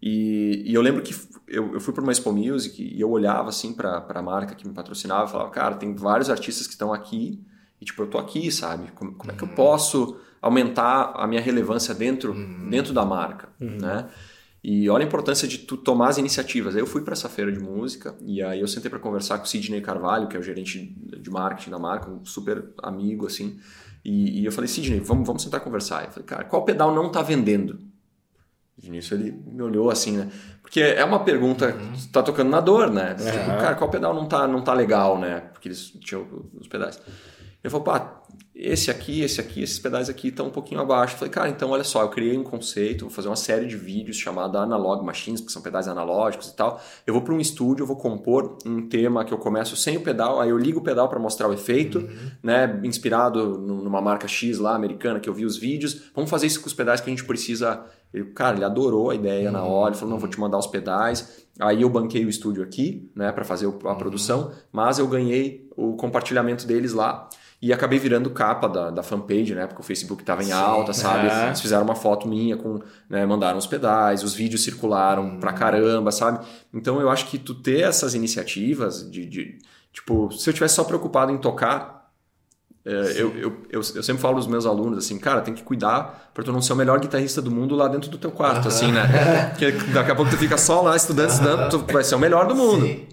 E, 0.00 0.62
e, 0.66 0.74
eu 0.74 0.82
lembro 0.82 1.02
que 1.02 1.14
eu, 1.48 1.74
eu 1.74 1.80
fui 1.80 1.92
para 1.92 2.02
uma 2.02 2.12
Expo 2.12 2.32
Music 2.32 2.82
e 2.82 3.00
eu 3.00 3.10
olhava 3.10 3.48
assim 3.48 3.72
para 3.72 4.04
a 4.08 4.22
marca 4.22 4.54
que 4.54 4.66
me 4.66 4.74
patrocinava 4.74 5.28
e 5.28 5.32
falava, 5.32 5.50
cara, 5.50 5.74
tem 5.76 5.94
vários 5.94 6.28
artistas 6.28 6.66
que 6.66 6.74
estão 6.74 6.92
aqui 6.92 7.40
e 7.80 7.84
tipo, 7.84 8.02
eu 8.02 8.06
tô 8.06 8.18
aqui, 8.18 8.50
sabe? 8.50 8.90
Como, 8.92 9.12
como 9.12 9.32
é 9.32 9.34
que 9.34 9.42
eu 9.42 9.48
uhum. 9.48 9.54
posso 9.54 10.18
aumentar 10.40 11.12
a 11.16 11.26
minha 11.26 11.40
relevância 11.40 11.94
dentro, 11.94 12.32
uhum. 12.32 12.68
dentro 12.70 12.92
da 12.92 13.04
marca, 13.04 13.48
uhum. 13.60 13.78
né? 13.80 14.08
E 14.62 14.90
olha 14.90 15.04
a 15.04 15.06
importância 15.06 15.46
de 15.46 15.58
tu 15.58 15.76
tomar 15.76 16.08
as 16.08 16.18
iniciativas. 16.18 16.74
Aí 16.74 16.82
eu 16.82 16.86
fui 16.86 17.02
para 17.02 17.12
essa 17.12 17.28
feira 17.28 17.52
de 17.52 17.58
música 17.60 18.16
e 18.20 18.42
aí 18.42 18.60
eu 18.60 18.66
sentei 18.66 18.90
para 18.90 18.98
conversar 18.98 19.38
com 19.38 19.44
o 19.44 19.46
Sidney 19.46 19.80
Carvalho, 19.80 20.26
que 20.26 20.36
é 20.36 20.40
o 20.40 20.42
gerente 20.42 20.92
de 21.20 21.30
marketing 21.30 21.70
da 21.70 21.78
marca, 21.78 22.10
um 22.10 22.24
super 22.24 22.70
amigo 22.82 23.26
assim. 23.26 23.60
E, 24.04 24.40
e 24.40 24.44
eu 24.44 24.50
falei, 24.50 24.66
Sidney, 24.66 24.98
vamos, 24.98 25.24
vamos 25.24 25.42
sentar 25.42 25.60
e 25.60 25.62
conversar. 25.62 26.04
Eu 26.04 26.10
falei, 26.10 26.26
cara, 26.26 26.44
qual 26.44 26.64
pedal 26.64 26.92
não 26.92 27.12
tá 27.12 27.22
vendendo? 27.22 27.78
De 28.76 28.88
início 28.88 29.14
ele 29.14 29.32
me 29.32 29.62
olhou 29.62 29.90
assim, 29.90 30.18
né? 30.18 30.30
Porque 30.60 30.80
é 30.80 31.04
uma 31.04 31.20
pergunta 31.20 31.74
uhum. 31.74 31.92
que 31.92 32.08
tá 32.08 32.22
tocando 32.22 32.50
na 32.50 32.60
dor, 32.60 32.90
né? 32.90 33.14
Tipo, 33.14 33.46
cara, 33.60 33.74
qual 33.74 33.88
pedal 33.90 34.12
não 34.12 34.26
tá, 34.26 34.46
não 34.46 34.62
tá 34.62 34.74
legal, 34.74 35.18
né? 35.18 35.40
Porque 35.52 35.68
eles 35.68 35.92
tinham 36.00 36.26
os 36.60 36.68
pedais. 36.68 37.00
Ele 37.62 37.70
falou, 37.70 37.84
pá, 37.84 38.22
esse 38.54 38.90
aqui, 38.90 39.20
esse 39.20 39.38
aqui, 39.38 39.62
esses 39.62 39.78
pedais 39.78 40.08
aqui 40.08 40.28
estão 40.28 40.46
um 40.46 40.50
pouquinho 40.50 40.80
abaixo. 40.80 41.14
Eu 41.14 41.18
falei, 41.18 41.32
cara, 41.32 41.48
então 41.50 41.70
olha 41.70 41.84
só, 41.84 42.02
eu 42.02 42.08
criei 42.08 42.38
um 42.38 42.42
conceito, 42.42 43.04
vou 43.04 43.10
fazer 43.10 43.28
uma 43.28 43.36
série 43.36 43.66
de 43.66 43.76
vídeos 43.76 44.16
chamada 44.16 44.60
Analog 44.60 45.04
Machines, 45.04 45.42
porque 45.42 45.52
são 45.52 45.60
pedais 45.60 45.86
analógicos 45.86 46.48
e 46.48 46.56
tal. 46.56 46.80
Eu 47.06 47.12
vou 47.12 47.22
para 47.22 47.34
um 47.34 47.40
estúdio, 47.40 47.82
eu 47.82 47.86
vou 47.86 47.96
compor 47.96 48.56
um 48.64 48.88
tema 48.88 49.24
que 49.26 49.34
eu 49.34 49.36
começo 49.36 49.76
sem 49.76 49.98
o 49.98 50.00
pedal, 50.00 50.40
aí 50.40 50.48
eu 50.48 50.56
ligo 50.56 50.80
o 50.80 50.82
pedal 50.82 51.06
para 51.08 51.18
mostrar 51.18 51.48
o 51.48 51.52
efeito, 51.52 51.98
uhum. 51.98 52.30
né? 52.42 52.80
Inspirado 52.82 53.58
numa 53.58 54.00
marca 54.00 54.26
X 54.26 54.58
lá, 54.58 54.74
americana, 54.74 55.20
que 55.20 55.28
eu 55.28 55.34
vi 55.34 55.44
os 55.44 55.58
vídeos. 55.58 56.10
Vamos 56.14 56.30
fazer 56.30 56.46
isso 56.46 56.60
com 56.60 56.66
os 56.66 56.74
pedais 56.74 57.00
que 57.02 57.10
a 57.10 57.12
gente 57.12 57.24
precisa. 57.24 57.84
Ele, 58.16 58.24
cara, 58.30 58.56
ele 58.56 58.64
adorou 58.64 59.10
a 59.10 59.14
ideia 59.14 59.48
uhum. 59.48 59.52
na 59.52 59.62
hora, 59.62 59.90
ele 59.90 59.98
falou, 59.98 60.14
não, 60.14 60.18
vou 60.18 60.28
te 60.28 60.40
mandar 60.40 60.56
os 60.56 60.66
pedais. 60.66 61.46
Aí 61.60 61.82
eu 61.82 61.90
banquei 61.90 62.24
o 62.24 62.30
estúdio 62.30 62.62
aqui, 62.62 63.10
né, 63.14 63.30
para 63.30 63.44
fazer 63.44 63.66
a 63.66 63.68
uhum. 63.68 63.94
produção, 63.98 64.52
mas 64.72 64.98
eu 64.98 65.06
ganhei 65.06 65.68
o 65.76 65.94
compartilhamento 65.96 66.66
deles 66.66 66.94
lá. 66.94 67.28
E 67.60 67.72
acabei 67.72 67.98
virando 67.98 68.30
capa 68.30 68.68
da, 68.68 68.90
da 68.90 69.02
fanpage, 69.02 69.54
né? 69.54 69.66
Porque 69.66 69.80
o 69.80 69.84
Facebook 69.84 70.22
estava 70.22 70.42
em 70.42 70.46
Sim, 70.46 70.52
alta, 70.52 70.92
sabe? 70.92 71.28
É. 71.28 71.46
Eles 71.46 71.60
fizeram 71.60 71.84
uma 71.84 71.94
foto 71.94 72.28
minha 72.28 72.54
com. 72.54 72.80
Né, 73.08 73.24
mandaram 73.24 73.56
os 73.56 73.66
pedais, 73.66 74.22
os 74.22 74.34
vídeos 74.34 74.62
circularam 74.62 75.24
hum. 75.24 75.40
pra 75.40 75.54
caramba, 75.54 76.12
sabe? 76.12 76.46
Então 76.72 77.00
eu 77.00 77.08
acho 77.08 77.26
que 77.26 77.38
tu 77.38 77.54
ter 77.54 77.80
essas 77.80 78.14
iniciativas 78.14 79.10
de. 79.10 79.24
de 79.24 79.58
tipo, 79.90 80.30
se 80.32 80.50
eu 80.50 80.52
tivesse 80.52 80.74
só 80.74 80.84
preocupado 80.84 81.32
em 81.32 81.38
tocar. 81.38 81.95
É, 82.86 83.20
eu, 83.20 83.36
eu, 83.36 83.56
eu, 83.68 83.80
eu, 83.80 83.82
sempre 83.82 84.22
falo 84.22 84.36
aos 84.36 84.46
meus 84.46 84.64
alunos 84.64 84.98
assim, 84.98 85.18
cara, 85.18 85.40
tem 85.40 85.52
que 85.52 85.64
cuidar 85.64 86.30
para 86.32 86.44
tu 86.44 86.52
não 86.52 86.62
ser 86.62 86.72
o 86.72 86.76
melhor 86.76 87.00
guitarrista 87.00 87.42
do 87.42 87.50
mundo 87.50 87.74
lá 87.74 87.88
dentro 87.88 88.08
do 88.08 88.16
teu 88.16 88.30
quarto, 88.30 88.68
assim, 88.68 88.92
né? 88.92 89.48
Porque 89.50 89.72
daqui 89.92 90.12
a 90.12 90.14
pouco 90.14 90.30
tu 90.30 90.36
fica 90.36 90.56
só 90.56 90.82
lá 90.82 90.94
estudando, 90.94 91.30
estudando, 91.30 91.68
tu 91.68 91.92
vai 91.92 92.04
ser 92.04 92.14
o 92.14 92.18
melhor 92.20 92.46
do 92.46 92.54
mundo. 92.54 92.86
Sim. 92.86 93.08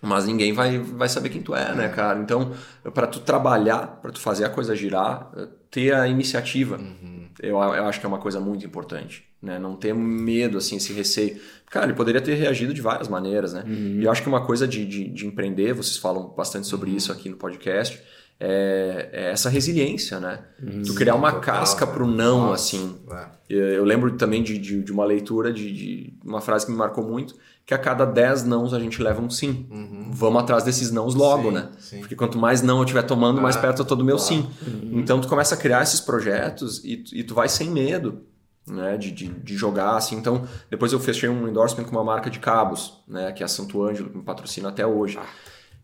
Mas 0.00 0.26
ninguém 0.26 0.52
vai, 0.52 0.78
vai 0.78 1.08
saber 1.08 1.28
quem 1.28 1.42
tu 1.42 1.54
é, 1.54 1.74
né, 1.74 1.88
cara? 1.88 2.20
Então, 2.20 2.52
para 2.94 3.06
tu 3.06 3.20
trabalhar, 3.20 3.98
para 4.00 4.12
tu 4.12 4.20
fazer 4.20 4.44
a 4.44 4.48
coisa 4.48 4.74
girar, 4.74 5.30
eh, 5.36 5.48
ter 5.70 5.92
a 5.92 6.06
iniciativa, 6.06 6.76
uhum. 6.76 7.28
eu, 7.42 7.58
eu 7.58 7.84
acho 7.84 7.98
que 7.98 8.06
é 8.06 8.08
uma 8.08 8.18
coisa 8.18 8.38
muito 8.38 8.64
importante, 8.64 9.24
né? 9.42 9.58
Não 9.58 9.74
ter 9.74 9.92
medo, 9.92 10.56
assim, 10.56 10.76
esse 10.76 10.92
receio. 10.92 11.38
Cara, 11.68 11.86
ele 11.86 11.94
poderia 11.94 12.20
ter 12.20 12.34
reagido 12.34 12.72
de 12.72 12.80
várias 12.80 13.08
maneiras, 13.08 13.52
né? 13.52 13.64
Uhum. 13.66 13.98
E 14.00 14.04
eu 14.04 14.10
acho 14.10 14.22
que 14.22 14.28
uma 14.28 14.46
coisa 14.46 14.68
de, 14.68 14.86
de, 14.86 15.08
de, 15.08 15.26
empreender, 15.26 15.74
vocês 15.74 15.96
falam 15.96 16.32
bastante 16.34 16.66
sobre 16.68 16.90
uhum. 16.90 16.96
isso 16.96 17.10
aqui 17.10 17.28
no 17.28 17.36
podcast, 17.36 18.00
é, 18.40 19.08
é 19.12 19.30
essa 19.32 19.48
resiliência, 19.48 20.20
né? 20.20 20.40
Uhum. 20.62 20.82
Tu 20.82 20.94
criar 20.94 21.14
uma 21.16 21.40
casca 21.40 21.86
pro 21.86 22.06
não, 22.06 22.46
Nossa. 22.46 22.76
assim. 22.76 22.96
É. 23.10 23.38
Eu 23.48 23.84
lembro 23.84 24.12
também 24.16 24.42
de, 24.42 24.58
de, 24.58 24.82
de 24.82 24.92
uma 24.92 25.04
leitura 25.04 25.52
de, 25.52 25.72
de 25.72 26.14
uma 26.24 26.40
frase 26.40 26.66
que 26.66 26.72
me 26.72 26.78
marcou 26.78 27.02
muito, 27.02 27.34
que 27.66 27.74
a 27.74 27.78
cada 27.78 28.04
10 28.04 28.44
nãos 28.44 28.72
a 28.72 28.78
gente 28.78 29.02
leva 29.02 29.20
um 29.20 29.28
sim. 29.28 29.66
Uhum. 29.70 30.10
Vamos 30.12 30.42
atrás 30.42 30.62
desses 30.62 30.90
nãos 30.90 31.14
logo, 31.14 31.48
sim, 31.48 31.54
né? 31.54 31.68
Sim. 31.78 32.00
Porque 32.00 32.14
quanto 32.14 32.38
mais 32.38 32.62
não 32.62 32.78
eu 32.78 32.84
estiver 32.84 33.02
tomando, 33.02 33.38
ah, 33.38 33.42
mais 33.42 33.56
perto 33.56 33.82
eu 33.82 33.84
tô 33.84 33.96
do 33.96 34.04
meu 34.04 34.18
sim. 34.18 34.48
Uhum. 34.66 35.00
Então 35.00 35.20
tu 35.20 35.26
começa 35.26 35.54
a 35.54 35.58
criar 35.58 35.82
esses 35.82 36.00
projetos 36.00 36.84
e, 36.84 37.02
e 37.12 37.24
tu 37.24 37.34
vai 37.34 37.48
sem 37.48 37.70
medo. 37.70 38.22
Né, 38.66 38.98
de, 38.98 39.10
de, 39.10 39.28
de, 39.28 39.56
jogar 39.56 39.96
assim. 39.96 40.14
Então, 40.14 40.46
depois 40.68 40.92
eu 40.92 41.00
fechei 41.00 41.26
um 41.26 41.48
endorsement 41.48 41.84
com 41.84 41.92
uma 41.92 42.04
marca 42.04 42.28
de 42.28 42.38
cabos, 42.38 43.02
né, 43.08 43.32
que 43.32 43.42
é 43.42 43.46
a 43.46 43.48
Santo 43.48 43.82
Ângelo, 43.82 44.10
que 44.10 44.18
me 44.18 44.22
patrocina 44.22 44.68
até 44.68 44.86
hoje. 44.86 45.18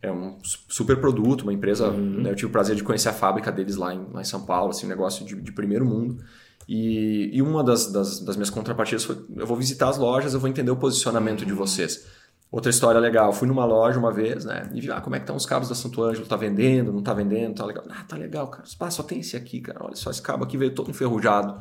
É 0.05 0.13
um 0.13 0.39
super 0.43 1.01
produto, 1.01 1.43
uma 1.43 1.53
empresa. 1.53 1.89
Uhum. 1.89 2.23
Né, 2.23 2.31
eu 2.31 2.35
tive 2.35 2.47
o 2.47 2.51
prazer 2.51 2.77
de 2.77 2.85
conhecer 2.85 3.09
a 3.09 3.13
fábrica 3.13 3.51
deles 3.51 3.77
lá 3.77 3.95
em, 3.95 4.07
lá 4.13 4.21
em 4.21 4.25
São 4.25 4.45
Paulo, 4.45 4.71
assim, 4.71 4.87
um 4.87 4.89
negócio 4.89 5.25
de, 5.25 5.35
de 5.41 5.53
primeiro 5.53 5.85
mundo. 5.85 6.23
E, 6.69 7.31
e 7.33 7.43
uma 7.43 7.63
das, 7.63 7.91
das, 7.91 8.21
das, 8.21 8.37
minhas 8.37 8.51
contrapartidas 8.51 9.05
foi: 9.05 9.25
eu 9.37 9.47
vou 9.47 9.57
visitar 9.57 9.89
as 9.89 9.99
lojas, 9.99 10.35
eu 10.35 10.41
vou 10.41 10.49
entender 10.49 10.71
o 10.71 10.77
posicionamento 10.77 11.41
uhum. 11.41 11.47
de 11.47 11.53
vocês. 11.53 12.07
Outra 12.51 12.71
história 12.71 13.01
legal, 13.01 13.33
fui 13.33 13.49
numa 13.49 13.65
loja 13.65 13.99
uma 13.99 14.13
vez, 14.13 14.45
né? 14.45 14.71
E 14.73 14.81
vi, 14.81 14.91
ah, 14.91 15.01
como 15.01 15.17
é 15.17 15.19
que 15.19 15.25
estão 15.25 15.35
os 15.35 15.45
cabos 15.45 15.69
da 15.69 15.75
Santo 15.75 16.01
Ângelo? 16.03 16.25
Tá 16.25 16.37
vendendo, 16.37 16.93
não 16.93 17.03
tá 17.03 17.13
vendendo? 17.13 17.57
Tá 17.57 17.67
legal. 17.67 17.85
Ah, 17.89 18.05
tá 18.05 18.17
legal, 18.17 18.47
cara. 18.47 18.63
Ah, 18.79 18.91
só 18.91 19.03
tem 19.03 19.19
esse 19.19 19.37
aqui, 19.37 19.61
cara. 19.61 19.85
Olha 19.85 19.97
só, 19.97 20.11
esse 20.11 20.23
cabo 20.23 20.45
aqui 20.45 20.57
veio 20.57 20.73
todo 20.73 20.89
enferrujado. 20.89 21.61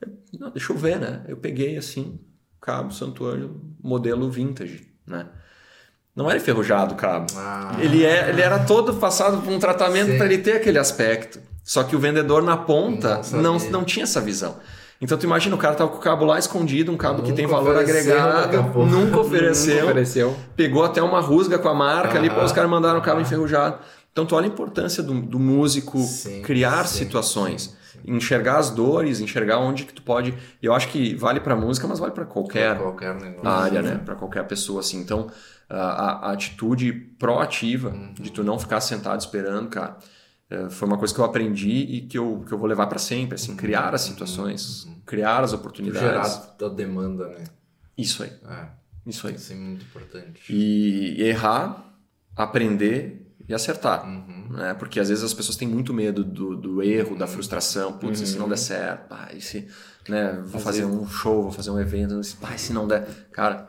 Eu, 0.00 0.08
não, 0.40 0.50
deixa 0.50 0.72
eu 0.72 0.76
ver, 0.76 0.98
né? 0.98 1.24
Eu 1.28 1.36
peguei 1.36 1.76
assim, 1.76 2.18
cabo 2.60 2.92
Santo 2.92 3.24
Ângelo, 3.24 3.60
modelo 3.80 4.28
vintage, 4.28 4.90
né? 5.06 5.28
Não 6.14 6.30
era 6.30 6.38
enferrujado 6.38 6.94
o 6.94 6.96
cabo. 6.96 7.26
Ah. 7.36 7.76
Ele, 7.80 8.04
é, 8.04 8.28
ele 8.28 8.40
era 8.40 8.60
todo 8.60 8.94
passado 8.94 9.42
por 9.42 9.52
um 9.52 9.58
tratamento 9.58 10.16
para 10.16 10.26
ele 10.26 10.38
ter 10.38 10.52
aquele 10.52 10.78
aspecto. 10.78 11.40
Só 11.64 11.82
que 11.82 11.96
o 11.96 11.98
vendedor 11.98 12.42
na 12.42 12.56
ponta 12.56 13.20
não, 13.32 13.58
não, 13.58 13.70
não 13.70 13.84
tinha 13.84 14.04
essa 14.04 14.20
visão. 14.20 14.56
Então 15.00 15.18
tu 15.18 15.24
imagina, 15.24 15.54
o 15.54 15.58
cara 15.58 15.74
tava 15.74 15.90
com 15.90 15.96
o 15.96 16.00
cabo 16.00 16.24
lá 16.24 16.38
escondido, 16.38 16.92
um 16.92 16.96
cabo 16.96 17.18
nunca 17.18 17.30
que 17.30 17.32
tem 17.34 17.46
valor 17.46 17.76
agregado, 17.76 18.56
nunca 18.86 19.20
ofereceu, 19.20 19.74
nunca 19.74 19.86
ofereceu, 19.86 20.36
pegou 20.56 20.84
até 20.84 21.02
uma 21.02 21.20
rusga 21.20 21.58
com 21.58 21.68
a 21.68 21.74
marca 21.74 22.16
ali, 22.16 22.30
pô, 22.30 22.42
os 22.42 22.52
caras 22.52 22.70
mandaram 22.70 23.00
o 23.00 23.02
cabo 23.02 23.20
enferrujado. 23.20 23.78
Então 24.12 24.24
tu 24.24 24.36
olha 24.36 24.44
a 24.44 24.48
importância 24.48 25.02
do, 25.02 25.20
do 25.20 25.38
músico 25.40 25.98
sim, 25.98 26.40
criar 26.42 26.86
sim, 26.86 26.98
situações, 26.98 27.62
sim, 27.62 27.70
enxergar 28.06 28.58
as 28.58 28.70
dores, 28.70 29.20
enxergar 29.20 29.58
onde 29.58 29.84
que 29.84 29.92
tu 29.92 30.02
pode. 30.02 30.34
Eu 30.62 30.72
acho 30.74 30.88
que 30.88 31.14
vale 31.14 31.40
para 31.40 31.56
música, 31.56 31.86
mas 31.86 31.98
vale 31.98 32.12
para 32.12 32.24
qualquer, 32.24 32.78
qualquer 32.78 33.16
área, 33.44 33.82
né? 33.82 34.00
Para 34.04 34.14
qualquer 34.14 34.46
pessoa 34.46 34.80
assim. 34.80 35.00
Então 35.00 35.30
a, 35.68 36.28
a 36.28 36.32
atitude 36.32 36.92
proativa 36.92 37.90
uhum. 37.90 38.14
de 38.14 38.30
tu 38.30 38.44
não 38.44 38.58
ficar 38.58 38.80
sentado 38.80 39.20
esperando, 39.20 39.68
cara 39.68 39.96
é, 40.50 40.68
foi 40.68 40.86
uma 40.86 40.98
coisa 40.98 41.12
que 41.12 41.20
eu 41.20 41.24
aprendi 41.24 41.70
e 41.70 42.00
que 42.02 42.18
eu, 42.18 42.44
que 42.46 42.52
eu 42.52 42.58
vou 42.58 42.66
levar 42.66 42.86
para 42.86 42.98
sempre, 42.98 43.34
assim, 43.34 43.56
criar 43.56 43.94
as 43.94 44.02
situações, 44.02 44.84
uhum. 44.84 45.00
criar 45.06 45.42
as 45.42 45.52
oportunidades. 45.52 46.32
Gerar 46.32 46.56
da 46.58 46.68
demanda, 46.68 47.28
né? 47.28 47.44
Isso 47.96 48.22
aí. 48.22 48.32
É. 48.48 48.66
Isso 49.06 49.26
aí. 49.26 49.34
Isso 49.34 49.52
é 49.52 49.56
muito 49.56 49.84
importante. 49.84 50.52
E 50.52 51.22
errar, 51.22 51.92
aprender 52.36 53.23
e 53.48 53.54
acertar. 53.54 54.06
Uhum. 54.06 54.48
Né? 54.50 54.74
Porque 54.74 54.98
às 54.98 55.08
vezes 55.08 55.22
as 55.22 55.34
pessoas 55.34 55.56
têm 55.56 55.68
muito 55.68 55.92
medo 55.92 56.24
do, 56.24 56.56
do 56.56 56.82
erro, 56.82 57.12
uhum. 57.12 57.18
da 57.18 57.26
frustração. 57.26 57.92
Putz, 57.94 58.20
uhum. 58.20 58.26
se 58.26 58.38
não 58.38 58.48
der 58.48 58.58
certo, 58.58 59.08
pá, 59.08 59.28
se, 59.38 59.66
né, 60.08 60.32
vou 60.44 60.60
fazer... 60.60 60.82
fazer 60.82 60.84
um 60.84 61.06
show, 61.06 61.42
vou 61.42 61.52
fazer 61.52 61.70
um 61.70 61.80
evento, 61.80 62.20
pá, 62.40 62.56
se 62.56 62.72
não 62.72 62.88
der. 62.88 63.06
Cara, 63.32 63.68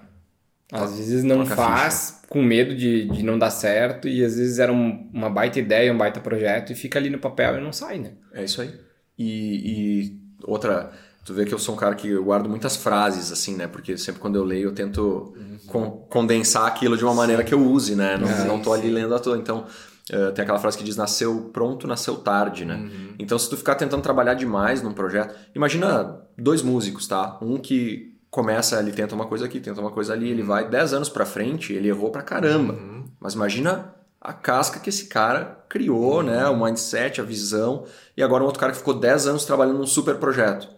às 0.72 0.98
vezes 0.98 1.24
não 1.24 1.46
faz 1.46 2.22
com 2.28 2.42
medo 2.42 2.76
de, 2.76 3.06
de 3.06 3.24
não 3.24 3.38
dar 3.38 3.52
certo 3.52 4.08
e 4.08 4.24
às 4.24 4.36
vezes 4.36 4.60
era 4.60 4.74
um, 4.74 5.10
uma 5.14 5.30
baita 5.30 5.60
ideia, 5.60 5.94
um 5.94 5.98
baita 5.98 6.20
projeto 6.20 6.72
e 6.72 6.76
fica 6.76 6.98
ali 6.98 7.10
no 7.10 7.20
papel 7.20 7.58
e 7.58 7.62
não 7.62 7.72
sai, 7.72 8.00
né? 8.00 8.14
É 8.34 8.44
isso 8.44 8.62
aí. 8.62 8.74
E, 9.18 10.04
e 10.04 10.20
outra, 10.44 10.92
tu 11.26 11.34
vê 11.34 11.44
que 11.44 11.54
eu 11.54 11.60
sou 11.60 11.74
um 11.74 11.78
cara 11.78 11.96
que 11.96 12.08
eu 12.08 12.24
guardo 12.24 12.48
muitas 12.48 12.76
frases, 12.76 13.32
assim, 13.32 13.56
né? 13.56 13.66
Porque 13.66 13.98
sempre 13.98 14.22
quando 14.22 14.36
eu 14.36 14.44
leio 14.44 14.70
eu 14.70 14.74
tento 14.74 15.34
uhum. 15.36 15.58
con 15.68 15.92
condensar 16.08 16.68
aquilo 16.68 16.96
de 16.96 17.04
uma 17.04 17.16
maneira 17.16 17.44
que 17.44 17.54
eu 17.54 17.60
use, 17.60 17.96
né? 17.96 18.16
Não, 18.16 18.30
é, 18.30 18.46
não 18.46 18.62
tô 18.62 18.72
ali 18.72 18.92
lendo 18.92 19.14
à 19.14 19.20
toa. 19.20 19.36
Então, 19.36 19.66
uh, 20.14 20.32
tem 20.34 20.44
aquela 20.44 20.60
frase 20.60 20.78
que 20.78 20.84
diz 20.84 20.96
nasceu 20.96 21.50
pronto, 21.52 21.88
nasceu 21.88 22.18
tarde, 22.18 22.64
né? 22.64 22.76
Uhum. 22.76 23.16
Então, 23.18 23.40
se 23.40 23.50
tu 23.50 23.58
ficar 23.58 23.74
tentando 23.74 24.04
trabalhar 24.04 24.36
demais 24.36 24.84
num 24.84 24.94
projeto... 24.94 25.36
Imagina 25.56 26.22
dois 26.38 26.62
músicos, 26.62 27.08
tá? 27.08 27.40
Um 27.42 27.58
que 27.58 28.16
começa, 28.30 28.80
ele 28.80 28.92
tenta 28.92 29.16
uma 29.16 29.26
coisa 29.26 29.46
aqui, 29.46 29.60
tenta 29.60 29.82
uma 29.82 29.92
coisa 29.92 30.14
ali, 30.14 30.30
ele 30.30 30.44
uhum. 30.44 30.48
vai 30.48 30.70
10 30.70 30.94
anos 30.94 31.10
para 31.10 31.26
frente, 31.26 31.74
ele 31.74 31.88
errou 31.88 32.12
pra 32.12 32.22
caramba. 32.22 32.74
Uhum. 32.74 33.06
Mas 33.20 33.34
imagina 33.34 33.96
a 34.22 34.32
casca 34.32 34.80
que 34.80 34.90
esse 34.90 35.08
cara 35.08 35.66
criou, 35.68 36.18
uhum. 36.18 36.24
né? 36.24 36.46
O 36.50 36.64
mindset, 36.64 37.20
a 37.20 37.24
visão. 37.24 37.86
E 38.16 38.22
agora 38.22 38.44
um 38.44 38.46
outro 38.46 38.60
cara 38.60 38.72
que 38.72 38.78
ficou 38.78 38.94
10 38.94 39.26
anos 39.26 39.46
trabalhando 39.46 39.80
num 39.80 39.88
super 39.88 40.18
projeto. 40.18 40.76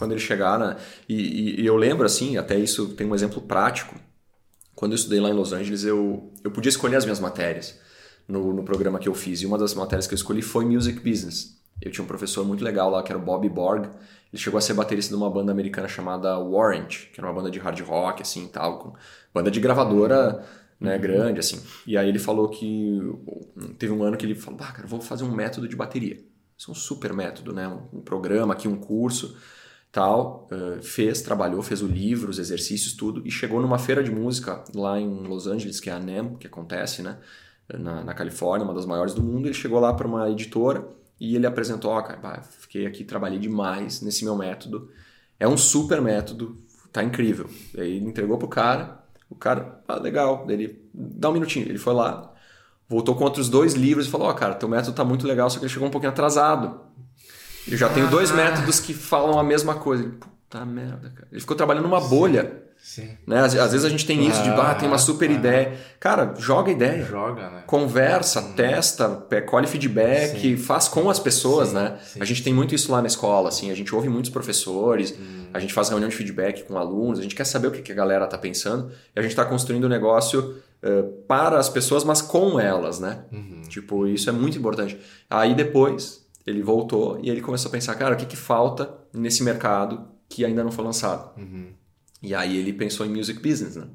Quando 0.00 0.12
ele 0.12 0.20
chegar, 0.20 0.58
né? 0.58 0.78
E, 1.06 1.14
e, 1.14 1.60
e, 1.60 1.66
eu 1.66 1.76
lembro, 1.76 2.06
assim, 2.06 2.38
até 2.38 2.58
isso 2.58 2.94
tem 2.94 3.06
um 3.06 3.14
exemplo 3.14 3.42
prático. 3.42 3.94
Quando 4.74 4.92
eu 4.92 4.96
estudei 4.96 5.20
lá 5.20 5.28
em 5.28 5.34
Los 5.34 5.52
Angeles, 5.52 5.84
eu, 5.84 6.32
eu 6.42 6.50
podia 6.50 6.70
escolher 6.70 6.96
as 6.96 7.04
minhas 7.04 7.20
matérias 7.20 7.78
no, 8.26 8.50
no 8.54 8.62
programa 8.62 8.98
que 8.98 9.06
eu 9.06 9.14
fiz. 9.14 9.42
E 9.42 9.46
uma 9.46 9.58
das 9.58 9.74
matérias 9.74 10.06
que 10.06 10.14
eu 10.14 10.16
escolhi 10.16 10.40
foi 10.40 10.64
Music 10.64 10.98
Business. 11.00 11.60
Eu 11.82 11.90
tinha 11.90 12.02
um 12.02 12.06
professor 12.06 12.46
muito 12.46 12.64
legal 12.64 12.88
lá, 12.88 13.02
que 13.02 13.12
era 13.12 13.18
o 13.18 13.22
Bob 13.22 13.46
Borg. 13.50 13.90
Ele 14.32 14.42
chegou 14.42 14.56
a 14.56 14.62
ser 14.62 14.72
baterista 14.72 15.14
de 15.14 15.16
uma 15.16 15.28
banda 15.28 15.52
americana 15.52 15.86
chamada 15.86 16.38
Warrant, 16.38 17.10
que 17.12 17.20
era 17.20 17.26
uma 17.28 17.34
banda 17.34 17.50
de 17.50 17.58
hard 17.58 17.78
rock, 17.80 18.22
assim, 18.22 18.48
tal, 18.48 18.78
com 18.78 18.94
banda 19.34 19.50
de 19.50 19.60
gravadora, 19.60 20.42
né, 20.80 20.94
uhum. 20.94 21.00
grande, 21.02 21.40
assim. 21.40 21.60
E 21.86 21.98
aí 21.98 22.08
ele 22.08 22.18
falou 22.18 22.48
que 22.48 23.02
teve 23.78 23.92
um 23.92 24.02
ano 24.02 24.16
que 24.16 24.24
ele 24.24 24.34
falou, 24.34 24.60
ah, 24.62 24.72
cara, 24.72 24.88
vou 24.88 25.02
fazer 25.02 25.24
um 25.24 25.30
método 25.30 25.68
de 25.68 25.76
bateria. 25.76 26.24
Isso 26.56 26.70
é 26.70 26.72
um 26.72 26.74
super 26.74 27.12
método, 27.12 27.52
né? 27.52 27.68
Um 27.90 28.00
programa 28.00 28.52
aqui, 28.52 28.68
um 28.68 28.76
curso, 28.76 29.34
tal. 29.92 30.48
Uh, 30.50 30.82
fez, 30.82 31.22
trabalhou, 31.22 31.62
fez 31.62 31.82
o 31.82 31.86
livro, 31.86 32.30
os 32.30 32.38
exercícios, 32.38 32.92
tudo. 32.94 33.26
E 33.26 33.30
chegou 33.30 33.60
numa 33.60 33.78
feira 33.78 34.02
de 34.02 34.10
música 34.10 34.64
lá 34.74 34.98
em 35.00 35.08
Los 35.26 35.46
Angeles, 35.46 35.80
que 35.80 35.90
é 35.90 35.92
a 35.92 36.00
NEM, 36.00 36.36
que 36.36 36.46
acontece, 36.46 37.02
né? 37.02 37.18
Na, 37.72 38.02
na 38.02 38.14
Califórnia, 38.14 38.64
uma 38.64 38.74
das 38.74 38.86
maiores 38.86 39.14
do 39.14 39.22
mundo. 39.22 39.46
Ele 39.46 39.54
chegou 39.54 39.78
lá 39.78 39.92
para 39.94 40.06
uma 40.06 40.28
editora 40.30 40.88
e 41.20 41.36
ele 41.36 41.46
apresentou, 41.46 41.92
ó, 41.92 42.02
cara, 42.02 42.42
fiquei 42.42 42.86
aqui, 42.86 43.04
trabalhei 43.04 43.38
demais 43.38 44.00
nesse 44.00 44.24
meu 44.24 44.34
método. 44.36 44.90
É 45.38 45.46
um 45.46 45.56
super 45.56 46.00
método, 46.00 46.58
tá 46.92 47.02
incrível. 47.04 47.48
Aí 47.76 47.96
ele 47.96 48.06
entregou 48.06 48.38
pro 48.38 48.48
cara, 48.48 49.04
o 49.28 49.34
cara, 49.34 49.80
ah, 49.86 49.96
legal. 49.96 50.46
Ele, 50.48 50.82
dá 50.92 51.30
um 51.30 51.32
minutinho. 51.32 51.68
Ele 51.68 51.78
foi 51.78 51.94
lá, 51.94 52.32
voltou 52.88 53.14
com 53.14 53.24
outros 53.24 53.48
dois 53.48 53.74
livros 53.74 54.06
e 54.06 54.10
falou, 54.10 54.28
ó, 54.28 54.34
cara, 54.34 54.54
teu 54.54 54.68
método 54.68 54.96
tá 54.96 55.04
muito 55.04 55.26
legal, 55.26 55.48
só 55.48 55.58
que 55.58 55.64
ele 55.64 55.72
chegou 55.72 55.86
um 55.86 55.90
pouquinho 55.90 56.10
atrasado. 56.10 56.80
Eu 57.70 57.76
já 57.76 57.86
ah, 57.86 57.90
tenho 57.90 58.08
dois 58.08 58.30
métodos 58.30 58.80
que 58.80 58.92
falam 58.92 59.38
a 59.38 59.42
mesma 59.42 59.74
coisa. 59.74 60.04
Puta 60.04 60.64
merda, 60.64 61.10
cara. 61.14 61.28
Ele 61.30 61.40
ficou 61.40 61.56
trabalhando 61.56 61.84
numa 61.84 62.00
bolha. 62.00 62.64
Sim. 62.82 63.10
Né? 63.26 63.38
Às, 63.38 63.54
às, 63.54 63.72
vezes 63.72 63.84
a 63.84 63.90
gente 63.90 64.06
tem 64.06 64.26
isso 64.26 64.42
de, 64.42 64.48
ah, 64.48 64.74
tem 64.74 64.88
uma 64.88 64.98
super 64.98 65.28
ah, 65.28 65.32
ideia. 65.32 65.78
Cara, 66.00 66.34
joga 66.38 66.70
ideia. 66.70 67.04
Joga, 67.04 67.50
né? 67.50 67.62
Conversa, 67.66 68.40
hum. 68.40 68.52
testa, 68.54 69.08
colhe 69.46 69.66
feedback, 69.66 70.40
sim. 70.40 70.56
faz 70.56 70.88
com 70.88 71.10
as 71.10 71.18
pessoas, 71.18 71.68
sim, 71.68 71.74
né? 71.74 71.98
Sim. 72.02 72.20
A 72.20 72.24
gente 72.24 72.42
tem 72.42 72.54
muito 72.54 72.74
isso 72.74 72.90
lá 72.90 73.00
na 73.00 73.06
escola, 73.06 73.50
assim. 73.50 73.70
A 73.70 73.74
gente 73.74 73.94
ouve 73.94 74.08
muitos 74.08 74.30
professores, 74.30 75.12
hum. 75.12 75.46
a 75.52 75.60
gente 75.60 75.74
faz 75.74 75.90
reunião 75.90 76.08
de 76.08 76.16
feedback 76.16 76.64
com 76.64 76.76
alunos, 76.78 77.18
a 77.18 77.22
gente 77.22 77.34
quer 77.34 77.44
saber 77.44 77.68
o 77.68 77.70
que, 77.70 77.82
que 77.82 77.92
a 77.92 77.94
galera 77.94 78.26
tá 78.26 78.38
pensando 78.38 78.90
e 79.14 79.18
a 79.18 79.22
gente 79.22 79.32
está 79.32 79.44
construindo 79.44 79.84
um 79.84 79.90
negócio 79.90 80.56
uh, 80.82 81.02
para 81.28 81.58
as 81.58 81.68
pessoas, 81.68 82.02
mas 82.02 82.22
com 82.22 82.58
elas, 82.58 82.98
né? 82.98 83.24
Uhum. 83.30 83.62
Tipo, 83.68 84.06
isso 84.06 84.28
é 84.30 84.32
muito 84.32 84.58
importante. 84.58 84.98
Aí 85.28 85.54
depois 85.54 86.20
ele 86.46 86.62
voltou 86.62 87.18
e 87.22 87.30
ele 87.30 87.40
começou 87.40 87.68
a 87.68 87.72
pensar, 87.72 87.94
cara, 87.94 88.14
o 88.14 88.18
que, 88.18 88.26
que 88.26 88.36
falta 88.36 88.92
nesse 89.12 89.42
mercado 89.42 90.08
que 90.28 90.44
ainda 90.44 90.64
não 90.64 90.72
foi 90.72 90.84
lançado? 90.84 91.38
Uhum. 91.38 91.72
E 92.22 92.34
aí 92.34 92.56
ele 92.56 92.72
pensou 92.72 93.06
em 93.06 93.08
music 93.10 93.40
business, 93.40 93.76
né? 93.76 93.86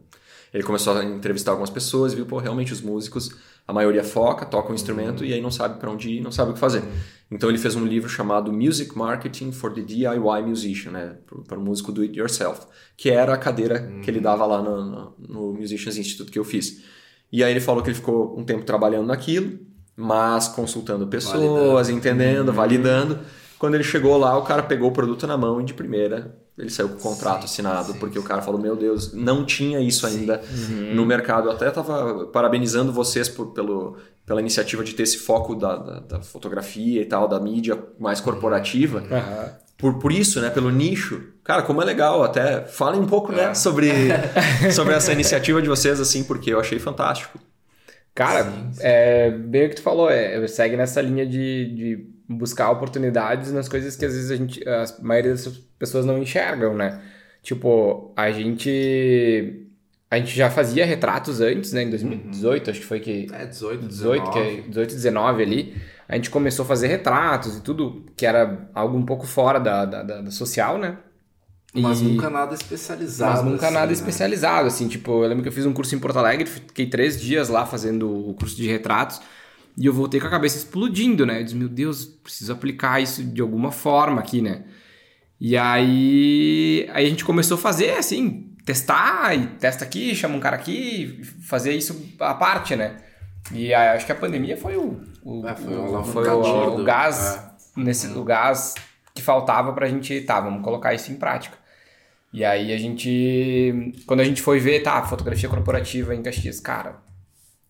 Ele 0.53 0.63
começou 0.63 0.97
a 0.97 1.03
entrevistar 1.03 1.51
algumas 1.51 1.69
pessoas 1.69 2.13
e 2.13 2.15
viu, 2.15 2.25
pô, 2.25 2.37
realmente 2.37 2.71
os 2.71 2.81
músicos, 2.81 3.35
a 3.67 3.73
maioria 3.73 4.03
foca, 4.03 4.45
toca 4.45 4.71
um 4.71 4.75
instrumento 4.75 5.21
uhum. 5.21 5.27
e 5.27 5.33
aí 5.33 5.41
não 5.41 5.51
sabe 5.51 5.79
para 5.79 5.91
onde 5.91 6.09
ir, 6.09 6.21
não 6.21 6.31
sabe 6.31 6.51
o 6.51 6.53
que 6.53 6.59
fazer. 6.59 6.79
Uhum. 6.79 6.91
Então 7.31 7.49
ele 7.49 7.57
fez 7.57 7.75
um 7.75 7.85
livro 7.85 8.07
chamado 8.07 8.53
Music 8.53 8.97
Marketing 8.97 9.51
for 9.51 9.73
the 9.73 9.81
DIY 9.81 10.43
Musician, 10.45 10.91
né? 10.91 11.17
Para 11.47 11.57
o 11.57 11.61
músico 11.61 11.91
do 11.91 12.01
it 12.01 12.17
yourself, 12.17 12.67
que 12.95 13.09
era 13.09 13.33
a 13.33 13.37
cadeira 13.37 13.81
uhum. 13.81 14.01
que 14.01 14.09
ele 14.09 14.19
dava 14.19 14.45
lá 14.45 14.61
no, 14.61 14.85
no, 14.85 15.15
no 15.17 15.53
Musicians 15.53 15.97
Institute 15.97 16.31
que 16.31 16.39
eu 16.39 16.45
fiz. 16.45 16.81
E 17.31 17.43
aí 17.43 17.51
ele 17.51 17.59
falou 17.59 17.83
que 17.83 17.89
ele 17.89 17.95
ficou 17.95 18.39
um 18.39 18.43
tempo 18.43 18.63
trabalhando 18.63 19.07
naquilo, 19.07 19.59
mas 19.95 20.47
consultando 20.47 21.07
pessoas, 21.07 21.87
validando. 21.87 21.91
entendendo, 21.91 22.49
uhum. 22.49 22.55
validando. 22.55 23.19
Quando 23.57 23.75
ele 23.75 23.83
chegou 23.83 24.17
lá, 24.17 24.37
o 24.37 24.43
cara 24.43 24.63
pegou 24.63 24.89
o 24.89 24.93
produto 24.93 25.25
na 25.25 25.37
mão 25.37 25.61
e 25.61 25.63
de 25.63 25.73
primeira 25.73 26.35
ele 26.57 26.69
saiu 26.69 26.89
com 26.89 26.95
o 26.95 26.99
contrato 26.99 27.41
sim, 27.41 27.45
assinado, 27.45 27.91
sim, 27.91 27.99
porque 27.99 28.17
sim. 28.17 28.23
o 28.23 28.27
cara 28.27 28.41
falou: 28.41 28.59
Meu 28.59 28.75
Deus, 28.75 29.13
não 29.13 29.43
tinha 29.43 29.79
isso 29.79 30.07
ainda 30.07 30.41
uhum. 30.49 30.95
no 30.95 31.05
mercado. 31.05 31.49
Eu 31.49 31.51
até 31.51 31.67
estava 31.67 32.27
parabenizando 32.27 32.93
vocês 32.93 33.27
por, 33.27 33.47
pelo, 33.47 33.97
pela 34.25 34.39
iniciativa 34.39 34.83
de 34.83 34.93
ter 34.93 35.03
esse 35.03 35.17
foco 35.17 35.53
da, 35.53 35.75
da, 35.75 35.99
da 35.99 36.21
fotografia 36.21 37.01
e 37.01 37.05
tal, 37.05 37.27
da 37.27 37.39
mídia 37.41 37.77
mais 37.99 38.21
corporativa. 38.21 38.99
Uhum. 38.99 39.65
Por, 39.77 39.99
por 39.99 40.11
isso, 40.13 40.39
né, 40.39 40.49
pelo 40.49 40.71
nicho. 40.71 41.21
Cara, 41.43 41.61
como 41.61 41.81
é 41.81 41.85
legal, 41.85 42.23
até 42.23 42.61
falem 42.61 43.01
um 43.01 43.05
pouco 43.05 43.33
né, 43.33 43.49
é. 43.49 43.53
sobre, 43.53 43.91
sobre 44.73 44.93
essa 44.93 45.11
iniciativa 45.11 45.61
de 45.61 45.67
vocês, 45.67 45.99
assim, 45.99 46.23
porque 46.23 46.53
eu 46.53 46.59
achei 46.59 46.79
fantástico. 46.79 47.37
Cara, 48.15 48.47
é 48.79 49.29
bem 49.29 49.65
o 49.65 49.69
que 49.69 49.75
tu 49.75 49.81
falou, 49.81 50.09
é, 50.09 50.47
segue 50.47 50.77
nessa 50.77 51.01
linha 51.01 51.25
de, 51.25 51.75
de 51.75 52.09
buscar 52.29 52.71
oportunidades 52.71 53.51
nas 53.51 53.67
coisas 53.67 53.97
que 53.97 54.05
às 54.05 54.13
vezes 54.13 54.31
a 54.31 54.35
gente, 54.37 54.67
a 54.67 54.85
maioria 55.01 55.31
das 55.31 55.45
pessoas 55.77 56.05
não 56.05 56.17
enxergam, 56.17 56.73
né? 56.73 57.01
Tipo, 57.43 58.13
a 58.15 58.31
gente 58.31 59.67
a 60.09 60.17
gente 60.17 60.33
já 60.33 60.49
fazia 60.49 60.85
retratos 60.85 61.41
antes, 61.41 61.73
né? 61.73 61.83
Em 61.83 61.89
2018, 61.89 62.65
uhum. 62.65 62.71
acho 62.71 62.79
que 62.79 62.85
foi 62.85 62.99
que 63.01 63.27
é 63.33 63.45
18, 63.45 63.87
18, 63.87 64.23
19. 64.23 64.31
que 64.31 64.39
é 64.39 64.61
18, 64.69 64.95
19 64.95 65.43
ali. 65.43 65.75
A 66.07 66.15
gente 66.15 66.29
começou 66.29 66.63
a 66.63 66.67
fazer 66.67 66.87
retratos 66.87 67.57
e 67.57 67.61
tudo, 67.61 68.05
que 68.15 68.25
era 68.25 68.69
algo 68.73 68.97
um 68.97 69.05
pouco 69.05 69.27
fora 69.27 69.59
da, 69.59 69.83
da, 69.83 70.03
da 70.03 70.31
social, 70.31 70.77
né? 70.77 70.97
Mas 71.81 72.01
e... 72.01 72.05
nunca 72.05 72.29
nada 72.29 72.53
especializado. 72.53 73.43
Mas 73.43 73.51
nunca 73.51 73.65
assim, 73.65 73.73
nada 73.73 73.87
né? 73.87 73.93
especializado, 73.93 74.67
assim, 74.67 74.87
tipo, 74.87 75.23
eu 75.23 75.27
lembro 75.27 75.43
que 75.43 75.49
eu 75.49 75.53
fiz 75.53 75.65
um 75.65 75.73
curso 75.73 75.95
em 75.95 75.99
Porto 75.99 76.17
Alegre, 76.17 76.45
fiquei 76.45 76.87
três 76.87 77.19
dias 77.19 77.49
lá 77.49 77.65
fazendo 77.65 78.29
o 78.29 78.33
curso 78.33 78.55
de 78.55 78.67
retratos. 78.67 79.21
E 79.77 79.85
eu 79.85 79.93
voltei 79.93 80.21
com 80.21 80.27
a 80.27 80.29
cabeça 80.29 80.57
explodindo, 80.57 81.25
né? 81.25 81.41
Eu 81.41 81.43
disse, 81.43 81.55
meu 81.55 81.67
Deus, 81.67 82.05
preciso 82.05 82.53
aplicar 82.53 83.01
isso 83.01 83.21
de 83.23 83.41
alguma 83.41 83.71
forma 83.71 84.21
aqui, 84.21 84.41
né? 84.41 84.63
E 85.39 85.57
aí, 85.57 86.89
aí 86.93 87.05
a 87.05 87.09
gente 87.09 87.25
começou 87.25 87.55
a 87.55 87.59
fazer 87.59 87.91
assim, 87.91 88.53
testar, 88.65 89.35
e 89.35 89.47
testa 89.47 89.83
aqui, 89.83 90.15
chama 90.15 90.37
um 90.37 90.39
cara 90.39 90.55
aqui, 90.55 91.21
fazer 91.41 91.73
isso 91.73 92.09
à 92.21 92.33
parte, 92.33 92.73
né? 92.75 92.97
E 93.51 93.73
aí, 93.73 93.89
acho 93.89 94.05
que 94.05 94.13
a 94.13 94.15
pandemia 94.15 94.55
foi 94.55 94.77
o, 94.77 95.01
o, 95.23 95.45
é, 95.45 95.55
foi 95.55 95.75
o, 95.75 96.03
foi 96.03 96.29
o, 96.29 96.79
o 96.79 96.83
gás, 96.85 97.37
é. 97.77 97.81
nesse, 97.81 98.07
o 98.07 98.23
gás 98.23 98.75
que 99.13 99.21
faltava 99.21 99.73
pra 99.73 99.87
gente, 99.87 100.21
tá, 100.21 100.39
vamos 100.39 100.63
colocar 100.63 100.93
isso 100.93 101.11
em 101.11 101.15
prática. 101.15 101.57
E 102.35 102.43
aí 102.43 102.73
a 102.73 102.77
gente. 102.77 103.93
Quando 104.05 104.19
a 104.19 104.23
gente 104.25 104.41
foi 104.41 104.59
ver, 104.59 104.81
tá, 104.81 105.01
fotografia 105.03 105.47
corporativa 105.47 106.13
em 106.13 106.21
Caxias, 106.21 106.59
cara, 106.59 106.97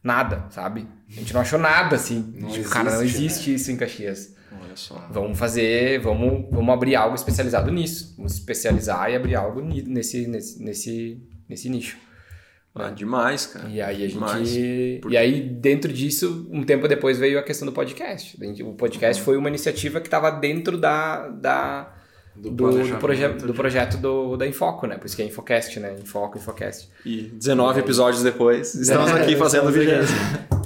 nada, 0.04 0.46
sabe? 0.50 0.88
A 1.08 1.14
gente 1.20 1.32
não 1.34 1.42
achou 1.42 1.60
nada 1.60 1.96
assim. 1.96 2.34
Não 2.36 2.50
tipo, 2.50 2.68
cara, 2.70 2.90
não 2.92 3.04
existe, 3.04 3.26
existe 3.26 3.54
isso 3.54 3.72
em 3.72 3.78
Caxias. 3.78 4.36
Olha 4.52 4.76
só. 4.76 5.08
Vamos 5.12 5.38
fazer, 5.38 6.00
vamos, 6.00 6.48
vamos 6.50 6.74
abrir 6.74 6.96
algo 6.96 7.14
especializado 7.16 7.72
nisso. 7.72 8.16
Vamos 8.18 8.34
especializar 8.34 9.12
e 9.12 9.16
abrir 9.16 9.36
algo 9.36 9.62
nesse, 9.62 10.26
nesse, 10.28 10.64
nesse, 10.64 11.22
nesse 11.48 11.70
nicho. 11.70 11.98
Ah, 12.74 12.90
demais, 12.90 13.46
cara. 13.46 13.70
E 13.70 13.80
aí 13.82 14.04
a 14.04 14.08
Demais. 14.08 14.50
gente. 14.50 15.00
Porque- 15.02 15.16
E 15.16 15.18
aí, 15.18 15.42
dentro 15.42 15.94
disso, 15.94 16.46
um 16.52 16.62
tempo 16.64 16.88
depois 16.90 17.18
veio 17.18 17.40
a 17.40 17.44
questão 17.44 17.66
do 17.66 17.72
podcast. 17.72 18.36
O 18.64 18.74
podcast 18.74 19.22
foi 19.24 19.38
uma 19.38 19.48
iniciativa 19.48 20.02
que 20.02 20.08
estava 20.08 20.30
dentro 20.32 20.78
da, 20.78 21.30
da, 21.30 21.95
do, 22.36 22.50
do, 22.52 22.56
proje 22.98 23.28
do 23.28 23.48
de- 23.48 23.54
projeto 23.54 23.98
do, 23.98 24.36
da 24.38 24.46
Infoco, 24.46 24.86
né? 24.88 24.98
Por 24.98 25.06
isso 25.06 25.16
que 25.16 25.22
é 25.22 25.26
Infocast, 25.26 25.80
né? 25.80 25.96
Infoco, 26.00 26.38
Infocast. 26.38 26.90
E 27.06 27.24
19 27.24 27.80
episódios 27.80 28.22
depois, 28.24 28.76
estamos 28.76 29.12
aqui 29.12 29.36
fazendo 29.36 29.72
vigésimo. 29.72 30.20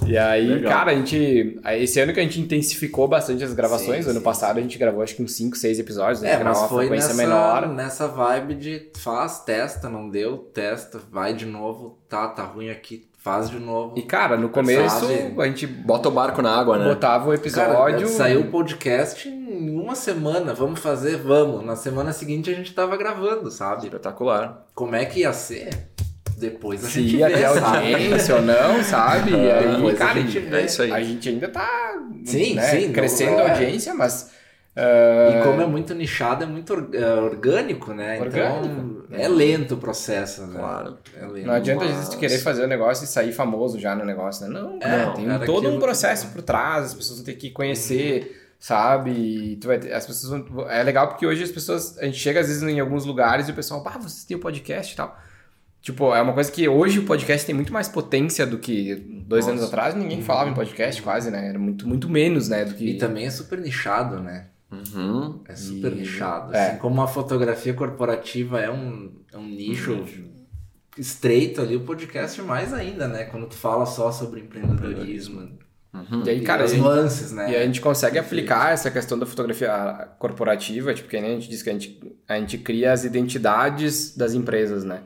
E 0.08 0.18
aí, 0.18 0.48
Legal. 0.48 0.74
cara, 0.74 0.92
a 0.92 0.96
gente. 0.96 1.60
Esse 1.78 2.00
ano 2.00 2.12
que 2.12 2.20
a 2.20 2.24
gente 2.24 2.42
intensificou 2.42 3.08
bastante 3.08 3.44
as 3.44 3.54
gravações. 3.54 4.06
Sim, 4.06 4.10
ano 4.10 4.20
sim, 4.20 4.26
passado 4.26 4.58
a 4.58 4.62
gente 4.62 4.76
gravou 4.78 5.04
acho 5.04 5.16
que 5.16 5.22
uns 5.22 5.34
5, 5.34 5.56
6 5.56 5.78
episódios, 5.78 6.22
né? 6.22 6.32
É, 6.32 6.44
mas 6.44 6.58
uma 6.58 6.68
foi 6.68 6.88
frequência 6.88 7.14
nessa, 7.14 7.22
menor. 7.22 7.68
nessa 7.70 8.08
vibe 8.08 8.56
de 8.56 8.90
faz, 8.98 9.40
testa, 9.42 9.88
não 9.88 10.10
deu, 10.10 10.38
testa, 10.38 11.00
vai 11.12 11.36
de 11.36 11.46
novo, 11.46 12.00
tá, 12.10 12.28
tá 12.28 12.44
ruim 12.44 12.72
aqui, 12.72 13.08
faz 13.30 13.50
de 13.50 13.60
novo. 13.60 13.94
E, 13.98 14.02
cara, 14.02 14.36
no 14.38 14.50
começo 14.50 15.06
Sabe? 15.06 15.36
a 15.38 15.46
gente 15.46 15.68
Bota 15.68 16.10
o 16.10 16.12
barco 16.12 16.42
na 16.42 16.52
água, 16.58 16.78
né? 16.78 16.86
botava 16.86 17.26
o 17.26 17.28
Cara, 17.28 17.36
episódio. 17.36 18.08
saiu 18.08 18.42
o 18.42 18.46
podcast 18.46 19.28
em 19.30 19.70
uma 19.80 19.96
semana, 19.96 20.54
vamos 20.54 20.80
fazer, 20.80 21.18
vamos. 21.18 21.64
Na 21.64 21.76
semana 21.76 22.12
seguinte 22.12 22.50
a 22.50 22.54
gente 22.54 22.74
tava 22.74 22.98
gravando, 22.98 23.52
sabe? 23.52 23.84
Espetacular. 23.86 24.66
Como 24.74 24.96
é 24.96 25.06
que 25.06 25.20
ia 25.22 25.34
ser? 25.34 25.70
Depois 26.38 26.84
a 26.86 26.88
se 26.88 27.02
gente 27.02 27.18
ia 27.18 27.28
vê, 27.28 27.34
ter 27.36 27.50
sabe? 27.50 27.94
audiência 27.94 28.36
ou 28.36 28.42
não, 28.42 28.84
sabe? 28.84 29.32
E 29.36 29.52
aí, 29.52 29.76
Depois 29.76 29.96
a 29.96 29.98
cara, 30.06 30.22
gente 30.22 30.40
vê. 30.40 30.58
É 30.62 30.66
isso 30.66 30.82
aí. 30.82 30.92
a 30.92 31.02
gente 31.02 31.30
ainda 31.30 31.48
tá 31.50 31.94
Sim, 32.24 32.56
né, 32.56 32.64
sim, 32.64 32.92
crescendo 32.94 33.40
é. 33.40 33.46
a 33.46 33.52
audiência, 33.52 33.94
mas. 33.94 34.32
Ah, 34.80 35.40
E 35.40 35.44
como 35.44 35.62
é 35.62 35.66
muito 35.66 35.94
nichado, 35.94 36.44
é 36.44 36.48
muito 36.48 36.74
é, 36.94 37.14
orgânico, 37.16 37.94
né? 37.94 38.20
Orgânico. 38.20 39.04
Então 39.10 39.20
é 39.20 39.28
lento 39.28 39.76
o 39.76 39.78
processo, 39.78 40.46
né? 40.48 40.60
Claro. 40.60 40.98
É 41.20 41.26
lento. 41.26 41.48
Não 41.48 41.54
adianta 41.54 41.86
a 41.86 41.88
gente 41.88 42.18
querer 42.18 42.38
fazer 42.40 42.64
o 42.64 42.68
negócio 42.68 43.04
e 43.04 43.08
sair 43.08 43.32
famoso 43.32 43.80
já 43.80 43.96
no 43.96 44.06
negócio, 44.06 44.48
né? 44.48 44.60
Não, 44.60 44.78
É, 44.78 44.80
cara, 44.80 45.12
tem 45.14 45.26
era 45.26 45.46
todo 45.46 45.68
um 45.70 45.74
que- 45.74 45.80
processo 45.80 46.28
por 46.28 46.42
trás, 46.42 46.86
as 46.86 46.94
pessoas 46.94 47.20
vão 47.20 47.26
ter 47.26 47.34
que 47.36 47.50
conhecer, 47.50 48.54
sabe? 48.60 49.12
E 49.12 49.56
tu 49.58 49.68
vai 49.68 49.80
ter- 49.80 49.94
as 49.94 50.06
pessoas 50.06 50.44
vão, 50.50 50.70
é 50.70 50.84
legal 50.84 51.08
porque 51.08 51.26
hoje 51.26 51.44
as 51.44 51.52
pessoas, 51.52 51.98
a 51.98 52.06
gente 52.06 52.18
chega 52.18 52.40
às 52.40 52.48
vezes 52.48 52.62
em 52.64 52.80
alguns 52.80 53.06
lugares 53.06 53.48
e 53.48 53.52
o 53.52 53.56
pessoal, 53.56 53.82
pá, 53.84 53.92
vocês 53.98 54.24
têm 54.26 54.38
o 54.38 54.40
podcast 54.40 54.94
e 54.94 54.98
tal. 54.98 55.18
Tipo, 55.82 56.14
é 56.14 56.22
uma 56.22 56.34
coisa 56.34 56.52
que 56.52 56.68
hoje 56.68 57.00
o 57.00 57.06
podcast 57.06 57.46
tem 57.46 57.56
muito 57.56 57.72
mais 57.72 57.88
potência 57.88 58.46
do 58.46 58.58
que 58.60 58.96
dois 59.26 59.46
Nossa. 59.46 59.58
anos 59.58 59.64
atrás, 59.70 59.96
ninguém 59.96 60.22
falava 60.22 60.50
em 60.50 60.54
podcast 60.54 61.02
quase, 61.02 61.32
né? 61.32 61.48
Era 61.48 61.58
muito, 61.58 61.88
muito 61.88 62.10
menos, 62.10 62.50
né? 62.50 62.66
Do 62.66 62.74
que... 62.76 62.84
E 62.92 62.98
também 62.98 63.26
é 63.26 63.30
super 63.30 63.58
nichado, 63.60 64.20
né? 64.20 64.48
Uhum. 64.72 65.42
É 65.48 65.56
super 65.56 65.92
E- 65.92 65.96
nichado. 65.96 66.54
é. 66.56 66.70
Assim 66.72 66.78
como 66.80 67.02
a 67.02 67.08
fotografia 67.08 67.74
corporativa 67.74 68.60
é 68.60 68.70
um, 68.70 69.12
é 69.34 69.38
um 69.38 69.48
nicho 69.48 70.06
estreito 70.98 71.62
ali, 71.62 71.76
o 71.76 71.82
podcast 71.82 72.42
mais 72.42 72.74
ainda, 72.74 73.08
né? 73.08 73.26
Quando 73.26 73.48
tu 73.48 73.56
fala 73.56 73.86
só 73.86 74.12
sobre 74.12 74.42
empreendedorismo. 74.42 75.58
Uhum. 75.94 76.24
E 76.24 76.30
aí, 76.30 76.42
cara, 76.42 76.66
as 76.66 76.72
a 76.72 76.76
gente- 76.76 76.84
nuances, 76.84 77.32
né? 77.32 77.52
E 77.52 77.56
a 77.56 77.66
gente 77.66 77.82
consegue 77.82 78.20
aplicar 78.20 78.72
essa 78.74 78.92
questão 78.92 79.18
da 79.18 79.26
fotografia 79.26 80.08
corporativa, 80.20 80.94
tipo, 80.94 81.10
que 81.10 81.20
nem 81.20 81.32
a 81.32 81.40
gente 81.40 81.50
diz 81.50 81.64
que 81.64 81.70
a 81.70 81.74
gente, 81.74 82.00
a 82.28 82.36
gente 82.40 82.58
cria 82.60 82.92
as 82.94 83.04
identidades 83.06 84.16
das 84.16 84.34
empresas, 84.34 84.84
né? 84.84 85.02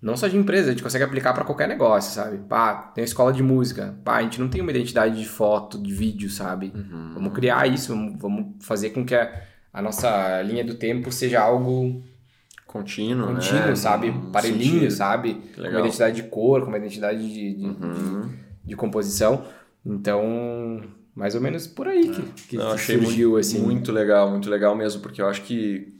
Não 0.00 0.16
só 0.16 0.28
de 0.28 0.36
empresa, 0.36 0.68
a 0.68 0.72
gente 0.72 0.82
consegue 0.82 1.02
aplicar 1.04 1.32
para 1.32 1.44
qualquer 1.44 1.66
negócio, 1.66 2.12
sabe? 2.14 2.36
Pá, 2.38 2.74
tem 2.94 3.02
uma 3.02 3.06
escola 3.06 3.32
de 3.32 3.42
música. 3.42 3.98
Pá, 4.04 4.16
a 4.18 4.22
gente 4.22 4.38
não 4.40 4.48
tem 4.48 4.60
uma 4.60 4.70
identidade 4.70 5.18
de 5.18 5.26
foto, 5.26 5.78
de 5.82 5.92
vídeo, 5.92 6.28
sabe? 6.30 6.72
Uhum. 6.74 7.12
Vamos 7.14 7.32
criar 7.32 7.66
isso, 7.66 7.94
vamos, 8.18 8.54
fazer 8.64 8.90
com 8.90 9.04
que 9.04 9.14
a, 9.14 9.42
a 9.72 9.80
nossa 9.82 10.40
linha 10.42 10.62
do 10.64 10.74
tempo 10.74 11.10
seja 11.10 11.40
algo 11.40 12.02
Contínuo, 12.66 13.28
contínuo, 13.28 13.66
né? 13.68 13.74
sabe? 13.76 14.12
Parelhinho, 14.32 14.72
sentido. 14.80 14.90
sabe? 14.90 15.34
Com 15.54 15.62
uma 15.62 15.80
identidade 15.80 16.16
de 16.16 16.28
cor, 16.28 16.60
com 16.62 16.68
uma 16.68 16.76
identidade 16.78 17.18
de, 17.18 17.54
de, 17.54 17.64
Uhum. 17.66 18.28
de 18.64 18.76
composição. 18.76 19.44
Então, 19.84 20.82
mais 21.14 21.34
ou 21.34 21.40
menos 21.40 21.66
por 21.66 21.88
aí 21.88 22.08
que, 22.10 22.22
que, 22.48 22.56
Não, 22.56 22.66
que 22.68 22.74
achei 22.74 22.98
surgiu, 23.00 23.30
muito, 23.30 23.40
assim. 23.40 23.60
muito 23.60 23.92
legal, 23.92 24.30
muito 24.30 24.50
legal 24.50 24.74
mesmo, 24.76 25.00
porque 25.00 25.22
eu 25.22 25.28
acho 25.28 25.42
que 25.42 25.95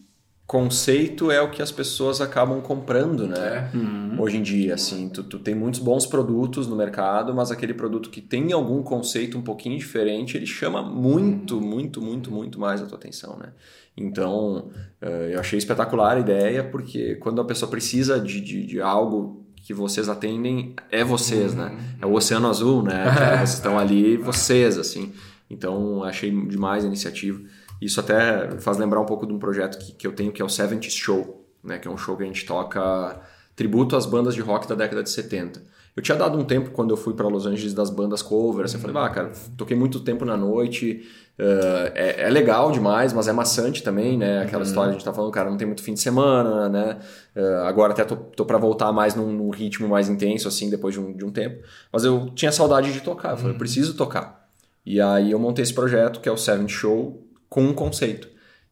conceito 0.47 1.31
é 1.31 1.41
o 1.41 1.51
que 1.51 1.61
as 1.61 1.73
pessoas 1.73 2.21
acabam 2.21 2.61
comprando, 2.61 3.27
né? 3.27 3.71
É. 3.75 3.77
Uhum. 3.77 4.17
Hoje 4.21 4.37
em 4.37 4.43
dia, 4.43 4.75
assim, 4.75 5.09
tu, 5.09 5.25
tu 5.25 5.41
tem 5.41 5.55
muitos 5.55 5.81
bons 5.81 6.07
produtos 6.07 6.69
no 6.69 6.77
mercado, 6.77 7.35
mas 7.35 7.51
aquele 7.51 7.75
produto 7.75 8.11
que 8.11 8.21
tem 8.21 8.53
algum 8.53 8.83
conceito 8.83 9.37
um 9.37 9.43
pouquinho 9.43 9.77
diferente, 9.77 10.37
ele 10.37 10.47
chama 10.47 10.83
muito, 10.83 11.61
muito, 11.61 12.01
muito, 12.01 12.31
muito 12.31 12.61
mais 12.61 12.81
a 12.81 12.87
tua 12.87 12.97
atenção, 12.97 13.37
né? 13.37 13.53
Então, 13.97 14.71
eh, 15.01 15.31
eu 15.33 15.41
achei 15.41 15.59
espetacular 15.59 16.17
a 16.17 16.21
ideia, 16.21 16.63
porque 16.63 17.17
quando 17.17 17.41
a 17.41 17.45
pessoa 17.45 17.69
precisa 17.69 18.21
de, 18.21 18.41
de, 18.41 18.67
de 18.67 18.81
algo 18.81 19.45
que 19.67 19.75
vocês 19.75 20.09
atendem, 20.09 20.77
é 20.93 21.03
vocês, 21.03 21.55
né? 21.55 21.77
É 22.01 22.07
o 22.07 22.13
oceano 22.13 22.49
azul, 22.49 22.85
né? 22.85 23.05
Vocês 23.39 23.55
estão 23.55 23.77
ali, 23.77 24.17
vocês, 24.17 24.79
assim. 24.79 25.13
Então, 25.51 26.05
achei 26.05 26.31
demais 26.31 26.85
a 26.85 26.87
iniciativa. 26.87 27.41
Isso 27.81 28.01
até 28.01 28.59
faz 28.59 28.79
lembrar 28.79 29.01
um 29.01 29.07
pouco 29.07 29.27
de 29.27 29.33
um 29.33 29.39
projeto 29.39 29.79
que, 29.79 29.93
que 29.93 30.07
eu 30.07 30.13
tenho, 30.13 30.33
que 30.33 30.41
é 30.41 30.45
o 30.45 30.49
70 30.49 30.89
Show, 30.91 31.47
né? 31.63 31.79
Que 31.79 31.89
é 31.89 31.91
um 31.91 31.97
show 31.97 32.17
que 32.17 32.23
a 32.23 32.27
gente 32.27 32.45
toca 32.47 33.21
tributo 33.55 33.97
às 33.97 34.07
bandas 34.07 34.35
de 34.35 34.41
rock 34.41 34.69
da 34.69 34.75
década 34.75 35.03
de 35.03 35.11
70. 35.11 35.63
Eu 35.97 36.03
tinha 36.03 36.17
dado 36.17 36.39
um 36.39 36.45
tempo 36.45 36.71
quando 36.73 36.91
eu 36.91 36.97
fui 36.97 37.15
para 37.15 37.27
Los 37.27 37.47
Angeles 37.47 37.73
das 37.73 37.89
bandas 37.89 38.21
covers. 38.21 38.75
Eu 38.75 38.81
falei, 38.81 38.95
ah, 38.99 39.09
cara, 39.09 39.33
toquei 39.57 39.75
muito 39.75 40.01
tempo 40.01 40.27
na 40.27 40.37
noite. 40.37 41.09
eh, 41.39 41.93
é, 41.95 42.23
é 42.25 42.31
legal 42.31 42.71
demais, 42.71 43.15
mas 43.15 43.29
é 43.29 43.33
maçante 43.33 43.83
também, 43.83 44.19
né? 44.19 44.43
Aquela 44.43 44.63
história 44.63 44.91
a 44.91 44.93
gente 44.93 45.05
tá 45.05 45.13
falando, 45.13 45.33
cara, 45.33 45.49
não 45.49 45.57
tem 45.57 45.67
muito 45.67 45.83
fim 45.83 45.95
de 45.95 46.01
semana, 46.01 46.69
né? 46.69 46.99
Eh, 47.35 47.63
agora 47.67 47.93
até 47.95 48.05
tô, 48.05 48.15
tô 48.17 48.45
para 48.45 48.59
voltar 48.59 48.93
mais 48.93 49.15
num, 49.15 49.33
num 49.33 49.49
ritmo 49.49 49.89
mais 49.89 50.11
intenso, 50.11 50.47
assim, 50.49 50.69
depois 50.69 50.95
de 50.95 51.01
um, 51.01 51.17
de 51.17 51.25
um 51.25 51.31
tempo. 51.31 51.63
Mas 51.91 52.05
eu 52.05 52.29
tinha 52.35 52.53
saudade 52.53 52.93
de 52.93 53.01
tocar. 53.01 53.31
Eu 53.31 53.37
falei, 53.39 53.55
eu 53.55 53.59
preciso 53.59 53.95
tocar. 53.95 54.51
E 54.85 55.01
aí 55.01 55.31
eu 55.31 55.39
montei 55.39 55.63
esse 55.63 55.73
projeto, 55.75 56.21
que 56.21 56.29
é 56.29 56.33
o 56.33 56.37
Seven 56.37 56.69
Show, 56.69 57.26
com 57.49 57.63
um 57.63 57.73
conceito. 57.73 58.29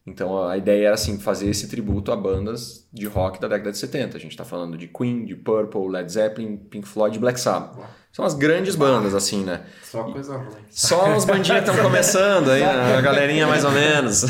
Então 0.07 0.47
a 0.47 0.55
ideia 0.55 0.85
era 0.87 0.93
assim, 0.93 1.17
fazer 1.17 1.49
esse 1.49 1.67
tributo 1.67 2.11
a 2.11 2.15
bandas 2.15 2.87
de 2.93 3.07
rock 3.07 3.41
da 3.41 3.47
década 3.47 3.71
de 3.71 3.77
70. 3.79 4.15
A 4.15 4.19
gente 4.19 4.37
tá 4.37 4.45
falando 4.45 4.77
de 4.77 4.87
Queen, 4.87 5.25
de 5.25 5.35
Purple, 5.35 5.87
Led 5.89 6.11
Zeppelin, 6.11 6.57
Pink 6.57 6.87
Floyd 6.87 7.15
e 7.17 7.19
Black 7.19 7.39
Sabbath. 7.39 7.75
São 8.11 8.23
as 8.23 8.33
grandes 8.35 8.75
bandas, 8.75 9.13
assim, 9.15 9.43
né? 9.43 9.63
Só 9.83 10.03
coisa 10.03 10.37
ruim. 10.37 10.47
Só 10.69 11.07
as 11.15 11.25
bandinhas 11.25 11.67
estão 11.67 11.75
começando 11.83 12.49
aí, 12.51 12.61
né? 12.61 12.95
a 12.97 13.01
galerinha 13.01 13.45
mais 13.47 13.65
ou 13.65 13.71
menos. 13.71 14.23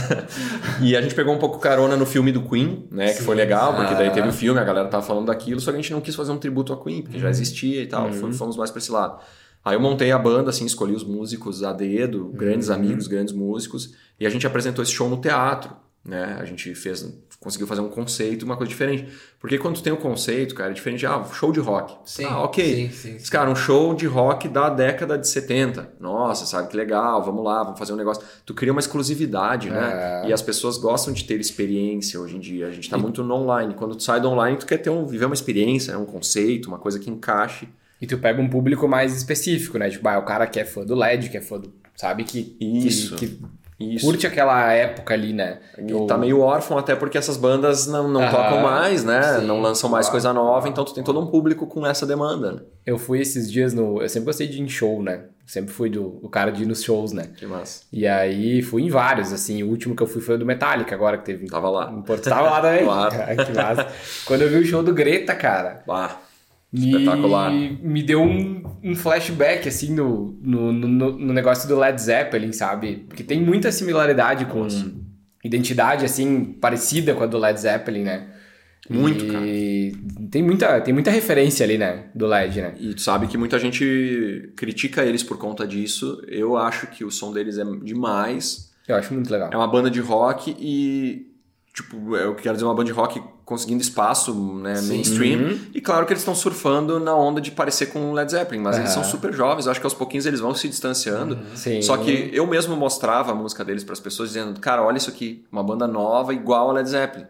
E 0.81 0.95
a 0.95 1.01
gente 1.01 1.13
pegou 1.13 1.35
um 1.35 1.37
pouco 1.39 1.59
carona 1.59 1.95
no 1.97 2.05
filme 2.05 2.31
do 2.31 2.41
Queen, 2.41 2.87
né? 2.89 3.13
Que 3.13 3.21
foi 3.21 3.35
legal, 3.35 3.75
porque 3.75 3.93
daí 3.95 4.09
teve 4.11 4.29
o 4.29 4.33
filme, 4.33 4.59
a 4.59 4.63
galera 4.63 4.87
tava 4.87 5.05
falando 5.05 5.27
daquilo, 5.27 5.59
só 5.59 5.71
que 5.71 5.77
a 5.77 5.81
gente 5.81 5.91
não 5.91 6.01
quis 6.01 6.15
fazer 6.15 6.31
um 6.31 6.37
tributo 6.37 6.71
a 6.73 6.81
Queen, 6.81 7.01
porque 7.03 7.19
já 7.19 7.29
existia 7.29 7.83
e 7.83 7.87
tal, 7.87 8.11
foi- 8.13 8.31
fomos 8.33 8.55
mais 8.57 8.71
pra 8.71 8.79
esse 8.79 8.91
lado. 8.91 9.19
Aí 9.65 9.75
eu 9.75 9.79
montei 9.79 10.11
a 10.11 10.19
banda, 10.19 10.51
assim, 10.51 10.63
escolhi 10.63 10.93
os 10.93 11.03
músicos 11.03 11.63
a 11.63 11.73
dedo, 11.73 12.25
grandes 12.25 12.69
amigos, 12.69 13.07
grandes 13.07 13.33
músicos, 13.33 13.95
e 14.19 14.27
a 14.27 14.29
gente 14.29 14.45
apresentou 14.45 14.83
esse 14.83 14.91
show 14.91 15.09
no 15.09 15.17
teatro, 15.17 15.75
né? 16.05 16.37
A 16.39 16.45
gente 16.45 16.75
fez, 16.75 17.03
conseguiu 17.39 17.65
fazer 17.65 17.81
um 17.81 17.89
conceito, 17.89 18.43
uma 18.43 18.55
coisa 18.55 18.69
diferente. 18.69 19.07
Porque 19.39 19.57
quando 19.57 19.77
tu 19.77 19.81
tem 19.81 19.91
o 19.91 19.97
conceito, 19.97 20.53
cara, 20.53 20.69
é 20.69 20.73
diferente, 20.73 20.99
de, 20.99 21.07
ah, 21.07 21.23
show 21.33 21.51
de 21.51 21.59
rock. 21.59 21.95
Sim, 22.05 22.25
ah, 22.25 22.43
ok. 22.43 22.63
sim, 22.63 22.91
sim, 22.91 23.17
sim. 23.17 23.31
cara, 23.31 23.49
um 23.49 23.55
show 23.55 23.95
de 23.95 24.05
rock 24.05 24.47
da 24.47 24.69
década 24.69 25.17
de 25.17 25.27
70. 25.27 25.93
Nossa, 25.99 26.45
sabe 26.45 26.67
que 26.67 26.77
legal, 26.77 27.23
vamos 27.23 27.43
lá, 27.43 27.63
vamos 27.63 27.79
fazer 27.79 27.91
um 27.91 27.95
negócio. 27.95 28.23
Tu 28.45 28.53
cria 28.53 28.71
uma 28.71 28.79
exclusividade, 28.79 29.71
né? 29.71 30.21
É. 30.25 30.29
E 30.29 30.33
as 30.33 30.43
pessoas 30.43 30.77
gostam 30.77 31.11
de 31.11 31.23
ter 31.23 31.39
experiência 31.39 32.19
hoje 32.19 32.35
em 32.35 32.39
dia. 32.39 32.67
A 32.67 32.71
gente 32.71 32.87
tá 32.87 32.99
muito 32.99 33.23
no 33.23 33.33
online. 33.33 33.73
Quando 33.73 33.95
tu 33.95 34.03
sai 34.03 34.21
do 34.21 34.29
online, 34.29 34.59
tu 34.59 34.67
quer 34.67 34.77
ter 34.77 34.91
um, 34.91 35.07
viver 35.07 35.25
uma 35.25 35.33
experiência, 35.33 35.91
né? 35.91 35.97
um 35.97 36.05
conceito, 36.05 36.67
uma 36.67 36.77
coisa 36.77 36.99
que 36.99 37.09
encaixe. 37.09 37.67
E 38.01 38.05
tu 38.07 38.17
pega 38.17 38.41
um 38.41 38.49
público 38.49 38.87
mais 38.87 39.15
específico, 39.15 39.77
né? 39.77 39.89
Tipo, 39.89 40.07
ah, 40.09 40.17
o 40.19 40.23
cara 40.23 40.45
que 40.47 40.59
é 40.59 40.65
fã 40.65 40.85
do 40.85 40.95
LED, 40.95 41.29
que 41.29 41.37
é 41.37 41.41
fã 41.41 41.59
do. 41.59 41.73
Sabe? 41.95 42.23
Que, 42.25 42.43
que- 42.43 42.87
Isso. 42.87 43.15
que, 43.15 43.39
Isso. 43.79 44.05
curte 44.05 44.27
aquela 44.27 44.71
época 44.73 45.13
ali, 45.13 45.31
né? 45.31 45.59
E 45.77 45.91
Eu- 45.91 46.05
tá 46.05 46.17
meio 46.17 46.39
órfão 46.41 46.77
até 46.77 46.93
porque 46.93 47.17
essas 47.17 47.37
bandas 47.37 47.87
não, 47.87 48.07
não 48.09 48.21
tocam 48.29 48.61
mais, 48.61 49.03
né? 49.05 49.39
sim, 49.39 49.45
não 49.45 49.61
lançam 49.61 49.89
mais 49.89 50.05
claro, 50.07 50.11
coisa 50.11 50.33
nova, 50.33 50.67
então 50.67 50.83
tu 50.83 50.93
tem 50.93 51.03
todo 51.03 51.19
um 51.21 51.27
público 51.27 51.65
com 51.67 51.85
essa 51.87 52.05
demanda, 52.05 52.51
né? 52.51 52.61
Eu 52.85 52.97
fui 52.97 53.19
esses 53.21 53.49
dias 53.49 53.73
no. 53.73 54.01
Eu 54.01 54.09
sempre 54.09 54.25
gostei 54.25 54.47
de 54.47 54.57
ir 54.59 54.61
em 54.61 54.67
show, 54.69 55.01
né? 55.01 55.25
Sempre 55.45 55.71
fui 55.73 55.89
do, 55.89 56.19
o 56.23 56.27
cara 56.27 56.51
de 56.51 56.63
ir 56.63 56.65
nos 56.65 56.81
shows, 56.83 57.11
né? 57.13 57.29
Que 57.37 57.45
massa. 57.45 57.83
E 57.93 58.05
aí 58.07 58.61
fui 58.61 58.81
em 58.81 58.89
vários, 58.89 59.31
assim. 59.31 59.61
O 59.63 59.69
último 59.69 59.95
que 59.95 60.01
eu 60.03 60.07
fui 60.07 60.21
foi 60.21 60.35
o 60.35 60.37
do 60.39 60.45
Metallica, 60.45 60.93
agora 60.95 61.17
que 61.17 61.23
teve. 61.25 61.45
Tava 61.47 61.69
lá. 61.69 61.91
Em 61.91 62.01
Porto 62.01 62.27
Tava 62.27 62.49
lá 62.49 62.61
também. 62.61 62.83
Claro. 62.85 63.15
que 63.45 63.53
massa. 63.53 63.87
Quando 64.25 64.41
eu 64.41 64.49
vi 64.49 64.55
o 64.57 64.65
show 64.65 64.81
do 64.83 64.93
Greta, 64.93 65.35
cara. 65.35 65.83
Bah, 65.85 66.19
Espetacular. 66.75 67.51
Me 67.51 68.03
deu 68.03 68.21
um, 68.21 68.63
um 68.83 68.95
flashback, 68.95 69.67
assim, 69.67 69.93
no, 69.93 70.37
no, 70.41 70.71
no, 70.71 70.87
no 71.17 71.33
negócio 71.33 71.67
do 71.67 71.77
Led 71.77 71.99
Zeppelin, 72.01 72.51
sabe? 72.51 73.05
Porque 73.07 73.23
tem 73.23 73.41
muita 73.41 73.71
similaridade 73.71 74.45
com 74.45 74.67
identidade, 75.43 76.05
assim, 76.05 76.43
parecida 76.45 77.13
com 77.13 77.23
a 77.23 77.27
do 77.27 77.37
Led 77.37 77.59
Zeppelin, 77.59 78.03
né? 78.03 78.27
Muito, 78.89 79.25
e 79.25 79.91
cara. 79.91 80.29
Tem 80.29 80.43
muita, 80.43 80.81
tem 80.81 80.93
muita 80.93 81.09
referência 81.09 81.63
ali, 81.63 81.77
né? 81.77 82.05
Do 82.13 82.27
LED, 82.27 82.61
né? 82.61 82.73
E 82.79 82.93
tu 82.93 83.01
sabe 83.01 83.27
que 83.27 83.37
muita 83.37 83.57
gente 83.57 84.51
critica 84.55 85.03
eles 85.03 85.23
por 85.23 85.37
conta 85.37 85.65
disso. 85.65 86.21
Eu 86.27 86.55
acho 86.55 86.87
que 86.87 87.03
o 87.03 87.09
som 87.09 87.33
deles 87.33 87.57
é 87.57 87.63
demais. 87.63 88.71
Eu 88.87 88.95
acho 88.95 89.13
muito 89.13 89.31
legal. 89.31 89.49
É 89.51 89.57
uma 89.57 89.67
banda 89.67 89.89
de 89.89 89.99
rock 89.99 90.55
e. 90.59 91.31
Tipo, 91.73 92.15
eu 92.15 92.35
quero 92.35 92.55
dizer 92.55 92.65
uma 92.65 92.75
banda 92.75 92.85
de 92.85 92.93
rock 92.93 93.21
conseguindo 93.45 93.81
espaço, 93.81 94.33
né, 94.33 94.81
mainstream. 94.81 95.39
Uhum. 95.39 95.59
E 95.73 95.79
claro 95.79 96.05
que 96.05 96.11
eles 96.11 96.21
estão 96.21 96.33
surfando 96.33 96.99
na 96.99 97.15
onda 97.15 97.39
de 97.39 97.51
parecer 97.51 97.87
com 97.87 98.11
Led 98.11 98.29
Zeppelin, 98.31 98.59
mas 98.59 98.77
eles 98.77 98.91
Aham. 98.91 99.03
são 99.03 99.11
super 99.11 99.31
jovens. 99.31 99.67
Eu 99.67 99.71
acho 99.71 99.79
que 99.79 99.85
aos 99.85 99.93
pouquinhos 99.93 100.25
eles 100.25 100.39
vão 100.39 100.55
se 100.55 100.67
distanciando. 100.67 101.37
Sim. 101.53 101.81
Só 101.81 101.95
que 101.95 102.31
eu 102.33 102.47
mesmo 102.47 102.75
mostrava 102.75 103.31
a 103.31 103.35
música 103.35 103.63
deles 103.63 103.83
para 103.83 103.93
as 103.93 103.99
pessoas 103.99 104.29
dizendo, 104.29 104.59
cara, 104.59 104.83
olha 104.83 104.97
isso 104.97 105.09
aqui, 105.09 105.45
uma 105.51 105.63
banda 105.63 105.87
nova 105.87 106.33
igual 106.33 106.71
a 106.71 106.73
Led 106.73 106.89
Zeppelin. 106.89 107.27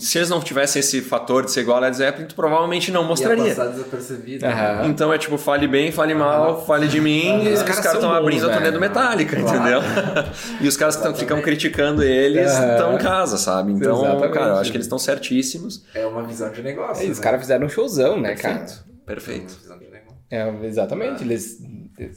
Se 0.00 0.18
eles 0.18 0.30
não 0.30 0.40
tivessem 0.40 0.80
esse 0.80 1.00
fator 1.00 1.44
de 1.44 1.50
ser 1.50 1.60
igual 1.60 1.78
a 1.78 1.80
Led 1.80 1.96
Zeppelin, 1.96 2.26
tu 2.26 2.34
provavelmente 2.34 2.90
não 2.92 3.02
Ia 3.02 3.06
mostraria. 3.08 3.44
passar 3.54 3.66
desapercebido. 3.68 4.46
Né? 4.46 4.82
Então 4.86 5.12
é 5.12 5.18
tipo, 5.18 5.36
fale 5.38 5.66
bem, 5.68 5.90
fale 5.92 6.14
mal, 6.14 6.64
fale 6.66 6.88
de 6.88 7.00
mim, 7.00 7.44
e 7.44 7.48
os 7.52 7.60
Os 7.60 7.62
caras 7.62 7.80
caras 7.80 7.94
estão 7.94 8.12
abrindo 8.12 8.44
a 8.44 8.48
turnê 8.48 8.60
velho. 8.60 8.72
do 8.72 8.80
Metallica, 8.80 9.38
entendeu? 9.38 9.80
e 10.60 10.68
os 10.68 10.76
caras 10.76 10.96
que 10.96 11.02
tão- 11.02 11.14
ficam 11.14 11.40
criticando 11.42 12.02
eles 12.02 12.50
estão 12.52 12.94
em 12.94 12.98
casa, 12.98 13.36
sabe? 13.38 13.72
Então, 13.72 14.04
Exatamente. 14.04 14.32
cara, 14.34 14.46
eu 14.52 14.56
acho 14.58 14.70
que 14.70 14.76
eles 14.76 14.86
estão 14.86 14.98
certíssimos. 14.98 15.84
É 15.94 16.06
uma 16.06 16.22
visão 16.22 16.50
de 16.50 16.62
negócio. 16.62 17.06
E 17.06 17.10
os 17.10 17.18
né? 17.18 17.24
caram 17.24 17.38
fizeram 17.38 17.66
um 17.66 17.68
showzão, 17.68 18.20
né, 18.20 18.34
cara? 18.34 18.54
Perfeito. 18.58 18.82
É 19.04 19.06
Perfeito. 19.06 19.50
uma 19.52 19.60
visão 19.60 19.78
de 19.78 19.84
negócio. 19.90 20.16
É, 20.30 20.66
exatamente. 20.66 21.22
Eles 21.22 21.58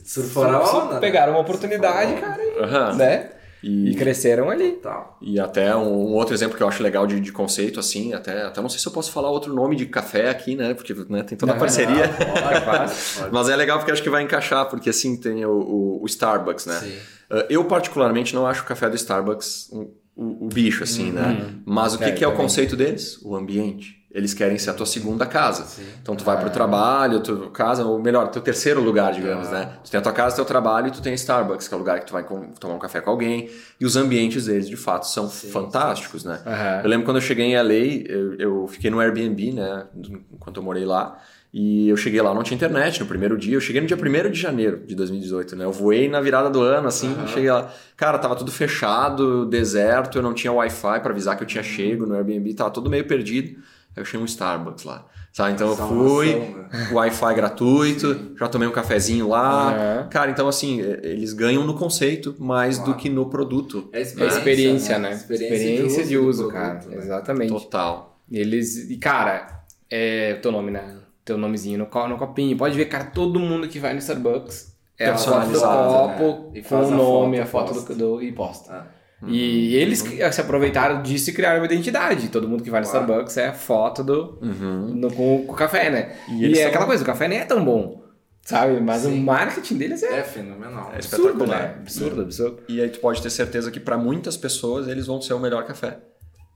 Surfaram 0.04 0.60
a 0.62 0.66
sur- 0.66 0.82
onda, 0.84 0.94
né? 0.94 1.00
pegaram 1.00 1.32
uma 1.32 1.40
oportunidade, 1.40 2.12
Surfaram 2.12 2.36
cara, 2.70 2.92
e, 2.92 2.96
né? 2.96 3.30
E, 3.62 3.90
E 3.90 3.94
cresceram 3.94 4.48
ali. 4.48 4.78
E 5.20 5.38
até 5.38 5.76
um, 5.76 5.82
um 6.10 6.14
outro 6.14 6.34
exemplo 6.34 6.56
que 6.56 6.62
eu 6.62 6.68
acho 6.68 6.82
legal 6.82 7.06
de, 7.06 7.20
de 7.20 7.30
conceito, 7.32 7.78
assim, 7.78 8.14
até, 8.14 8.42
até 8.44 8.60
não 8.60 8.68
sei 8.68 8.80
se 8.80 8.86
eu 8.86 8.92
posso 8.92 9.12
falar 9.12 9.30
outro 9.30 9.52
nome 9.54 9.76
de 9.76 9.86
café 9.86 10.30
aqui, 10.30 10.56
né? 10.56 10.72
Porque 10.74 10.94
né, 11.08 11.22
tem 11.22 11.36
toda 11.36 11.52
a 11.52 11.54
Não, 11.54 11.60
parceria. 11.60 12.08
Pode, 12.08 12.64
pode, 12.64 12.94
pode. 13.20 13.30
Mas 13.32 13.48
é 13.48 13.56
legal 13.56 13.78
porque 13.78 13.92
acho 13.92 14.02
que 14.02 14.08
vai 14.10 14.22
encaixar, 14.22 14.66
porque 14.68 14.88
assim 14.90 15.16
tem 15.16 15.44
o, 15.44 15.50
o- 15.52 16.02
o 16.02 16.06
Starbucks, 16.06 16.64
né? 16.66 16.78
Sim. 16.78 16.96
Uh, 17.30 17.44
Eu, 17.50 17.64
particularmente, 17.64 18.34
não 18.34 18.46
acho 18.46 18.62
o 18.62 18.66
café 18.66 18.88
do 18.88 18.96
Starbucks 18.96 19.68
um- 19.72 19.90
o, 20.16 20.46
o 20.46 20.48
bicho, 20.48 20.82
assim, 20.82 21.12
né? 21.12 21.50
Mas 21.64 21.94
o 21.94 21.98
que, 21.98 22.04
É, 22.04 22.12
que 22.12 22.24
é 22.24 22.28
o 22.28 22.32
conceito 22.34 22.76
deles? 22.76 23.18
O 23.22 23.36
ambiente. 23.36 23.99
Eles 24.12 24.34
querem 24.34 24.58
ser 24.58 24.70
a 24.70 24.74
tua 24.74 24.86
segunda 24.86 25.24
casa. 25.24 25.64
Sim. 25.64 25.84
Então 26.02 26.16
tu 26.16 26.24
vai 26.24 26.36
pro 26.40 26.50
trabalho, 26.50 27.20
tu 27.20 27.48
casa, 27.50 27.84
ou 27.84 27.96
melhor, 28.02 28.26
teu 28.28 28.42
terceiro 28.42 28.80
lugar, 28.82 29.12
digamos, 29.12 29.46
Ah. 29.48 29.52
né? 29.52 29.72
Tu 29.84 29.90
tem 29.92 29.98
a 29.98 30.02
tua 30.02 30.12
casa, 30.12 30.34
teu 30.34 30.44
trabalho 30.44 30.88
e 30.88 30.90
tu 30.90 31.00
tem 31.00 31.14
Starbucks, 31.14 31.68
que 31.68 31.74
é 31.74 31.76
o 31.76 31.78
lugar 31.78 32.00
que 32.00 32.06
tu 32.06 32.12
vai 32.12 32.24
com- 32.24 32.50
tomar 32.58 32.74
um 32.74 32.78
café 32.80 33.00
com 33.00 33.08
alguém. 33.10 33.48
E 33.80 33.84
os 33.86 33.94
ambientes 33.96 34.46
deles, 34.46 34.68
de 34.68 34.76
fato, 34.76 35.06
são 35.06 35.30
fantásticos, 35.30 36.24
né? 36.24 36.40
Aham. 36.44 36.80
Eu 36.82 36.90
lembro 36.90 37.04
quando 37.04 37.18
eu 37.18 37.22
cheguei 37.22 37.44
em 37.46 37.54
LA, 37.56 38.04
eu, 38.08 38.34
eu 38.34 38.66
fiquei 38.66 38.90
no 38.90 38.98
Airbnb, 38.98 39.52
né? 39.52 39.84
Enquanto 40.32 40.56
eu 40.56 40.62
morei 40.62 40.84
lá. 40.84 41.16
E 41.52 41.88
eu 41.88 41.96
cheguei 41.96 42.20
lá, 42.22 42.32
não 42.32 42.42
tinha 42.44 42.56
internet 42.56 43.00
no 43.00 43.06
primeiro 43.06 43.36
dia. 43.36 43.54
Eu 43.56 43.60
cheguei 43.60 43.80
no 43.80 43.86
dia 43.86 43.96
1 43.96 44.30
de 44.30 44.40
janeiro 44.40 44.82
de 44.86 44.94
2018, 44.94 45.56
né? 45.56 45.64
Eu 45.64 45.72
voei 45.72 46.08
na 46.08 46.20
virada 46.20 46.48
do 46.48 46.60
ano, 46.62 46.86
assim, 46.88 47.12
cheguei 47.28 47.50
lá. 47.50 47.68
Cara, 47.96 48.18
tava 48.18 48.36
tudo 48.36 48.52
fechado, 48.52 49.44
deserto, 49.46 50.18
eu 50.18 50.22
não 50.22 50.32
tinha 50.32 50.52
Wi-Fi 50.52 51.00
pra 51.00 51.10
avisar 51.10 51.36
que 51.36 51.42
eu 51.42 51.46
tinha 51.46 51.62
chego 51.62 52.06
no 52.06 52.14
Airbnb, 52.14 52.54
tava 52.54 52.70
tudo 52.70 52.88
meio 52.88 53.04
perdido. 53.04 53.60
Eu 53.96 54.02
achei 54.02 54.18
um 54.20 54.24
Starbucks 54.24 54.84
lá. 54.84 55.06
Sabe? 55.32 55.52
Então 55.52 55.68
eu 55.68 55.76
fui, 55.76 56.34
né? 56.34 56.68
Wi-Fi 56.92 57.34
gratuito, 57.34 58.32
já 58.38 58.48
tomei 58.48 58.66
um 58.66 58.72
cafezinho 58.72 59.28
lá. 59.28 59.72
Aham. 59.72 60.08
Cara, 60.08 60.30
então 60.30 60.48
assim, 60.48 60.80
eles 60.80 61.32
ganham 61.32 61.64
no 61.64 61.74
conceito 61.74 62.34
mais 62.38 62.78
do 62.78 62.94
que 62.94 63.08
no 63.08 63.26
produto. 63.30 63.88
É 63.92 63.98
É 63.98 64.02
experiência, 64.02 64.98
né? 64.98 65.12
Experiência, 65.12 66.04
de 66.04 66.18
uso, 66.18 66.44
do 66.44 66.48
cara. 66.50 66.74
produto, 66.76 66.90
né? 66.90 66.96
Exatamente. 66.96 67.48
Total. 67.52 68.18
Eles. 68.30 68.90
E, 68.90 68.96
cara, 68.96 69.62
é 69.90 70.34
o 70.38 70.42
teu 70.42 70.50
nome, 70.52 70.70
né? 70.70 70.96
Teu 71.24 71.36
nomezinho 71.38 71.78
no, 71.78 71.86
co- 71.86 72.08
no 72.08 72.16
copinho. 72.16 72.56
Pode 72.56 72.76
ver, 72.76 72.86
cara, 72.86 73.04
todo 73.04 73.38
mundo 73.38 73.68
que 73.68 73.78
vai 73.78 73.92
no 73.92 73.98
Starbucks 74.00 74.76
é 74.98 75.06
Personalizado, 75.10 75.92
copo 75.92 76.50
né? 76.52 76.58
E 76.58 76.62
com 76.62 76.68
faz 76.68 76.88
o 76.88 76.92
a 76.92 76.96
nome, 76.96 77.36
foto, 77.38 77.42
a 77.42 77.46
foto 77.46 77.74
posta. 77.74 77.94
do, 77.94 78.16
do- 78.16 78.22
e 78.22 78.32
posta. 78.32 78.72
Ah. 78.72 78.86
E 79.26 79.74
eles 79.76 80.00
que- 80.02 80.32
se 80.32 80.40
aproveitaram 80.40 81.02
disso 81.02 81.28
e 81.30 81.32
criaram 81.32 81.58
uma 81.60 81.66
identidade. 81.66 82.28
Todo 82.28 82.48
mundo 82.48 82.62
que 82.62 82.70
vai 82.70 82.80
no 82.80 82.86
Claro. 82.88 83.04
Starbucks 83.06 83.36
é 83.36 83.48
a 83.48 83.52
foto 83.52 84.02
do, 84.02 84.38
Uhum. 84.40 84.94
no- 84.94 85.12
com, 85.12 85.44
o 85.46 85.52
café, 85.54 85.90
né? 85.90 86.16
E 86.28 86.40
E, 86.40 86.44
eles 86.44 86.58
é 86.58 86.62
são- 86.62 86.70
aquela 86.70 86.86
coisa, 86.86 87.02
o 87.02 87.06
café 87.06 87.28
nem 87.28 87.38
é 87.38 87.44
tão 87.44 87.62
bom, 87.64 88.02
sabe? 88.42 88.80
Mas 88.80 89.04
o 89.04 89.10
Sim. 89.10 89.20
marketing 89.22 89.76
deles 89.76 90.02
é, 90.02 90.20
É 90.20 90.22
fenomenal. 90.22 90.90
É 90.92 90.96
absurdo, 90.96 91.26
espetacular. 91.28 91.58
né? 91.62 91.74
Absurdo, 91.80 92.22
absurdo. 92.22 92.58
E 92.68 92.80
aí 92.80 92.88
tu 92.88 92.98
pode 93.00 93.20
ter 93.20 93.28
certeza 93.30 93.70
que 93.70 93.78
para 93.78 93.98
muitas 93.98 94.36
pessoas 94.38 94.88
eles 94.88 95.06
vão 95.06 95.20
ser 95.20 95.34
o 95.34 95.38
melhor 95.38 95.64
café. 95.66 95.98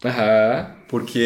Aham. 0.04 0.70
Porque 0.88 1.18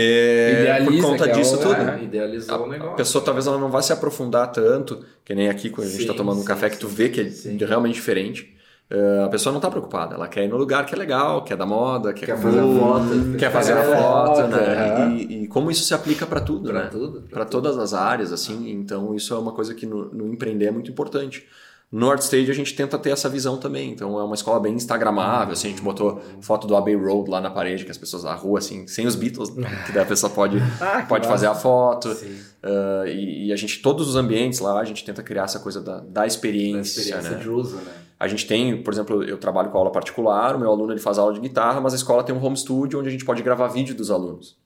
Idealiza 0.61 0.91
por 1.03 1.11
conta 1.11 1.25
é 1.29 1.33
disso 1.33 1.55
o- 1.57 1.59
tudo. 1.59 1.75
é. 1.75 2.03
Idealizou 2.03 2.61
o 2.61 2.65
A 2.65 2.69
negócio. 2.69 2.97
pessoa 2.97 3.25
talvez 3.25 3.47
ela 3.47 3.59
não 3.59 3.71
vai 3.71 3.83
se 3.83 3.93
aprofundar 3.93 4.51
tanto, 4.53 5.05
que 5.25 5.35
nem 5.35 5.49
aqui 5.49 5.69
quando 5.71 5.87
a 5.87 5.91
gente 5.91 5.99
Sim, 5.99 6.05
está 6.05 6.15
tomando 6.15 6.39
um 6.39 6.43
sim, 6.43 6.47
café 6.47 6.71
que 6.71 6.79
tu 6.79 6.87
vê 6.87 7.09
que 7.09 7.21
é 7.23 7.31
Sim. 7.31 7.57
realmente 7.59 7.95
diferente. 7.95 8.55
Eh, 8.91 9.23
a 9.25 9.29
pessoa 9.29 9.53
não 9.53 9.59
está 9.59 9.71
preocupada, 9.71 10.15
ela 10.15 10.27
quer 10.27 10.45
ir 10.45 10.49
no 10.49 10.57
lugar 10.57 10.87
que 10.87 10.95
é 10.95 10.99
legal, 10.99 11.45
que 11.45 11.53
é 11.53 11.57
da 11.57 11.67
moda, 11.67 12.15
que 12.15 12.25
é 12.25 12.27
Quer 12.29 12.41
cool, 12.41 12.43
fazer 12.51 12.61
a 12.61 12.63
foto. 12.63 13.37
quer 13.39 13.53
fazer 13.53 13.73
a 13.75 13.81
É, 13.81 13.97
foto, 13.97 14.47
né? 14.49 14.57
aham. 14.97 15.13
E, 15.15 15.43
e 15.45 15.47
como 15.49 15.71
isso 15.71 15.85
se 15.85 15.93
aplica 15.93 16.25
para 16.27 16.41
tudo, 16.41 16.71
Pra 16.71 16.85
né? 16.85 16.91
para 17.31 17.45
todas 17.45 17.77
as 17.77 17.93
áreas, 17.93 18.33
assim. 18.33 18.71
Então, 18.71 19.15
isso 19.15 19.35
é 19.35 19.39
uma 19.39 19.53
coisa 19.53 19.75
que 19.75 19.85
no, 19.85 20.07
no 20.13 20.27
empreender 20.33 20.67
é 20.67 20.71
muito 20.71 20.91
importante. 20.91 21.47
No 21.93 22.11
ArtStage 22.11 22.51
a 22.51 22.55
gente 22.55 22.75
tenta 22.75 22.99
ter 22.99 23.11
essa 23.11 23.29
visão 23.31 23.57
também. 23.59 23.91
Então, 23.93 24.19
é 24.19 24.23
uma 24.25 24.35
escola 24.35 24.59
bem 24.61 24.75
instagramável. 24.75 25.53
Assim, 25.53 25.69
a 25.69 25.71
gente 25.71 25.83
botou 25.83 26.21
foto 26.41 26.67
do 26.67 26.75
Abbey 26.77 26.95
Road 26.95 27.31
lá 27.31 27.41
na 27.43 27.51
parede, 27.51 27.85
que 27.85 27.91
as 27.91 27.97
pessoas 27.99 28.25
na 28.25 28.35
rua, 28.35 28.59
assim, 28.59 28.87
sem 28.87 29.07
os 29.07 29.15
Beatles, 29.15 29.51
que 29.87 29.93
daí 29.93 30.03
a 30.03 30.07
pessoa 30.07 30.31
pode, 30.31 30.59
Ah, 30.81 31.05
pode 31.09 31.27
fazer 31.29 31.47
a 31.47 31.55
foto. 31.55 32.15
Ah, 32.63 33.05
e, 33.07 33.49
e 33.49 33.53
a 33.53 33.57
gente, 33.57 33.81
todos 33.83 34.09
os 34.09 34.17
ambientes 34.17 34.61
lá, 34.61 34.79
a 34.81 34.85
gente 34.85 35.05
tenta 35.05 35.23
criar 35.23 35.45
essa 35.45 35.61
coisa 35.61 35.81
da, 35.83 35.97
da 36.01 36.07
Da 36.23 36.27
experiência, 36.27 37.01
experiência 37.01 37.31
né? 37.37 37.43
de 37.43 37.49
uso, 37.51 37.77
né? 37.77 37.93
A 38.21 38.27
gente 38.27 38.47
tem, 38.47 38.83
por 38.83 38.93
exemplo, 38.93 39.23
eu 39.23 39.39
trabalho 39.39 39.71
com 39.71 39.79
aula 39.79 39.93
particular, 39.93 40.57
o 40.57 40.59
meu 40.59 40.71
aluno 40.71 40.93
ele 40.93 41.01
faz 41.01 41.19
aula 41.19 41.33
de 41.33 41.41
guitarra, 41.41 41.81
mas 41.81 41.93
a 41.93 41.97
escola 41.97 42.25
tem 42.25 42.35
um 42.35 42.45
home 42.45 42.57
studio 42.57 42.99
onde 42.99 43.09
a 43.09 43.13
gente 43.13 43.25
pode 43.25 43.43
gravar 43.43 43.69
vídeo 43.69 43.95
dos 43.95 44.11
alunos. 44.11 44.59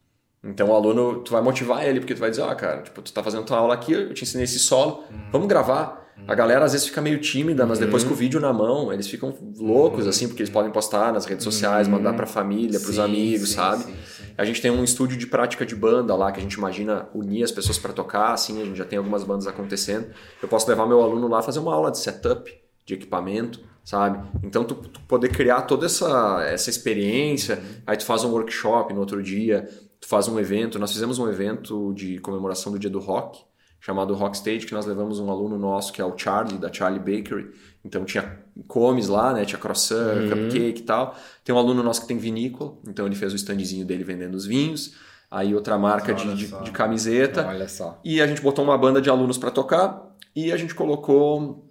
Então 0.42 0.70
o 0.70 0.74
aluno, 0.74 1.20
tu 1.20 1.32
vai 1.32 1.42
motivar 1.42 1.86
ele, 1.86 2.00
porque 2.00 2.14
tu 2.14 2.20
vai 2.20 2.30
dizer, 2.30 2.42
ó, 2.42 2.54
cara, 2.54 2.82
tipo, 2.82 3.00
tu 3.02 3.12
tá 3.12 3.22
fazendo 3.22 3.44
tua 3.44 3.58
aula 3.58 3.74
aqui, 3.74 3.92
eu 3.92 4.14
te 4.14 4.24
ensinei 4.24 4.44
esse 4.44 4.58
solo, 4.58 5.04
vamos 5.30 5.46
gravar. 5.46 6.02
A 6.26 6.34
galera 6.34 6.64
às 6.64 6.72
vezes 6.72 6.86
fica 6.86 7.00
meio 7.00 7.20
tímida, 7.20 7.66
mas 7.66 7.78
depois 7.78 8.04
com 8.04 8.12
o 8.12 8.16
vídeo 8.16 8.38
na 8.38 8.52
mão, 8.52 8.92
eles 8.92 9.08
ficam 9.08 9.34
loucos, 9.58 10.06
assim, 10.06 10.28
porque 10.28 10.42
eles 10.42 10.52
podem 10.52 10.70
postar 10.70 11.12
nas 11.12 11.24
redes 11.24 11.42
sociais, 11.42 11.88
mandar 11.88 12.14
pra 12.14 12.26
família, 12.26 12.78
pros 12.78 12.94
Sim, 12.96 13.00
amigos, 13.02 13.48
sim, 13.50 13.54
sabe? 13.56 13.84
sim. 13.84 13.94
A 14.38 14.44
gente 14.44 14.62
tem 14.62 14.70
um 14.70 14.84
estúdio 14.84 15.16
de 15.16 15.26
prática 15.26 15.66
de 15.66 15.74
banda 15.74 16.14
lá, 16.14 16.30
que 16.30 16.38
a 16.38 16.42
gente 16.42 16.54
imagina 16.54 17.08
unir 17.14 17.42
as 17.42 17.50
pessoas 17.50 17.76
para 17.76 17.92
tocar, 17.92 18.32
assim, 18.32 18.62
a 18.62 18.64
gente 18.64 18.76
já 18.78 18.84
tem 18.84 18.98
algumas 18.98 19.24
bandas 19.24 19.46
acontecendo. 19.46 20.06
Eu 20.40 20.48
posso 20.48 20.68
levar 20.68 20.86
meu 20.86 21.02
aluno 21.02 21.28
lá 21.28 21.42
fazer 21.42 21.58
uma 21.58 21.74
aula 21.74 21.90
de 21.90 21.98
setup, 21.98 22.52
de 22.84 22.94
equipamento, 22.94 23.60
sabe? 23.84 24.26
Então, 24.42 24.64
tu, 24.64 24.74
tu 24.74 25.00
poder 25.02 25.30
criar 25.30 25.62
toda 25.62 25.86
essa, 25.86 26.42
essa 26.44 26.70
experiência, 26.70 27.62
aí 27.86 27.96
tu 27.96 28.04
faz 28.04 28.24
um 28.24 28.30
workshop 28.30 28.92
no 28.92 29.00
outro 29.00 29.22
dia, 29.22 29.68
tu 30.00 30.08
faz 30.08 30.28
um 30.28 30.38
evento. 30.38 30.78
Nós 30.78 30.92
fizemos 30.92 31.18
um 31.18 31.28
evento 31.28 31.92
de 31.94 32.18
comemoração 32.18 32.72
do 32.72 32.78
dia 32.78 32.90
do 32.90 32.98
rock, 32.98 33.40
chamado 33.80 34.14
Rock 34.14 34.36
Stage, 34.36 34.64
que 34.64 34.72
nós 34.72 34.86
levamos 34.86 35.18
um 35.18 35.30
aluno 35.30 35.58
nosso, 35.58 35.92
que 35.92 36.00
é 36.00 36.04
o 36.04 36.16
Charlie, 36.16 36.56
da 36.56 36.72
Charlie 36.72 37.00
Bakery. 37.00 37.50
Então 37.84 38.04
tinha 38.04 38.38
comes 38.68 39.08
lá, 39.08 39.32
né? 39.32 39.44
Tinha 39.44 39.58
croissant, 39.58 40.28
cupcake 40.28 40.80
e 40.80 40.84
tal. 40.84 41.16
Tem 41.44 41.52
um 41.52 41.58
aluno 41.58 41.82
nosso 41.82 42.02
que 42.02 42.06
tem 42.06 42.16
vinícola, 42.16 42.76
então 42.86 43.06
ele 43.06 43.16
fez 43.16 43.32
o 43.32 43.36
standzinho 43.36 43.84
dele 43.84 44.04
vendendo 44.04 44.34
os 44.34 44.46
vinhos. 44.46 44.94
Aí 45.28 45.54
outra 45.54 45.78
marca 45.78 46.14
de, 46.14 46.34
de, 46.34 46.46
de 46.62 46.70
camiseta. 46.70 47.46
Olha 47.46 47.68
só. 47.68 47.98
E 48.04 48.20
a 48.20 48.26
gente 48.26 48.40
botou 48.40 48.64
uma 48.64 48.76
banda 48.78 49.00
de 49.00 49.10
alunos 49.10 49.38
para 49.38 49.50
tocar 49.50 50.14
e 50.36 50.52
a 50.52 50.56
gente 50.56 50.74
colocou 50.74 51.68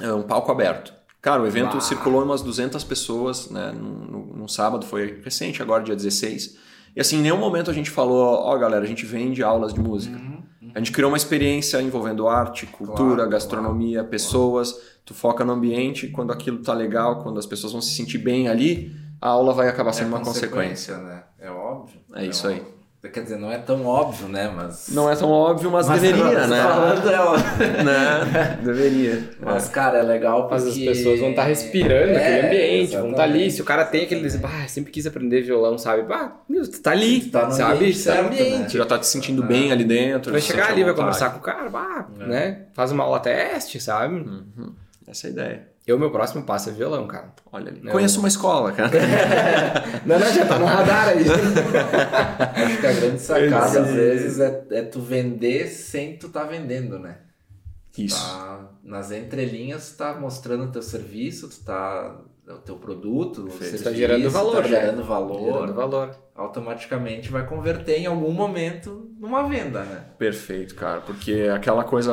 é, 0.00 0.12
um 0.12 0.22
palco 0.22 0.50
aberto. 0.52 0.92
Cara, 1.22 1.42
o 1.42 1.46
evento 1.46 1.72
Uau. 1.72 1.80
circulou 1.80 2.22
umas 2.22 2.40
200 2.42 2.84
pessoas, 2.84 3.50
né? 3.50 3.72
Num, 3.72 4.04
num- 4.04 4.32
num 4.36 4.48
sábado, 4.48 4.86
foi 4.86 5.20
recente, 5.24 5.60
agora 5.60 5.82
dia 5.82 5.96
16. 5.96 6.56
E 6.94 7.00
assim, 7.00 7.18
em 7.18 7.22
nenhum 7.22 7.36
momento 7.38 7.70
a 7.70 7.74
gente 7.74 7.90
falou, 7.90 8.24
ó 8.26 8.56
galera, 8.56 8.84
a 8.84 8.88
gente 8.88 9.04
vende 9.04 9.42
aulas 9.42 9.74
de 9.74 9.80
música. 9.80 10.16
A 10.74 10.78
gente 10.78 10.92
criou 10.92 11.10
uma 11.10 11.16
experiência 11.16 11.80
envolvendo 11.80 12.28
arte, 12.28 12.66
cultura, 12.66 13.14
Claro, 13.16 13.30
gastronomia, 13.30 14.04
pessoas. 14.04 14.74
Tu 15.04 15.14
foca 15.14 15.44
no 15.44 15.52
ambiente, 15.52 16.08
quando 16.08 16.32
aquilo 16.32 16.58
tá 16.62 16.72
legal, 16.74 17.22
quando 17.22 17.38
as 17.38 17.46
pessoas 17.46 17.72
vão 17.72 17.80
se 17.80 17.94
sentir 17.94 18.18
bem 18.18 18.48
ali, 18.48 18.94
a 19.20 19.28
aula 19.30 19.52
vai 19.54 19.68
acabar 19.68 19.92
sendo 19.92 20.08
uma 20.08 20.20
consequência. 20.20 20.96
né? 20.98 21.24
É 21.38 21.50
óbvio. 21.50 22.00
É 22.14 22.26
isso 22.26 22.46
aí. 22.46 22.62
Quer 23.12 23.22
dizer, 23.22 23.38
não 23.38 23.50
é 23.50 23.58
tão 23.58 23.84
óbvio, 23.86 24.28
né? 24.28 24.50
Mas. 24.54 24.88
Não 24.90 25.10
é 25.10 25.16
tão 25.16 25.30
óbvio, 25.30 25.70
mas, 25.70 25.88
Mas 25.88 26.00
deveria, 26.00 26.40
tá 26.40 26.46
né? 26.46 26.62
Falando 26.62 27.10
é 27.10 27.20
óbvio. 27.20 27.44
né? 27.84 28.58
Deveria. 28.62 29.30
Mas, 29.40 29.68
cara, 29.68 29.98
é 29.98 30.02
legal 30.02 30.48
porque... 30.48 30.54
Mas 30.54 30.66
as 30.68 30.78
pessoas 30.78 31.20
vão 31.20 31.30
estar 31.30 31.44
respirando 31.44 32.12
É, 32.12 32.16
aquele 32.16 32.46
ambiente, 32.46 32.96
vão 32.96 33.10
estar 33.10 33.22
ali. 33.22 33.50
Se 33.50 33.62
o 33.62 33.64
cara 33.64 33.84
tem 33.84 34.04
aquele. 34.04 34.26
Ah, 34.42 34.68
sempre 34.68 34.92
quis 34.92 35.06
aprender 35.06 35.42
violão, 35.42 35.76
sabe? 35.78 36.04
Ah, 36.12 36.32
meu, 36.48 36.68
tu 36.70 36.80
tá 36.80 36.90
ali, 36.92 37.20
Tu 37.20 37.30
tá 37.30 37.46
no 37.46 37.52
sabe? 37.52 37.74
ambiente 37.74 37.98
tá 37.98 38.12
certo, 38.12 38.22
né? 38.22 38.26
ambiente. 38.28 38.70
Tu 38.72 38.78
já 38.78 38.86
tá 38.86 38.98
te 38.98 39.06
sentindo 39.06 39.42
bem 39.42 39.72
ali 39.72 39.84
dentro. 39.84 40.32
Vai 40.32 40.40
chegar 40.40 40.70
ali, 40.70 40.84
vai 40.84 40.94
conversar 40.94 41.30
com 41.30 41.38
o 41.38 41.42
cara, 41.42 41.68
bah, 41.68 42.06
né? 42.18 42.62
Faz 42.74 42.92
uma 42.92 43.04
aula 43.04 43.20
teste, 43.20 43.80
sabe? 43.80 44.24
Essa 45.06 45.26
é 45.26 45.28
a 45.28 45.32
ideia. 45.32 45.75
Eu, 45.86 45.98
meu 45.98 46.10
próximo 46.10 46.42
passo 46.42 46.70
é 46.70 46.72
violão, 46.72 47.06
cara. 47.06 47.32
Olha 47.52 47.70
ali. 47.70 47.80
Eu... 47.84 47.92
Conheço 47.92 48.18
uma 48.18 48.26
escola, 48.26 48.72
cara. 48.72 48.90
não, 50.04 50.18
não, 50.18 50.32
já 50.32 50.44
tá 50.44 50.58
no 50.58 50.64
radar 50.64 51.10
aí. 51.10 51.24
Acho 52.64 52.80
que 52.80 52.86
a 52.86 52.92
grande 52.92 53.20
sacada, 53.20 53.80
às 53.82 53.90
vezes, 53.90 54.40
é, 54.40 54.66
é 54.72 54.82
tu 54.82 55.00
vender 55.00 55.68
sem 55.68 56.16
tu 56.16 56.28
tá 56.28 56.42
vendendo, 56.42 56.98
né? 56.98 57.18
Isso. 57.96 58.20
Tá, 58.20 58.68
nas 58.82 59.12
entrelinhas, 59.12 59.92
tu 59.92 59.98
tá 59.98 60.14
mostrando 60.14 60.64
o 60.64 60.72
teu 60.72 60.82
serviço, 60.82 61.48
tu 61.48 61.64
tá 61.64 62.20
o 62.48 62.58
teu 62.58 62.76
produto, 62.76 63.46
o 63.46 63.50
serviço, 63.50 63.84
tá 63.84 63.92
gerando 63.92 64.28
valor, 64.28 64.56
tá 64.56 64.62
gerando 64.62 65.04
valor, 65.04 65.40
gerando 65.40 65.74
valor, 65.74 66.16
automaticamente 66.36 67.30
vai 67.30 67.46
converter 67.46 67.98
em 67.98 68.06
algum 68.06 68.32
momento 68.32 69.10
numa 69.18 69.48
venda, 69.48 69.82
né? 69.82 70.04
Perfeito, 70.18 70.74
cara, 70.74 71.00
porque 71.00 71.48
aquela 71.54 71.82
coisa 71.82 72.12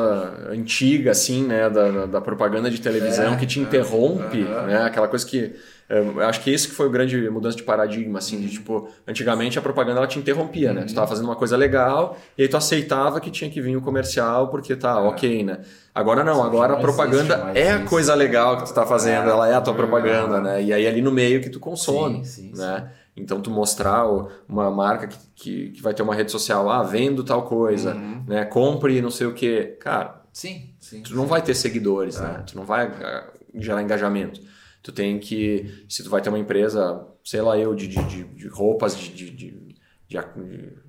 antiga 0.49 1.11
assim, 1.11 1.45
né, 1.45 1.69
da, 1.69 2.05
da 2.05 2.21
propaganda 2.21 2.69
de 2.69 2.79
televisão 2.79 3.33
é, 3.33 3.37
que 3.37 3.45
te 3.45 3.59
interrompe, 3.59 4.41
é, 4.41 4.65
né, 4.65 4.83
aquela 4.83 5.07
coisa 5.07 5.25
que 5.25 5.53
eu 5.89 6.21
acho 6.21 6.41
que 6.41 6.49
esse 6.49 6.67
que 6.67 6.73
foi 6.73 6.87
o 6.87 6.89
grande 6.89 7.29
mudança 7.29 7.57
de 7.57 7.63
paradigma, 7.63 8.17
assim, 8.17 8.39
de 8.39 8.49
tipo, 8.49 8.89
antigamente 9.07 9.59
a 9.59 9.61
propaganda 9.61 9.99
ela 9.99 10.07
te 10.07 10.17
interrompia, 10.17 10.73
né? 10.73 10.81
Tu 10.81 10.87
estava 10.87 11.05
fazendo 11.05 11.25
uma 11.25 11.35
coisa 11.35 11.57
legal 11.57 12.17
e 12.37 12.43
aí 12.43 12.47
tu 12.47 12.57
aceitava 12.57 13.19
que 13.19 13.29
tinha 13.29 13.49
que 13.49 13.61
vir 13.61 13.75
o 13.75 13.81
comercial 13.81 14.47
porque 14.47 14.75
tá, 14.75 14.91
é. 14.91 15.01
ok, 15.01 15.43
né? 15.43 15.59
Agora 15.93 16.23
não, 16.23 16.41
agora 16.41 16.73
a 16.73 16.77
propaganda 16.77 17.51
é 17.53 17.73
a 17.73 17.83
coisa 17.83 18.15
legal 18.15 18.57
que 18.57 18.63
tu 18.63 18.67
está 18.67 18.85
fazendo, 18.85 19.29
ela 19.29 19.47
é 19.47 19.53
a 19.53 19.61
tua 19.61 19.75
propaganda, 19.75 20.41
né? 20.41 20.63
E 20.63 20.73
aí 20.73 20.87
ali 20.87 21.01
no 21.01 21.11
meio 21.11 21.41
que 21.41 21.49
tu 21.49 21.59
consome, 21.59 22.25
sim, 22.25 22.51
sim, 22.53 22.57
né? 22.57 22.87
Sim. 22.87 23.02
Então, 23.15 23.41
tu 23.41 23.51
mostrar 23.51 24.05
uma 24.47 24.71
marca 24.71 25.07
que, 25.07 25.17
que, 25.35 25.69
que, 25.71 25.81
vai 25.81 25.93
ter 25.93 26.01
uma 26.01 26.15
rede 26.15 26.31
social, 26.31 26.69
ah, 26.69 26.81
vendo 26.81 27.23
tal 27.23 27.43
coisa, 27.43 27.93
uhum. 27.93 28.23
né? 28.27 28.43
Compre 28.45 29.01
não 29.01 29.11
sei 29.11 29.27
o 29.27 29.33
que. 29.33 29.77
Cara, 29.79 30.23
sim, 30.31 30.73
sim, 30.79 31.03
tu 31.03 31.15
não 31.15 31.27
vai 31.27 31.41
ter 31.41 31.53
seguidores, 31.53 32.19
né? 32.19 32.27
é. 32.27 32.37
né? 32.39 32.43
Tu 32.47 32.57
não 32.57 32.65
vai 32.65 32.87
ah, 32.87 33.31
gerar 33.55 33.83
engajamento. 33.83 34.41
Tu 34.81 34.91
tem 34.91 35.19
que, 35.19 35.85
se 35.87 36.03
tu 36.03 36.09
vai 36.09 36.21
ter 36.21 36.29
uma 36.29 36.39
empresa, 36.39 37.07
sei 37.23 37.41
lá 37.41 37.57
eu, 37.57 37.75
de, 37.75 37.87
de, 37.87 38.23
de 38.23 38.47
roupas, 38.47 38.97
de, 38.97 39.09
de, 39.09 39.29
de, 39.29 39.75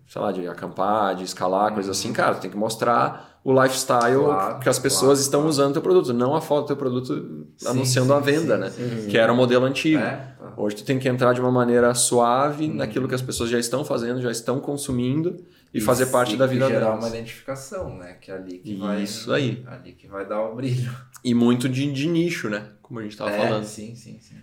sei 0.07 0.20
lá, 0.20 0.33
de 0.33 0.49
acampar, 0.49 1.14
de 1.14 1.25
escalar, 1.25 1.72
coisa 1.75 1.91
assim, 1.91 2.09
uhum. 2.09 2.14
cara, 2.14 2.35
tu 2.35 2.41
tem 2.41 2.51
que 2.51 2.57
mostrar 2.57 3.34
o 3.45 3.62
lifestyle 3.62 4.24
claro, 4.24 4.59
que 4.59 4.68
as 4.70 4.78
pessoas 4.78 5.03
claro, 5.03 5.20
estão 5.20 5.40
claro. 5.40 5.51
usando 5.51 5.70
o 5.70 5.72
teu 5.74 5.82
produto, 5.82 6.14
não 6.14 6.34
a 6.34 6.40
foto 6.40 6.62
do 6.62 6.66
teu 6.68 6.76
produto 6.76 7.47
sim, 7.59 7.68
anunciando 7.68 8.09
sim, 8.09 8.14
a 8.14 8.20
venda, 8.20 8.70
sim, 8.70 8.82
né? 8.82 9.07
Que 9.11 9.18
era 9.18 9.30
o 9.30 9.36
modelo 9.36 9.66
antigo. 9.66 10.03
É. 10.03 10.34
Hoje 10.57 10.76
tu 10.76 10.84
tem 10.84 10.99
que 10.99 11.07
entrar 11.07 11.34
de 11.34 11.42
uma 11.42 11.53
maneira 11.53 11.95
suave 11.95 12.70
hum. 12.70 12.76
naquilo 12.76 13.07
que 13.07 13.14
as 13.14 13.20
pessoas 13.20 13.51
já 13.51 13.59
estão 13.59 13.84
fazendo, 13.84 14.22
já 14.22 14.30
estão 14.30 14.59
consumindo 14.61 15.45
e, 15.74 15.78
e 15.78 15.80
fazer 15.80 16.07
parte 16.07 16.36
da 16.36 16.47
vida 16.47 16.66
gerar 16.66 16.86
delas. 16.86 16.99
uma 17.01 17.09
identificação, 17.09 17.95
né? 17.99 18.14
Que 18.14 18.30
é 18.30 18.34
ali 18.34 18.59
que 18.59 18.80
Isso 19.03 19.28
vai, 19.28 19.40
aí. 19.40 19.64
Ali 19.66 19.92
que 19.92 20.09
vai 20.09 20.26
dar 20.26 20.42
o 20.42 20.55
brilho. 20.55 20.90
E 21.22 21.34
muito 21.34 21.68
de, 21.68 21.92
de 21.92 22.09
nicho, 22.09 22.49
né? 22.49 22.70
Como 22.80 22.99
a 22.99 23.03
gente 23.03 23.16
tava 23.16 23.30
é, 23.30 23.38
falando. 23.38 23.64
Sim, 23.64 23.95
sim, 23.95 24.18
sim. 24.20 24.36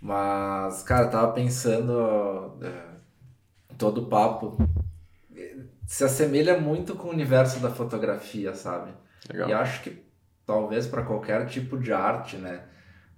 Mas, 0.00 0.82
cara, 0.82 1.06
eu 1.06 1.10
tava 1.10 1.32
pensando 1.32 2.58
é, 2.62 2.72
todo 3.76 4.02
o 4.02 4.06
papo 4.06 4.56
se 5.86 6.04
assemelha 6.04 6.58
muito 6.58 6.94
com 6.94 7.08
o 7.08 7.12
universo 7.12 7.60
da 7.60 7.70
fotografia, 7.70 8.54
sabe? 8.54 8.92
Legal. 9.28 9.48
E 9.48 9.52
acho 9.52 9.82
que 9.82 10.02
talvez 10.46 10.86
para 10.86 11.02
qualquer 11.02 11.46
tipo 11.46 11.78
de 11.78 11.92
arte, 11.92 12.36
né? 12.36 12.62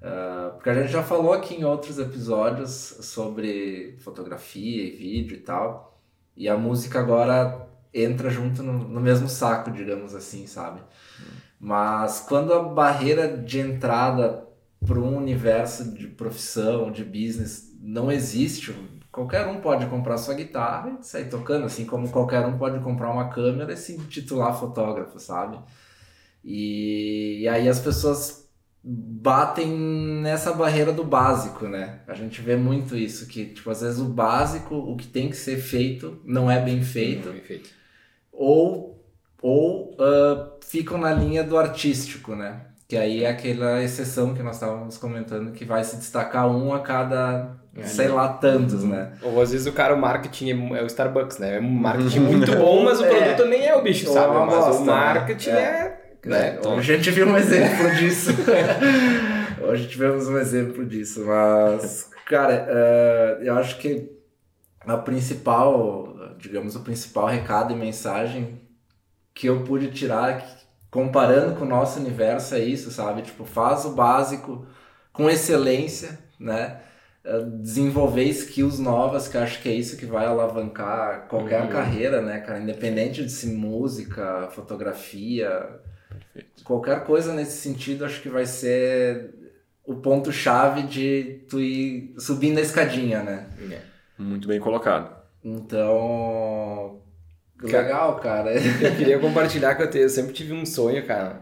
Uh, 0.01 0.55
porque 0.55 0.71
a 0.71 0.75
gente 0.75 0.93
já 0.93 1.03
falou 1.03 1.33
aqui 1.33 1.55
em 1.55 1.65
outros 1.65 1.99
episódios 1.99 2.71
sobre 2.71 3.97
fotografia 4.01 4.85
e 4.85 4.91
vídeo 4.91 5.37
e 5.37 5.41
tal, 5.41 6.01
e 6.37 6.49
a 6.49 6.57
música 6.57 7.01
agora 7.01 7.67
entra 7.93 8.29
junto 8.29 8.63
no, 8.63 8.73
no 8.73 9.01
mesmo 9.01 9.29
saco, 9.29 9.71
digamos 9.71 10.15
assim, 10.15 10.47
sabe? 10.47 10.83
Mas 11.59 12.21
quando 12.21 12.53
a 12.53 12.63
barreira 12.63 13.39
de 13.39 13.59
entrada 13.59 14.47
para 14.85 14.99
um 14.99 15.17
universo 15.17 15.93
de 15.93 16.07
profissão, 16.07 16.93
de 16.93 17.03
business, 17.03 17.75
não 17.81 18.13
existe, 18.13 18.75
qualquer 19.17 19.47
um 19.47 19.63
pode 19.63 19.87
comprar 19.87 20.19
sua 20.19 20.35
guitarra 20.35 20.99
e 21.01 21.07
sair 21.07 21.31
tocando, 21.31 21.65
assim 21.65 21.87
como 21.87 22.11
qualquer 22.11 22.45
um 22.45 22.59
pode 22.59 22.79
comprar 22.81 23.11
uma 23.11 23.31
câmera 23.31 23.73
e 23.73 23.77
se 23.77 23.97
titular 24.09 24.55
fotógrafo, 24.55 25.19
sabe? 25.19 25.59
E, 26.45 27.39
e 27.41 27.49
aí 27.49 27.67
as 27.67 27.81
pessoas 27.81 28.47
batem 28.85 29.67
nessa 30.21 30.53
barreira 30.53 30.93
do 30.93 31.03
básico, 31.03 31.67
né? 31.67 32.01
A 32.07 32.13
gente 32.13 32.43
vê 32.43 32.57
muito 32.57 32.95
isso, 32.95 33.27
que 33.27 33.47
tipo, 33.47 33.71
às 33.71 33.81
vezes 33.81 33.99
o 33.99 34.05
básico, 34.05 34.75
o 34.75 34.95
que 34.97 35.07
tem 35.07 35.31
que 35.31 35.37
ser 35.37 35.57
feito, 35.57 36.21
não 36.23 36.51
é 36.51 36.61
bem 36.61 36.83
feito. 36.83 37.25
Não 37.25 37.33
é 37.33 37.37
bem 37.37 37.43
feito. 37.43 37.71
Ou, 38.31 39.03
ou 39.41 39.95
uh, 39.95 40.61
ficam 40.63 40.99
na 40.99 41.13
linha 41.15 41.43
do 41.43 41.57
artístico, 41.57 42.37
né? 42.37 42.67
Que 42.87 42.99
aí 42.99 43.25
é 43.25 43.31
aquela 43.31 43.83
exceção 43.83 44.35
que 44.35 44.43
nós 44.43 44.57
estávamos 44.57 44.99
comentando, 44.99 45.53
que 45.53 45.65
vai 45.65 45.83
se 45.83 45.97
destacar 45.97 46.47
um 46.49 46.75
a 46.75 46.81
cada, 46.81 47.57
sei 47.85 48.09
lá, 48.09 48.29
tantos, 48.29 48.85
né? 48.85 49.13
Ou 49.23 49.41
às 49.41 49.53
vezes 49.53 49.67
o 49.67 49.73
cara, 49.73 49.95
o 49.95 49.99
marketing 49.99 50.75
é 50.75 50.83
o 50.83 50.87
Starbucks, 50.87 51.39
né? 51.39 51.57
É 51.57 51.61
um 51.61 51.69
marketing 51.69 52.21
muito 52.27 52.57
bom, 52.57 52.85
mas 52.85 53.01
o 53.01 53.05
é. 53.05 53.09
produto 53.09 53.43
é. 53.43 53.49
nem 53.49 53.67
é 53.67 53.77
o 53.77 53.83
bicho, 53.83 54.11
sabe? 54.13 54.35
Mas 54.35 54.55
bosta, 54.55 54.83
o 54.83 54.85
né? 54.85 54.93
marketing 54.93 55.51
é... 55.51 55.55
é... 55.55 56.07
Né? 56.25 56.59
Hoje 56.67 56.93
a 56.93 56.97
gente 56.97 57.11
viu 57.13 57.27
um 57.29 57.37
exemplo 57.37 57.95
disso. 57.95 58.31
Hoje 59.63 59.87
tivemos 59.87 60.27
um 60.27 60.37
exemplo 60.39 60.85
disso, 60.85 61.25
mas, 61.25 62.11
cara, 62.27 62.67
uh, 62.69 63.43
eu 63.43 63.57
acho 63.57 63.79
que 63.79 64.11
a 64.85 64.97
principal, 64.97 66.17
digamos, 66.39 66.75
o 66.75 66.81
principal 66.81 67.27
recado 67.27 67.73
e 67.73 67.77
mensagem 67.77 68.61
que 69.33 69.49
eu 69.49 69.63
pude 69.65 69.91
tirar, 69.91 70.45
comparando 70.91 71.57
com 71.57 71.65
o 71.65 71.69
nosso 71.69 72.01
universo, 72.01 72.55
é 72.55 72.61
isso, 72.61 72.91
sabe? 72.91 73.23
Tipo, 73.23 73.45
faz 73.45 73.85
o 73.85 73.91
básico 73.91 74.67
com 75.13 75.29
excelência, 75.31 76.19
né? 76.41 76.81
Eh, 77.27 77.45
desenvolver 77.61 78.23
skills 78.25 78.79
novas, 78.79 79.27
que 79.27 79.37
acho 79.37 79.61
que 79.61 79.69
é 79.69 79.73
isso 79.73 79.97
que 79.97 80.07
vai 80.07 80.25
alavancar 80.27 81.27
qualquer 81.29 81.63
uhum. 81.63 81.69
carreira, 81.69 82.23
né, 82.23 82.39
cara? 82.39 82.61
Independente 82.61 83.25
de 83.25 83.33
se 83.33 83.49
música, 83.49 84.49
fotografia, 84.53 85.51
Perfeito. 86.09 86.63
qualquer 86.63 87.03
coisa 87.03 87.35
nesse 87.35 87.59
sentido, 87.59 88.05
acho 88.05 88.23
que 88.23 88.29
vai 88.29 88.47
ser 88.47 89.35
o 89.85 89.97
ponto-chave 89.97 90.83
de 90.83 91.41
tu 91.49 91.61
ir 91.61 92.15
subindo 92.17 92.59
a 92.59 92.63
escadinha, 92.63 93.25
né? 93.25 93.49
É. 93.73 93.81
Muito 94.17 94.47
bem 94.47 94.61
colocado. 94.61 95.17
Então, 95.45 97.01
Legal, 97.61 98.21
cara. 98.21 98.53
Eu 98.55 98.95
queria 98.97 99.19
compartilhar 99.21 99.75
que 99.75 99.83
eu, 99.83 99.91
te, 99.91 99.99
eu 99.99 100.09
sempre 100.09 100.33
tive 100.33 100.53
um 100.53 100.65
sonho, 100.65 101.05
cara, 101.05 101.41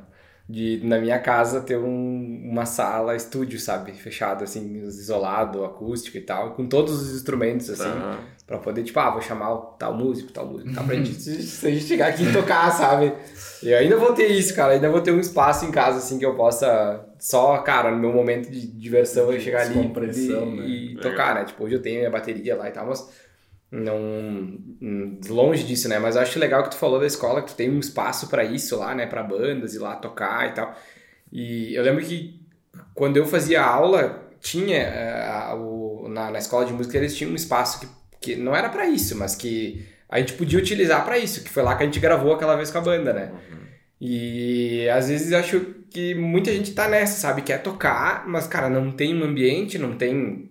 de 0.49 0.81
na 0.85 0.99
minha 0.99 1.19
casa 1.19 1.63
ter 1.63 1.79
um, 1.79 2.43
uma 2.45 2.67
sala 2.67 3.17
estúdio, 3.17 3.59
sabe? 3.59 3.93
Fechado, 3.93 4.45
assim, 4.45 4.77
isolado, 4.85 5.65
acústico 5.65 6.19
e 6.19 6.21
tal, 6.21 6.53
com 6.53 6.67
todos 6.67 7.01
os 7.01 7.17
instrumentos, 7.17 7.71
assim, 7.71 7.89
uhum. 7.89 8.19
pra 8.47 8.59
poder, 8.59 8.83
tipo, 8.83 9.01
ah, 9.01 9.11
vou 9.11 9.23
chamar 9.23 9.57
tal 9.79 9.95
músico, 9.95 10.33
tal 10.33 10.47
músico, 10.47 10.75
tal, 10.75 10.85
pra 10.85 10.97
gente, 10.97 11.15
se 11.19 11.67
a 11.67 11.71
gente 11.71 11.85
chegar 11.85 12.09
aqui 12.09 12.25
e 12.25 12.33
tocar, 12.33 12.71
sabe? 12.71 13.15
E 13.63 13.71
eu 13.71 13.79
ainda 13.79 13.97
vou 13.97 14.13
ter 14.13 14.27
isso, 14.27 14.55
cara, 14.55 14.75
ainda 14.75 14.91
vou 14.91 15.01
ter 15.01 15.13
um 15.13 15.21
espaço 15.21 15.65
em 15.65 15.71
casa, 15.71 15.97
assim, 15.97 16.19
que 16.19 16.27
eu 16.27 16.35
possa 16.35 17.07
só, 17.19 17.57
cara, 17.59 17.91
no 17.91 17.99
meu 17.99 18.13
momento 18.13 18.51
de 18.51 18.67
diversão, 18.67 19.33
eu 19.33 19.41
chegar 19.41 19.63
ali 19.63 19.79
e, 19.79 20.29
né? 20.29 20.67
e 20.67 20.97
tocar, 21.01 21.35
né? 21.35 21.45
Tipo, 21.45 21.65
hoje 21.65 21.77
eu 21.77 21.81
tenho 21.81 22.01
minha 22.01 22.11
bateria 22.11 22.55
lá 22.55 22.69
e 22.69 22.73
tal, 22.73 22.87
mas 22.87 23.09
não 23.75 24.59
longe 25.29 25.65
disso, 25.65 25.89
né? 25.89 25.99
Mas 25.99 26.15
eu 26.15 26.23
acho 26.23 26.39
legal 26.39 26.63
que 26.63 26.71
tu 26.71 26.77
falou 26.77 27.01
da 27.01 27.07
escola, 27.07 27.43
que 27.43 27.49
tu 27.49 27.57
tem 27.57 27.71
um 27.71 27.81
espaço 27.81 28.29
para 28.29 28.45
isso 28.45 28.77
lá, 28.77 28.95
né? 28.95 29.07
Para 29.07 29.23
bandas 29.23 29.75
ir 29.75 29.81
lá 29.81 29.97
tocar 29.97 30.49
e 30.49 30.53
tal. 30.53 30.77
E 31.33 31.75
eu 31.75 31.83
lembro 31.83 32.05
que 32.05 32.41
quando 32.95 33.17
eu 33.17 33.27
fazia 33.27 33.63
aula, 33.63 34.31
tinha 34.41 35.53
uh, 35.53 35.57
o, 35.57 36.09
na, 36.09 36.31
na 36.31 36.39
escola 36.39 36.65
de 36.65 36.73
música 36.73 36.97
eles 36.97 37.17
tinham 37.17 37.33
um 37.33 37.37
espaço 37.37 37.81
que, 37.81 37.89
que 38.21 38.37
não 38.37 38.55
era 38.55 38.69
para 38.69 38.87
isso, 38.87 39.17
mas 39.17 39.35
que 39.35 39.85
a 40.09 40.21
gente 40.21 40.35
podia 40.35 40.59
utilizar 40.59 41.05
para 41.05 41.19
isso, 41.19 41.43
que 41.43 41.51
foi 41.51 41.63
lá 41.63 41.75
que 41.75 41.83
a 41.83 41.87
gente 41.87 41.99
gravou 41.99 42.33
aquela 42.33 42.55
vez 42.55 42.71
com 42.71 42.79
a 42.79 42.83
banda, 42.83 43.13
né? 43.13 43.33
Uhum. 43.33 43.59
E 44.01 44.89
às 44.91 45.09
vezes 45.09 45.33
eu 45.33 45.39
acho 45.39 45.61
que 45.91 46.15
muita 46.15 46.53
gente 46.53 46.73
tá 46.73 46.89
nessa, 46.89 47.19
sabe? 47.19 47.43
Quer 47.43 47.63
tocar, 47.63 48.25
mas 48.29 48.47
cara, 48.47 48.69
não 48.69 48.93
tem 48.93 49.15
um 49.15 49.25
ambiente, 49.25 49.79
não 49.79 49.97
tem 49.97 50.51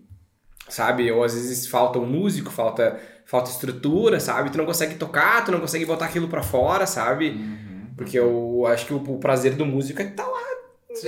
sabe? 0.68 1.12
Ou 1.12 1.24
às 1.24 1.34
vezes 1.34 1.68
falta 1.68 2.00
um 2.00 2.06
músico, 2.06 2.52
falta 2.52 3.00
falta 3.26 3.50
estrutura, 3.50 4.20
sabe? 4.20 4.50
Tu 4.50 4.58
não 4.58 4.66
consegue 4.66 4.96
tocar, 4.96 5.44
tu 5.44 5.52
não 5.52 5.60
consegue 5.60 5.86
botar 5.86 6.06
aquilo 6.06 6.28
para 6.28 6.44
fora, 6.44 6.86
sabe? 6.86 7.30
Uhum. 7.32 7.88
Porque 7.96 8.18
eu 8.18 8.66
acho 8.68 8.86
que 8.86 8.94
o, 8.94 8.98
o, 8.98 9.20
prazer 9.20 9.56
do 9.56 9.66
músico 9.66 10.02
é 10.02 10.06
estar 10.06 10.24
tá 10.24 10.30
lá 10.30 10.54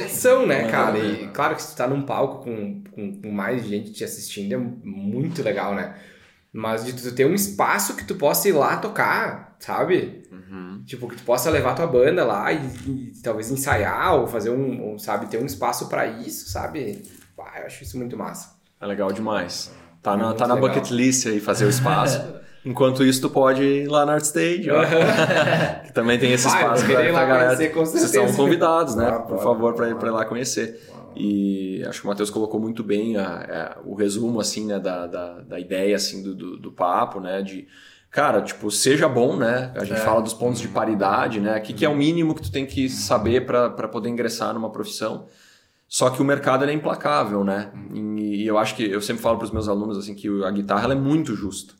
ação, 0.05 0.45
né, 0.45 0.70
cara? 0.70 0.97
E 0.97 1.28
claro 1.28 1.55
que 1.55 1.61
se 1.61 1.74
tu 1.74 1.78
tá 1.78 1.88
num 1.88 2.01
palco 2.01 2.43
com, 2.43 2.84
com, 2.91 3.22
com, 3.22 3.32
mais 3.32 3.66
gente 3.66 3.91
te 3.91 4.03
assistindo 4.03 4.53
é 4.53 4.57
muito 4.57 5.43
legal, 5.43 5.76
né? 5.76 5.95
Mas 6.51 6.86
de 6.86 6.93
tu 6.93 7.13
ter 7.13 7.26
um 7.26 7.34
espaço 7.34 7.95
que 7.95 8.05
tu 8.05 8.16
possa 8.16 8.47
ir 8.47 8.53
lá 8.53 8.78
tocar, 8.78 9.55
sabe? 9.59 10.24
Uhum. 10.32 10.84
Tipo, 10.86 11.07
que 11.07 11.18
tu 11.18 11.24
possa 11.24 11.49
levar 11.49 11.76
tua 11.76 11.86
banda 11.86 12.24
lá 12.24 12.51
e, 12.51 12.66
e 12.88 13.11
talvez 13.22 13.51
ensaiar 13.51 14.16
ou 14.16 14.28
fazer 14.28 14.49
um, 14.49 14.82
ou, 14.82 14.99
sabe, 14.99 15.28
ter 15.28 15.38
um 15.38 15.45
espaço 15.45 15.89
para 15.89 16.07
isso, 16.07 16.49
sabe? 16.49 17.03
Ah, 17.38 17.59
eu 17.59 17.66
acho 17.66 17.84
isso 17.84 17.97
muito 17.97 18.18
massa. 18.18 18.55
É 18.80 18.86
legal 18.86 19.11
demais. 19.11 19.72
Tá 20.05 20.13
é 20.13 20.17
na, 20.17 20.33
tá 20.35 20.47
na 20.47 20.55
bucket 20.55 20.91
list 20.91 21.25
aí 21.25 21.39
fazer 21.39 21.65
o 21.65 21.69
espaço. 21.69 22.21
Enquanto 22.63 23.03
isso, 23.03 23.21
tu 23.21 23.29
pode 23.29 23.63
ir 23.63 23.87
lá 23.87 24.05
na 24.05 24.13
Art 24.13 24.23
Stage, 24.23 24.69
ó. 24.69 24.81
que 25.85 25.93
também 25.93 26.19
tem 26.19 26.31
esse 26.31 26.47
espaço 26.47 26.85
para 26.85 26.99
a 26.99 27.25
galera. 27.25 27.55
Vocês 27.73 28.03
estão 28.03 28.31
convidados, 28.33 28.95
né? 28.95 29.07
Ah, 29.07 29.19
Por 29.19 29.39
favor, 29.39 29.73
para 29.73 29.89
ir, 29.89 29.95
ir 29.95 30.09
lá 30.11 30.25
conhecer. 30.25 30.79
E 31.15 31.83
acho 31.87 32.01
que 32.01 32.07
o 32.07 32.09
Matheus 32.09 32.29
colocou 32.29 32.59
muito 32.59 32.83
bem 32.83 33.17
a, 33.17 33.77
a, 33.77 33.77
o 33.83 33.95
resumo 33.95 34.39
assim, 34.39 34.65
né, 34.65 34.79
da, 34.79 35.07
da, 35.07 35.41
da 35.41 35.59
ideia 35.59 35.95
assim, 35.95 36.21
do, 36.21 36.35
do, 36.35 36.57
do, 36.57 36.71
papo, 36.71 37.19
né? 37.19 37.41
De, 37.41 37.67
cara, 38.11 38.41
tipo, 38.41 38.69
seja 38.69 39.07
bom, 39.07 39.35
né? 39.35 39.71
A 39.75 39.85
gente 39.85 39.99
é. 39.99 40.03
fala 40.03 40.21
dos 40.21 40.33
pontos 40.33 40.59
de 40.59 40.67
paridade, 40.67 41.39
né? 41.39 41.57
O 41.57 41.61
que, 41.61 41.73
que 41.73 41.85
é 41.85 41.89
o 41.89 41.95
mínimo 41.95 42.35
que 42.35 42.41
tu 42.41 42.51
tem 42.51 42.65
que 42.65 42.89
saber 42.89 43.45
para 43.45 43.87
poder 43.87 44.09
ingressar 44.09 44.53
numa 44.53 44.71
profissão. 44.71 45.27
Só 45.88 46.09
que 46.09 46.21
o 46.21 46.25
mercado 46.25 46.65
é 46.65 46.73
implacável, 46.73 47.43
né? 47.43 47.71
E, 47.93 48.43
e 48.43 48.47
eu 48.47 48.57
acho 48.57 48.75
que 48.75 48.83
eu 48.83 49.01
sempre 49.01 49.21
falo 49.21 49.38
para 49.38 49.45
os 49.45 49.51
meus 49.51 49.67
alunos 49.67 49.97
assim 49.97 50.15
que 50.15 50.27
a 50.43 50.51
guitarra 50.51 50.91
é 50.91 50.95
muito 50.95 51.36
justa. 51.36 51.73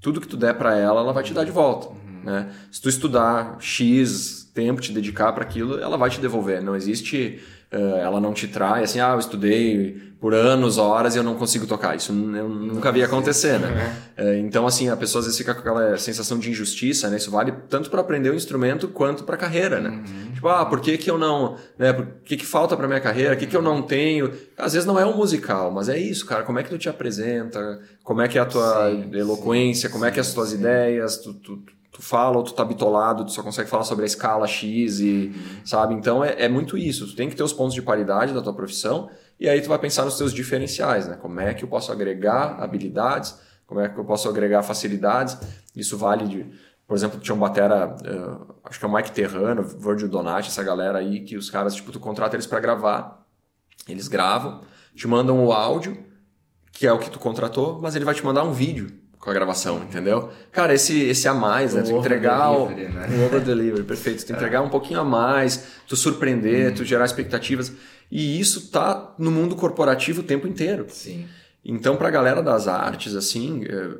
Tudo 0.00 0.20
que 0.20 0.28
tu 0.28 0.36
der 0.36 0.54
para 0.54 0.76
ela, 0.76 1.00
ela 1.00 1.12
vai 1.12 1.22
te 1.22 1.34
dar 1.34 1.44
de 1.44 1.50
volta. 1.50 1.88
Uhum. 1.88 2.22
Né? 2.24 2.50
Se 2.72 2.80
tu 2.80 2.88
estudar 2.88 3.56
X 3.60 4.50
tempo, 4.54 4.80
te 4.80 4.92
dedicar 4.92 5.32
para 5.32 5.44
aquilo, 5.44 5.78
ela 5.78 5.96
vai 5.96 6.10
te 6.10 6.20
devolver. 6.20 6.62
Não 6.62 6.74
existe 6.74 7.40
uh, 7.72 7.96
ela 7.96 8.20
não 8.20 8.32
te 8.32 8.48
trai, 8.48 8.82
assim, 8.82 9.00
ah, 9.00 9.12
eu 9.12 9.18
estudei 9.18 10.10
por 10.20 10.34
anos, 10.34 10.76
horas 10.76 11.14
e 11.14 11.18
eu 11.18 11.22
não 11.22 11.34
consigo 11.34 11.66
tocar. 11.66 11.96
Isso 11.96 12.12
eu 12.12 12.48
nunca 12.48 12.92
vi 12.92 13.02
acontecer, 13.02 13.58
né? 13.58 13.96
Uh, 14.18 14.34
então, 14.38 14.66
assim, 14.66 14.88
a 14.88 14.96
pessoa 14.96 15.20
às 15.20 15.26
vezes 15.26 15.38
fica 15.38 15.54
com 15.54 15.60
aquela 15.60 15.96
sensação 15.96 16.38
de 16.38 16.50
injustiça, 16.50 17.08
né? 17.08 17.16
Isso 17.16 17.30
vale 17.30 17.52
tanto 17.68 17.90
para 17.90 18.00
aprender 18.00 18.30
o 18.30 18.34
instrumento 18.34 18.88
quanto 18.88 19.24
para 19.24 19.36
a 19.36 19.38
carreira, 19.38 19.80
né? 19.80 19.90
Uhum. 19.90 20.29
Tipo, 20.40 20.48
ah, 20.48 20.64
por 20.64 20.80
que 20.80 20.96
que 20.96 21.10
eu 21.10 21.18
não, 21.18 21.58
né? 21.78 21.92
Por 21.92 22.06
que 22.24 22.34
que 22.34 22.46
falta 22.46 22.74
para 22.74 22.88
minha 22.88 22.98
carreira? 22.98 23.34
O 23.34 23.36
que 23.36 23.46
que 23.46 23.54
eu 23.54 23.60
não 23.60 23.82
tenho? 23.82 24.32
Às 24.56 24.72
vezes 24.72 24.86
não 24.86 24.98
é 24.98 25.04
um 25.04 25.14
musical, 25.14 25.70
mas 25.70 25.90
é 25.90 25.98
isso, 25.98 26.24
cara. 26.24 26.44
Como 26.44 26.58
é 26.58 26.62
que 26.62 26.70
tu 26.70 26.78
te 26.78 26.88
apresenta? 26.88 27.78
Como 28.02 28.22
é 28.22 28.26
que 28.26 28.38
é 28.38 28.40
a 28.40 28.46
tua 28.46 28.90
sim, 28.90 29.10
eloquência? 29.14 29.90
Sim, 29.90 29.92
como 29.92 30.06
é 30.06 30.10
que 30.10 30.18
é 30.18 30.22
as 30.22 30.32
tuas 30.32 30.54
ideias? 30.54 31.18
Tu, 31.18 31.34
tu, 31.34 31.62
tu 31.92 32.00
fala 32.00 32.38
ou 32.38 32.42
tu 32.42 32.54
tá 32.54 32.64
bitolado, 32.64 33.26
tu 33.26 33.32
só 33.32 33.42
consegue 33.42 33.68
falar 33.68 33.84
sobre 33.84 34.04
a 34.04 34.06
escala 34.06 34.46
X 34.46 35.00
e, 35.00 35.30
uhum. 35.34 35.42
sabe? 35.62 35.92
Então 35.92 36.24
é, 36.24 36.34
é 36.38 36.48
muito 36.48 36.78
isso. 36.78 37.06
Tu 37.08 37.16
tem 37.16 37.28
que 37.28 37.36
ter 37.36 37.42
os 37.42 37.52
pontos 37.52 37.74
de 37.74 37.82
paridade 37.82 38.32
da 38.32 38.40
tua 38.40 38.54
profissão 38.54 39.10
e 39.38 39.46
aí 39.46 39.60
tu 39.60 39.68
vai 39.68 39.78
pensar 39.78 40.06
nos 40.06 40.16
teus 40.16 40.32
diferenciais, 40.32 41.06
né? 41.06 41.18
Como 41.20 41.38
é 41.38 41.52
que 41.52 41.64
eu 41.64 41.68
posso 41.68 41.92
agregar 41.92 42.56
habilidades? 42.62 43.38
Como 43.66 43.78
é 43.78 43.90
que 43.90 43.98
eu 43.98 44.04
posso 44.06 44.26
agregar 44.26 44.62
facilidades? 44.62 45.36
Isso 45.76 45.98
vale 45.98 46.26
de, 46.26 46.46
por 46.88 46.96
exemplo, 46.96 47.20
tinha 47.20 47.34
um 47.34 47.38
batera, 47.38 47.94
uh, 47.94 48.49
acho 48.70 48.78
que 48.78 48.84
é 48.84 48.88
o 48.88 48.92
Mike 48.92 49.10
Terrano, 49.10 49.62
Virgil 49.62 50.08
Donati, 50.08 50.48
essa 50.48 50.62
galera 50.62 50.98
aí 50.98 51.20
que 51.20 51.36
os 51.36 51.50
caras, 51.50 51.74
tipo, 51.74 51.90
tu 51.90 51.98
contrata 51.98 52.36
eles 52.36 52.46
para 52.46 52.60
gravar. 52.60 53.26
Eles 53.88 54.06
gravam, 54.06 54.62
te 54.94 55.08
mandam 55.08 55.44
o 55.44 55.52
áudio, 55.52 55.98
que 56.72 56.86
é 56.86 56.92
o 56.92 56.98
que 56.98 57.10
tu 57.10 57.18
contratou, 57.18 57.80
mas 57.82 57.96
ele 57.96 58.04
vai 58.04 58.14
te 58.14 58.24
mandar 58.24 58.44
um 58.44 58.52
vídeo 58.52 58.92
com 59.18 59.28
a 59.28 59.34
gravação, 59.34 59.82
entendeu? 59.82 60.30
Cara, 60.52 60.72
esse, 60.72 60.98
esse 61.02 61.26
a 61.26 61.34
mais, 61.34 61.74
né? 61.74 61.82
Tu 61.82 61.90
entregar 61.90 62.50
o, 62.52 62.70
né? 62.70 63.08
o 63.18 63.26
over 63.26 63.40
delivery, 63.40 63.82
perfeito. 63.82 64.24
Tu 64.24 64.32
entregar 64.32 64.62
um 64.62 64.70
pouquinho 64.70 65.00
a 65.00 65.04
mais, 65.04 65.66
tu 65.86 65.96
surpreender, 65.96 66.70
hum. 66.70 66.74
tu 66.76 66.84
gerar 66.84 67.04
expectativas. 67.04 67.72
E 68.10 68.40
isso 68.40 68.70
tá 68.70 69.14
no 69.18 69.30
mundo 69.30 69.56
corporativo 69.56 70.20
o 70.20 70.24
tempo 70.24 70.46
inteiro. 70.46 70.86
Sim. 70.88 71.26
Então, 71.64 71.96
pra 71.96 72.08
galera 72.08 72.42
das 72.42 72.66
artes, 72.66 73.14
assim, 73.14 73.64
é, 73.64 73.90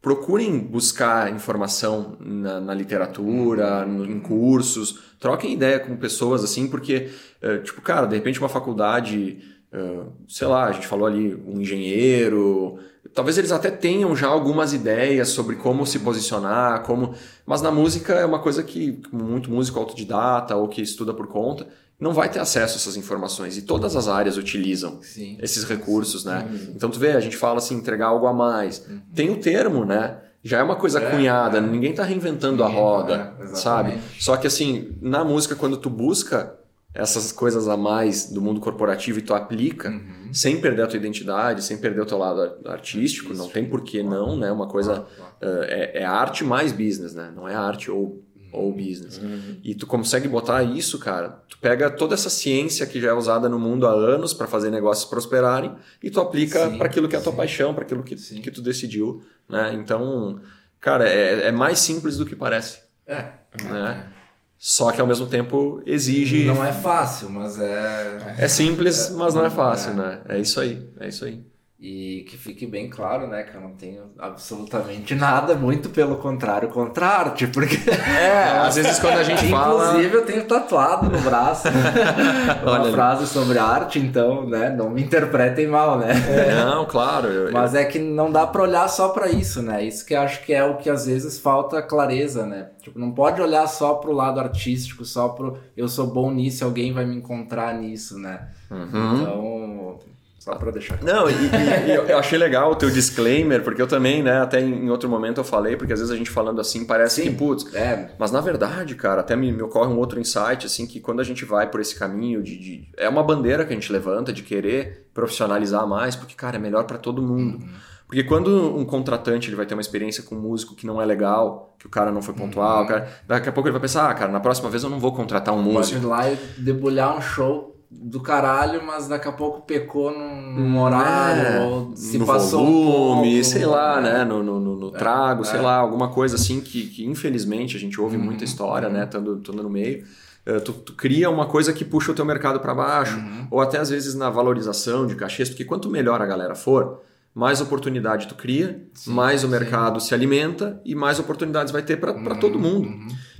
procurem 0.00 0.58
buscar 0.58 1.32
informação 1.32 2.16
na, 2.20 2.60
na 2.60 2.74
literatura, 2.74 3.84
no, 3.84 4.06
em 4.06 4.20
cursos, 4.20 5.00
troquem 5.18 5.52
ideia 5.52 5.80
com 5.80 5.96
pessoas, 5.96 6.44
assim, 6.44 6.68
porque, 6.68 7.10
é, 7.42 7.58
tipo, 7.58 7.80
cara, 7.82 8.06
de 8.06 8.14
repente 8.14 8.38
uma 8.38 8.48
faculdade, 8.48 9.38
é, 9.72 10.00
sei 10.28 10.46
lá, 10.46 10.66
a 10.66 10.72
gente 10.72 10.86
falou 10.86 11.06
ali, 11.06 11.34
um 11.46 11.60
engenheiro 11.60 12.78
Talvez 13.14 13.38
eles 13.38 13.50
até 13.50 13.70
tenham 13.70 14.14
já 14.14 14.28
algumas 14.28 14.72
ideias 14.72 15.30
sobre 15.30 15.56
como 15.56 15.86
se 15.86 15.98
posicionar, 16.00 16.82
como, 16.82 17.14
mas 17.44 17.62
na 17.62 17.70
música 17.70 18.14
é 18.14 18.24
uma 18.24 18.38
coisa 18.38 18.62
que 18.62 19.00
muito 19.10 19.50
músico 19.50 19.78
autodidata 19.78 20.54
ou 20.54 20.68
que 20.68 20.82
estuda 20.82 21.12
por 21.14 21.26
conta 21.26 21.66
não 22.00 22.12
vai 22.12 22.28
ter 22.28 22.38
acesso 22.38 22.74
a 22.74 22.76
essas 22.76 22.96
informações 22.96 23.56
e 23.56 23.62
todas 23.62 23.96
as 23.96 24.06
áreas 24.06 24.36
utilizam 24.36 25.00
Sim. 25.02 25.36
esses 25.42 25.64
recursos, 25.64 26.24
né? 26.24 26.46
Uhum. 26.48 26.72
Então 26.76 26.90
tu 26.90 26.98
vê, 26.98 27.12
a 27.12 27.20
gente 27.20 27.36
fala 27.36 27.58
assim, 27.58 27.74
entregar 27.74 28.06
algo 28.06 28.26
a 28.26 28.32
mais. 28.32 28.86
Uhum. 28.88 29.00
Tem 29.14 29.30
o 29.30 29.40
termo, 29.40 29.84
né? 29.84 30.18
Já 30.42 30.58
é 30.58 30.62
uma 30.62 30.76
coisa 30.76 31.00
é, 31.00 31.10
cunhada, 31.10 31.58
é. 31.58 31.60
ninguém 31.60 31.90
está 31.90 32.04
reinventando 32.04 32.62
ninguém, 32.62 32.78
a 32.78 32.80
roda, 32.80 33.34
é, 33.40 33.46
sabe? 33.54 33.98
Só 34.20 34.36
que 34.36 34.46
assim, 34.46 34.96
na 35.02 35.24
música 35.24 35.56
quando 35.56 35.76
tu 35.76 35.90
busca 35.90 36.56
essas 36.94 37.30
coisas 37.32 37.68
a 37.68 37.76
mais 37.76 38.30
do 38.30 38.40
mundo 38.40 38.60
corporativo 38.60 39.18
e 39.18 39.22
tu 39.22 39.34
aplica, 39.34 39.90
uhum. 39.90 40.32
sem 40.32 40.60
perder 40.60 40.82
a 40.82 40.86
tua 40.86 40.96
identidade, 40.96 41.62
sem 41.62 41.76
perder 41.76 42.00
o 42.00 42.06
teu 42.06 42.18
lado 42.18 42.58
artístico, 42.66 43.34
não 43.34 43.48
tem 43.48 43.64
por 43.64 43.82
que 43.82 44.02
não, 44.02 44.36
né? 44.36 44.50
Uma 44.50 44.66
coisa 44.66 45.02
uh, 45.02 45.62
é, 45.64 46.00
é, 46.00 46.04
arte 46.04 46.44
mais 46.44 46.72
business, 46.72 47.14
né? 47.14 47.32
Não 47.34 47.46
é 47.46 47.54
arte 47.54 47.90
ou, 47.90 48.22
ou 48.52 48.72
business. 48.72 49.18
Uhum. 49.18 49.58
E 49.62 49.74
tu 49.74 49.86
consegue 49.86 50.28
botar 50.28 50.62
isso, 50.62 50.98
cara, 50.98 51.42
tu 51.48 51.58
pega 51.58 51.90
toda 51.90 52.14
essa 52.14 52.30
ciência 52.30 52.86
que 52.86 53.00
já 53.00 53.10
é 53.10 53.12
usada 53.12 53.48
no 53.48 53.58
mundo 53.58 53.86
há 53.86 53.92
anos 53.92 54.32
para 54.32 54.46
fazer 54.46 54.70
negócios 54.70 55.08
prosperarem 55.08 55.74
e 56.02 56.10
tu 56.10 56.20
aplica 56.20 56.70
para 56.70 56.86
aquilo 56.86 57.08
que 57.08 57.16
é 57.16 57.18
a 57.18 57.22
tua 57.22 57.32
sim. 57.32 57.38
paixão, 57.38 57.74
para 57.74 57.84
aquilo 57.84 58.02
que, 58.02 58.16
que 58.16 58.50
tu 58.50 58.62
decidiu, 58.62 59.22
né? 59.48 59.72
Então, 59.74 60.40
cara, 60.80 61.08
é, 61.08 61.48
é 61.48 61.52
mais 61.52 61.78
simples 61.78 62.16
do 62.16 62.26
que 62.26 62.36
parece. 62.36 62.80
É. 63.06 63.24
Né? 63.64 64.04
É. 64.14 64.18
Só 64.58 64.90
que 64.90 65.00
ao 65.00 65.06
mesmo 65.06 65.26
tempo 65.26 65.80
exige. 65.86 66.44
Não 66.44 66.64
é 66.64 66.72
fácil, 66.72 67.30
mas 67.30 67.60
é. 67.60 68.34
É 68.38 68.48
simples, 68.48 69.10
mas 69.10 69.34
não 69.34 69.44
é 69.46 69.50
fácil, 69.50 69.92
é. 69.92 69.94
né? 69.94 70.20
É 70.28 70.38
isso 70.38 70.60
aí, 70.60 70.84
é 70.98 71.08
isso 71.08 71.24
aí. 71.24 71.44
E 71.80 72.26
que 72.28 72.36
fique 72.36 72.66
bem 72.66 72.90
claro, 72.90 73.28
né, 73.28 73.44
que 73.44 73.56
eu 73.56 73.60
não 73.60 73.70
tenho 73.70 74.10
absolutamente 74.18 75.14
nada, 75.14 75.54
muito 75.54 75.90
pelo 75.90 76.16
contrário, 76.16 76.68
contra 76.70 77.06
a 77.06 77.18
arte, 77.20 77.46
porque... 77.46 77.76
É, 77.88 78.58
às 78.58 78.74
vezes 78.74 78.98
quando 78.98 79.18
a 79.18 79.22
gente 79.22 79.48
fala... 79.48 79.90
Inclusive 79.90 80.16
eu 80.16 80.26
tenho 80.26 80.44
tatuado 80.44 81.08
no 81.08 81.20
braço 81.20 81.68
uma 82.66 82.80
Olha 82.80 82.92
frase 82.92 83.20
ali. 83.20 83.28
sobre 83.28 83.58
arte, 83.60 84.00
então, 84.00 84.44
né, 84.44 84.70
não 84.70 84.90
me 84.90 85.04
interpretem 85.04 85.68
mal, 85.68 86.00
né? 86.00 86.14
É, 86.28 86.64
não, 86.64 86.84
claro. 86.84 87.28
Eu, 87.28 87.52
Mas 87.52 87.76
é 87.76 87.84
que 87.84 88.00
não 88.00 88.32
dá 88.32 88.44
para 88.44 88.62
olhar 88.62 88.88
só 88.88 89.10
para 89.10 89.28
isso, 89.28 89.62
né? 89.62 89.84
Isso 89.84 90.04
que 90.04 90.14
eu 90.14 90.20
acho 90.20 90.44
que 90.44 90.52
é 90.52 90.64
o 90.64 90.78
que 90.78 90.90
às 90.90 91.06
vezes 91.06 91.38
falta 91.38 91.80
clareza, 91.80 92.44
né? 92.44 92.70
Tipo, 92.82 92.98
não 92.98 93.12
pode 93.12 93.40
olhar 93.40 93.68
só 93.68 93.94
pro 93.94 94.10
lado 94.10 94.40
artístico, 94.40 95.04
só 95.04 95.28
pro 95.28 95.56
eu 95.76 95.86
sou 95.88 96.08
bom 96.08 96.32
nisso, 96.32 96.64
alguém 96.64 96.92
vai 96.92 97.06
me 97.06 97.14
encontrar 97.14 97.72
nisso, 97.74 98.18
né? 98.18 98.48
Uhum. 98.68 99.20
Então 99.20 100.00
só 100.48 100.54
para 100.56 100.70
deixar. 100.70 101.02
Não, 101.02 101.28
e, 101.28 101.34
e, 101.34 101.90
e, 101.90 102.10
eu 102.10 102.18
achei 102.18 102.38
legal 102.38 102.72
o 102.72 102.74
teu 102.74 102.90
disclaimer, 102.90 103.62
porque 103.62 103.82
eu 103.82 103.86
também, 103.86 104.22
né, 104.22 104.40
até 104.40 104.60
em 104.60 104.88
outro 104.88 105.08
momento 105.08 105.38
eu 105.38 105.44
falei, 105.44 105.76
porque 105.76 105.92
às 105.92 105.98
vezes 105.98 106.12
a 106.12 106.16
gente 106.16 106.30
falando 106.30 106.60
assim 106.60 106.86
parece 106.86 107.22
Sim, 107.22 107.30
que, 107.30 107.36
putz, 107.36 107.74
é. 107.74 108.10
mas 108.18 108.32
na 108.32 108.40
verdade, 108.40 108.94
cara, 108.94 109.20
até 109.20 109.36
me, 109.36 109.52
me, 109.52 109.62
ocorre 109.62 109.92
um 109.92 109.98
outro 109.98 110.18
insight, 110.18 110.64
assim, 110.64 110.86
que 110.86 111.00
quando 111.00 111.20
a 111.20 111.24
gente 111.24 111.44
vai 111.44 111.70
por 111.70 111.80
esse 111.80 111.94
caminho 111.94 112.42
de, 112.42 112.58
de, 112.58 112.88
É 112.96 113.08
uma 113.08 113.22
bandeira 113.22 113.64
que 113.64 113.72
a 113.72 113.76
gente 113.76 113.92
levanta 113.92 114.32
de 114.32 114.42
querer 114.42 115.08
profissionalizar 115.12 115.86
mais, 115.86 116.16
porque, 116.16 116.34
cara, 116.34 116.56
é 116.56 116.60
melhor 116.60 116.84
para 116.84 116.96
todo 116.96 117.20
mundo. 117.20 117.58
Uhum. 117.58 117.68
Porque 118.06 118.24
quando 118.24 118.74
um 118.74 118.86
contratante 118.86 119.50
ele 119.50 119.56
vai 119.56 119.66
ter 119.66 119.74
uma 119.74 119.82
experiência 119.82 120.22
com 120.22 120.34
um 120.34 120.40
músico 120.40 120.74
que 120.74 120.86
não 120.86 121.02
é 121.02 121.04
legal, 121.04 121.76
que 121.78 121.86
o 121.86 121.90
cara 121.90 122.10
não 122.10 122.22
foi 122.22 122.32
pontual, 122.32 122.80
uhum. 122.80 122.86
cara, 122.86 123.08
daqui 123.26 123.50
a 123.50 123.52
pouco 123.52 123.68
ele 123.68 123.74
vai 123.74 123.82
pensar, 123.82 124.08
ah, 124.08 124.14
cara, 124.14 124.32
na 124.32 124.40
próxima 124.40 124.70
vez 124.70 124.82
eu 124.82 124.88
não 124.88 124.98
vou 124.98 125.12
contratar 125.12 125.54
um 125.54 125.60
músico. 125.60 126.00
Pode 126.00 126.06
ir 126.06 126.08
lá 126.08 126.30
e 126.32 126.36
debulhar 126.56 127.14
um 127.14 127.20
show 127.20 127.77
do 127.90 128.20
caralho, 128.20 128.84
mas 128.84 129.08
daqui 129.08 129.28
a 129.28 129.32
pouco 129.32 129.62
pecou 129.62 130.12
num, 130.12 130.60
hum, 130.60 130.78
horário, 130.78 131.42
é, 131.42 131.60
ou 131.64 131.96
se 131.96 132.18
no 132.18 132.26
passou 132.26 132.64
volume, 132.64 133.28
um 133.28 133.32
pouco, 133.32 133.44
sei 133.44 133.64
lá, 133.64 134.00
né? 134.00 134.24
No, 134.24 134.42
no, 134.42 134.60
no, 134.60 134.88
é, 134.88 134.98
trago, 134.98 135.42
é. 135.42 135.46
sei 135.46 135.60
lá, 135.60 135.76
alguma 135.76 136.08
coisa 136.08 136.36
assim 136.36 136.60
que, 136.60 136.86
que 136.86 137.06
infelizmente 137.06 137.76
a 137.76 137.80
gente 137.80 137.98
ouve 137.98 138.16
uhum, 138.16 138.24
muita 138.24 138.44
história, 138.44 138.88
uhum. 138.88 138.94
né? 138.94 139.04
Estando 139.04 139.62
no 139.62 139.70
meio. 139.70 140.04
Uh, 140.46 140.60
tu, 140.60 140.72
tu, 140.72 140.92
cria 140.94 141.30
uma 141.30 141.46
coisa 141.46 141.72
que 141.72 141.84
puxa 141.84 142.12
o 142.12 142.14
teu 142.14 142.24
mercado 142.24 142.60
para 142.60 142.74
baixo, 142.74 143.16
uhum. 143.16 143.48
ou 143.50 143.60
até 143.60 143.78
às 143.78 143.88
vezes 143.88 144.14
na 144.14 144.28
valorização 144.28 145.06
de 145.06 145.14
cachês, 145.14 145.48
porque 145.48 145.64
quanto 145.64 145.90
melhor 145.90 146.20
a 146.20 146.26
galera 146.26 146.54
for, 146.54 147.00
mais 147.34 147.60
oportunidade 147.60 148.28
tu 148.28 148.34
cria, 148.34 148.82
sim, 148.94 149.12
mais 149.12 149.44
o 149.44 149.48
mercado 149.48 150.00
sim. 150.00 150.08
se 150.08 150.14
alimenta 150.14 150.80
e 150.84 150.94
mais 150.94 151.18
oportunidades 151.18 151.72
vai 151.72 151.82
ter 151.82 151.96
para 151.96 152.12
uhum, 152.12 152.40
todo 152.40 152.58
mundo. 152.58 152.88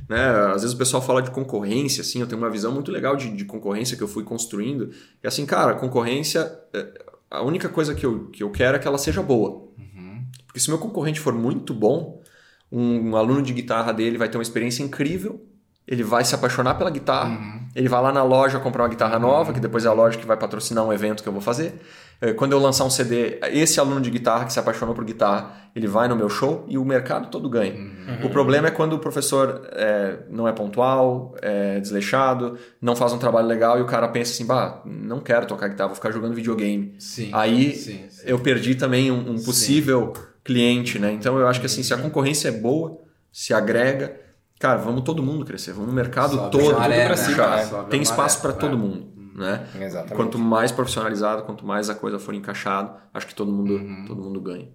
Uhum. 0.08 0.16
Né? 0.16 0.52
Às 0.54 0.62
vezes 0.62 0.74
o 0.74 0.78
pessoal 0.78 1.02
fala 1.02 1.22
de 1.22 1.30
concorrência, 1.30 2.00
assim, 2.00 2.20
eu 2.20 2.26
tenho 2.26 2.40
uma 2.40 2.50
visão 2.50 2.72
muito 2.72 2.90
legal 2.90 3.16
de, 3.16 3.30
de 3.30 3.44
concorrência 3.44 3.96
que 3.96 4.02
eu 4.02 4.08
fui 4.08 4.24
construindo. 4.24 4.90
E 5.22 5.26
assim, 5.26 5.44
cara, 5.44 5.74
concorrência, 5.74 6.52
é, 6.72 6.86
a 7.30 7.42
única 7.42 7.68
coisa 7.68 7.94
que 7.94 8.04
eu, 8.04 8.26
que 8.26 8.42
eu 8.42 8.50
quero 8.50 8.76
é 8.76 8.80
que 8.80 8.88
ela 8.88 8.98
seja 8.98 9.22
boa. 9.22 9.68
Uhum. 9.78 10.24
Porque 10.46 10.60
se 10.60 10.68
meu 10.68 10.78
concorrente 10.78 11.20
for 11.20 11.34
muito 11.34 11.74
bom, 11.74 12.22
um, 12.70 13.10
um, 13.10 13.16
aluno 13.16 13.42
de 13.42 13.52
guitarra 13.52 13.92
dele 13.92 14.18
vai 14.18 14.28
ter 14.28 14.38
uma 14.38 14.42
experiência 14.42 14.82
incrível, 14.82 15.44
ele 15.86 16.02
vai 16.02 16.24
se 16.24 16.34
apaixonar 16.34 16.74
pela 16.74 16.90
guitarra, 16.90 17.30
uhum. 17.30 17.68
ele 17.74 17.88
vai 17.88 18.02
lá 18.02 18.12
na 18.12 18.22
loja 18.22 18.58
comprar 18.60 18.82
uma 18.82 18.88
guitarra 18.88 19.18
nova, 19.18 19.52
que 19.52 19.60
depois 19.60 19.84
é 19.84 19.88
a 19.88 19.92
loja 19.92 20.18
que 20.18 20.26
vai 20.26 20.36
patrocinar 20.36 20.84
um 20.84 20.92
evento 20.92 21.22
que 21.22 21.28
eu 21.28 21.32
vou 21.32 21.40
fazer. 21.40 21.80
É, 22.20 22.32
quando 22.32 22.52
eu 22.52 22.58
lançar 22.58 22.84
um 22.84 22.90
CD, 22.90 23.38
esse 23.52 23.78
aluno 23.78 24.00
de 24.00 24.10
guitarra 24.10 24.44
que 24.44 24.52
se 24.52 24.58
apaixonou 24.58 24.92
por 24.92 25.04
guitarra, 25.04 25.52
ele 25.74 25.86
vai 25.86 26.08
no 26.08 26.16
meu 26.16 26.28
show 26.28 26.64
e 26.68 26.76
o 26.76 26.84
mercado 26.84 27.28
todo 27.28 27.48
ganha. 27.48 27.74
Uhum. 27.74 28.26
O 28.26 28.30
problema 28.30 28.66
é 28.66 28.70
quando 28.72 28.94
o 28.94 28.98
professor 28.98 29.68
é, 29.70 30.18
não 30.28 30.48
é 30.48 30.52
pontual, 30.52 31.36
é 31.40 31.78
desleixado, 31.78 32.58
não 32.82 32.96
faz 32.96 33.12
um 33.12 33.18
trabalho 33.18 33.46
legal 33.46 33.78
e 33.78 33.82
o 33.82 33.86
cara 33.86 34.08
pensa 34.08 34.32
assim, 34.32 34.44
bah, 34.44 34.82
não 34.84 35.20
quero 35.20 35.46
tocar 35.46 35.68
guitarra, 35.68 35.88
vou 35.88 35.94
ficar 35.94 36.10
jogando 36.10 36.34
videogame. 36.34 36.96
Sim, 36.98 37.30
Aí 37.32 37.72
sim, 37.74 38.06
sim. 38.08 38.22
eu 38.24 38.40
perdi 38.40 38.74
também 38.74 39.12
um, 39.12 39.30
um 39.30 39.42
possível 39.42 40.12
cliente, 40.42 40.98
né? 40.98 41.12
Então 41.12 41.38
eu 41.38 41.46
acho 41.46 41.60
que 41.60 41.66
assim, 41.66 41.84
se 41.84 41.94
a 41.94 41.98
concorrência 41.98 42.48
é 42.48 42.52
boa, 42.52 42.98
se 43.30 43.54
agrega, 43.54 44.16
cara, 44.58 44.78
vamos 44.78 45.02
todo 45.02 45.22
mundo 45.22 45.44
crescer, 45.44 45.72
vamos 45.72 45.88
no 45.88 45.94
mercado 45.94 46.34
Sobe 46.34 46.50
todo, 46.50 46.78
maré, 46.78 47.08
todo 47.08 47.18
né? 47.18 47.62
cima, 47.64 47.84
tem 47.84 48.02
espaço 48.02 48.40
para 48.40 48.52
todo 48.52 48.76
mundo. 48.76 49.17
Né? 49.38 49.66
Exatamente. 49.80 50.14
Quanto 50.16 50.38
mais 50.38 50.70
profissionalizado, 50.72 51.42
quanto 51.44 51.64
mais 51.64 51.88
a 51.88 51.94
coisa 51.94 52.18
for 52.18 52.34
encaixado, 52.34 52.94
acho 53.14 53.26
que 53.26 53.34
todo 53.34 53.50
mundo, 53.52 53.74
Uhum. 53.74 54.04
todo 54.06 54.22
mundo 54.22 54.40
ganha. 54.40 54.68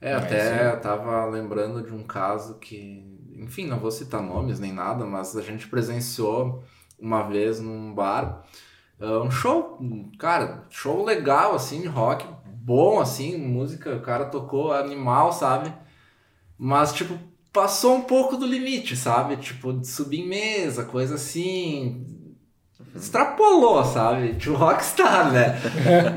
É, 0.00 0.14
até 0.14 0.72
eu 0.72 0.80
tava 0.80 1.26
lembrando 1.26 1.82
de 1.82 1.92
um 1.92 2.02
caso 2.02 2.58
que, 2.58 3.04
enfim, 3.36 3.66
não 3.66 3.78
vou 3.78 3.90
citar 3.90 4.22
nomes 4.22 4.58
nem 4.58 4.72
nada, 4.72 5.04
mas 5.04 5.36
a 5.36 5.42
gente 5.42 5.68
presenciou 5.68 6.64
uma 6.98 7.22
vez 7.22 7.60
num 7.60 7.94
bar 7.94 8.44
uh, 8.98 9.20
um 9.22 9.30
show, 9.30 9.78
cara, 10.18 10.64
show 10.70 11.04
legal, 11.04 11.54
assim, 11.54 11.82
de 11.82 11.86
rock, 11.88 12.26
bom, 12.46 12.98
assim, 13.00 13.36
música, 13.36 13.94
o 13.94 14.00
cara 14.00 14.24
tocou 14.26 14.72
animal, 14.72 15.32
sabe? 15.32 15.72
Mas, 16.58 16.92
tipo, 16.92 17.18
passou 17.52 17.96
um 17.96 18.02
pouco 18.02 18.36
do 18.36 18.46
limite, 18.46 18.96
sabe? 18.96 19.36
Tipo, 19.36 19.72
de 19.72 19.86
subir 19.86 20.20
em 20.20 20.28
mesa, 20.28 20.84
coisa 20.84 21.14
assim. 21.16 22.06
Extrapolou, 22.94 23.84
sabe? 23.84 24.34
Tipo, 24.40 24.56
rockstar, 24.56 25.32
né? 25.32 25.56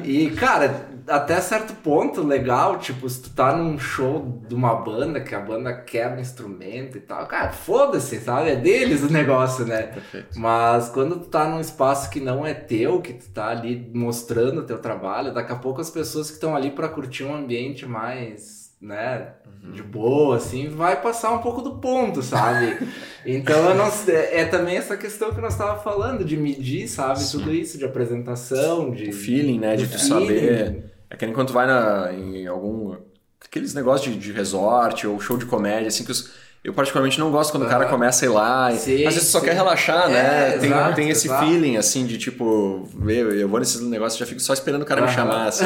e, 0.04 0.30
cara, 0.32 0.88
até 1.08 1.40
certo 1.42 1.74
ponto, 1.76 2.26
legal, 2.26 2.78
tipo, 2.80 3.08
se 3.10 3.22
tu 3.22 3.30
tá 3.32 3.56
num 3.56 3.78
show 3.78 4.42
de 4.48 4.56
uma 4.56 4.76
banda, 4.76 5.20
que 5.20 5.36
a 5.36 5.40
banda 5.40 5.74
quebra 5.74 6.22
instrumento 6.22 6.98
e 6.98 7.02
tal, 7.02 7.26
cara, 7.28 7.52
foda-se, 7.52 8.20
sabe? 8.20 8.52
É 8.52 8.56
deles 8.56 9.04
o 9.04 9.12
negócio, 9.12 9.66
né? 9.66 9.84
Perfeito. 9.84 10.40
Mas 10.40 10.90
quando 10.90 11.20
tu 11.20 11.28
tá 11.28 11.46
num 11.46 11.60
espaço 11.60 12.10
que 12.10 12.20
não 12.20 12.46
é 12.46 12.54
teu, 12.54 13.02
que 13.02 13.14
tu 13.14 13.30
tá 13.30 13.48
ali 13.48 13.92
mostrando 13.94 14.62
o 14.62 14.64
teu 14.64 14.80
trabalho, 14.80 15.34
daqui 15.34 15.52
a 15.52 15.58
pouco 15.58 15.82
as 15.82 15.90
pessoas 15.90 16.28
que 16.28 16.36
estão 16.36 16.56
ali 16.56 16.72
pra 16.72 16.88
curtir 16.88 17.24
um 17.24 17.36
ambiente 17.36 17.86
mais, 17.86 18.63
né, 18.84 19.30
de 19.74 19.82
boa, 19.82 20.36
assim, 20.36 20.68
vai 20.68 21.02
passar 21.02 21.32
um 21.32 21.40
pouco 21.40 21.62
do 21.62 21.78
ponto, 21.78 22.22
sabe? 22.22 22.78
então 23.26 23.70
eu 23.70 23.76
não 23.76 23.90
sei, 23.90 24.16
é 24.16 24.46
também 24.46 24.76
essa 24.76 24.98
questão 24.98 25.34
que 25.34 25.40
nós 25.40 25.58
tava 25.58 25.82
falando, 25.82 26.26
de 26.26 26.36
medir, 26.36 26.90
sabe? 26.90 27.26
Tudo 27.32 27.54
isso, 27.54 27.78
de 27.78 27.86
apresentação, 27.86 28.92
de. 28.92 29.10
O 29.10 29.14
feeling, 29.14 29.60
né? 29.60 29.78
De 29.78 29.88
tu 29.88 29.98
saber. 29.98 30.92
É 31.10 31.16
que 31.16 31.26
nem 31.26 31.34
quando 31.34 31.48
tu 31.48 31.54
vai 31.54 31.66
na, 31.66 32.12
em 32.12 32.46
algum. 32.46 32.98
Aqueles 33.44 33.74
negócios 33.74 34.14
de, 34.14 34.20
de 34.20 34.32
resort 34.32 35.08
ou 35.08 35.20
show 35.20 35.38
de 35.38 35.46
comédia, 35.46 35.88
assim, 35.88 36.04
que 36.04 36.12
os. 36.12 36.43
Eu 36.64 36.74
particularmente 36.74 37.20
não 37.20 37.30
gosto 37.30 37.52
quando 37.52 37.64
o 37.66 37.70
cara 37.70 37.88
começa 37.88 38.24
a 38.24 38.26
ir 38.26 38.32
lá. 38.32 38.72
e- 38.72 38.78
Sim, 38.78 39.06
às 39.06 39.14
vezes 39.16 39.28
só 39.30 39.40
sim. 39.40 39.46
quer 39.48 39.54
relaxar, 39.54 40.08
né? 40.08 40.54
É, 40.56 40.58
tem, 40.58 40.70
exato, 40.70 40.96
tem 40.96 41.10
esse 41.10 41.28
exato. 41.28 41.46
feeling, 41.46 41.76
assim, 41.76 42.06
de 42.06 42.18
tipo, 42.18 42.88
eu, 43.06 43.32
eu 43.36 43.50
vou 43.50 43.60
nesses 43.60 43.82
negócios 43.82 44.18
já 44.18 44.26
fico 44.26 44.40
só 44.40 44.54
esperando 44.54 44.84
o 44.84 44.86
cara 44.86 45.02
me 45.02 45.10
chamar, 45.10 45.48
assim. 45.48 45.66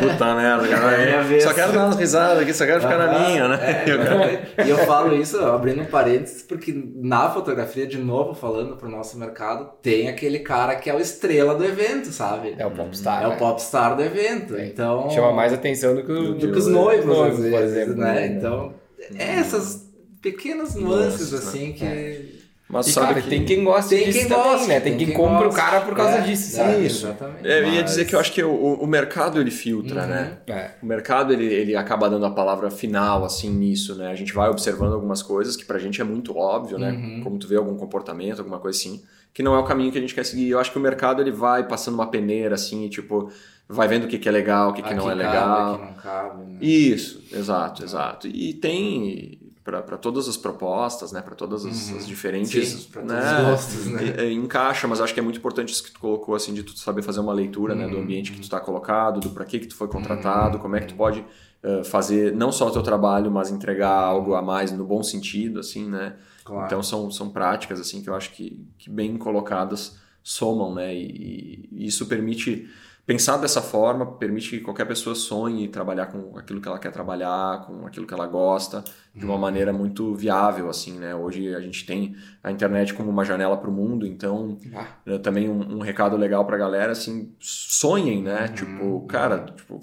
Puta 0.00 0.24
merda, 0.34 0.66
cara. 0.68 0.96
É. 1.36 1.40
Só 1.40 1.52
quero 1.52 1.72
dar 1.72 1.84
umas 1.84 1.96
risadas 1.96 2.38
aqui, 2.42 2.54
só 2.54 2.64
quero 2.64 2.80
ficar 2.80 2.96
na 2.96 3.18
minha, 3.18 3.46
né? 3.48 3.84
é, 3.86 3.90
Eu 3.92 3.98
quero- 3.98 4.66
e 4.66 4.70
eu 4.70 4.78
falo 4.86 5.14
isso, 5.14 5.38
abrindo 5.44 5.82
um 5.82 5.84
parênteses, 5.84 6.42
porque 6.42 6.74
na 6.96 7.28
fotografia, 7.28 7.86
de 7.86 7.98
novo, 7.98 8.32
falando 8.32 8.74
pro 8.76 8.88
nosso 8.88 9.18
mercado, 9.18 9.68
tem 9.82 10.08
aquele 10.08 10.38
cara 10.38 10.76
que 10.76 10.88
é 10.88 10.94
o 10.94 10.98
estrela 10.98 11.54
do 11.54 11.64
evento, 11.64 12.06
sabe? 12.10 12.54
É 12.58 12.64
o 12.66 12.70
popstar. 12.70 13.22
É 13.22 13.28
né? 13.28 13.34
o 13.34 13.38
popstar 13.38 13.94
do 13.96 14.02
evento. 14.02 14.56
É. 14.56 14.66
Então. 14.66 15.10
Chama 15.10 15.30
mais 15.30 15.52
atenção 15.52 15.94
do 15.94 16.02
que, 16.02 16.10
o- 16.10 16.32
do 16.34 16.50
que 16.52 16.58
os 16.58 16.66
noivos, 16.68 17.04
noivos, 17.04 17.38
às 17.38 17.42
vezes, 17.44 17.54
por 17.54 17.62
exemplo. 17.62 17.94
né? 17.96 18.26
Então, 18.28 18.72
é 19.18 19.34
essas 19.40 19.86
pequenas 20.22 20.74
nuances, 20.74 21.32
né? 21.32 21.38
assim, 21.38 21.72
que. 21.72 22.48
Mas 22.70 22.86
E, 22.86 22.92
sabe 22.92 23.06
cara, 23.06 23.22
que... 23.22 23.30
tem 23.30 23.44
quem 23.46 23.64
gosta 23.64 23.88
Tem 23.88 24.04
disso 24.04 24.18
quem 24.18 24.28
também, 24.28 24.44
gosta, 24.44 24.66
né? 24.66 24.74
Tem, 24.80 24.82
tem 24.92 24.98
quem 24.98 25.06
quem 25.06 25.16
compra 25.16 25.48
o 25.48 25.52
cara 25.54 25.80
por 25.80 25.96
causa 25.96 26.18
É, 26.18 26.20
disso, 26.20 26.48
é, 26.60 26.64
sabe? 26.64 26.84
Isso. 26.86 27.06
Exatamente. 27.06 27.48
É, 27.48 27.60
eu 27.60 27.72
ia 27.72 27.82
dizer 27.82 28.04
que 28.04 28.14
eu 28.14 28.20
acho 28.20 28.30
que 28.30 28.42
o, 28.44 28.74
o 28.74 28.86
mercado 28.86 29.40
ele 29.40 29.50
filtra, 29.50 30.02
Uhum. 30.02 30.08
né? 30.08 30.38
É. 30.46 30.70
O 30.82 30.84
mercado 30.86 31.32
ele, 31.32 31.46
ele 31.46 31.74
acaba 31.74 32.10
dando 32.10 32.26
a 32.26 32.30
palavra 32.30 32.70
final 32.70 33.24
assim 33.24 33.48
nisso, 33.48 33.94
né? 33.94 34.10
A 34.10 34.14
gente 34.14 34.34
vai 34.34 34.50
observando 34.50 34.92
algumas 34.92 35.22
coisas 35.22 35.56
que 35.56 35.64
pra 35.64 35.78
gente 35.78 35.98
é 35.98 36.04
muito 36.04 36.36
óbvio, 36.36 36.78
né? 36.78 36.90
Uhum. 36.92 37.20
Como 37.24 37.38
tu 37.38 37.48
vê 37.48 37.56
algum 37.56 37.74
comportamento, 37.74 38.38
alguma 38.40 38.58
coisa 38.58 38.78
assim, 38.78 39.02
que 39.32 39.42
não 39.42 39.54
é 39.54 39.58
o 39.58 39.64
caminho 39.64 39.90
que 39.90 39.96
a 39.96 40.00
gente 40.02 40.14
quer 40.14 40.26
seguir. 40.26 40.50
Eu 40.50 40.58
acho 40.60 40.70
que 40.70 40.76
o 40.76 40.82
mercado 40.82 41.22
ele 41.22 41.32
vai 41.32 41.66
passando 41.66 41.94
uma 41.94 42.10
peneira 42.10 42.54
assim, 42.54 42.84
e, 42.84 42.90
tipo, 42.90 43.32
vai 43.66 43.88
vendo 43.88 44.04
o 44.04 44.08
que, 44.08 44.18
que 44.18 44.28
é 44.28 44.32
legal, 44.32 44.72
o 44.72 44.72
que, 44.74 44.82
que 44.82 44.92
não 44.92 45.08
é 45.08 45.14
Aqui 45.14 45.22
legal. 45.22 45.78
Cabe, 45.78 45.82
aqui 45.84 45.84
não 45.86 46.02
cabe, 46.02 46.44
né? 46.52 46.58
Isso, 46.60 47.22
exato, 47.32 47.82
exato. 47.82 48.28
E 48.28 48.52
tem 48.52 49.38
para 49.82 49.96
todas 49.98 50.28
as 50.28 50.36
propostas, 50.36 51.12
né? 51.12 51.20
Para 51.20 51.34
todas 51.34 51.64
as, 51.66 51.90
Uhum. 51.90 51.96
as 51.98 52.06
diferentes, 52.06 52.68
Sim, 52.68 52.88
pra 52.90 53.02
todos 53.02 53.16
né? 53.16 53.40
os 53.42 53.44
gostos, 53.44 53.88
né? 53.88 54.04
E- 54.18 54.30
e 54.30 54.34
encaixa, 54.34 54.88
mas 54.88 55.00
acho 55.00 55.12
que 55.14 55.20
é 55.20 55.22
muito 55.22 55.38
importante 55.38 55.72
isso 55.72 55.82
que 55.84 55.90
tu 55.92 56.00
colocou, 56.00 56.34
assim, 56.34 56.54
de 56.54 56.62
tu 56.62 56.76
saber 56.78 57.02
fazer 57.02 57.20
uma 57.20 57.32
leitura, 57.32 57.74
né? 57.74 57.86
Do 57.88 57.96
Uhum. 57.96 58.02
ambiente 58.02 58.32
que 58.32 58.38
tu 58.38 58.44
está 58.44 58.58
colocado, 58.58 59.20
do 59.20 59.30
para 59.30 59.44
que 59.44 59.58
que 59.58 59.66
tu 59.66 59.74
foi 59.76 59.88
contratado, 59.88 60.58
como 60.58 60.74
é 60.76 60.80
que 60.80 60.86
tu 60.88 60.94
pode 60.94 61.24
eh, 61.62 61.82
fazer 61.84 62.32
não 62.34 62.52
só 62.52 62.68
o 62.68 62.70
teu 62.70 62.82
trabalho, 62.82 63.30
mas 63.30 63.50
entregar 63.50 63.90
algo 63.92 64.34
a 64.34 64.40
mais 64.42 64.70
no 64.72 64.84
bom 64.84 65.02
sentido, 65.02 65.58
assim, 65.60 65.88
né? 65.88 66.14
Claro. 66.44 66.66
Então 66.66 66.82
são, 66.82 67.10
são 67.10 67.28
práticas, 67.30 67.80
assim, 67.80 68.00
que 68.00 68.08
eu 68.08 68.14
acho 68.14 68.30
que, 68.32 68.64
que 68.78 68.88
bem 68.88 69.16
colocadas 69.16 69.96
somam, 70.22 70.72
né? 70.74 70.94
E, 70.94 71.68
e 71.72 71.86
isso 71.86 72.06
permite 72.06 72.68
pensar 73.08 73.38
dessa 73.38 73.62
forma, 73.62 74.04
permite 74.04 74.50
que 74.50 74.60
qualquer 74.60 74.84
pessoa 74.86 75.14
sonhe 75.16 75.66
trabalhar 75.66 76.06
com 76.06 76.36
aquilo 76.38 76.60
que 76.60 76.68
ela 76.68 76.78
quer 76.78 76.92
trabalhar, 76.92 77.64
com 77.66 77.86
aquilo 77.86 78.06
que 78.06 78.12
ela 78.12 78.26
gosta, 78.26 78.84
de 79.14 79.24
uma 79.24 79.38
maneira 79.38 79.72
muito 79.72 80.14
viável, 80.14 80.68
assim, 80.68 80.98
né? 80.98 81.14
Hoje 81.14 81.54
a 81.54 81.60
gente 81.60 81.86
tem 81.86 82.14
a 82.44 82.52
internet 82.52 82.92
como 82.92 83.08
uma 83.08 83.24
janela 83.24 83.56
para 83.56 83.70
o 83.70 83.72
mundo, 83.72 84.06
então 84.06 84.58
Ah, 84.74 84.86
né, 85.06 85.18
também 85.18 85.48
um, 85.48 85.76
um 85.76 85.80
recado 85.80 86.18
legal 86.18 86.44
pra 86.44 86.58
galera, 86.58 86.92
assim, 86.92 87.32
sonhem, 87.40 88.22
né? 88.22 88.48
Tipo, 88.48 89.00
cara, 89.08 89.46
tipo, 89.56 89.80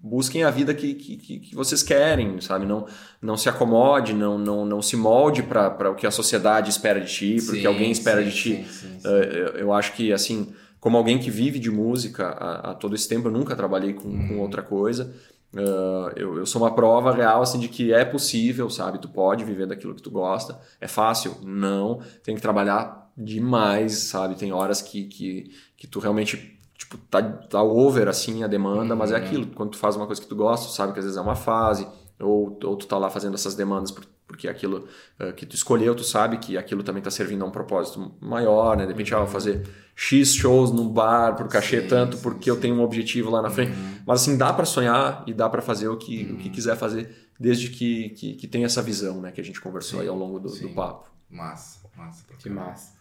busquem 0.00 0.44
a 0.44 0.50
vida 0.52 0.72
que, 0.72 0.94
que, 0.94 1.16
que- 1.16 1.38
que 1.40 1.54
vocês 1.56 1.82
querem, 1.82 2.40
sabe? 2.40 2.66
Não, 2.66 2.86
não 3.20 3.36
se 3.36 3.48
acomode, 3.48 4.12
não, 4.12 4.38
não, 4.38 4.64
não 4.64 4.80
se 4.80 4.96
molde 4.96 5.42
para 5.42 5.90
o 5.90 5.96
que 5.96 6.06
a 6.06 6.10
sociedade 6.12 6.70
espera 6.70 7.00
de 7.00 7.12
ti, 7.12 7.36
porque 7.44 7.62
Sim, 7.62 7.66
alguém 7.66 7.90
espera 7.90 8.22
sim, 8.22 8.28
de 8.28 8.36
ti. 8.36 8.64
sim, 8.70 9.00
sim. 9.00 9.00
Eh, 9.04 9.30
Eu, 9.32 9.46
eu 9.62 9.72
acho 9.72 9.92
que, 9.94 10.12
assim, 10.12 10.52
como 10.80 10.96
alguém 10.96 11.18
que 11.18 11.30
vive 11.30 11.58
de 11.58 11.70
música 11.70 12.28
há, 12.28 12.70
há 12.70 12.74
todo 12.74 12.94
esse 12.94 13.08
tempo, 13.08 13.28
eu 13.28 13.32
nunca 13.32 13.54
trabalhei 13.56 13.92
com, 13.94 14.28
com 14.28 14.38
outra 14.40 14.62
coisa. 14.62 15.14
eh, 15.56 16.12
eu, 16.16 16.38
eu 16.38 16.46
sou 16.46 16.62
uma 16.62 16.74
prova 16.74 17.12
real, 17.14 17.42
assim, 17.42 17.58
de 17.58 17.68
que 17.68 17.92
é 17.92 18.04
possível, 18.04 18.70
sabe? 18.70 18.98
Tu 18.98 19.08
pode 19.08 19.44
viver 19.44 19.66
daquilo 19.66 19.94
que 19.94 20.02
tu 20.02 20.10
gosta. 20.10 20.58
É 20.80 20.88
fácil? 20.88 21.36
Não. 21.42 22.00
Tem 22.22 22.34
que 22.34 22.40
trabalhar 22.42 23.10
demais, 23.16 23.98
sabe? 23.98 24.34
Tem 24.36 24.52
horas 24.52 24.80
que, 24.82 25.04
que, 25.04 25.50
que 25.76 25.86
tu 25.86 25.98
realmente, 26.00 26.58
tipo, 26.76 26.96
tá, 27.10 27.22
tá 27.22 27.62
over, 27.62 28.08
assim, 28.08 28.42
a 28.42 28.46
demanda, 28.46 28.94
mas 28.96 29.12
é 29.12 29.16
aquilo. 29.16 29.46
Quando 29.48 29.70
tu 29.72 29.78
faz 29.78 29.96
uma 29.96 30.06
coisa 30.06 30.20
que 30.22 30.28
tu 30.28 30.36
gosta, 30.36 30.66
tu 30.66 30.72
sabe 30.72 30.92
que 30.92 30.98
às 30.98 31.04
vezes 31.04 31.18
é 31.18 31.20
uma 31.20 31.36
fase, 31.36 31.86
ou, 32.18 32.58
ou 32.64 32.76
tu 32.76 32.86
tá 32.86 32.96
lá 32.98 33.10
fazendo 33.10 33.34
essas 33.34 33.54
demandas 33.54 33.90
por- 33.90 34.04
porque 34.30 34.46
aquilo 34.46 34.86
eh, 35.18 35.32
que 35.32 35.44
tu 35.44 35.56
escolheu, 35.56 35.92
tu 35.92 36.04
sabe 36.04 36.38
que 36.38 36.56
aquilo 36.56 36.84
também 36.84 37.02
tá 37.02 37.10
servindo 37.10 37.44
a 37.44 37.48
um 37.48 37.50
propósito 37.50 38.14
maior, 38.20 38.76
né? 38.76 38.86
De 38.86 38.92
repente, 38.92 39.12
ah, 39.12 39.18
vou 39.18 39.26
fazer 39.26 39.66
X 39.96 40.36
shows 40.36 40.70
no 40.70 40.88
bar 40.88 41.34
por 41.34 41.48
cachê 41.48 41.82
Sim, 41.82 41.88
tanto, 41.88 42.16
sim, 42.16 42.22
porque 42.22 42.48
eu 42.48 42.54
sim. 42.54 42.60
tenho 42.60 42.76
um 42.76 42.82
objetivo 42.82 43.28
lá 43.28 43.42
na 43.42 43.50
frente. 43.50 43.72
Mas 44.06 44.22
assim, 44.22 44.38
dá 44.38 44.52
para 44.52 44.64
sonhar 44.64 45.24
e 45.26 45.34
dá 45.34 45.48
para 45.48 45.60
fazer 45.60 45.88
o 45.88 45.96
que, 45.96 46.32
o 46.32 46.36
que 46.36 46.48
quiser 46.48 46.76
fazer, 46.76 47.30
desde 47.38 47.70
que, 47.70 48.10
que, 48.10 48.34
que 48.34 48.46
tenha 48.46 48.66
essa 48.66 48.80
visão, 48.80 49.20
né? 49.20 49.32
Que 49.32 49.40
a 49.40 49.44
gente 49.44 49.60
conversou 49.60 50.00
aí 50.00 50.08
ao 50.08 50.16
longo 50.16 50.38
do, 50.38 50.48
do 50.48 50.68
papo. 50.70 51.10
Massa, 51.28 51.80
massa. 51.96 52.24
que 52.38 52.48
massa. 52.48 53.00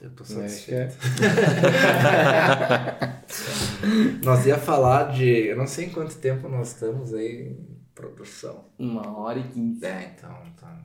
Eu 0.00 0.10
tô 0.10 0.22
Acho 0.22 0.34
que 0.34 0.40
satisfeito. 0.40 0.72
é. 0.72 0.92
Nós 4.22 4.46
ia 4.46 4.58
falar 4.58 5.12
de. 5.12 5.48
Eu 5.48 5.56
não 5.56 5.66
sei 5.66 5.86
em 5.86 5.90
quanto 5.90 6.14
tempo 6.16 6.48
nós 6.48 6.68
estamos 6.68 7.12
aí 7.12 7.56
produção. 8.00 8.64
Uma 8.78 9.18
hora 9.18 9.38
e 9.38 9.42
quinze. 9.44 9.84
É, 9.84 10.12
então. 10.16 10.30
tá. 10.60 10.76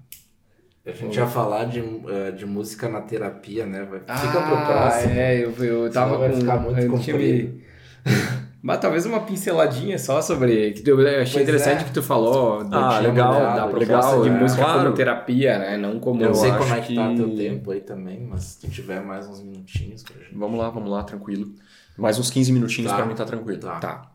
A 0.85 0.91
gente 0.91 1.15
ia 1.15 1.27
falar 1.27 1.65
de, 1.65 1.79
eh, 1.79 2.31
de 2.31 2.45
música 2.45 2.89
na 2.89 3.01
terapia, 3.01 3.65
né? 3.65 3.83
Vai- 3.89 3.99
Fica 3.99 4.41
pro 4.41 4.55
Ah, 4.55 4.65
próximo. 4.65 5.13
É, 5.13 5.37
eu, 5.45 5.51
eu 5.63 5.91
tava 5.91 6.17
vai 6.17 6.29
com. 6.31 6.39
ficar 6.41 6.57
muito 6.59 6.79
eu 6.81 7.17
me- 7.17 7.63
Mas 8.61 8.79
talvez 8.79 9.05
uma 9.05 9.19
pinceladinha 9.21 9.97
só 9.99 10.21
sobre. 10.21 10.71
Que 10.71 10.89
eu 10.89 10.97
achei 10.99 11.15
Pois 11.17 11.35
interessante 11.35 11.81
é. 11.81 11.83
que 11.83 11.91
tu 11.93 12.01
falou 12.01 12.63
do 12.63 12.75
Ah, 12.75 12.99
legal, 12.99 13.33
da, 13.33 13.55
da 13.57 13.67
proposta 13.67 13.85
legal, 14.11 14.23
de 14.23 14.29
é. 14.29 14.31
música 14.31 14.63
Claro. 14.63 14.83
como 14.83 14.93
terapia, 14.95 15.59
né? 15.59 15.77
Não 15.77 15.99
como. 15.99 16.21
Eu 16.21 16.27
não 16.29 16.33
sei 16.35 16.51
como 16.51 16.73
é 16.73 16.79
que, 16.81 16.95
tá 16.95 17.13
teu 17.15 17.35
tempo 17.35 17.71
aí 17.71 17.81
também, 17.81 18.21
mas 18.25 18.43
se 18.43 18.61
tu 18.61 18.69
tiver 18.71 19.01
mais 19.01 19.27
uns 19.27 19.41
minutinhos 19.41 20.01
pra 20.03 20.15
gente. 20.21 20.35
Vamos 20.35 20.57
lá, 20.59 20.69
vamos 20.69 20.89
lá, 20.89 21.03
tranquilo. 21.03 21.51
Mais 21.97 22.17
uns 22.17 22.29
15 22.31 22.51
minutinhos 22.53 22.89
Tá. 22.91 22.97
pra 22.97 23.05
mim 23.05 23.15
tá 23.15 23.25
tranquilo. 23.25 23.59
Tá. 23.59 23.79
Tá. 23.79 24.11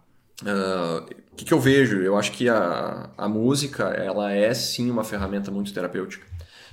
Ah, 0.47 1.03
O 1.28 1.28
que, 1.39 1.45
que 1.45 1.55
eu 1.55 1.61
vejo? 1.61 1.99
Eu 2.03 2.17
acho 2.19 2.33
que 2.33 2.49
a, 2.49 3.09
a 3.17 3.29
música, 3.29 3.85
ela 3.85 4.33
é 4.33 4.53
sim 4.53 4.91
uma 4.91 5.05
ferramenta 5.05 5.51
muito 5.51 5.73
terapêutica. 5.73 6.27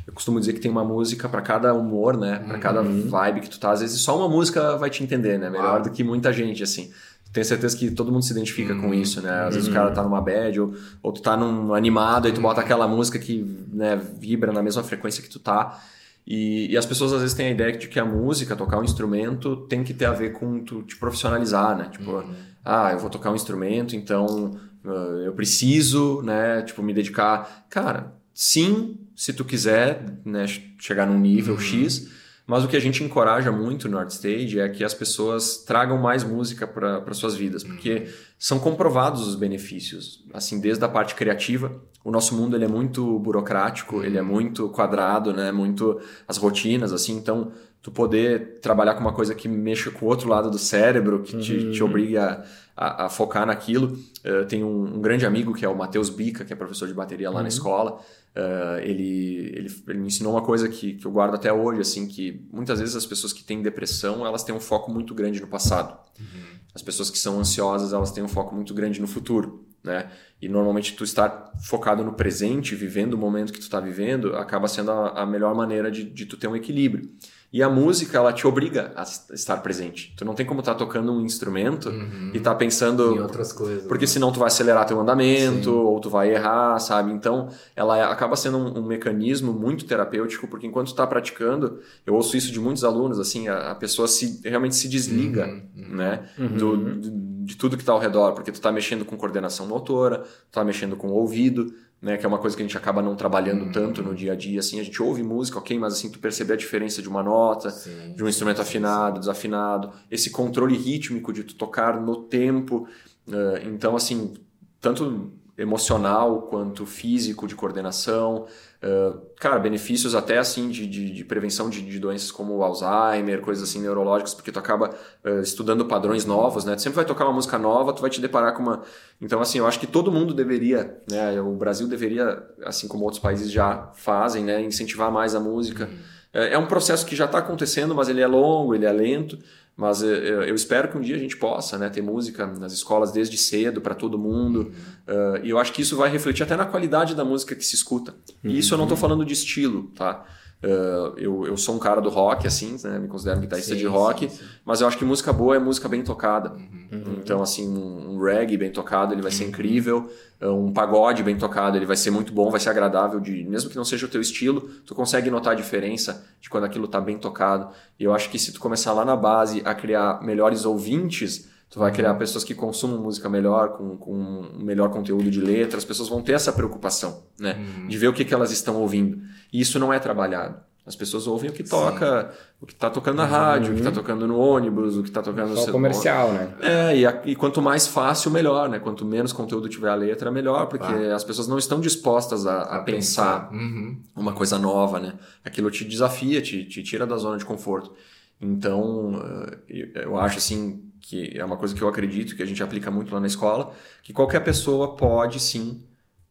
Eu 0.08 0.14
costumo 0.14 0.40
dizer 0.40 0.54
que 0.54 0.60
tem 0.60 0.70
uma 0.70 0.84
música 0.84 1.28
pra 1.30 1.42
cada 1.42 1.74
humor, 1.74 2.18
né? 2.18 2.40
Pra 2.48 2.58
cada 2.60 2.82
vibe 2.82 3.42
que 3.42 3.50
tu 3.50 3.60
tá. 3.60 3.72
Às 3.72 3.82
vezes 3.82 4.02
só 4.02 4.18
uma 4.18 4.30
música 4.30 4.76
vai 4.78 4.90
te 4.90 5.04
entender, 5.04 5.38
né? 5.40 5.50
Melhor 5.50 5.78
Ah. 5.78 5.84
do 5.84 5.90
que 5.92 6.04
muita 6.04 6.32
gente, 6.34 6.62
assim. 6.64 6.92
Tenho 7.34 7.46
certeza 7.46 7.76
que 7.76 7.92
todo 7.92 8.12
mundo 8.12 8.24
se 8.24 8.32
identifica 8.32 8.74
com 8.76 8.94
isso, 8.94 9.22
né? 9.22 9.46
Às 9.48 9.56
vezes 9.56 9.70
o 9.70 9.74
cara 9.74 9.92
tá 9.92 10.02
numa 10.02 10.22
bad 10.22 10.60
ou, 10.62 10.74
ou 11.04 11.12
tu 11.12 11.22
tá 11.22 11.36
num 11.36 11.74
animado 11.74 12.28
e 12.28 12.32
tu 12.32 12.40
bota 12.40 12.62
aquela 12.62 12.88
música 12.88 13.20
que 13.20 13.44
né, 13.74 14.00
vibra 14.20 14.54
na 14.54 14.64
mesma 14.64 14.84
frequência 14.84 15.22
que 15.22 15.30
tu 15.30 15.40
tá. 15.40 15.80
E, 16.26 16.72
e 16.72 16.78
as 16.78 16.86
pessoas 16.86 17.12
às 17.14 17.22
vezes 17.22 17.36
têm 17.36 17.48
a 17.48 17.52
ideia 17.52 17.72
de 17.74 17.88
que 17.88 18.00
a 18.00 18.06
música, 18.06 18.56
tocar 18.56 18.80
um 18.80 18.84
instrumento, 18.84 19.58
tem 19.68 19.84
que 19.84 19.94
ter 19.94 20.06
a 20.06 20.12
ver 20.12 20.32
com 20.34 20.60
tu 20.64 20.82
te 20.84 20.96
profissionalizar, 20.96 21.78
né? 21.78 21.90
Tipo, 21.92 22.24
ah, 22.66 22.92
eu 22.92 23.00
vou 23.00 23.10
tocar 23.10 23.32
um 23.32 23.36
instrumento, 23.36 23.96
então 23.96 24.60
ah, 24.84 25.22
eu 25.24 25.34
preciso, 25.34 26.22
né, 26.24 26.64
tipo, 26.64 26.82
me 26.82 26.94
dedicar. 26.94 27.66
Cara, 27.70 28.14
sim, 28.34 28.98
se 29.16 29.32
tu 29.32 29.46
quiser, 29.46 30.20
né, 30.26 30.46
chegar 30.80 31.06
num 31.06 31.20
nível 31.20 31.58
X, 31.60 32.10
Mas 32.48 32.64
o 32.64 32.68
que 32.68 32.78
a 32.78 32.80
gente 32.80 33.04
encoraja 33.04 33.52
muito 33.52 33.90
no 33.90 33.98
ArtStage 33.98 34.60
é 34.60 34.70
que 34.70 34.84
as 34.84 34.94
pessoas 34.94 35.64
tragam 35.66 35.98
mais 35.98 36.24
música 36.24 36.68
para 36.68 37.14
suas 37.14 37.36
vidas, 37.36 37.64
porque 37.64 37.94
uhum. 37.94 38.06
são 38.38 38.60
comprovados 38.60 39.28
os 39.28 39.36
benefícios. 39.36 40.24
Assim, 40.32 40.60
desde 40.60 40.86
a 40.86 40.88
parte 40.88 41.16
criativa, 41.16 41.82
o 42.04 42.12
nosso 42.12 42.36
mundo 42.36 42.56
ele 42.56 42.66
é 42.66 42.68
muito 42.68 43.18
burocrático, 43.18 44.04
ele 44.04 44.18
é 44.18 44.22
uhum. 44.22 44.28
muito 44.28 44.70
quadrado, 44.70 45.34
né? 45.34 45.52
Muito 45.52 46.00
as 46.28 46.38
rotinas, 46.38 46.94
assim. 46.94 47.18
Então, 47.18 47.52
tu 47.86 47.92
poder 47.92 48.58
trabalhar 48.62 48.96
com 48.96 49.02
uma 49.02 49.14
coisa 49.14 49.36
que 49.36 49.48
mexa 49.48 49.92
com 49.92 50.08
o 50.08 50.10
outro 50.10 50.28
lado 50.28 50.50
do 50.50 50.58
cérebro, 50.58 51.22
que 51.22 51.38
te, 51.38 51.54
uhum. 51.54 51.72
te 51.72 51.84
obriga 51.84 52.44
a, 52.76 53.06
a, 53.06 53.10
focar 53.10 53.46
naquilo. 53.46 53.96
Uh, 54.26 54.44
tem 54.48 54.64
um, 54.64 54.96
um, 54.96 55.00
grande 55.00 55.24
amigo 55.24 55.54
que 55.54 55.64
é 55.64 55.70
o 55.70 55.78
Matheus 55.78 56.10
Bica, 56.10 56.44
que 56.44 56.52
é 56.52 56.56
professor 56.56 56.88
de 56.88 56.96
bateria 56.96 57.30
lá 57.30 57.36
uhum. 57.36 57.42
na 57.44 57.48
escola. 57.48 58.02
Uh, 58.36 58.80
ele, 58.82 59.52
ele, 59.56 59.84
ele, 59.88 60.00
me 60.00 60.08
ensinou 60.08 60.34
uma 60.34 60.42
coisa 60.42 60.68
que, 60.68 60.96
que 60.96 61.06
eu 61.06 61.12
guardo 61.12 61.36
até 61.36 61.54
hoje, 61.54 61.80
assim, 61.80 62.08
que 62.08 62.44
muitas 62.52 62.80
vezes 62.80 62.96
as 62.96 63.06
pessoas 63.06 63.32
que 63.32 63.44
têm 63.44 63.62
depressão, 63.62 64.26
elas 64.26 64.44
têm 64.44 64.56
um 64.56 64.60
foco 64.60 64.92
muito 64.92 65.14
grande 65.14 65.40
no 65.40 65.46
passado. 65.46 65.96
Uhum. 66.20 66.56
As 66.74 66.82
pessoas 66.82 67.12
que 67.12 67.20
são 67.20 67.40
ansiosas, 67.40 67.94
elas 67.94 68.12
têm 68.12 68.24
um 68.24 68.28
foco 68.28 68.56
muito 68.56 68.74
grande 68.74 69.00
no 69.00 69.06
futuro, 69.06 69.64
né? 69.84 70.10
E 70.42 70.50
normalmente 70.50 70.96
tu 70.96 71.04
estar 71.04 71.52
focado 71.62 72.04
no 72.04 72.14
presente, 72.14 72.74
vivendo 72.74 73.14
o 73.14 73.18
momento 73.18 73.54
que 73.54 73.60
tu 73.60 73.62
está 73.62 73.80
vivendo, 73.80 74.36
acaba 74.36 74.68
sendo 74.68 74.90
a, 74.90 75.22
a 75.22 75.26
melhor 75.28 75.54
maneira 75.54 75.92
de, 75.92 76.04
de 76.04 76.26
tu 76.26 76.36
ter 76.36 76.48
um 76.48 76.56
equilíbrio. 76.56 77.08
E 77.56 77.64
a 77.64 77.70
música, 77.70 78.18
ela 78.18 78.34
te 78.34 78.46
obriga 78.46 78.92
a 78.98 79.04
estar 79.34 79.56
presente. 79.64 80.14
Tu 80.18 80.26
não 80.26 80.34
tem 80.34 80.46
como 80.46 80.60
estar 80.60 80.74
tá 80.74 80.78
tocando 80.78 81.14
um 81.14 81.22
instrumento 81.22 81.88
uhum. 81.88 82.32
e 82.34 82.38
estar 82.38 82.52
tá 82.52 82.56
pensando. 82.58 83.16
Em 83.16 83.20
outras 83.22 83.54
coisas. 83.54 83.86
Porque 83.86 84.04
né? 84.04 84.12
senão 84.12 84.30
tu 84.30 84.40
vai 84.40 84.48
acelerar 84.48 84.86
teu 84.86 85.00
andamento, 85.00 85.64
Sim. 85.64 85.70
ou 85.70 85.98
tu 86.02 86.10
vai 86.10 86.34
errar, 86.34 86.78
sabe? 86.80 87.14
Então, 87.14 87.48
ela 87.74 88.12
acaba 88.12 88.36
sendo 88.36 88.58
um, 88.58 88.80
um 88.80 88.86
mecanismo 88.86 89.54
muito 89.54 89.86
terapêutico, 89.86 90.50
porque 90.50 90.68
enquanto 90.68 90.90
tu 90.90 90.96
tá 90.96 91.08
praticando, 91.08 91.80
eu 92.06 92.14
ouço 92.14 92.36
isso 92.36 92.52
de 92.52 92.60
muitos 92.60 92.84
alunos, 92.84 93.22
assim, 93.22 93.48
a, 93.48 93.72
a 93.72 93.76
pessoa 93.76 94.06
se, 94.06 94.42
realmente 94.44 94.76
se 94.76 94.90
desliga, 94.90 95.46
uhum. 95.46 95.62
uhum. 95.78 95.96
né? 95.96 96.26
Uhum. 96.38 96.58
Do, 96.58 97.00
de, 97.00 97.10
de 97.46 97.56
tudo 97.56 97.78
que 97.78 97.84
está 97.84 97.94
ao 97.94 98.00
redor, 98.00 98.34
porque 98.34 98.52
tu 98.52 98.60
tá 98.60 98.70
mexendo 98.70 99.06
com 99.06 99.16
coordenação 99.16 99.66
motora, 99.66 100.20
tu 100.20 100.52
tá 100.52 100.66
mexendo 100.66 100.98
com 100.98 101.08
o 101.08 101.14
ouvido, 101.14 101.74
né, 102.06 102.18
que 102.18 102.26
é 102.26 102.30
uma 102.30 102.38
coisa 102.38 102.56
que 102.56 102.62
a 102.62 102.66
gente 102.66 102.78
acaba 102.78 103.02
não 103.02 103.16
trabalhando 103.16 103.64
uhum. 103.64 103.72
tanto 103.72 104.04
no 104.04 104.14
dia 104.14 104.34
a 104.34 104.36
dia, 104.36 104.60
assim, 104.60 104.80
a 104.80 104.84
gente 104.84 105.02
ouve 105.02 105.24
música, 105.24 105.58
ok, 105.58 105.80
mas 105.80 105.94
assim, 105.94 106.08
tu 106.08 106.20
perceber 106.20 106.54
a 106.54 106.56
diferença 106.56 107.02
de 107.02 107.10
uma 107.10 107.24
nota, 107.24 107.72
sim, 107.72 108.14
de 108.16 108.24
um 108.24 108.28
instrumento 108.30 108.58
sim, 108.58 108.62
afinado, 108.62 109.16
sim. 109.16 109.22
desafinado, 109.22 109.92
esse 110.12 110.30
controle 110.30 110.78
rítmico 110.78 111.34
de 111.34 111.44
tu 111.44 111.56
tocar 111.56 112.00
no 112.00 112.18
tempo, 112.18 112.88
uh, 113.28 113.68
então 113.68 113.96
assim, 113.96 114.36
tanto 114.80 115.34
emocional 115.58 116.44
quanto 116.44 116.86
físico 116.86 117.48
de 117.48 117.56
coordenação, 117.56 118.46
uh, 118.86 119.22
cara, 119.40 119.58
benefícios 119.58 120.14
até 120.14 120.38
assim 120.38 120.70
de, 120.70 120.86
de, 120.86 121.12
de 121.12 121.24
prevenção 121.26 121.70
de, 121.70 121.82
de, 121.82 122.00
doenças 122.00 122.32
como 122.32 122.62
Alzheimer, 122.62 123.42
coisas 123.42 123.68
assim 123.68 123.82
neurológicas, 123.82 124.34
porque 124.34 124.52
tu 124.52 124.60
acaba 124.60 124.92
uh, 125.26 125.40
estudando 125.42 125.86
padrões 125.86 126.26
novos, 126.26 126.64
né? 126.64 126.76
Tu 126.76 126.84
sempre 126.84 126.98
vai 126.98 127.06
tocar 127.06 127.26
uma 127.26 127.34
música 127.34 127.58
nova, 127.58 127.92
tu 127.92 128.02
vai 128.02 128.10
te 128.10 128.22
deparar 128.22 128.54
com 128.54 128.62
uma... 128.62 128.84
Então, 129.20 129.42
assim, 129.42 129.58
eu 129.58 129.68
acho 129.68 129.80
que 129.80 129.88
todo 129.88 130.12
mundo 130.12 130.34
deveria, 130.34 131.02
né? 131.10 131.42
O 131.42 131.54
Brasil 131.54 131.88
deveria, 131.88 132.44
assim 132.64 132.88
como 132.88 133.04
outros 133.04 133.22
países 133.22 133.52
já 133.52 133.92
fazem, 133.96 134.44
né? 134.44 134.62
Incentivar 134.62 135.12
mais 135.12 135.34
a 135.34 135.40
música. 135.40 135.86
Uhum. 135.86 136.16
É, 136.36 136.54
é 136.54 136.58
um 136.58 136.68
processo 136.68 137.06
que 137.06 137.16
já 137.16 137.26
está 137.26 137.40
acontecendo, 137.40 137.96
mas 137.96 138.10
ele 138.10 138.22
é 138.22 138.28
longo, 138.28 138.76
ele 138.76 138.86
é 138.86 138.92
lento, 138.92 139.40
mas 139.76 140.02
eu, 140.02 140.44
eu, 140.44 140.56
espero 140.56 140.88
que 140.88 140.98
um 140.98 141.02
dia 141.02 141.16
a 141.18 141.20
gente 141.20 141.36
possa 141.36 141.78
né, 141.78 141.90
ter 141.90 142.02
música 142.02 142.48
nas 142.48 142.72
escolas 142.72 143.12
desde 143.12 143.38
cedo 143.38 143.82
para 143.82 143.94
todo 143.94 144.18
mundo. 144.18 144.72
Uhum. 145.08 145.42
Uh, 145.42 145.46
e 145.46 145.50
eu 145.50 145.60
acho 145.60 145.74
que 145.74 145.82
isso 145.82 145.98
vai 145.98 146.10
refletir 146.10 146.44
até 146.44 146.56
na 146.56 146.66
qualidade 146.66 147.14
da 147.14 147.26
música 147.26 147.54
que 147.56 147.66
se 147.66 147.76
escuta. 147.76 148.14
Uhum. 148.42 148.52
E 148.52 148.58
isso 148.58 148.74
eu 148.74 148.78
não 148.78 148.86
estou 148.86 148.98
falando 148.98 149.26
de 149.26 149.34
estilo, 149.34 149.92
tá? 149.94 150.26
Uh, 150.64 151.14
eu, 151.18 151.46
eu 151.46 151.58
sou 151.58 151.76
um 151.76 151.80
cara 151.80 152.02
do 152.02 152.10
rock, 152.10 152.48
assim, 152.48 152.76
né? 152.84 152.98
me 152.98 153.08
considero 153.08 153.40
guitarrista 153.40 153.74
sim, 153.74 153.80
de 153.80 153.86
rock, 153.86 154.30
sim, 154.30 154.36
sim. 154.36 154.44
mas 154.66 154.82
eu 154.82 154.88
acho 154.88 154.98
que 154.98 155.06
música 155.06 155.32
boa 155.32 155.56
é 155.56 155.60
música 155.60 155.88
bem 155.88 156.04
tocada. 156.04 156.54
Uhum. 156.92 157.18
Então, 157.20 157.44
assim, 157.44 157.68
um, 157.68 158.16
um, 158.16 158.20
reggae 158.24 158.58
bem 158.58 158.72
tocado, 158.72 159.14
ele 159.14 159.22
vai 159.22 159.32
ser 159.32 159.44
uhum. 159.44 159.50
incrível. 159.50 160.10
Um 160.42 160.72
pagode 160.72 161.24
bem 161.24 161.38
tocado, 161.38 161.78
ele 161.78 161.86
vai 161.86 161.96
ser 161.96 162.12
muito 162.12 162.34
bom, 162.34 162.52
vai 162.52 162.60
ser 162.60 162.70
agradável, 162.70 163.20
de, 163.20 163.44
mesmo 163.46 163.70
que 163.70 163.76
não 163.76 163.86
seja 163.86 164.06
o 164.06 164.10
teu 164.10 164.20
estilo, 164.22 164.62
tu 164.86 164.94
consegue 164.94 165.30
notar 165.30 165.54
a 165.54 165.56
diferença 165.56 166.26
de 166.42 166.50
quando 166.50 166.66
aquilo 166.66 166.86
está 166.86 167.00
bem 167.00 167.18
tocado. 167.18 167.70
E 168.00 168.04
eu 168.04 168.14
acho 168.14 168.30
que 168.30 168.38
se 168.38 168.52
tu 168.52 168.60
começar 168.60 168.92
lá 168.94 169.06
na 169.06 169.16
base 169.16 169.62
a 169.66 169.74
criar 169.74 170.22
melhores 170.22 170.66
ouvintes, 170.66 171.48
tu 171.76 171.80
vai 171.80 171.92
criar 171.92 172.14
pessoas 172.14 172.46
que 172.46 172.56
consumam 172.56 172.98
música 173.02 173.28
melhor, 173.28 173.74
com, 173.74 173.98
com 173.98 174.14
um 174.14 174.64
melhor 174.64 174.90
conteúdo 174.92 175.30
de 175.30 175.42
letra, 175.42 175.78
as 175.78 175.84
pessoas 175.84 176.08
vão 176.08 176.22
ter 176.22 176.32
essa 176.32 176.54
preocupação, 176.54 177.24
né? 177.38 177.58
Uhum. 177.60 177.88
De 177.90 177.98
ver 177.98 178.08
o 178.08 178.14
que, 178.14 178.24
que 178.24 178.34
elas 178.34 178.50
estão 178.50 178.78
ouvindo. 178.78 179.22
E 179.52 179.60
isso 179.60 179.78
não 179.78 179.92
é 179.92 180.00
trabalhado. 180.00 180.56
As 180.88 180.96
pessoas 180.96 181.28
ouvem 181.28 181.50
o 181.50 181.54
que 181.54 181.66
toca, 181.66 182.32
Sim. 182.32 182.38
o 182.62 182.66
que 182.66 182.72
está 182.72 182.90
tocando 182.90 183.18
na 183.18 183.26
uhum. 183.26 183.30
rádio, 183.30 183.66
uhum. 183.66 183.72
o 183.72 183.74
que 183.74 183.82
está 183.82 183.92
tocando 183.92 184.26
no 184.26 184.40
ônibus, 184.40 184.96
o 184.96 185.04
que 185.04 185.10
está 185.10 185.22
tocando 185.22 185.54
Só 185.54 185.66
no 185.66 185.72
comercial, 185.74 186.32
né? 186.32 186.54
É, 186.62 186.98
e, 186.98 187.06
a, 187.06 187.22
e, 187.26 187.36
quanto 187.36 187.62
mais 187.62 187.86
fácil, 187.88 188.32
melhor, 188.32 188.70
né? 188.70 188.80
Quanto 188.80 189.04
menos 189.04 189.34
conteúdo 189.34 189.68
tiver 189.68 189.90
a 189.90 189.96
letra, 189.96 190.32
melhor, 190.32 190.68
porque 190.68 190.86
ah. 190.86 191.14
as 191.14 191.26
pessoas 191.26 191.46
não 191.46 191.58
estão 191.58 191.82
dispostas 191.82 192.48
a, 192.48 192.54
a, 192.54 192.78
a 192.78 192.84
pensar, 192.84 193.50
pensar. 193.50 193.52
Uhum. 193.52 194.02
uma 194.16 194.32
coisa 194.32 194.58
nova, 194.58 194.98
né? 194.98 195.16
Aquilo 195.44 195.70
te 195.70 195.84
desafia, 195.84 196.42
te, 196.42 196.64
te 196.64 196.82
tira 196.82 197.06
da 197.06 197.18
zona 197.18 197.38
de 197.38 197.44
conforto. 197.44 197.92
Então, 198.40 199.22
eh, 199.70 200.04
eu 200.06 200.18
acho 200.18 200.38
assim 200.38 200.85
que 201.08 201.38
é 201.38 201.46
uma 201.46 201.56
coisa 201.56 201.76
que 201.76 201.82
eu 201.82 201.88
acredito 201.88 202.36
que 202.36 202.42
a 202.42 202.46
gente 202.46 202.64
aplica 202.64 202.90
muito 202.90 203.14
lá 203.14 203.20
na 203.20 203.28
escola, 203.28 203.72
que 204.02 204.12
qualquer 204.12 204.40
pessoa 204.40 204.96
pode 204.96 205.40
sim 205.40 205.84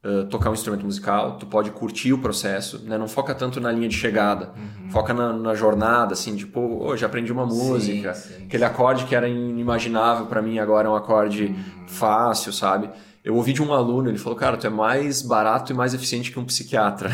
uh, 0.05 0.25
tocar 0.27 0.51
um 0.51 0.53
instrumento 0.53 0.85
musical, 0.85 1.39
tu 1.39 1.47
pode 1.47 1.71
curtir 1.71 2.13
o 2.13 2.19
processo, 2.19 2.81
né? 2.85 2.99
Não 2.99 3.07
foca 3.07 3.33
tanto 3.37 3.61
na 3.61 3.71
linha 3.71 3.89
de 3.89 3.95
chegada, 3.95 4.53
uhum. 4.57 4.91
foca 4.91 5.15
na, 5.15 5.33
na, 5.33 5.55
jornada, 5.55 6.15
assim, 6.15 6.35
tipo, 6.35 6.61
oh, 6.83 6.97
já 6.97 7.07
aprendi 7.07 7.31
uma 7.31 7.47
música, 7.47 8.15
sim, 8.15 8.35
sim, 8.35 8.45
aquele 8.47 8.65
acorde 8.65 9.05
que 9.05 9.15
era 9.15 9.29
inimaginável 9.29 10.27
para 10.27 10.43
mim 10.43 10.59
agora 10.59 10.89
é 10.89 10.91
um 10.91 10.97
acorde 10.97 11.45
uhum. 11.45 11.87
fácil, 11.87 12.53
sabe? 12.53 12.91
Eu 13.25 13.37
ouvi 13.37 13.55
de 13.55 13.63
um 13.63 13.73
aluno, 13.73 14.11
ele 14.11 14.19
falou, 14.19 14.39
cara, 14.39 14.55
tu 14.59 14.67
é 14.67 14.71
mais 14.71 15.23
barato 15.23 15.73
e 15.73 15.75
mais 15.75 15.95
eficiente 15.95 16.31
que 16.31 16.39
um 16.39 16.45
psiquiatra. 16.45 17.09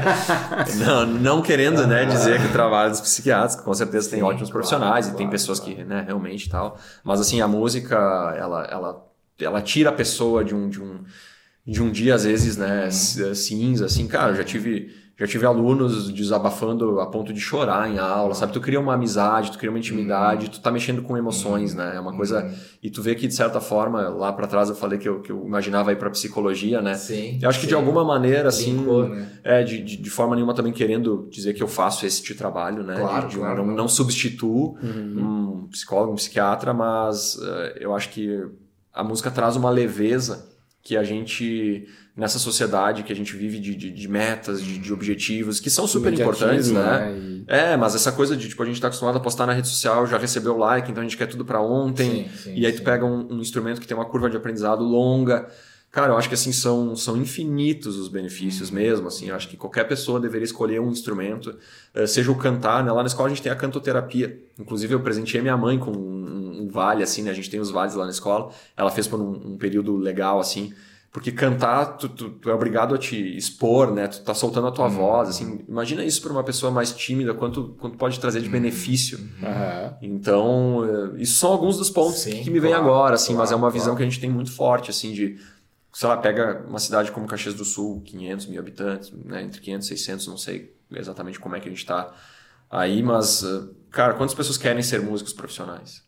não, 0.82 1.06
não 1.06 1.42
querendo 1.42 1.86
né, 1.86 2.06
dizer 2.06 2.40
que 2.40 2.46
o 2.46 2.52
trabalho 2.52 2.90
dos 2.90 3.02
psiquiatras, 3.02 3.54
com 3.54 3.74
certeza 3.74 4.08
tem 4.08 4.22
ótimos 4.22 4.48
profissionais 4.48 5.04
claro, 5.04 5.14
e 5.14 5.18
tem 5.18 5.28
pessoas 5.28 5.60
claro. 5.60 5.76
que 5.76 5.84
né, 5.84 6.04
realmente 6.06 6.48
tal. 6.48 6.78
Mas 7.04 7.20
assim, 7.20 7.42
a 7.42 7.46
música, 7.46 7.94
ela, 8.34 8.64
ela, 8.64 9.06
ela 9.38 9.60
tira 9.60 9.90
a 9.90 9.92
pessoa 9.92 10.42
de 10.42 10.54
um, 10.54 10.70
de 10.70 10.82
um, 10.82 11.04
de 11.66 11.82
um 11.82 11.90
dia, 11.90 12.14
às 12.14 12.24
vezes, 12.24 12.56
né, 12.56 12.84
uhum. 12.86 13.34
cinza, 13.34 13.84
assim, 13.84 14.08
cara, 14.08 14.32
eu 14.32 14.36
já 14.36 14.44
tive 14.44 14.90
já 15.18 15.26
tive 15.26 15.46
alunos 15.46 16.12
desabafando 16.12 17.00
a 17.00 17.06
ponto 17.06 17.32
de 17.32 17.40
chorar 17.40 17.90
em 17.90 17.98
aula, 17.98 18.34
sabe? 18.34 18.52
Tu 18.52 18.60
cria 18.60 18.78
uma 18.78 18.92
amizade, 18.92 19.50
tu 19.50 19.58
cria 19.58 19.70
uma 19.70 19.78
intimidade, 19.78 20.44
uhum. 20.44 20.52
tu 20.52 20.60
tá 20.60 20.70
mexendo 20.70 21.00
com 21.00 21.16
emoções, 21.16 21.74
né? 21.74 21.96
É 21.96 22.00
uma 22.00 22.14
coisa. 22.14 22.44
Uhum. 22.44 22.54
E 22.82 22.90
tu 22.90 23.00
vê 23.00 23.14
que, 23.14 23.26
de 23.26 23.34
certa 23.34 23.58
forma, 23.58 24.10
lá 24.10 24.30
para 24.30 24.46
trás 24.46 24.68
eu 24.68 24.74
falei 24.74 24.98
que 24.98 25.08
eu, 25.08 25.22
que 25.22 25.32
eu 25.32 25.42
imaginava 25.46 25.90
ir 25.90 25.96
pra 25.96 26.10
psicologia, 26.10 26.82
né? 26.82 26.94
Sim. 26.94 27.38
Eu 27.40 27.48
acho 27.48 27.58
que 27.58 27.64
sim. 27.64 27.70
de 27.70 27.74
alguma 27.74 28.04
maneira, 28.04 28.50
assim. 28.50 28.74
Né? 28.74 29.28
É, 29.42 29.62
de, 29.62 29.82
de, 29.82 29.96
de, 29.96 30.10
forma 30.10 30.34
nenhuma 30.34 30.52
também 30.52 30.72
querendo 30.72 31.26
dizer 31.30 31.54
que 31.54 31.62
eu 31.62 31.68
faço 31.68 32.04
esse 32.04 32.20
tipo 32.20 32.34
de 32.34 32.38
trabalho, 32.38 32.82
né? 32.82 32.96
Claro, 32.96 33.28
de, 33.28 33.36
claro. 33.36 33.64
Não, 33.64 33.74
não 33.74 33.88
substituo 33.88 34.76
uhum. 34.82 35.62
um 35.64 35.68
psicólogo, 35.68 36.12
um 36.12 36.16
psiquiatra, 36.16 36.74
mas 36.74 37.36
uh, 37.36 37.72
eu 37.80 37.94
acho 37.94 38.10
que 38.10 38.44
a 38.92 39.02
música 39.02 39.30
traz 39.30 39.56
uma 39.56 39.70
leveza 39.70 40.46
que 40.82 40.94
a 40.94 41.02
gente 41.02 41.88
nessa 42.16 42.38
sociedade 42.38 43.02
que 43.02 43.12
a 43.12 43.16
gente 43.16 43.36
vive 43.36 43.58
de, 43.58 43.74
de, 43.74 43.90
de 43.90 44.08
metas, 44.08 44.62
de, 44.62 44.78
de, 44.78 44.92
objetivos, 44.92 45.60
que 45.60 45.68
são 45.68 45.86
super 45.86 46.12
importantes, 46.14 46.70
né? 46.70 46.82
né? 46.82 47.18
E... 47.18 47.44
É, 47.46 47.76
mas 47.76 47.94
essa 47.94 48.10
coisa 48.10 48.34
de, 48.34 48.48
tipo, 48.48 48.62
a 48.62 48.66
gente 48.66 48.80
tá 48.80 48.86
acostumado 48.86 49.18
a 49.18 49.20
postar 49.20 49.44
na 49.46 49.52
rede 49.52 49.68
social, 49.68 50.06
já 50.06 50.16
recebeu 50.16 50.56
like, 50.56 50.90
então 50.90 51.02
a 51.02 51.04
gente 51.04 51.16
quer 51.16 51.26
tudo 51.26 51.44
para 51.44 51.60
ontem, 51.60 52.24
sim, 52.24 52.36
sim, 52.36 52.54
e 52.56 52.64
aí 52.64 52.72
sim. 52.72 52.78
tu 52.78 52.84
pega 52.84 53.04
um, 53.04 53.34
um, 53.34 53.40
instrumento 53.40 53.80
que 53.80 53.86
tem 53.86 53.94
uma 53.94 54.06
curva 54.06 54.30
de 54.30 54.36
aprendizado 54.36 54.82
longa. 54.82 55.46
Cara, 55.92 56.12
eu 56.12 56.16
acho 56.16 56.28
que 56.28 56.34
assim 56.34 56.52
são, 56.52 56.96
são 56.96 57.16
infinitos 57.18 57.96
os 57.96 58.08
benefícios 58.08 58.70
mesmo, 58.70 59.08
assim, 59.08 59.28
eu 59.28 59.36
acho 59.36 59.48
que 59.48 59.56
qualquer 59.56 59.84
pessoa 59.84 60.18
deveria 60.18 60.44
escolher 60.44 60.80
um 60.80 60.90
instrumento, 60.90 61.54
eh, 61.94 62.06
seja 62.06 62.30
o 62.30 62.34
cantar, 62.34 62.82
né? 62.82 62.90
Lá 62.92 63.02
na 63.02 63.06
escola 63.06 63.26
a 63.26 63.30
gente 63.30 63.42
tem 63.42 63.52
a 63.52 63.56
cantoterapia. 63.56 64.38
Inclusive 64.58 64.94
eu 64.94 65.00
presenteei 65.00 65.40
minha 65.40 65.56
mãe 65.56 65.78
com 65.78 65.92
um, 65.92 66.62
um 66.62 66.68
vale 66.68 67.02
assim, 67.02 67.22
né? 67.22 67.30
A 67.30 67.34
gente 67.34 67.48
tem 67.48 67.60
os 67.60 67.70
vales 67.70 67.94
lá 67.94 68.04
na 68.04 68.10
escola. 68.10 68.50
Ela 68.76 68.90
fez 68.90 69.06
por 69.06 69.20
um, 69.20 69.52
um 69.52 69.56
período 69.56 69.96
legal 69.96 70.38
assim. 70.38 70.74
Porque 71.12 71.32
cantar, 71.32 71.96
tu, 71.96 72.08
tu, 72.10 72.30
tu, 72.30 72.50
é 72.50 72.54
obrigado 72.54 72.94
a 72.94 72.98
te 72.98 73.16
expor, 73.36 73.90
né? 73.90 74.06
Tu 74.06 74.20
tá 74.20 74.34
soltando 74.34 74.66
a 74.66 74.70
tua 74.70 74.84
uhum. 74.86 74.90
voz, 74.90 75.28
assim. 75.30 75.64
Imagina 75.66 76.04
isso 76.04 76.20
para 76.20 76.30
uma 76.30 76.44
pessoa 76.44 76.70
mais 76.70 76.92
tímida, 76.92 77.32
quanto, 77.32 77.74
quanto 77.78 77.96
pode 77.96 78.20
trazer 78.20 78.40
de 78.40 78.46
uhum. 78.46 78.52
benefício. 78.52 79.18
Uhum. 79.18 79.96
Então, 80.02 80.84
eh, 80.84 81.22
isso 81.22 81.38
são 81.38 81.50
alguns 81.50 81.78
dos 81.78 81.88
pontos 81.88 82.18
Sim, 82.18 82.42
que 82.42 82.50
me 82.50 82.60
vem 82.60 82.72
claro, 82.72 82.84
agora, 82.84 83.14
assim. 83.14 83.32
Claro, 83.32 83.38
mas 83.38 83.52
é 83.52 83.56
uma 83.56 83.70
visão 83.70 83.86
claro. 83.86 83.96
que 83.96 84.02
a 84.02 84.06
gente 84.10 84.20
tem 84.20 84.30
muito 84.30 84.52
forte, 84.52 84.90
assim, 84.90 85.12
de... 85.12 85.38
Sei 85.92 86.06
lá, 86.06 86.18
pega 86.18 86.62
uma 86.68 86.78
cidade 86.78 87.10
como 87.10 87.26
Caxias 87.26 87.54
do 87.54 87.64
Sul, 87.64 88.02
500 88.04 88.46
mil 88.46 88.60
habitantes, 88.60 89.10
né? 89.24 89.42
Entre 89.42 89.60
500 89.62 89.86
e 89.86 89.96
600, 89.96 90.26
não 90.26 90.36
sei 90.36 90.76
exatamente 90.92 91.40
como 91.40 91.56
é 91.56 91.60
que 91.60 91.68
a 91.68 91.70
gente 91.70 91.86
tá 91.86 92.12
aí, 92.70 93.02
mas... 93.02 93.42
Eh, 93.42 93.62
cara, 93.90 94.12
quantas 94.12 94.34
pessoas 94.34 94.58
querem 94.58 94.82
ser 94.82 95.00
músicos 95.00 95.32
profissionais? 95.32 96.05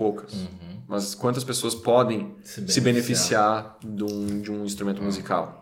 Poucas. 0.00 0.32
Uhum. 0.32 0.48
Mas 0.88 1.14
quantas 1.14 1.44
pessoas 1.44 1.74
podem 1.74 2.34
se 2.42 2.60
beneficiar, 2.60 2.72
se 2.72 2.80
beneficiar 2.80 3.78
de, 3.84 4.02
um, 4.02 4.40
de 4.40 4.50
um 4.50 4.64
instrumento 4.64 4.98
uhum. 5.00 5.04
musical? 5.04 5.60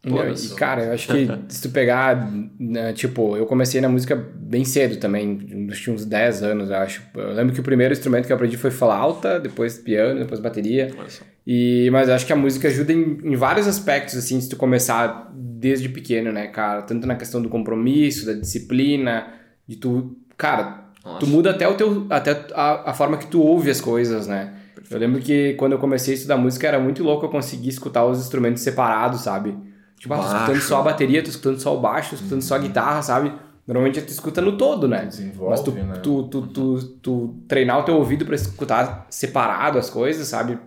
Todas. 0.00 0.44
E, 0.44 0.54
cara, 0.54 0.84
eu 0.84 0.92
acho 0.94 1.08
que 1.08 1.28
se 1.52 1.60
tu 1.60 1.68
pegar, 1.68 2.32
né, 2.58 2.92
tipo, 2.94 3.36
eu 3.36 3.44
comecei 3.44 3.80
na 3.80 3.88
música 3.88 4.16
bem 4.16 4.64
cedo 4.64 4.96
também, 4.96 5.36
tinha 5.36 5.94
uns 5.94 6.06
10 6.06 6.42
anos, 6.42 6.70
eu 6.70 6.76
acho. 6.76 7.02
Eu 7.14 7.32
lembro 7.32 7.52
que 7.52 7.60
o 7.60 7.62
primeiro 7.62 7.92
instrumento 7.92 8.26
que 8.26 8.32
eu 8.32 8.36
aprendi 8.36 8.56
foi 8.56 8.70
flauta, 8.70 9.38
depois 9.38 9.76
piano, 9.76 10.20
depois 10.20 10.40
bateria. 10.40 10.90
E, 11.46 11.90
mas 11.92 12.08
eu 12.08 12.14
acho 12.14 12.24
que 12.24 12.32
a 12.32 12.36
música 12.36 12.68
ajuda 12.68 12.92
em, 12.92 13.18
em, 13.24 13.36
vários 13.36 13.66
aspectos, 13.66 14.16
assim, 14.16 14.40
se 14.40 14.48
tu 14.48 14.56
começar 14.56 15.30
desde 15.34 15.90
pequeno, 15.90 16.32
né, 16.32 16.46
cara? 16.46 16.80
Tanto 16.82 17.06
na 17.06 17.16
questão 17.16 17.42
do 17.42 17.50
compromisso, 17.50 18.24
da 18.24 18.32
disciplina, 18.32 19.34
de 19.66 19.76
tu... 19.76 20.16
Cara, 20.38 20.79
Nossa. 21.04 21.18
tu 21.20 21.26
muda 21.26 21.50
até, 21.50 21.66
o 21.66 21.74
teu, 21.74 22.06
até 22.10 22.46
a, 22.54 22.90
a 22.90 22.94
forma 22.94 23.16
que 23.16 23.26
tu 23.26 23.40
ouve 23.40 23.70
as 23.70 23.80
coisas, 23.80 24.26
né? 24.26 24.54
Eu 24.90 24.98
lembro 24.98 25.20
que 25.20 25.54
quando 25.54 25.72
eu 25.72 25.78
comecei 25.78 26.14
a 26.14 26.16
estudar 26.16 26.36
música 26.36 26.66
era 26.66 26.78
muito 26.78 27.02
louco 27.04 27.24
eu 27.24 27.30
conseguir 27.30 27.68
escutar 27.68 28.04
os 28.04 28.18
instrumentos 28.18 28.62
separados, 28.62 29.20
sabe? 29.20 29.56
Tipo, 29.96 30.14
ah, 30.14 30.18
tô 30.18 30.24
escutando 30.24 30.60
só 30.60 30.80
a 30.80 30.82
bateria, 30.82 31.22
tô 31.22 31.30
escutando 31.30 31.60
só 31.60 31.76
o 31.76 31.80
baixo, 31.80 32.10
tô 32.10 32.14
escutando 32.16 32.40
uhum. 32.40 32.46
só 32.46 32.54
a 32.54 32.58
uhum. 32.58 32.64
guitarra, 32.64 33.02
sabe? 33.02 33.32
Normalmente 33.66 34.00
tu 34.00 34.08
escuta 34.08 34.40
no 34.40 34.56
todo, 34.56 34.88
né? 34.88 35.04
Desenvolve, 35.04 35.50
Mas 35.50 35.60
tu, 35.60 35.70
né? 35.70 36.00
tu, 36.02 36.22
tu, 36.24 36.46
tu, 36.48 36.82
tu, 37.02 37.34
treinar 37.46 37.78
o 37.78 37.82
teu 37.84 37.94
ouvido 37.94 38.24
para 38.24 38.34
escutar 38.34 39.06
separado 39.10 39.78
as 39.78 39.88
coisas, 39.88 40.26
sabe? 40.26 40.58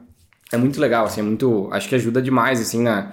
É 0.51 0.57
muito 0.57 0.80
legal, 0.80 1.05
assim, 1.05 1.19
é 1.19 1.23
muito... 1.23 1.68
Acho 1.72 1.89
que 1.89 1.95
ajuda 1.95 2.22
demais, 2.22 2.61
assim, 2.61 2.81
na, 2.81 3.11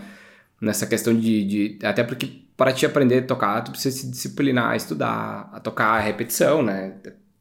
nessa 0.61 0.87
questão 0.87 1.13
de, 1.13 1.45
de... 1.45 1.79
Até 1.85 2.05
porque 2.05 2.40
para 2.61 2.75
te 2.75 2.85
aprender 2.85 3.21
a 3.21 3.27
tocar, 3.27 3.65
tu 3.65 3.71
precisa 3.71 3.97
se 3.97 4.11
disciplinar, 4.11 4.73
a 4.73 4.77
estudar, 4.77 5.49
a 5.51 5.59
tocar 5.61 5.95
a 5.95 5.99
repetição, 5.99 6.63
né? 6.63 6.93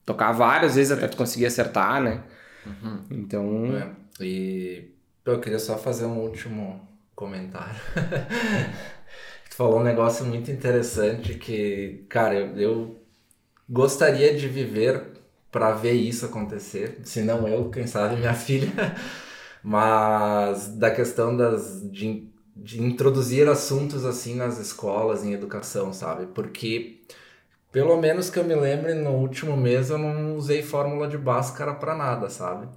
Tocar 0.06 0.32
várias 0.32 0.76
vezes 0.76 0.94
até 0.94 1.10
tu 1.10 1.18
conseguir 1.18 1.46
acertar, 1.46 2.02
né? 2.02 2.24
Uhum. 2.66 3.04
Então... 3.12 3.76
É. 3.76 4.24
E 4.24 4.94
eu 5.26 5.42
queria 5.42 5.60
só 5.60 5.78
fazer 5.78 6.06
um 6.06 6.20
último 6.20 6.88
comentário. 7.14 7.76
tu 9.50 9.56
falou 9.58 9.82
um 9.82 9.84
negócio 9.84 10.26
muito 10.26 10.50
interessante 10.52 11.34
que, 11.34 12.06
cara, 12.08 12.36
eu, 12.36 12.58
eu 12.58 13.04
gostaria 13.68 14.34
de 14.38 14.48
viver 14.48 15.04
para 15.52 15.72
ver 15.72 15.96
isso 15.96 16.28
acontecer. 16.28 17.02
Se 17.04 17.24
não 17.24 17.46
eu, 17.46 17.70
quem 17.70 17.86
sabe 17.86 18.16
minha 18.16 18.32
filha. 18.36 18.72
Mas 19.62 20.70
da 20.78 20.90
questão 20.90 21.36
das 21.36 21.82
de, 21.92 22.29
de 22.64 22.82
introduzir 22.82 23.48
assuntos 23.50 24.06
assim 24.06 24.36
nas 24.36 24.60
escolas, 24.60 25.24
em 25.24 25.34
educação, 25.34 25.94
sabe? 25.94 26.28
Porque 26.28 27.02
pelo 27.72 27.98
menos 27.98 28.30
que 28.30 28.40
eu 28.40 28.44
me 28.44 28.56
lembre, 28.56 28.94
no 28.94 29.12
último 29.12 29.56
mês 29.58 29.90
eu 29.90 29.98
não 29.98 30.36
usei 30.36 30.64
fórmula 30.64 31.08
de 31.08 31.18
Bhaskara 31.18 31.74
para 31.76 31.96
nada, 31.96 32.30
sabe? 32.30 32.68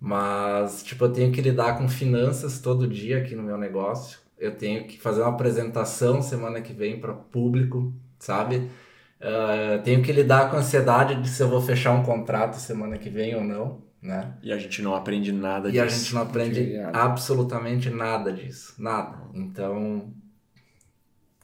Mas, 0.00 0.82
tipo, 0.82 1.04
eu 1.06 1.12
tenho 1.12 1.32
que 1.32 1.40
lidar 1.40 1.78
com 1.78 1.88
finanças 1.88 2.60
todo 2.60 2.86
dia 2.86 3.18
aqui 3.18 3.34
no 3.34 3.42
meu 3.42 3.56
negócio. 3.58 4.18
Eu 4.38 4.54
tenho 4.56 4.86
que 4.86 5.00
fazer 5.00 5.22
uma 5.22 5.30
apresentação 5.30 6.20
semana 6.22 6.60
que 6.60 6.72
vem 6.72 7.00
para 7.00 7.14
público, 7.14 7.92
sabe? 8.18 8.70
Uh, 9.20 9.82
tenho 9.82 10.02
que 10.02 10.12
lidar 10.12 10.50
com 10.50 10.56
a 10.56 10.60
ansiedade 10.60 11.20
de 11.22 11.28
se 11.28 11.42
eu 11.42 11.48
vou 11.48 11.60
fechar 11.62 11.92
um 11.92 12.02
contrato 12.04 12.56
semana 12.56 12.98
que 12.98 13.08
vem 13.08 13.34
ou 13.34 13.42
não, 13.42 13.82
né? 14.02 14.34
E 14.42 14.52
a 14.52 14.58
gente 14.58 14.82
não 14.82 14.94
aprende 14.94 15.32
nada 15.32 15.68
e 15.68 15.72
disso. 15.72 15.84
E 15.84 15.86
a 15.86 15.88
gente 15.88 16.14
não 16.14 16.22
aprende 16.22 16.76
absolutamente 16.92 17.90
nada 17.90 18.32
disso, 18.32 18.74
nada. 18.78 19.18
Então, 19.34 20.12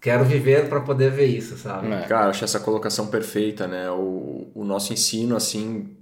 quero 0.00 0.24
viver 0.24 0.68
para 0.68 0.80
poder 0.80 1.10
ver 1.10 1.26
isso, 1.26 1.56
sabe? 1.56 1.90
É. 1.92 2.02
Cara, 2.02 2.30
acho 2.30 2.44
essa 2.44 2.60
colocação 2.60 3.06
perfeita, 3.06 3.66
né? 3.66 3.90
O, 3.90 4.50
o 4.54 4.64
nosso 4.64 4.92
ensino, 4.92 5.36
assim, 5.36 5.96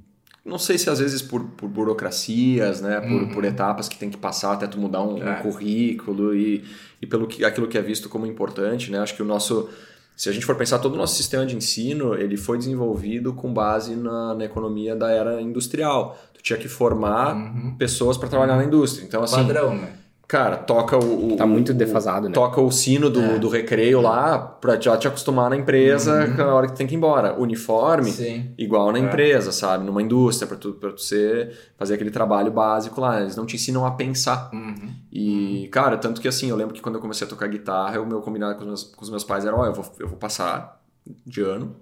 não 0.44 0.59
sei 0.59 0.78
se 0.78 0.89
às 0.89 0.98
vezes 0.98 1.20
por, 1.22 1.44
por 1.51 1.68
burocracias, 1.68 2.81
né, 2.81 3.01
por, 3.01 3.10
uhum. 3.10 3.28
por 3.28 3.44
etapas 3.44 3.89
que 3.89 3.98
tem 3.98 4.10
que 4.10 4.16
passar 4.16 4.52
até 4.52 4.66
tu 4.66 4.78
mudar 4.78 5.02
um, 5.02 5.22
é. 5.22 5.39
um 5.39 5.43
currículo 5.43 6.35
e, 6.35 6.64
e 7.01 7.06
pelo 7.06 7.27
que 7.27 7.44
aquilo 7.44 7.68
que 7.68 7.77
é 7.77 7.82
visto 7.82 8.09
como 8.09 8.27
importante, 8.27 8.90
né? 8.90 8.98
Acho 8.98 9.14
que 9.14 9.22
o 9.22 9.27
nosso 9.27 9.68
se 10.20 10.28
a 10.28 10.32
gente 10.32 10.44
for 10.44 10.55
pensar 10.55 10.78
todo 10.80 10.92
o 10.92 10.97
nosso 10.98 11.16
sistema 11.16 11.47
de 11.47 11.56
ensino, 11.56 12.14
ele 12.14 12.36
foi 12.36 12.59
desenvolvido 12.59 13.32
com 13.32 13.51
base 13.55 13.97
na, 13.97 14.34
na 14.34 14.44
economia 14.44 14.94
da 14.94 15.10
era 15.10 15.40
industrial. 15.40 16.14
Tu 16.34 16.42
tinha 16.42 16.59
que 16.59 16.68
formar 16.68 17.34
uhum. 17.34 17.74
pessoas 17.78 18.18
para 18.18 18.28
trabalhar 18.28 18.59
na 18.59 18.64
indústria. 18.64 19.02
Então 19.02 19.22
assim, 19.22 19.36
padrão, 19.36 19.74
né? 19.74 19.94
Cara, 20.31 20.59
toca 20.59 20.97
o. 20.97 21.35
Tá 21.36 21.44
muito 21.44 21.74
defasado, 21.74 22.28
né? 22.28 22.32
Toca 22.32 22.61
o 22.61 22.70
sino 22.70 23.11
do, 23.11 23.20
é. 23.20 23.39
do 23.40 23.48
recreio 23.48 24.01
lá 24.01 24.39
pra 24.39 24.81
já 24.81 24.97
te 24.97 25.09
acostumar 25.09 25.51
na 25.51 25.57
empresa 25.57 26.24
uhum. 26.24 26.36
na 26.36 26.55
hora 26.55 26.66
que 26.69 26.73
tu 26.73 26.77
tem 26.77 26.86
que 26.86 26.94
ir 26.94 26.98
embora. 26.98 27.35
Uniforme, 27.36 28.12
Sim. 28.12 28.55
igual 28.57 28.93
na 28.93 28.98
é. 28.98 29.02
empresa, 29.02 29.51
sabe? 29.51 29.85
Numa 29.85 30.01
indústria, 30.01 30.47
pra 30.47 30.57
tu, 30.57 30.74
pra 30.74 30.93
tu 30.93 31.01
ser, 31.01 31.73
fazer 31.77 31.94
aquele 31.94 32.12
trabalho 32.12 32.52
básico 32.52 33.01
lá. 33.01 33.20
Eles 33.20 33.35
não 33.35 33.44
te 33.44 33.57
ensinam 33.57 33.85
a 33.85 33.90
pensar. 33.90 34.51
Uhum. 34.52 34.94
E, 35.11 35.69
cara, 35.73 35.97
tanto 35.97 36.20
que 36.20 36.28
assim, 36.28 36.48
eu 36.48 36.55
lembro 36.55 36.74
que 36.74 36.81
quando 36.81 36.94
eu 36.94 37.01
comecei 37.01 37.27
a 37.27 37.31
tocar 37.31 37.48
guitarra, 37.48 38.01
o 38.01 38.07
meu 38.07 38.20
combinado 38.20 38.55
com 38.55 38.61
os 38.61 38.66
meus, 38.69 38.85
com 38.85 39.02
os 39.02 39.11
meus 39.11 39.24
pais 39.24 39.44
era: 39.44 39.57
ó, 39.57 39.62
oh, 39.62 39.66
eu, 39.66 39.73
vou, 39.73 39.85
eu 39.98 40.07
vou 40.07 40.16
passar 40.16 40.81
de 41.27 41.40
ano, 41.40 41.74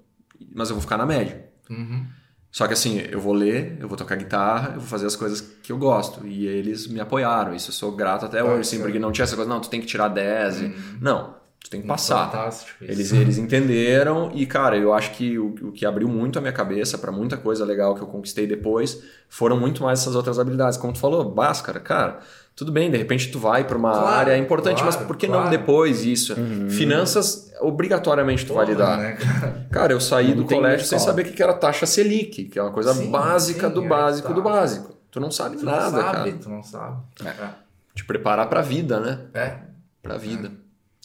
mas 0.54 0.70
eu 0.70 0.74
vou 0.74 0.80
ficar 0.80 0.96
na 0.96 1.04
média. 1.04 1.50
Uhum. 1.68 2.06
Só 2.50 2.66
que 2.66 2.72
assim, 2.72 2.98
eu 3.10 3.20
vou 3.20 3.32
ler, 3.32 3.76
eu 3.80 3.88
vou 3.88 3.96
tocar 3.96 4.16
guitarra, 4.16 4.70
eu 4.74 4.80
vou 4.80 4.88
fazer 4.88 5.06
as 5.06 5.14
coisas 5.14 5.40
que 5.62 5.70
eu 5.70 5.78
gosto. 5.78 6.26
E 6.26 6.46
eles 6.46 6.86
me 6.86 7.00
apoiaram. 7.00 7.54
Isso 7.54 7.70
eu 7.70 7.74
sou 7.74 7.92
grato 7.92 8.24
até 8.24 8.42
hoje, 8.42 8.60
assim, 8.60 8.80
porque 8.80 8.98
não 8.98 9.12
tinha 9.12 9.24
essa 9.24 9.36
coisa, 9.36 9.48
não, 9.48 9.60
tu 9.60 9.68
tem 9.68 9.80
que 9.80 9.86
tirar 9.86 10.08
10. 10.08 10.62
Uhum. 10.62 10.74
Não, 11.00 11.34
tu 11.62 11.70
tem 11.70 11.82
que 11.82 11.86
passar. 11.86 12.30
Fantástico 12.30 12.84
isso. 12.84 12.92
Eles, 12.92 13.12
eles 13.12 13.38
entenderam 13.38 14.30
e, 14.34 14.46
cara, 14.46 14.76
eu 14.76 14.94
acho 14.94 15.12
que 15.12 15.38
o, 15.38 15.54
o 15.62 15.72
que 15.72 15.84
abriu 15.84 16.08
muito 16.08 16.38
a 16.38 16.42
minha 16.42 16.52
cabeça 16.52 16.96
para 16.96 17.12
muita 17.12 17.36
coisa 17.36 17.64
legal 17.64 17.94
que 17.94 18.00
eu 18.00 18.06
conquistei 18.06 18.46
depois 18.46 19.02
foram 19.28 19.58
muito 19.58 19.82
mais 19.82 20.00
essas 20.00 20.14
outras 20.14 20.38
habilidades. 20.38 20.78
Como 20.78 20.92
tu 20.92 20.98
falou, 20.98 21.30
Bhaskara, 21.30 21.80
cara, 21.80 22.20
tudo 22.58 22.72
bem, 22.72 22.90
de 22.90 22.98
repente 22.98 23.30
tu 23.30 23.38
vai 23.38 23.62
para 23.62 23.78
uma 23.78 23.92
claro, 23.92 24.06
área 24.06 24.36
importante, 24.36 24.82
claro, 24.82 24.92
mas 24.92 25.06
por 25.06 25.16
que 25.16 25.28
claro. 25.28 25.44
não 25.44 25.50
depois 25.50 26.04
isso? 26.04 26.34
Uhum. 26.34 26.68
Finanças, 26.68 27.52
obrigatoriamente 27.60 28.44
tu 28.44 28.52
Porra, 28.52 28.64
vai 28.64 28.74
lidar. 28.74 28.98
Né, 28.98 29.12
cara? 29.12 29.68
cara? 29.70 29.92
eu 29.92 30.00
saí 30.00 30.30
não 30.34 30.38
do 30.38 30.44
colégio 30.44 30.84
sem 30.84 30.98
saber 30.98 31.24
o 31.24 31.32
que 31.32 31.40
era 31.40 31.54
taxa 31.54 31.86
Selic, 31.86 32.46
que 32.46 32.58
é 32.58 32.62
uma 32.62 32.72
coisa 32.72 32.92
sim, 32.94 33.12
básica 33.12 33.68
sim, 33.68 33.74
do 33.74 33.84
é, 33.84 33.86
básico 33.86 34.26
tá. 34.26 34.34
do 34.34 34.42
básico. 34.42 34.92
Tu 35.08 35.20
não 35.20 35.30
sabe 35.30 35.56
tu 35.56 35.64
nada, 35.64 35.84
não 35.84 36.02
sabe, 36.02 36.12
cara. 36.16 36.32
Tu 36.32 36.48
não 36.48 36.62
sabe. 36.64 36.96
É. 37.24 37.28
é. 37.28 37.50
Te 37.94 38.04
preparar 38.04 38.48
para 38.48 38.58
a 38.58 38.64
vida, 38.64 38.98
né? 38.98 39.20
É. 39.34 39.58
Para 40.02 40.14
a 40.14 40.18
vida. 40.18 40.50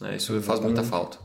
É. 0.01 0.15
isso 0.15 0.41
faz 0.41 0.59
muita 0.59 0.81
falta. 0.81 1.19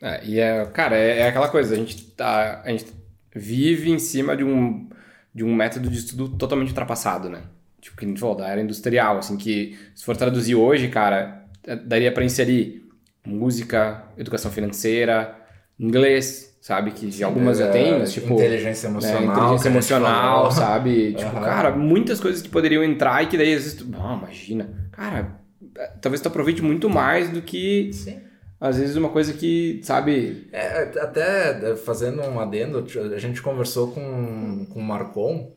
É, 0.00 0.24
e 0.24 0.38
é, 0.38 0.64
cara, 0.66 0.96
é, 0.96 1.18
é, 1.22 1.28
aquela 1.28 1.48
coisa, 1.48 1.74
a 1.74 1.76
gente, 1.76 2.04
tá, 2.12 2.62
a 2.64 2.70
gente 2.70 2.86
vive 3.34 3.90
em 3.90 3.98
cima 3.98 4.36
de 4.36 4.44
um, 4.44 4.88
de 5.34 5.42
um 5.42 5.52
método 5.52 5.90
de 5.90 5.98
estudo 5.98 6.28
totalmente 6.36 6.68
ultrapassado, 6.68 7.28
né? 7.28 7.42
Tipo, 7.86 7.96
que 7.96 8.04
a 8.04 8.08
gente 8.08 8.20
falou, 8.20 8.36
da 8.36 8.48
era 8.48 8.60
industrial, 8.60 9.18
assim, 9.18 9.36
que 9.36 9.78
se 9.94 10.04
for 10.04 10.16
traduzir 10.16 10.54
hoje, 10.54 10.88
cara, 10.88 11.44
é, 11.64 11.76
daria 11.76 12.12
para 12.12 12.24
inserir 12.24 12.84
música, 13.24 14.04
educação 14.16 14.50
financeira, 14.50 15.36
inglês, 15.78 16.58
sabe? 16.60 16.90
Que 16.90 17.12
Sim, 17.12 17.22
algumas 17.22 17.60
é, 17.60 17.64
já 17.64 17.72
tem, 17.72 17.98
mas, 17.98 18.12
tipo... 18.12 18.34
Inteligência 18.34 18.88
emocional. 18.88 19.20
Né, 19.20 19.32
inteligência 19.32 19.68
emocional, 19.68 20.50
sabe? 20.50 21.14
Tipo, 21.18 21.32
cara, 21.40 21.70
muitas 21.70 22.20
coisas 22.20 22.42
que 22.42 22.48
poderiam 22.48 22.82
entrar 22.82 23.22
e 23.22 23.26
que 23.26 23.38
daí 23.38 23.54
às 23.54 23.62
vezes... 23.62 23.74
Tu, 23.78 23.86
oh, 23.96 24.16
imagina. 24.16 24.68
Cara, 24.90 25.38
é, 25.76 25.86
talvez 26.00 26.20
tu 26.20 26.28
aproveite 26.28 26.62
muito 26.62 26.88
mais 26.88 27.30
do 27.30 27.40
que... 27.42 27.90
Sim. 27.92 28.20
Às 28.58 28.78
vezes 28.78 28.96
uma 28.96 29.10
coisa 29.10 29.34
que, 29.34 29.80
sabe... 29.82 30.48
É, 30.50 30.82
até 30.98 31.76
fazendo 31.76 32.22
um 32.22 32.40
adendo, 32.40 32.84
a 33.14 33.18
gente 33.18 33.42
conversou 33.42 33.92
com, 33.92 34.66
com 34.72 34.80
o 34.80 34.82
Marcon, 34.82 35.52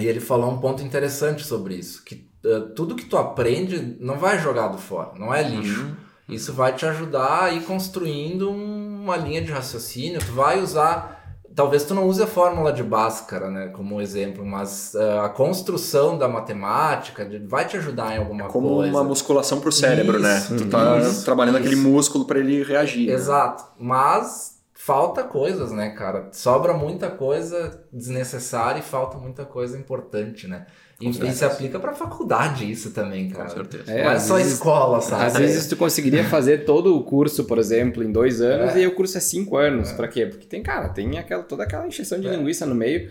e 0.00 0.08
ele 0.08 0.20
falou 0.20 0.50
um 0.50 0.58
ponto 0.58 0.82
interessante 0.82 1.44
sobre 1.44 1.74
isso, 1.74 2.04
que 2.04 2.28
uh, 2.44 2.70
tudo 2.74 2.94
que 2.94 3.04
tu 3.04 3.16
aprende 3.16 3.96
não 4.00 4.18
vai 4.18 4.38
jogado 4.38 4.78
fora, 4.78 5.12
não 5.18 5.32
é 5.32 5.42
lixo. 5.42 5.82
Uhum. 5.82 5.96
Isso 6.28 6.52
vai 6.52 6.72
te 6.72 6.86
ajudar 6.86 7.44
a 7.44 7.50
ir 7.50 7.62
construindo 7.64 8.50
uma 8.50 9.16
linha 9.16 9.42
de 9.42 9.50
raciocínio, 9.50 10.20
tu 10.20 10.32
vai 10.32 10.60
usar 10.62 11.20
talvez 11.54 11.84
tu 11.84 11.94
não 11.94 12.06
use 12.06 12.22
a 12.22 12.26
fórmula 12.26 12.72
de 12.72 12.82
Bhaskara, 12.82 13.50
né, 13.50 13.68
como 13.68 14.00
exemplo, 14.00 14.44
mas 14.44 14.94
uh, 14.94 15.20
a 15.20 15.28
construção 15.28 16.16
da 16.16 16.28
matemática 16.28 17.28
vai 17.46 17.66
te 17.66 17.76
ajudar 17.76 18.14
em 18.14 18.18
alguma 18.18 18.44
é 18.44 18.48
como 18.48 18.68
coisa. 18.68 18.92
Como 18.92 19.02
uma 19.02 19.08
musculação 19.08 19.60
para 19.60 19.68
o 19.68 19.72
cérebro, 19.72 20.18
né? 20.18 20.38
isso, 20.38 20.54
né? 20.54 20.58
Tu 20.58 20.68
tá 20.68 20.98
isso, 20.98 21.24
trabalhando 21.24 21.58
isso. 21.58 21.66
aquele 21.66 21.80
músculo 21.80 22.24
para 22.24 22.38
ele 22.38 22.62
reagir. 22.62 23.08
Né? 23.08 23.12
Exato. 23.12 23.62
Né? 23.62 23.68
Mas 23.80 24.59
falta 24.82 25.22
coisas, 25.22 25.70
né, 25.72 25.90
cara? 25.90 26.28
Sobra 26.32 26.72
muita 26.72 27.10
coisa 27.10 27.84
desnecessária 27.92 28.78
e 28.78 28.82
falta 28.82 29.18
muita 29.18 29.44
coisa 29.44 29.78
importante, 29.78 30.48
né? 30.48 30.64
E, 30.98 31.08
e 31.08 31.32
se 31.32 31.44
aplica 31.44 31.78
para 31.78 31.92
faculdade 31.92 32.70
isso 32.70 32.90
também, 32.90 33.28
cara. 33.28 33.44
Com 33.44 33.56
certeza. 33.56 33.92
É, 33.92 34.04
Não 34.04 34.12
é 34.12 34.18
só 34.18 34.36
vezes, 34.36 34.54
escola, 34.54 35.02
sabe? 35.02 35.24
Às 35.24 35.36
vezes 35.36 35.66
tu 35.66 35.76
conseguiria 35.76 36.24
fazer 36.24 36.64
todo 36.64 36.96
o 36.96 37.04
curso, 37.04 37.44
por 37.44 37.58
exemplo, 37.58 38.02
em 38.02 38.10
dois 38.10 38.40
anos 38.40 38.74
é. 38.74 38.80
e 38.80 38.86
o 38.86 38.94
curso 38.94 39.18
é 39.18 39.20
cinco 39.20 39.58
anos. 39.58 39.90
É. 39.90 39.94
Para 39.94 40.08
quê? 40.08 40.24
Porque 40.26 40.46
tem, 40.46 40.62
cara, 40.62 40.88
tem 40.88 41.18
aquela, 41.18 41.42
toda 41.42 41.64
aquela 41.64 41.86
encheção 41.86 42.18
de 42.18 42.28
é. 42.28 42.34
linguiça 42.34 42.64
no 42.64 42.74
meio 42.74 43.10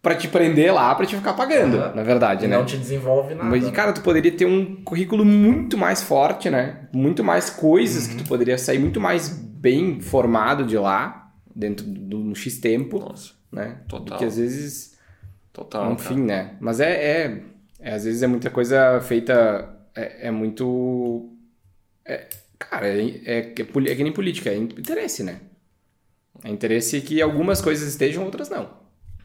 para 0.00 0.14
te 0.14 0.28
prender 0.28 0.72
lá, 0.72 0.94
para 0.94 1.06
te 1.06 1.16
ficar 1.16 1.34
pagando, 1.34 1.76
uhum. 1.76 1.94
na 1.94 2.02
verdade, 2.02 2.46
né? 2.46 2.56
Não 2.56 2.64
te 2.64 2.76
desenvolve 2.76 3.34
nada. 3.34 3.48
Mas, 3.48 3.68
cara, 3.70 3.92
tu 3.92 4.00
poderia 4.00 4.30
ter 4.32 4.46
um 4.46 4.76
currículo 4.82 5.24
muito 5.24 5.76
mais 5.76 6.02
forte, 6.02 6.48
né? 6.48 6.88
Muito 6.92 7.24
mais 7.24 7.50
coisas 7.50 8.06
uhum. 8.06 8.10
que 8.16 8.22
tu 8.22 8.28
poderia 8.28 8.56
sair 8.56 8.78
muito 8.78 9.00
mais 9.00 9.28
bem 9.28 10.00
formado 10.00 10.64
de 10.64 10.78
lá, 10.78 11.32
dentro 11.54 11.84
do 11.84 12.18
no 12.18 12.34
X 12.34 12.58
tempo, 12.58 13.00
Nossa, 13.00 13.32
né? 13.50 13.78
Total. 13.88 14.06
Porque 14.06 14.24
às 14.24 14.36
vezes... 14.36 14.96
Total, 15.52 15.92
Enfim, 15.92 16.26
cara. 16.26 16.44
né? 16.44 16.56
Mas 16.60 16.78
é, 16.78 16.92
é, 16.92 17.42
é, 17.80 17.94
Às 17.94 18.04
vezes 18.04 18.22
é 18.22 18.26
muita 18.26 18.50
coisa 18.50 19.00
feita... 19.00 19.68
É, 19.94 20.28
é 20.28 20.30
muito... 20.30 21.32
É, 22.04 22.28
Cara, 22.58 22.88
é, 22.88 23.00
é, 23.00 23.38
é, 23.38 23.60
é 23.60 23.94
que 23.94 24.02
nem 24.02 24.12
política, 24.12 24.50
é 24.50 24.56
interesse, 24.56 25.22
né? 25.22 25.40
É 26.42 26.50
interesse 26.50 27.00
que 27.00 27.22
algumas 27.22 27.60
coisas 27.60 27.88
estejam, 27.88 28.24
outras 28.24 28.48
não. 28.48 28.70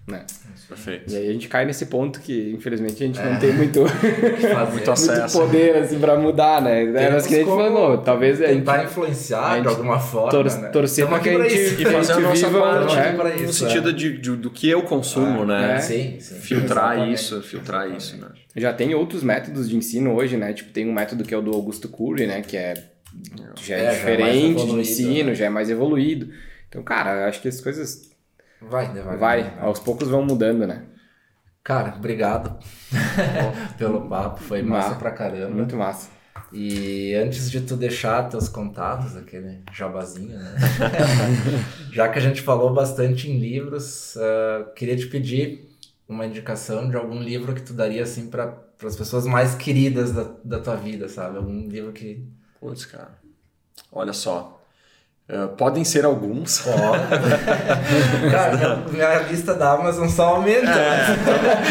Né? 0.05 0.25
Perfeito. 0.67 1.13
E 1.13 1.15
aí 1.15 1.29
a 1.29 1.31
gente 1.31 1.47
cai 1.47 1.65
nesse 1.65 1.85
ponto 1.85 2.19
que, 2.19 2.51
infelizmente, 2.51 3.01
a 3.01 3.07
gente 3.07 3.19
é. 3.19 3.31
não 3.31 3.39
tem 3.39 3.53
muito, 3.53 3.79
muito, 4.71 4.91
acesso. 4.91 5.37
muito 5.37 5.51
poder 5.51 5.77
assim, 5.77 5.97
pra 5.97 6.17
mudar, 6.17 6.61
né? 6.61 6.83
É, 6.83 7.09
mas 7.09 7.25
que 7.25 7.35
a 7.35 7.37
gente 7.37 7.47
falou, 7.47 7.97
talvez 7.99 8.41
a 8.41 8.47
gente. 8.47 8.57
Tentar 8.57 8.83
influenciar 8.83 9.61
de 9.61 9.67
alguma 9.69 9.99
forma. 9.99 10.29
Tor 10.29 10.43
né? 10.43 10.67
Torcer 10.69 11.07
pra 11.07 11.19
que 11.19 11.29
a 11.29 11.47
gente, 11.47 11.81
e 11.81 11.85
fazer 11.85 12.13
a, 12.13 12.19
nossa 12.19 12.47
viva, 12.47 12.61
parte 12.61 13.15
pra 13.15 13.29
isso, 13.35 13.45
no 13.45 13.53
sentido 13.53 13.89
é. 13.89 13.93
de, 13.93 14.17
de, 14.17 14.35
do 14.35 14.49
que 14.51 14.69
eu 14.69 14.81
consumo, 14.83 15.45
né? 15.45 15.79
Sim, 15.79 16.19
sim. 16.19 16.35
Filtrar 16.35 16.93
Exatamente. 16.93 17.15
isso, 17.15 17.41
filtrar 17.41 17.81
Exatamente. 17.85 18.03
isso, 18.03 18.17
né? 18.17 18.27
Já 18.57 18.73
tem 18.73 18.93
outros 18.93 19.23
métodos 19.23 19.69
de 19.69 19.77
ensino 19.77 20.13
hoje, 20.13 20.35
né? 20.35 20.51
Tipo, 20.51 20.71
tem 20.71 20.87
um 20.87 20.93
método 20.93 21.23
que 21.23 21.33
é 21.33 21.37
o 21.37 21.41
do 21.41 21.51
Augusto 21.51 21.87
Cury, 21.87 22.27
né? 22.27 22.41
Que 22.41 22.57
é, 22.57 22.73
já 23.61 23.77
é, 23.77 23.91
diferente 23.91 24.59
já 24.59 24.65
é 24.65 24.67
de 24.67 24.79
ensino, 24.81 25.29
né? 25.29 25.35
já 25.35 25.45
é 25.45 25.49
mais 25.49 25.69
evoluído. 25.69 26.29
Então, 26.67 26.83
cara, 26.83 27.29
acho 27.29 27.41
que 27.41 27.47
essas 27.47 27.61
coisas 27.61 28.12
Vai, 28.69 28.91
né? 28.93 29.01
Vai, 29.01 29.17
vai, 29.17 29.43
vai. 29.43 29.59
aos 29.59 29.79
poucos 29.79 30.07
vão 30.07 30.25
mudando, 30.25 30.65
né? 30.67 30.85
Cara, 31.63 31.95
obrigado 31.95 32.59
pelo 33.77 34.09
papo, 34.09 34.43
foi 34.43 34.61
massa, 34.61 34.89
massa 34.89 34.99
pra 34.99 35.11
caramba. 35.11 35.55
Muito 35.55 35.77
massa. 35.77 36.09
E 36.51 37.15
antes 37.15 37.49
de 37.49 37.61
tu 37.61 37.75
deixar 37.75 38.29
teus 38.29 38.49
contatos, 38.49 39.15
aquele 39.15 39.63
jabazinho, 39.71 40.37
né? 40.37 40.55
Já 41.91 42.09
que 42.09 42.19
a 42.19 42.21
gente 42.21 42.41
falou 42.41 42.73
bastante 42.73 43.29
em 43.29 43.39
livros, 43.39 44.15
uh, 44.17 44.71
queria 44.75 44.95
te 44.95 45.07
pedir 45.07 45.69
uma 46.07 46.25
indicação 46.25 46.89
de 46.89 46.95
algum 46.95 47.19
livro 47.19 47.55
que 47.55 47.61
tu 47.61 47.73
daria 47.73 48.03
assim 48.03 48.29
para 48.29 48.55
as 48.85 48.95
pessoas 48.95 49.25
mais 49.25 49.55
queridas 49.55 50.11
da, 50.11 50.31
da 50.43 50.59
tua 50.59 50.75
vida, 50.75 51.07
sabe? 51.07 51.37
Algum 51.37 51.67
livro 51.67 51.91
que. 51.91 52.27
Putz, 52.59 52.85
cara. 52.85 53.17
Olha 53.91 54.13
só. 54.13 54.62
Uh, 55.29 55.47
podem 55.55 55.85
ser 55.85 56.03
alguns. 56.03 56.59
Pode. 56.59 56.73
Cara, 58.29 58.83
minha 58.91 59.19
lista 59.21 59.53
da 59.53 59.71
Amazon 59.71 60.09
só 60.09 60.35
aumenta. 60.35 60.69
É, 60.69 61.15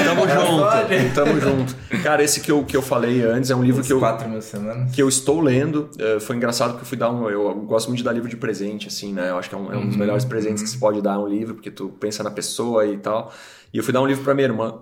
tamo, 0.05 0.27
tamo 0.27 0.47
junto. 0.47 1.15
Tamo 1.15 1.41
junto. 1.41 1.77
Cara, 2.03 2.23
esse 2.23 2.41
que 2.41 2.51
eu, 2.51 2.65
que 2.65 2.75
eu 2.75 2.81
falei 2.81 3.23
antes 3.23 3.51
é 3.51 3.55
um 3.55 3.63
livro 3.63 3.85
que 3.85 3.93
eu, 3.93 3.99
quatro 3.99 4.27
mil 4.27 4.41
semanas. 4.41 4.91
que 4.91 5.03
eu 5.03 5.09
estou 5.09 5.39
lendo. 5.41 5.91
Uh, 6.01 6.19
foi 6.19 6.37
engraçado 6.37 6.77
que 6.77 6.81
eu 6.81 6.87
fui 6.87 6.97
dar 6.97 7.11
um. 7.11 7.29
Eu 7.29 7.55
gosto 7.57 7.89
muito 7.89 7.99
de 7.99 8.05
dar 8.05 8.13
livro 8.13 8.29
de 8.29 8.39
presente, 8.39 8.89
assim, 8.89 9.13
né? 9.13 9.29
Eu 9.29 9.37
acho 9.37 9.51
que 9.51 9.55
é 9.55 9.59
um, 9.59 9.71
é 9.71 9.77
um 9.77 9.85
dos 9.85 9.95
uhum. 9.95 10.01
melhores 10.01 10.25
presentes 10.25 10.63
que 10.63 10.69
se 10.71 10.79
pode 10.79 11.03
dar 11.03 11.19
um 11.19 11.29
livro, 11.29 11.55
porque 11.55 11.71
tu 11.71 11.91
pensa 12.01 12.23
na 12.23 12.31
pessoa 12.31 12.87
e 12.87 12.97
tal. 12.97 13.31
E 13.71 13.77
eu 13.77 13.85
fui 13.85 13.93
dar 13.93 14.01
um 14.01 14.07
livro 14.07 14.25
para 14.25 14.33
minha 14.35 14.49
irmã. 14.49 14.79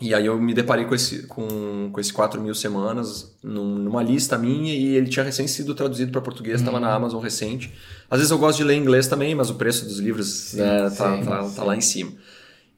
E 0.00 0.14
aí 0.14 0.24
eu 0.24 0.40
me 0.40 0.54
deparei 0.54 0.86
com 0.86 0.94
esse, 0.94 1.26
com, 1.26 1.90
com 1.92 2.00
esse 2.00 2.10
4 2.10 2.40
mil 2.40 2.54
semanas 2.54 3.36
num, 3.44 3.76
numa 3.76 4.02
lista 4.02 4.38
minha 4.38 4.74
e 4.74 4.96
ele 4.96 5.08
tinha 5.08 5.22
recém 5.22 5.46
sido 5.46 5.74
traduzido 5.74 6.10
para 6.10 6.22
português, 6.22 6.60
estava 6.60 6.78
uhum. 6.78 6.82
na 6.82 6.94
Amazon 6.94 7.22
recente. 7.22 7.70
Às 8.10 8.18
vezes 8.18 8.30
eu 8.30 8.38
gosto 8.38 8.56
de 8.56 8.64
ler 8.64 8.76
inglês 8.76 9.08
também, 9.08 9.34
mas 9.34 9.50
o 9.50 9.56
preço 9.56 9.84
dos 9.84 9.98
livros 9.98 10.26
sim, 10.26 10.56
né, 10.56 10.84
tá, 10.84 11.16
sim, 11.18 11.24
tá, 11.24 11.42
sim. 11.44 11.54
tá, 11.54 11.64
lá 11.64 11.76
em 11.76 11.82
cima. 11.82 12.12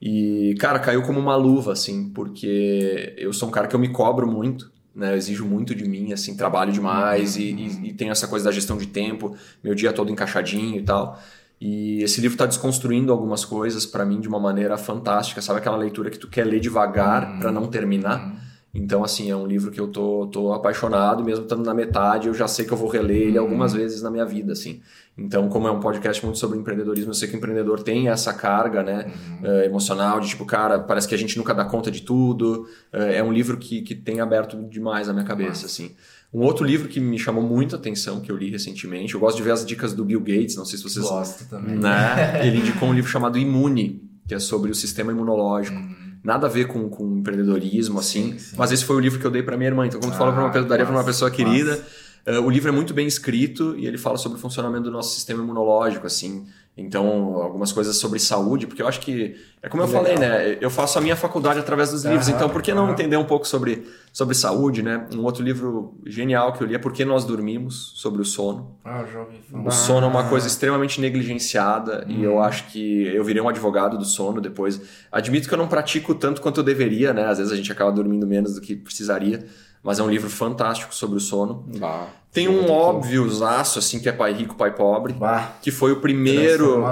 E, 0.01 0.57
cara, 0.59 0.81
caiu 0.81 1.03
como 1.03 1.21
uma 1.21 1.37
luva, 1.37 1.73
assim, 1.73 2.09
porque 2.09 3.15
eu 3.17 3.33
sou 3.33 3.49
um 3.49 3.53
cara 3.53 3.69
que 3.69 3.77
eu 3.77 3.81
me 3.81 3.91
cobro 3.91 4.27
muito, 4.27 4.69
né? 4.93 5.13
Eu 5.13 5.17
exijo 5.17 5.47
muito 5.47 5.77
de 5.77 5.85
mim, 5.85 6.13
assim, 6.13 6.37
trabalho 6.37 6.73
demais 6.73 7.37
uhum. 7.37 7.43
e, 7.43 7.53
e, 7.53 7.89
e 7.91 7.93
tenho 7.93 8.11
essa 8.11 8.27
coisa 8.27 8.47
da 8.47 8.51
gestão 8.51 8.77
de 8.77 8.89
tempo, 8.89 9.37
meu 9.63 9.77
dia 9.77 9.93
todo 9.93 10.11
encaixadinho 10.11 10.81
e 10.81 10.83
tal. 10.83 11.23
E 11.65 12.03
esse 12.03 12.21
livro 12.21 12.35
está 12.35 12.45
desconstruindo 12.45 13.13
algumas 13.13 13.45
coisas 13.45 13.87
para 13.87 14.05
mim 14.05 14.19
de 14.19 14.27
uma 14.27 14.41
maneira 14.41 14.77
fantástica. 14.77 15.41
Sabe 15.41 15.61
aquela 15.61 15.77
leitura 15.77 16.11
que 16.11 16.19
tu 16.19 16.27
quer 16.27 16.45
ler 16.45 16.59
devagar 16.59 17.25
uhum. 17.25 17.39
para 17.39 17.53
não 17.53 17.69
terminar? 17.69 18.19
Uhum. 18.19 18.37
Então, 18.75 19.05
assim, 19.05 19.31
é 19.31 19.37
um 19.37 19.47
livro 19.47 19.71
que 19.71 19.79
eu 19.79 19.87
tô, 19.87 20.27
tô 20.27 20.53
apaixonado, 20.53 21.23
mesmo 21.23 21.45
estando 21.45 21.65
na 21.65 21.73
metade, 21.73 22.27
eu 22.27 22.35
já 22.35 22.49
sei 22.49 22.65
que 22.65 22.73
eu 22.73 22.77
vou 22.77 22.89
reler 22.89 23.29
ele 23.29 23.39
algumas 23.39 23.73
uhum. 23.75 23.79
vezes 23.79 24.03
na 24.03 24.11
minha 24.11 24.25
vida, 24.25 24.55
assim. 24.55 24.81
Então, 25.17 25.49
como 25.49 25.69
é 25.69 25.71
um 25.71 25.79
podcast 25.79 26.25
muito 26.25 26.39
sobre 26.39 26.59
empreendedorismo, 26.59 27.11
eu 27.11 27.15
sei 27.15 27.29
que 27.29 27.35
o 27.35 27.39
empreendedor 27.39 27.81
tem 27.81 28.09
essa 28.09 28.33
carga, 28.33 28.83
né, 28.83 29.13
uh, 29.41 29.63
emocional, 29.63 30.19
de 30.19 30.31
tipo, 30.31 30.45
cara, 30.45 30.81
parece 30.81 31.07
que 31.07 31.15
a 31.15 31.19
gente 31.19 31.39
nunca 31.39 31.55
dá 31.55 31.65
conta 31.65 31.93
de 31.93 32.01
tudo. 32.01 32.67
Uh, 32.93 33.13
é 33.13 33.23
um 33.23 33.33
livro 33.33 33.57
que, 33.57 33.83
que 33.83 33.95
tem 33.95 34.21
aberto 34.21 34.57
demais 34.69 35.09
a 35.09 35.13
minha 35.13 35.27
cabeça, 35.27 35.67
assim. 35.67 35.95
Um 36.33 36.41
outro 36.41 36.65
livro 36.65 36.89
que 36.89 36.99
me 36.99 37.19
chamou 37.19 37.43
muita 37.43 37.77
atenção, 37.77 38.21
que 38.21 38.33
eu 38.33 38.37
li 38.37 38.51
recentemente, 38.51 39.15
eu 39.15 39.21
gosto 39.21 39.37
de 39.37 39.43
ver 39.43 39.51
as 39.51 39.67
dicas 39.67 39.93
do 39.93 40.05
Bill 40.05 40.21
Gates, 40.21 40.57
não 40.57 40.65
sei 40.65 40.79
se 40.79 40.85
vocês... 40.85 41.05
Gosto 41.05 41.45
também. 41.45 41.77
Né? 41.77 42.47
Ele 42.47 42.59
indicou 42.59 42.89
um 42.89 42.95
livro 42.95 43.11
chamado 43.11 43.39
Imune, 43.39 44.03
que 44.27 44.35
é 44.35 44.39
sobre 44.39 44.71
o 44.71 44.75
sistema 44.75 45.13
imunológico. 45.13 45.77
Uhum. 45.77 45.95
Nada 46.25 46.47
a 46.47 46.51
ver 46.51 46.69
com, 46.69 46.89
com 46.89 47.19
empreendedorismo, 47.19 47.99
assim, 47.99 48.33
sim, 48.33 48.39
sim. 48.39 48.57
mas 48.57 48.73
esse 48.73 48.85
foi 48.85 48.97
o 48.97 49.01
livro 49.01 49.19
que 49.21 49.27
eu 49.27 49.31
dei 49.31 49.43
para 49.43 49.57
minha 49.57 49.69
irmã. 49.69 49.87
Então, 49.87 50.01
quando 50.01 50.13
ah, 50.13 50.15
tu 50.15 50.19
fala 50.19 50.33
para 50.33 50.43
uma 50.43 50.51
pessoa, 50.51 50.69
daria 50.69 50.87
para 50.87 50.95
uma 50.95 51.05
pessoa 51.05 51.31
querida... 51.31 51.85
Uh, 52.25 52.41
o 52.41 52.49
livro 52.49 52.69
é 52.69 52.73
muito 52.73 52.95
bem 52.95 53.05
escrito 53.05 53.75
e 53.77 53.85
ele 53.85 53.99
fala 53.99 54.17
sobre 54.17 54.39
o 54.39 54.41
funcionamento 54.41 54.85
do 54.85 54.93
nosso 54.93 55.13
sistema 55.13 55.43
imunológico, 55.43 56.07
assim, 56.07 56.47
então, 56.75 57.35
algumas 57.37 57.71
coisas 57.71 57.97
sobre 57.97 58.19
saúde, 58.19 58.67
porque 58.67 58.81
eu 58.81 58.89
acho 58.89 58.99
que, 59.01 59.37
é 59.63 59.69
como 59.69 59.83
eu 59.83 59.87
Legal. 59.87 60.03
falei, 60.03 60.19
né? 60.19 60.57
Eu 60.59 60.71
faço 60.71 60.99
a 60.99 61.03
minha 61.03 61.15
faculdade 61.15 61.59
através 61.61 61.91
dos 61.91 62.03
livros, 62.03 62.31
então 62.31 62.49
por 62.49 62.63
que 62.63 62.73
não 62.73 62.91
entender 62.91 63.19
um 63.19 63.27
pouco 63.27 63.47
sobre, 63.47 63.87
sobre 64.11 64.35
saúde, 64.35 64.83
né? 64.83 65.07
Um 65.15 65.23
outro 65.23 65.45
livro 65.45 65.95
genial 66.07 66.55
que 66.55 66.63
eu 66.63 66.67
li 66.67 66.75
é 66.75 66.79
Por 66.79 66.95
que 66.95 67.05
Nós 67.05 67.27
Dormimos, 67.27 67.93
sobre 67.97 68.23
o 68.23 68.25
sono. 68.25 68.75
Ah, 68.83 69.05
já 69.05 69.21
ouvi 69.21 69.43
falar. 69.51 69.67
O 69.67 69.71
sono 69.71 70.07
é 70.07 70.09
uma 70.09 70.25
coisa 70.31 70.47
extremamente 70.47 70.99
negligenciada 70.99 72.07
hum. 72.09 72.13
e 72.13 72.25
eu 72.25 72.41
acho 72.41 72.67
que 72.69 73.07
eu 73.09 73.23
virei 73.23 73.43
um 73.43 73.51
advogado 73.51 73.99
do 73.99 74.07
sono 74.07 74.41
depois. 74.41 74.81
Admito 75.13 75.49
que 75.49 75.53
eu 75.53 75.59
não 75.59 75.69
pratico 75.69 76.15
tanto 76.15 76.41
quanto 76.41 76.61
eu 76.61 76.65
deveria, 76.65 77.13
né? 77.13 77.27
Às 77.27 77.37
vezes 77.37 77.53
a 77.53 77.57
gente 77.57 77.71
acaba 77.71 77.93
dormindo 77.93 78.27
menos 78.27 78.55
do 78.55 78.63
que 78.63 78.75
precisaria, 78.75 79.45
mas 79.83 79.99
é 79.99 80.03
um 80.03 80.11
livro 80.11 80.31
fantástico 80.31 80.95
sobre 80.95 81.17
o 81.17 81.21
sono. 81.21 81.65
Bah. 81.79 82.07
Tem 82.33 82.49
um 82.49 82.71
óbvio 82.71 83.29
zaço, 83.29 83.79
assim, 83.79 84.01
que 84.01 84.09
é 84.09 84.13
Pai 84.13 84.33
Rico, 84.33 84.55
Pai 84.55 84.75
Pobre. 84.75 85.13
Bah, 85.13 85.53
que 85.61 85.71
foi 85.71 85.93
o 85.93 86.01
primeiro. 86.01 86.83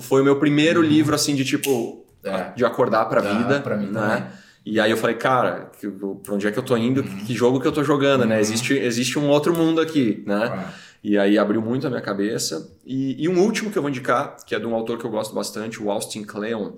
Foi 0.00 0.22
o 0.22 0.24
meu 0.24 0.38
primeiro 0.38 0.80
uhum. 0.80 0.86
livro, 0.86 1.14
assim, 1.14 1.34
de 1.34 1.44
tipo. 1.44 2.04
É. 2.24 2.52
De 2.56 2.64
acordar 2.64 3.04
pra 3.06 3.20
é, 3.20 3.34
vida. 3.34 3.60
Pra 3.60 3.76
mim 3.76 3.86
né? 3.86 4.00
Também. 4.00 4.24
E 4.64 4.80
aí 4.80 4.90
eu 4.90 4.96
falei, 4.96 5.14
cara, 5.14 5.70
que, 5.78 5.88
pra 5.88 6.34
onde 6.34 6.46
é 6.46 6.50
que 6.50 6.58
eu 6.58 6.62
tô 6.62 6.76
indo? 6.76 7.00
Uhum. 7.00 7.24
Que 7.24 7.34
jogo 7.34 7.60
que 7.60 7.68
eu 7.68 7.72
tô 7.72 7.84
jogando, 7.84 8.20
né? 8.20 8.24
uhum. 8.24 8.30
né? 8.30 8.40
Existe, 8.40 8.74
existe 8.74 9.18
um 9.18 9.28
outro 9.28 9.54
mundo 9.54 9.80
aqui, 9.80 10.24
né? 10.26 10.66
E 11.04 11.16
aí 11.16 11.38
abriu 11.38 11.62
muito 11.62 11.86
a 11.86 11.90
minha 11.90 12.02
cabeça. 12.02 12.72
E, 12.84 13.22
e, 13.22 13.28
um 13.28 13.38
último 13.40 13.70
que 13.70 13.78
eu 13.78 13.82
vou 13.82 13.88
indicar, 13.88 14.36
que 14.44 14.56
é 14.56 14.58
de 14.58 14.66
um 14.66 14.74
autor 14.74 14.98
que 14.98 15.04
eu 15.04 15.10
gosto 15.10 15.32
bastante, 15.34 15.80
o 15.80 15.88
Austin 15.88 16.24
Kleon. 16.24 16.72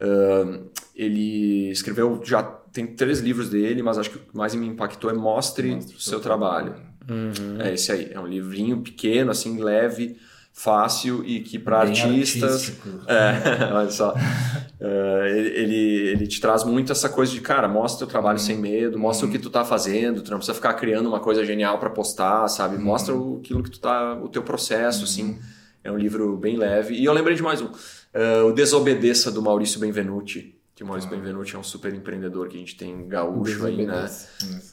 Uh, 0.00 0.70
ele 0.94 1.70
escreveu, 1.70 2.20
já 2.24 2.42
tem 2.42 2.86
três 2.86 3.20
livros 3.20 3.50
dele, 3.50 3.82
mas 3.82 3.98
acho 3.98 4.10
que 4.10 4.16
o 4.16 4.20
que 4.20 4.36
mais 4.36 4.54
me 4.54 4.66
impactou 4.66 5.10
é 5.10 5.14
Mostre, 5.14 5.74
Mostre 5.74 5.96
o 5.96 6.00
seu, 6.00 6.12
seu 6.12 6.20
trabalho. 6.20 6.74
Uhum. 7.08 7.60
É 7.60 7.74
esse 7.74 7.90
aí. 7.90 8.10
É 8.12 8.20
um 8.20 8.26
livrinho 8.26 8.80
pequeno, 8.80 9.30
assim, 9.30 9.60
leve, 9.60 10.16
fácil 10.52 11.24
e 11.24 11.40
que 11.40 11.58
para 11.58 11.80
artistas. 11.80 12.72
É, 13.06 13.72
olha 13.72 13.90
só. 13.90 14.12
Uh, 14.12 15.24
ele, 15.26 16.10
ele 16.10 16.26
te 16.26 16.40
traz 16.40 16.64
muito 16.64 16.92
essa 16.92 17.08
coisa 17.08 17.32
de, 17.32 17.40
cara, 17.40 17.68
mostra 17.68 18.06
o 18.06 18.08
trabalho 18.08 18.38
uhum. 18.38 18.44
sem 18.44 18.58
medo, 18.58 18.98
mostra 18.98 19.26
uhum. 19.26 19.32
o 19.32 19.36
que 19.36 19.42
tu 19.42 19.50
tá 19.50 19.64
fazendo, 19.64 20.22
tu 20.22 20.30
não 20.30 20.38
precisa 20.38 20.54
ficar 20.54 20.74
criando 20.74 21.08
uma 21.08 21.20
coisa 21.20 21.44
genial 21.44 21.78
para 21.78 21.90
postar, 21.90 22.46
sabe? 22.48 22.76
Uhum. 22.76 22.84
Mostra 22.84 23.14
o, 23.14 23.38
aquilo 23.38 23.62
que 23.62 23.70
tu 23.70 23.80
tá, 23.80 24.14
o 24.14 24.28
teu 24.28 24.42
processo, 24.42 25.04
assim. 25.04 25.30
Uhum. 25.30 25.38
É 25.82 25.90
um 25.90 25.96
livro 25.96 26.36
bem 26.36 26.56
leve. 26.56 26.94
E 26.94 27.04
eu 27.04 27.12
lembrei 27.12 27.34
de 27.34 27.42
mais 27.42 27.62
um. 27.62 27.70
Uh, 28.14 28.46
o 28.46 28.52
Desobedeça, 28.52 29.30
do 29.30 29.40
Maurício 29.40 29.78
Benvenuti 29.78 30.60
que 30.80 30.84
o 30.84 30.86
Maurício 30.86 31.10
ah. 31.12 31.14
Benvenuti 31.14 31.54
é 31.54 31.58
um 31.58 31.62
super 31.62 31.92
empreendedor 31.92 32.48
que 32.48 32.56
a 32.56 32.58
gente 32.58 32.74
tem 32.74 33.06
gaúcho 33.06 33.66
aí, 33.66 33.84
né? 33.84 34.10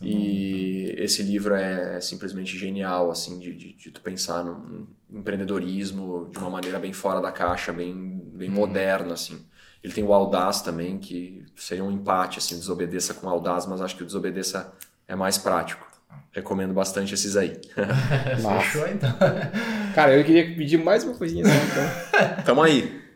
E 0.02 0.96
esse 0.98 1.22
livro 1.22 1.54
é, 1.54 2.00
simplesmente 2.00 2.58
genial, 2.58 3.12
assim, 3.12 3.38
de, 3.38 3.54
de, 3.54 3.74
de, 3.74 3.92
tu 3.92 4.00
pensar 4.00 4.42
no 4.42 4.88
empreendedorismo 5.12 6.30
de 6.32 6.38
uma 6.38 6.50
maneira 6.50 6.80
bem 6.80 6.94
fora 6.94 7.20
da 7.20 7.30
caixa, 7.30 7.74
bem, 7.74 8.22
bem 8.34 8.48
uhum. 8.48 8.56
moderna, 8.56 9.16
assim. 9.16 9.46
Ele 9.84 9.92
tem 9.92 10.02
o 10.02 10.14
Audaz 10.14 10.62
também, 10.62 10.98
que 10.98 11.44
seria 11.58 11.84
um 11.84 11.92
empate, 11.92 12.40
assim, 12.40 12.58
desobedeça 12.58 13.14
com 13.14 13.28
Audaz, 13.28 13.66
mas 13.66 13.82
acho 13.82 13.98
que 13.98 14.04
o 14.04 14.06
desobedeça 14.06 14.74
é 15.10 15.14
mais 15.14 15.38
prático. 15.38 15.86
Recomendo 16.32 16.74
bastante 16.74 17.16
esses 17.16 17.36
aí. 17.36 17.60
Fechou, 18.62 18.88
então. 18.88 19.14
Cara, 19.94 20.18
eu 20.18 20.24
queria 20.24 20.56
pedir 20.56 20.78
mais 20.78 21.04
uma 21.04 21.16
coisinha 21.16 21.44
então. 21.44 22.44
Tamo 22.46 22.62
aí. 22.62 23.07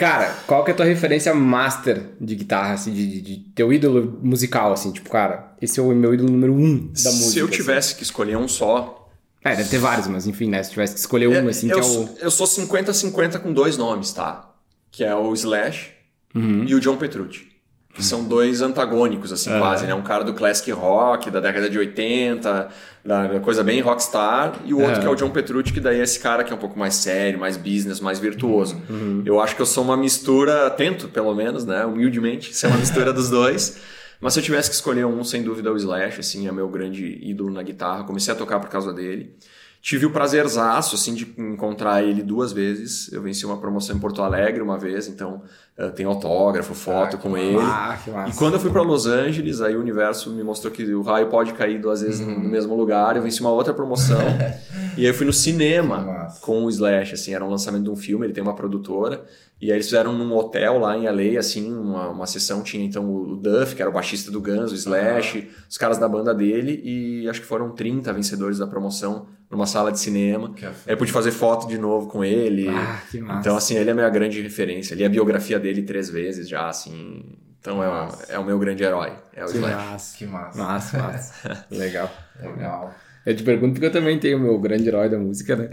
Cara, 0.00 0.34
qual 0.46 0.64
que 0.64 0.70
é 0.70 0.72
a 0.72 0.76
tua 0.78 0.86
referência 0.86 1.34
master 1.34 2.06
de 2.18 2.34
guitarra, 2.34 2.72
assim, 2.72 2.90
de, 2.90 3.06
de, 3.06 3.20
de, 3.20 3.36
teu 3.54 3.70
ídolo 3.70 4.18
musical, 4.22 4.72
assim? 4.72 4.90
Tipo, 4.92 5.10
cara, 5.10 5.54
esse 5.60 5.78
é 5.78 5.82
o 5.82 5.88
meu 5.88 6.14
ídolo 6.14 6.30
número 6.30 6.54
um 6.54 6.78
da 6.86 7.10
música. 7.10 7.10
Se 7.10 7.38
eu 7.38 7.44
assim. 7.44 7.54
tivesse 7.54 7.88
assim. 7.88 7.96
que 7.98 8.02
escolher 8.04 8.38
um 8.38 8.48
só... 8.48 9.10
É, 9.44 9.54
deve 9.54 9.68
ter 9.68 9.76
vários, 9.76 10.06
mas 10.06 10.26
enfim, 10.26 10.48
né? 10.48 10.62
Se 10.62 10.70
tivesse 10.70 10.94
que 10.94 11.00
escolher 11.00 11.28
um, 11.28 11.46
assim, 11.46 11.68
eu, 11.68 11.78
que 11.78 11.86
é 11.86 11.86
o... 11.86 12.08
Eu 12.18 12.30
sou 12.30 12.46
50-50 12.46 13.40
com 13.40 13.52
dois 13.52 13.76
nomes, 13.76 14.10
tá? 14.14 14.54
Que 14.90 15.04
é 15.04 15.14
o 15.14 15.34
Slash 15.34 15.90
uhum. 16.34 16.64
e 16.64 16.74
o 16.74 16.80
John 16.80 16.96
Petrucci. 16.96 17.49
Que 17.92 18.04
são 18.04 18.22
dois 18.24 18.62
antagônicos, 18.62 19.32
assim, 19.32 19.50
quase, 19.58 19.84
né? 19.84 19.92
Um 19.92 20.02
cara 20.02 20.22
do 20.22 20.32
classic 20.32 20.70
rock, 20.70 21.28
da 21.28 21.40
década 21.40 21.68
de 21.68 21.76
80, 21.76 22.68
da 23.04 23.40
coisa 23.40 23.64
bem 23.64 23.80
rockstar, 23.80 24.54
e 24.64 24.72
o 24.72 24.80
outro 24.80 25.00
que 25.00 25.06
é 25.06 25.10
o 25.10 25.14
John 25.16 25.30
Petrucci, 25.30 25.72
que 25.72 25.80
daí 25.80 25.98
é 25.98 26.02
esse 26.02 26.20
cara 26.20 26.44
que 26.44 26.52
é 26.52 26.56
um 26.56 26.58
pouco 26.58 26.78
mais 26.78 26.94
sério, 26.94 27.38
mais 27.38 27.56
business, 27.56 28.00
mais 28.00 28.20
virtuoso. 28.20 28.80
Uhum. 28.88 29.22
Eu 29.26 29.40
acho 29.40 29.56
que 29.56 29.62
eu 29.62 29.66
sou 29.66 29.82
uma 29.82 29.96
mistura, 29.96 30.70
tento 30.70 31.08
pelo 31.08 31.34
menos, 31.34 31.66
né? 31.66 31.84
Humildemente, 31.84 32.54
ser 32.54 32.68
uma 32.68 32.78
mistura 32.78 33.12
dos 33.12 33.28
dois. 33.28 33.80
Mas 34.20 34.34
se 34.34 34.40
eu 34.40 34.44
tivesse 34.44 34.68
que 34.68 34.76
escolher 34.76 35.04
um, 35.06 35.24
sem 35.24 35.42
dúvida, 35.42 35.70
é 35.70 35.72
o 35.72 35.76
Slash, 35.76 36.20
assim, 36.20 36.46
é 36.46 36.52
meu 36.52 36.68
grande 36.68 37.18
ídolo 37.22 37.50
na 37.50 37.62
guitarra. 37.62 38.04
Comecei 38.04 38.32
a 38.32 38.36
tocar 38.36 38.60
por 38.60 38.68
causa 38.68 38.92
dele. 38.92 39.34
Tive 39.82 40.04
o 40.04 40.10
prazerzaço, 40.10 40.94
assim, 40.94 41.14
de 41.14 41.34
encontrar 41.38 42.02
ele 42.02 42.22
duas 42.22 42.52
vezes. 42.52 43.10
Eu 43.10 43.22
venci 43.22 43.46
uma 43.46 43.56
promoção 43.56 43.96
em 43.96 43.98
Porto 43.98 44.22
Alegre 44.22 44.60
uma 44.60 44.76
vez, 44.76 45.08
então 45.08 45.42
uh, 45.78 45.90
tem 45.90 46.04
autógrafo, 46.04 46.74
foto 46.74 47.16
ah, 47.16 47.18
com 47.18 47.34
ele. 47.34 47.58
Ah, 47.58 47.98
que 48.04 48.10
massa. 48.10 48.30
E 48.30 48.36
quando 48.36 48.54
eu 48.54 48.60
fui 48.60 48.70
para 48.70 48.82
Los 48.82 49.06
Angeles, 49.06 49.62
aí 49.62 49.74
o 49.74 49.80
universo 49.80 50.30
me 50.32 50.44
mostrou 50.44 50.70
que 50.70 50.84
o 50.94 51.00
raio 51.00 51.28
pode 51.28 51.54
cair 51.54 51.80
duas 51.80 52.02
vezes 52.02 52.20
uhum. 52.20 52.40
no 52.40 52.48
mesmo 52.50 52.76
lugar. 52.76 53.16
Eu 53.16 53.22
venci 53.22 53.40
uma 53.40 53.50
outra 53.50 53.72
promoção. 53.72 54.20
e 55.00 55.04
aí 55.04 55.10
eu 55.10 55.14
fui 55.14 55.26
no 55.26 55.32
cinema 55.32 56.28
com 56.40 56.64
o 56.64 56.68
Slash, 56.68 57.14
assim, 57.14 57.34
era 57.34 57.44
um 57.44 57.48
lançamento 57.48 57.84
de 57.84 57.90
um 57.90 57.96
filme, 57.96 58.26
ele 58.26 58.32
tem 58.32 58.42
uma 58.42 58.54
produtora. 58.54 59.24
E 59.60 59.70
aí 59.70 59.76
eles 59.76 59.86
fizeram 59.86 60.12
num 60.12 60.32
hotel 60.34 60.78
lá 60.78 60.96
em 60.96 61.08
LA, 61.08 61.38
assim, 61.38 61.72
uma, 61.72 62.08
uma 62.08 62.26
sessão 62.26 62.62
tinha 62.62 62.84
então 62.84 63.10
o 63.10 63.36
Duff, 63.36 63.74
que 63.74 63.82
era 63.82 63.90
o 63.90 63.92
baixista 63.94 64.30
do 64.30 64.40
Guns, 64.40 64.72
o 64.72 64.74
Slash, 64.74 65.38
uhum. 65.38 65.44
os 65.68 65.78
caras 65.78 65.98
da 65.98 66.08
banda 66.08 66.34
dele, 66.34 66.80
e 66.84 67.28
acho 67.28 67.40
que 67.40 67.46
foram 67.46 67.70
30 67.70 68.12
vencedores 68.12 68.58
da 68.58 68.66
promoção 68.66 69.26
numa 69.50 69.66
sala 69.66 69.90
de 69.90 69.98
cinema. 69.98 70.52
Que 70.54 70.66
aí 70.66 70.72
eu 70.86 70.96
pude 70.96 71.12
fazer 71.12 71.30
foto 71.30 71.66
de 71.66 71.76
novo 71.78 72.06
com 72.06 72.22
ele. 72.22 72.68
Ah, 72.68 73.02
que 73.10 73.20
massa. 73.20 73.40
Então, 73.40 73.56
assim, 73.56 73.76
ele 73.76 73.90
é 73.90 73.92
a 73.92 73.96
minha 73.96 74.10
grande 74.10 74.40
referência. 74.40 74.94
Li 74.94 75.04
a 75.04 75.08
biografia 75.08 75.58
dele 75.58 75.82
três 75.82 76.08
vezes 76.08 76.48
já, 76.48 76.68
assim. 76.68 77.24
Então 77.60 77.84
é, 77.84 78.08
é, 78.30 78.38
o 78.38 78.44
meu 78.44 78.58
grande 78.58 78.82
herói. 78.82 79.12
É 79.34 79.44
o 79.44 79.48
que 79.48 79.56
Slash. 79.58 79.74
Massa. 79.74 80.18
Que 80.18 80.26
massa. 80.26 80.58
Massa, 80.58 80.98
massa. 80.98 81.66
Legal. 81.70 82.10
Legal. 82.40 82.94
Eu 83.30 83.36
te 83.36 83.44
pergunto 83.44 83.74
porque 83.74 83.86
eu 83.86 83.92
também 83.92 84.18
tenho 84.18 84.38
o 84.38 84.40
meu 84.40 84.58
grande 84.58 84.88
herói 84.88 85.08
da 85.08 85.16
música, 85.16 85.54
né? 85.54 85.68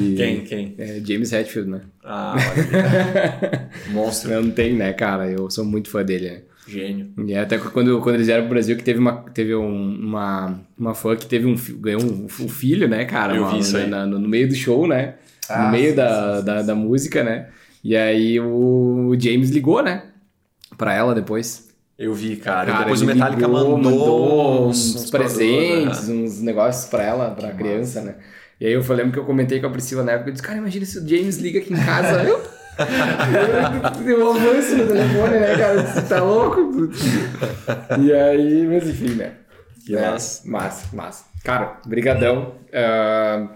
E 0.00 0.14
quem? 0.16 0.40
Quem? 0.42 0.74
É 0.78 1.00
James 1.04 1.32
Hetfield, 1.32 1.68
né? 1.68 1.80
Ah, 2.04 2.36
olha. 2.36 3.68
Monstro. 3.90 4.30
Eu 4.30 4.44
não 4.44 4.52
tenho, 4.52 4.76
né, 4.76 4.92
cara? 4.92 5.28
Eu 5.28 5.50
sou 5.50 5.64
muito 5.64 5.90
fã 5.90 6.04
dele, 6.04 6.30
né? 6.30 6.42
Gênio. 6.68 7.10
E 7.26 7.34
até 7.34 7.58
quando, 7.58 8.00
quando 8.00 8.14
eles 8.14 8.28
vieram 8.28 8.44
pro 8.44 8.50
Brasil, 8.50 8.76
que 8.76 8.84
teve 8.84 9.00
uma, 9.00 9.24
teve 9.34 9.56
um, 9.56 9.96
uma, 9.96 10.60
uma 10.78 10.94
fã 10.94 11.16
que 11.16 11.26
teve 11.26 11.46
um, 11.46 11.56
ganhou 11.80 12.00
um, 12.00 12.26
um 12.26 12.48
filho, 12.48 12.86
né, 12.86 13.04
cara? 13.06 13.34
Eu 13.34 13.50
vi 13.50 13.58
isso 13.58 13.76
aí. 13.76 13.88
Na, 13.88 14.06
no, 14.06 14.16
no, 14.20 14.28
meio 14.28 14.48
do 14.48 14.54
show, 14.54 14.86
né? 14.86 15.14
Ah, 15.48 15.64
no 15.64 15.72
meio 15.72 15.90
sim, 15.90 15.96
da, 15.96 16.38
sim, 16.38 16.44
da, 16.44 16.60
sim. 16.60 16.66
da 16.66 16.74
música, 16.76 17.24
né? 17.24 17.48
E 17.82 17.96
aí 17.96 18.38
o 18.38 19.16
James 19.18 19.50
ligou, 19.50 19.82
né? 19.82 20.04
Pra 20.76 20.94
ela 20.94 21.12
depois. 21.12 21.67
Eu 21.98 22.14
vi, 22.14 22.36
cara. 22.36 22.70
cara 22.70 22.84
depois 22.84 23.02
o 23.02 23.06
Metallica 23.06 23.44
ligou, 23.44 23.76
mandou, 23.76 23.90
mandou 23.90 24.68
uns, 24.68 24.94
uns 24.94 25.10
presentes, 25.10 26.06
né? 26.06 26.14
uns 26.14 26.40
negócios 26.40 26.88
pra 26.88 27.02
ela, 27.02 27.30
pra 27.32 27.50
que 27.50 27.56
criança, 27.56 28.00
massa. 28.00 28.12
né? 28.12 28.18
E 28.60 28.66
aí 28.66 28.72
eu 28.72 28.82
lembro 28.94 29.12
que 29.12 29.18
eu 29.18 29.24
comentei 29.24 29.60
com 29.60 29.66
a 29.66 29.70
Priscila 29.70 30.04
na 30.04 30.12
época, 30.12 30.30
eu 30.30 30.32
disse, 30.32 30.42
cara, 30.42 30.58
imagina 30.58 30.86
se 30.86 30.98
o 30.98 31.08
James 31.08 31.38
liga 31.38 31.58
aqui 31.58 31.72
em 31.72 31.76
casa. 31.76 32.22
eu... 32.22 32.40
Deu 34.04 34.24
um 34.24 34.30
avanço 34.30 34.76
no 34.76 34.86
telefone, 34.86 35.40
né, 35.40 35.56
cara? 35.56 35.82
Você 35.82 36.02
tá 36.02 36.22
louco? 36.22 36.90
E 38.00 38.12
aí, 38.12 38.66
mas 38.68 38.88
enfim, 38.88 39.14
né? 39.14 39.32
Que 39.84 39.96
é, 39.96 40.10
massa. 40.10 40.48
Massa, 40.48 40.96
massa. 40.96 41.24
Cara, 41.42 41.80
brigadão. 41.84 42.54
Uh, 42.68 43.48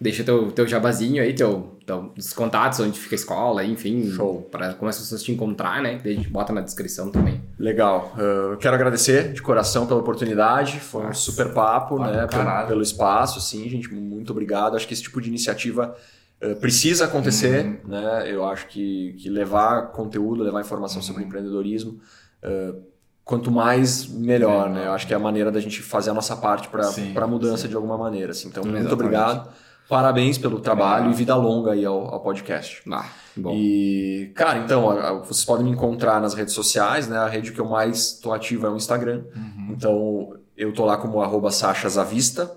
deixa 0.00 0.22
teu, 0.22 0.52
teu 0.52 0.68
jabazinho 0.68 1.20
aí, 1.20 1.32
teu, 1.32 1.78
teu, 1.84 2.12
os 2.16 2.32
contatos, 2.32 2.78
onde 2.78 3.00
fica 3.00 3.14
a 3.14 3.18
escola, 3.18 3.64
enfim. 3.64 4.08
Show. 4.12 4.42
Para 4.42 4.74
como 4.74 4.88
as 4.88 4.98
pessoas 4.98 5.22
te 5.22 5.32
encontrar, 5.32 5.82
né? 5.82 5.98
Daí 6.02 6.12
a 6.12 6.16
gente 6.16 6.28
bota 6.28 6.52
na 6.52 6.60
descrição 6.60 7.10
também. 7.10 7.40
Legal. 7.60 8.14
Uh, 8.16 8.56
quero 8.56 8.74
agradecer 8.74 9.34
de 9.34 9.42
coração 9.42 9.86
pela 9.86 10.00
oportunidade. 10.00 10.80
Foi 10.80 11.02
Nossa. 11.02 11.10
um 11.10 11.22
super 11.22 11.52
papo, 11.52 11.98
né? 11.98 12.26
Pelo, 12.26 12.66
pelo, 12.66 12.82
espaço, 12.82 13.38
sim, 13.38 13.68
gente. 13.68 13.92
Muito 13.92 14.30
obrigado. 14.30 14.76
Acho 14.76 14.88
que 14.88 14.94
esse 14.94 15.02
tipo 15.02 15.20
de 15.20 15.28
iniciativa 15.28 15.94
uh, 16.42 16.56
precisa 16.56 17.04
acontecer, 17.04 17.66
uhum. 17.66 17.90
né? 17.90 18.24
Eu 18.32 18.46
acho 18.46 18.66
que, 18.66 19.14
que 19.18 19.28
levar 19.28 19.88
conteúdo, 19.88 20.42
levar 20.42 20.62
informação 20.62 21.00
uhum. 21.00 21.06
sobre 21.06 21.22
empreendedorismo. 21.22 22.00
Uh, 22.42 22.80
quanto 23.22 23.50
mais, 23.50 24.08
melhor, 24.08 24.70
né? 24.70 24.86
Eu 24.86 24.92
acho 24.92 25.06
que 25.06 25.12
é 25.12 25.16
a 25.16 25.20
maneira 25.20 25.52
da 25.52 25.60
gente 25.60 25.82
fazer 25.82 26.08
a 26.08 26.14
nossa 26.14 26.34
parte 26.34 26.66
para 26.66 26.88
a 26.88 27.26
mudança 27.26 27.64
sim. 27.64 27.68
de 27.68 27.76
alguma 27.76 27.98
maneira. 27.98 28.30
Assim. 28.30 28.48
Então, 28.48 28.62
Exatamente. 28.62 28.88
muito 28.88 28.94
obrigado. 28.94 29.50
Parabéns 29.86 30.38
pelo 30.38 30.60
trabalho 30.60 31.10
e 31.10 31.14
vida 31.14 31.34
longa 31.34 31.72
aí 31.72 31.84
ao, 31.84 32.14
ao 32.14 32.20
podcast. 32.20 32.80
Ah, 32.90 33.06
bom. 33.40 33.52
E, 33.54 34.32
cara, 34.34 34.58
então, 34.58 35.22
vocês 35.24 35.44
podem 35.44 35.64
me 35.64 35.70
encontrar 35.72 36.20
nas 36.20 36.34
redes 36.34 36.54
sociais, 36.54 37.08
né? 37.08 37.18
A 37.18 37.28
rede 37.28 37.52
que 37.52 37.60
eu 37.60 37.66
mais 37.66 38.12
tô 38.12 38.32
ativo 38.32 38.66
é 38.66 38.70
o 38.70 38.76
Instagram. 38.76 39.24
Uhum. 39.34 39.68
Então, 39.70 40.36
eu 40.56 40.72
tô 40.72 40.84
lá 40.84 40.96
como 40.96 41.20
arroba 41.20 41.50
Zavista. 41.50 42.50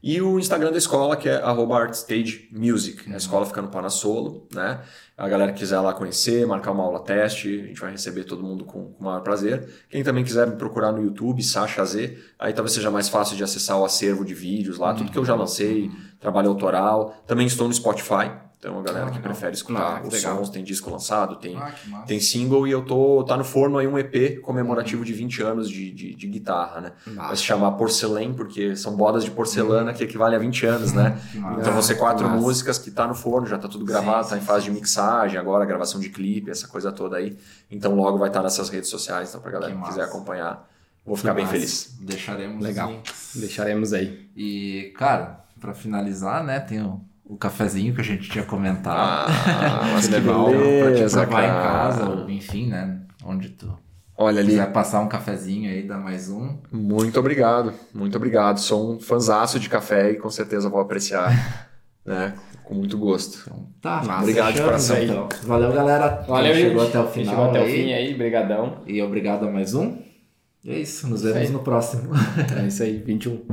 E 0.00 0.22
o 0.22 0.38
Instagram 0.38 0.70
da 0.70 0.78
escola, 0.78 1.16
que 1.16 1.28
é 1.28 1.42
arroba 1.42 1.76
ArtStageMusic. 1.76 3.08
Uhum. 3.08 3.14
A 3.14 3.16
escola 3.16 3.44
fica 3.44 3.60
no 3.60 3.68
Panasolo, 3.68 4.46
né? 4.54 4.80
A 5.16 5.28
galera 5.28 5.52
que 5.52 5.58
quiser 5.58 5.80
lá 5.80 5.92
conhecer, 5.92 6.46
marcar 6.46 6.70
uma 6.70 6.84
aula 6.84 7.00
teste, 7.00 7.60
a 7.60 7.66
gente 7.66 7.80
vai 7.80 7.90
receber 7.90 8.22
todo 8.22 8.40
mundo 8.40 8.64
com, 8.64 8.92
com 8.92 9.00
o 9.00 9.04
maior 9.04 9.20
prazer. 9.22 9.68
Quem 9.90 10.04
também 10.04 10.22
quiser 10.22 10.46
me 10.46 10.54
procurar 10.54 10.92
no 10.92 11.02
YouTube, 11.02 11.42
Sasha 11.42 11.84
Z, 11.84 12.16
aí 12.38 12.52
talvez 12.52 12.72
seja 12.72 12.92
mais 12.92 13.08
fácil 13.08 13.36
de 13.36 13.42
acessar 13.42 13.76
o 13.76 13.84
acervo 13.84 14.24
de 14.24 14.34
vídeos 14.34 14.78
lá, 14.78 14.90
uhum. 14.90 14.98
tudo 14.98 15.10
que 15.10 15.18
eu 15.18 15.24
já 15.24 15.34
lancei, 15.34 15.90
trabalho 16.20 16.48
autoral. 16.48 17.20
Também 17.26 17.48
estou 17.48 17.66
no 17.66 17.74
Spotify, 17.74 18.30
então, 18.58 18.76
a 18.76 18.82
galera 18.82 19.06
ah, 19.06 19.10
que 19.12 19.20
prefere 19.20 19.52
escutar 19.52 20.00
ah, 20.02 20.02
os 20.04 20.12
legal. 20.12 20.36
sons, 20.36 20.50
tem 20.50 20.64
disco 20.64 20.90
lançado, 20.90 21.36
tem, 21.36 21.56
ah, 21.56 21.72
tem 22.08 22.18
single 22.18 22.66
e 22.66 22.72
eu 22.72 22.84
tô 22.84 23.22
tá 23.22 23.36
no 23.36 23.44
forno 23.44 23.78
aí 23.78 23.86
um 23.86 23.96
EP 23.96 24.40
comemorativo 24.40 25.04
de 25.04 25.12
20 25.12 25.42
anos 25.44 25.70
de, 25.70 25.92
de, 25.92 26.12
de 26.12 26.26
guitarra, 26.26 26.80
né? 26.80 26.92
Vai 27.06 27.36
se 27.36 27.44
chamar 27.44 27.72
Porcelain, 27.72 28.34
porque 28.34 28.74
são 28.74 28.96
bodas 28.96 29.22
de 29.22 29.30
porcelana 29.30 29.92
que 29.92 30.02
equivalem 30.02 30.34
a 30.34 30.40
20 30.40 30.66
anos, 30.66 30.92
né? 30.92 31.16
então 31.32 31.72
vão 31.72 31.80
ser 31.80 31.94
quatro 31.94 32.28
músicas 32.28 32.78
que 32.78 32.90
tá 32.90 33.06
no 33.06 33.14
forno, 33.14 33.46
já 33.46 33.58
tá 33.58 33.68
tudo 33.68 33.84
gravado, 33.84 34.24
sim, 34.24 34.30
tá 34.30 34.38
em 34.38 34.40
fase 34.40 34.64
sim, 34.64 34.72
de 34.72 34.80
mixagem, 34.80 35.38
agora 35.38 35.64
gravação 35.64 36.00
de 36.00 36.08
clipe, 36.08 36.50
essa 36.50 36.66
coisa 36.66 36.90
toda 36.90 37.16
aí. 37.16 37.38
Então 37.70 37.94
logo 37.94 38.18
vai 38.18 38.28
estar 38.28 38.40
tá 38.40 38.44
nessas 38.44 38.68
redes 38.68 38.90
sociais, 38.90 39.28
então 39.28 39.40
pra 39.40 39.52
galera 39.52 39.72
que, 39.72 39.80
que 39.80 39.88
quiser 39.88 40.02
acompanhar, 40.02 40.68
vou 41.06 41.14
ficar 41.14 41.30
que 41.30 41.36
bem 41.36 41.44
massa. 41.44 41.56
feliz. 41.56 41.96
Deixaremos 42.00 42.60
Legal. 42.60 42.92
Deixaremos 43.36 43.92
aí. 43.92 44.28
E, 44.34 44.92
cara, 44.96 45.44
para 45.60 45.74
finalizar, 45.74 46.42
né, 46.42 46.58
tem 46.58 46.82
o 46.82 47.00
o 47.28 47.36
cafezinho 47.36 47.94
que 47.94 48.00
a 48.00 48.04
gente 48.04 48.28
tinha 48.28 48.44
comentado. 48.44 48.96
Ah, 48.98 49.90
mas 49.92 50.08
que 50.08 50.14
legal. 50.14 50.46
Beleza, 50.46 51.18
pra 51.18 51.26
te 51.26 51.28
provar 51.28 51.44
em 51.44 51.62
casa, 51.62 52.08
ou 52.08 52.30
enfim, 52.30 52.68
né? 52.68 53.00
Onde 53.24 53.50
tu 53.50 53.70
Olha 54.16 54.40
ali. 54.40 54.50
quiser 54.50 54.72
passar 54.72 55.00
um 55.00 55.08
cafezinho 55.08 55.70
aí, 55.70 55.82
dá 55.82 55.98
mais 55.98 56.30
um. 56.30 56.56
Muito 56.72 57.20
obrigado, 57.20 57.72
muito 57.94 58.16
obrigado. 58.16 58.58
Sou 58.58 58.94
um 58.94 58.98
fanzaço 59.00 59.60
de 59.60 59.68
café 59.68 60.12
e 60.12 60.16
com 60.16 60.30
certeza 60.30 60.68
vou 60.70 60.80
apreciar, 60.80 61.68
né? 62.04 62.34
Com 62.64 62.74
muito 62.74 62.96
gosto. 62.98 63.42
Então, 63.46 63.68
tá, 63.80 64.02
Massa, 64.02 64.20
obrigado 64.22 64.54
de 64.54 64.62
coração. 64.62 64.96
Aí, 64.96 65.04
então. 65.04 65.28
Valeu, 65.44 65.72
galera. 65.72 66.24
Valeu, 66.26 66.54
chegou 66.54 66.86
até 66.86 66.98
o 66.98 67.06
final. 67.08 67.34
Chegou 67.34 67.50
até 67.50 67.58
aí. 67.60 67.64
o 67.64 67.74
fim 67.74 67.92
aí, 67.92 68.14
brigadão. 68.14 68.78
E 68.86 69.02
obrigado 69.02 69.46
a 69.46 69.50
mais 69.50 69.74
um. 69.74 69.98
E 70.64 70.70
é 70.70 70.78
isso, 70.78 71.06
nos 71.08 71.22
vemos 71.22 71.50
no 71.50 71.60
próximo. 71.60 72.10
É 72.60 72.66
isso 72.66 72.82
aí, 72.82 72.98
21. 72.98 73.46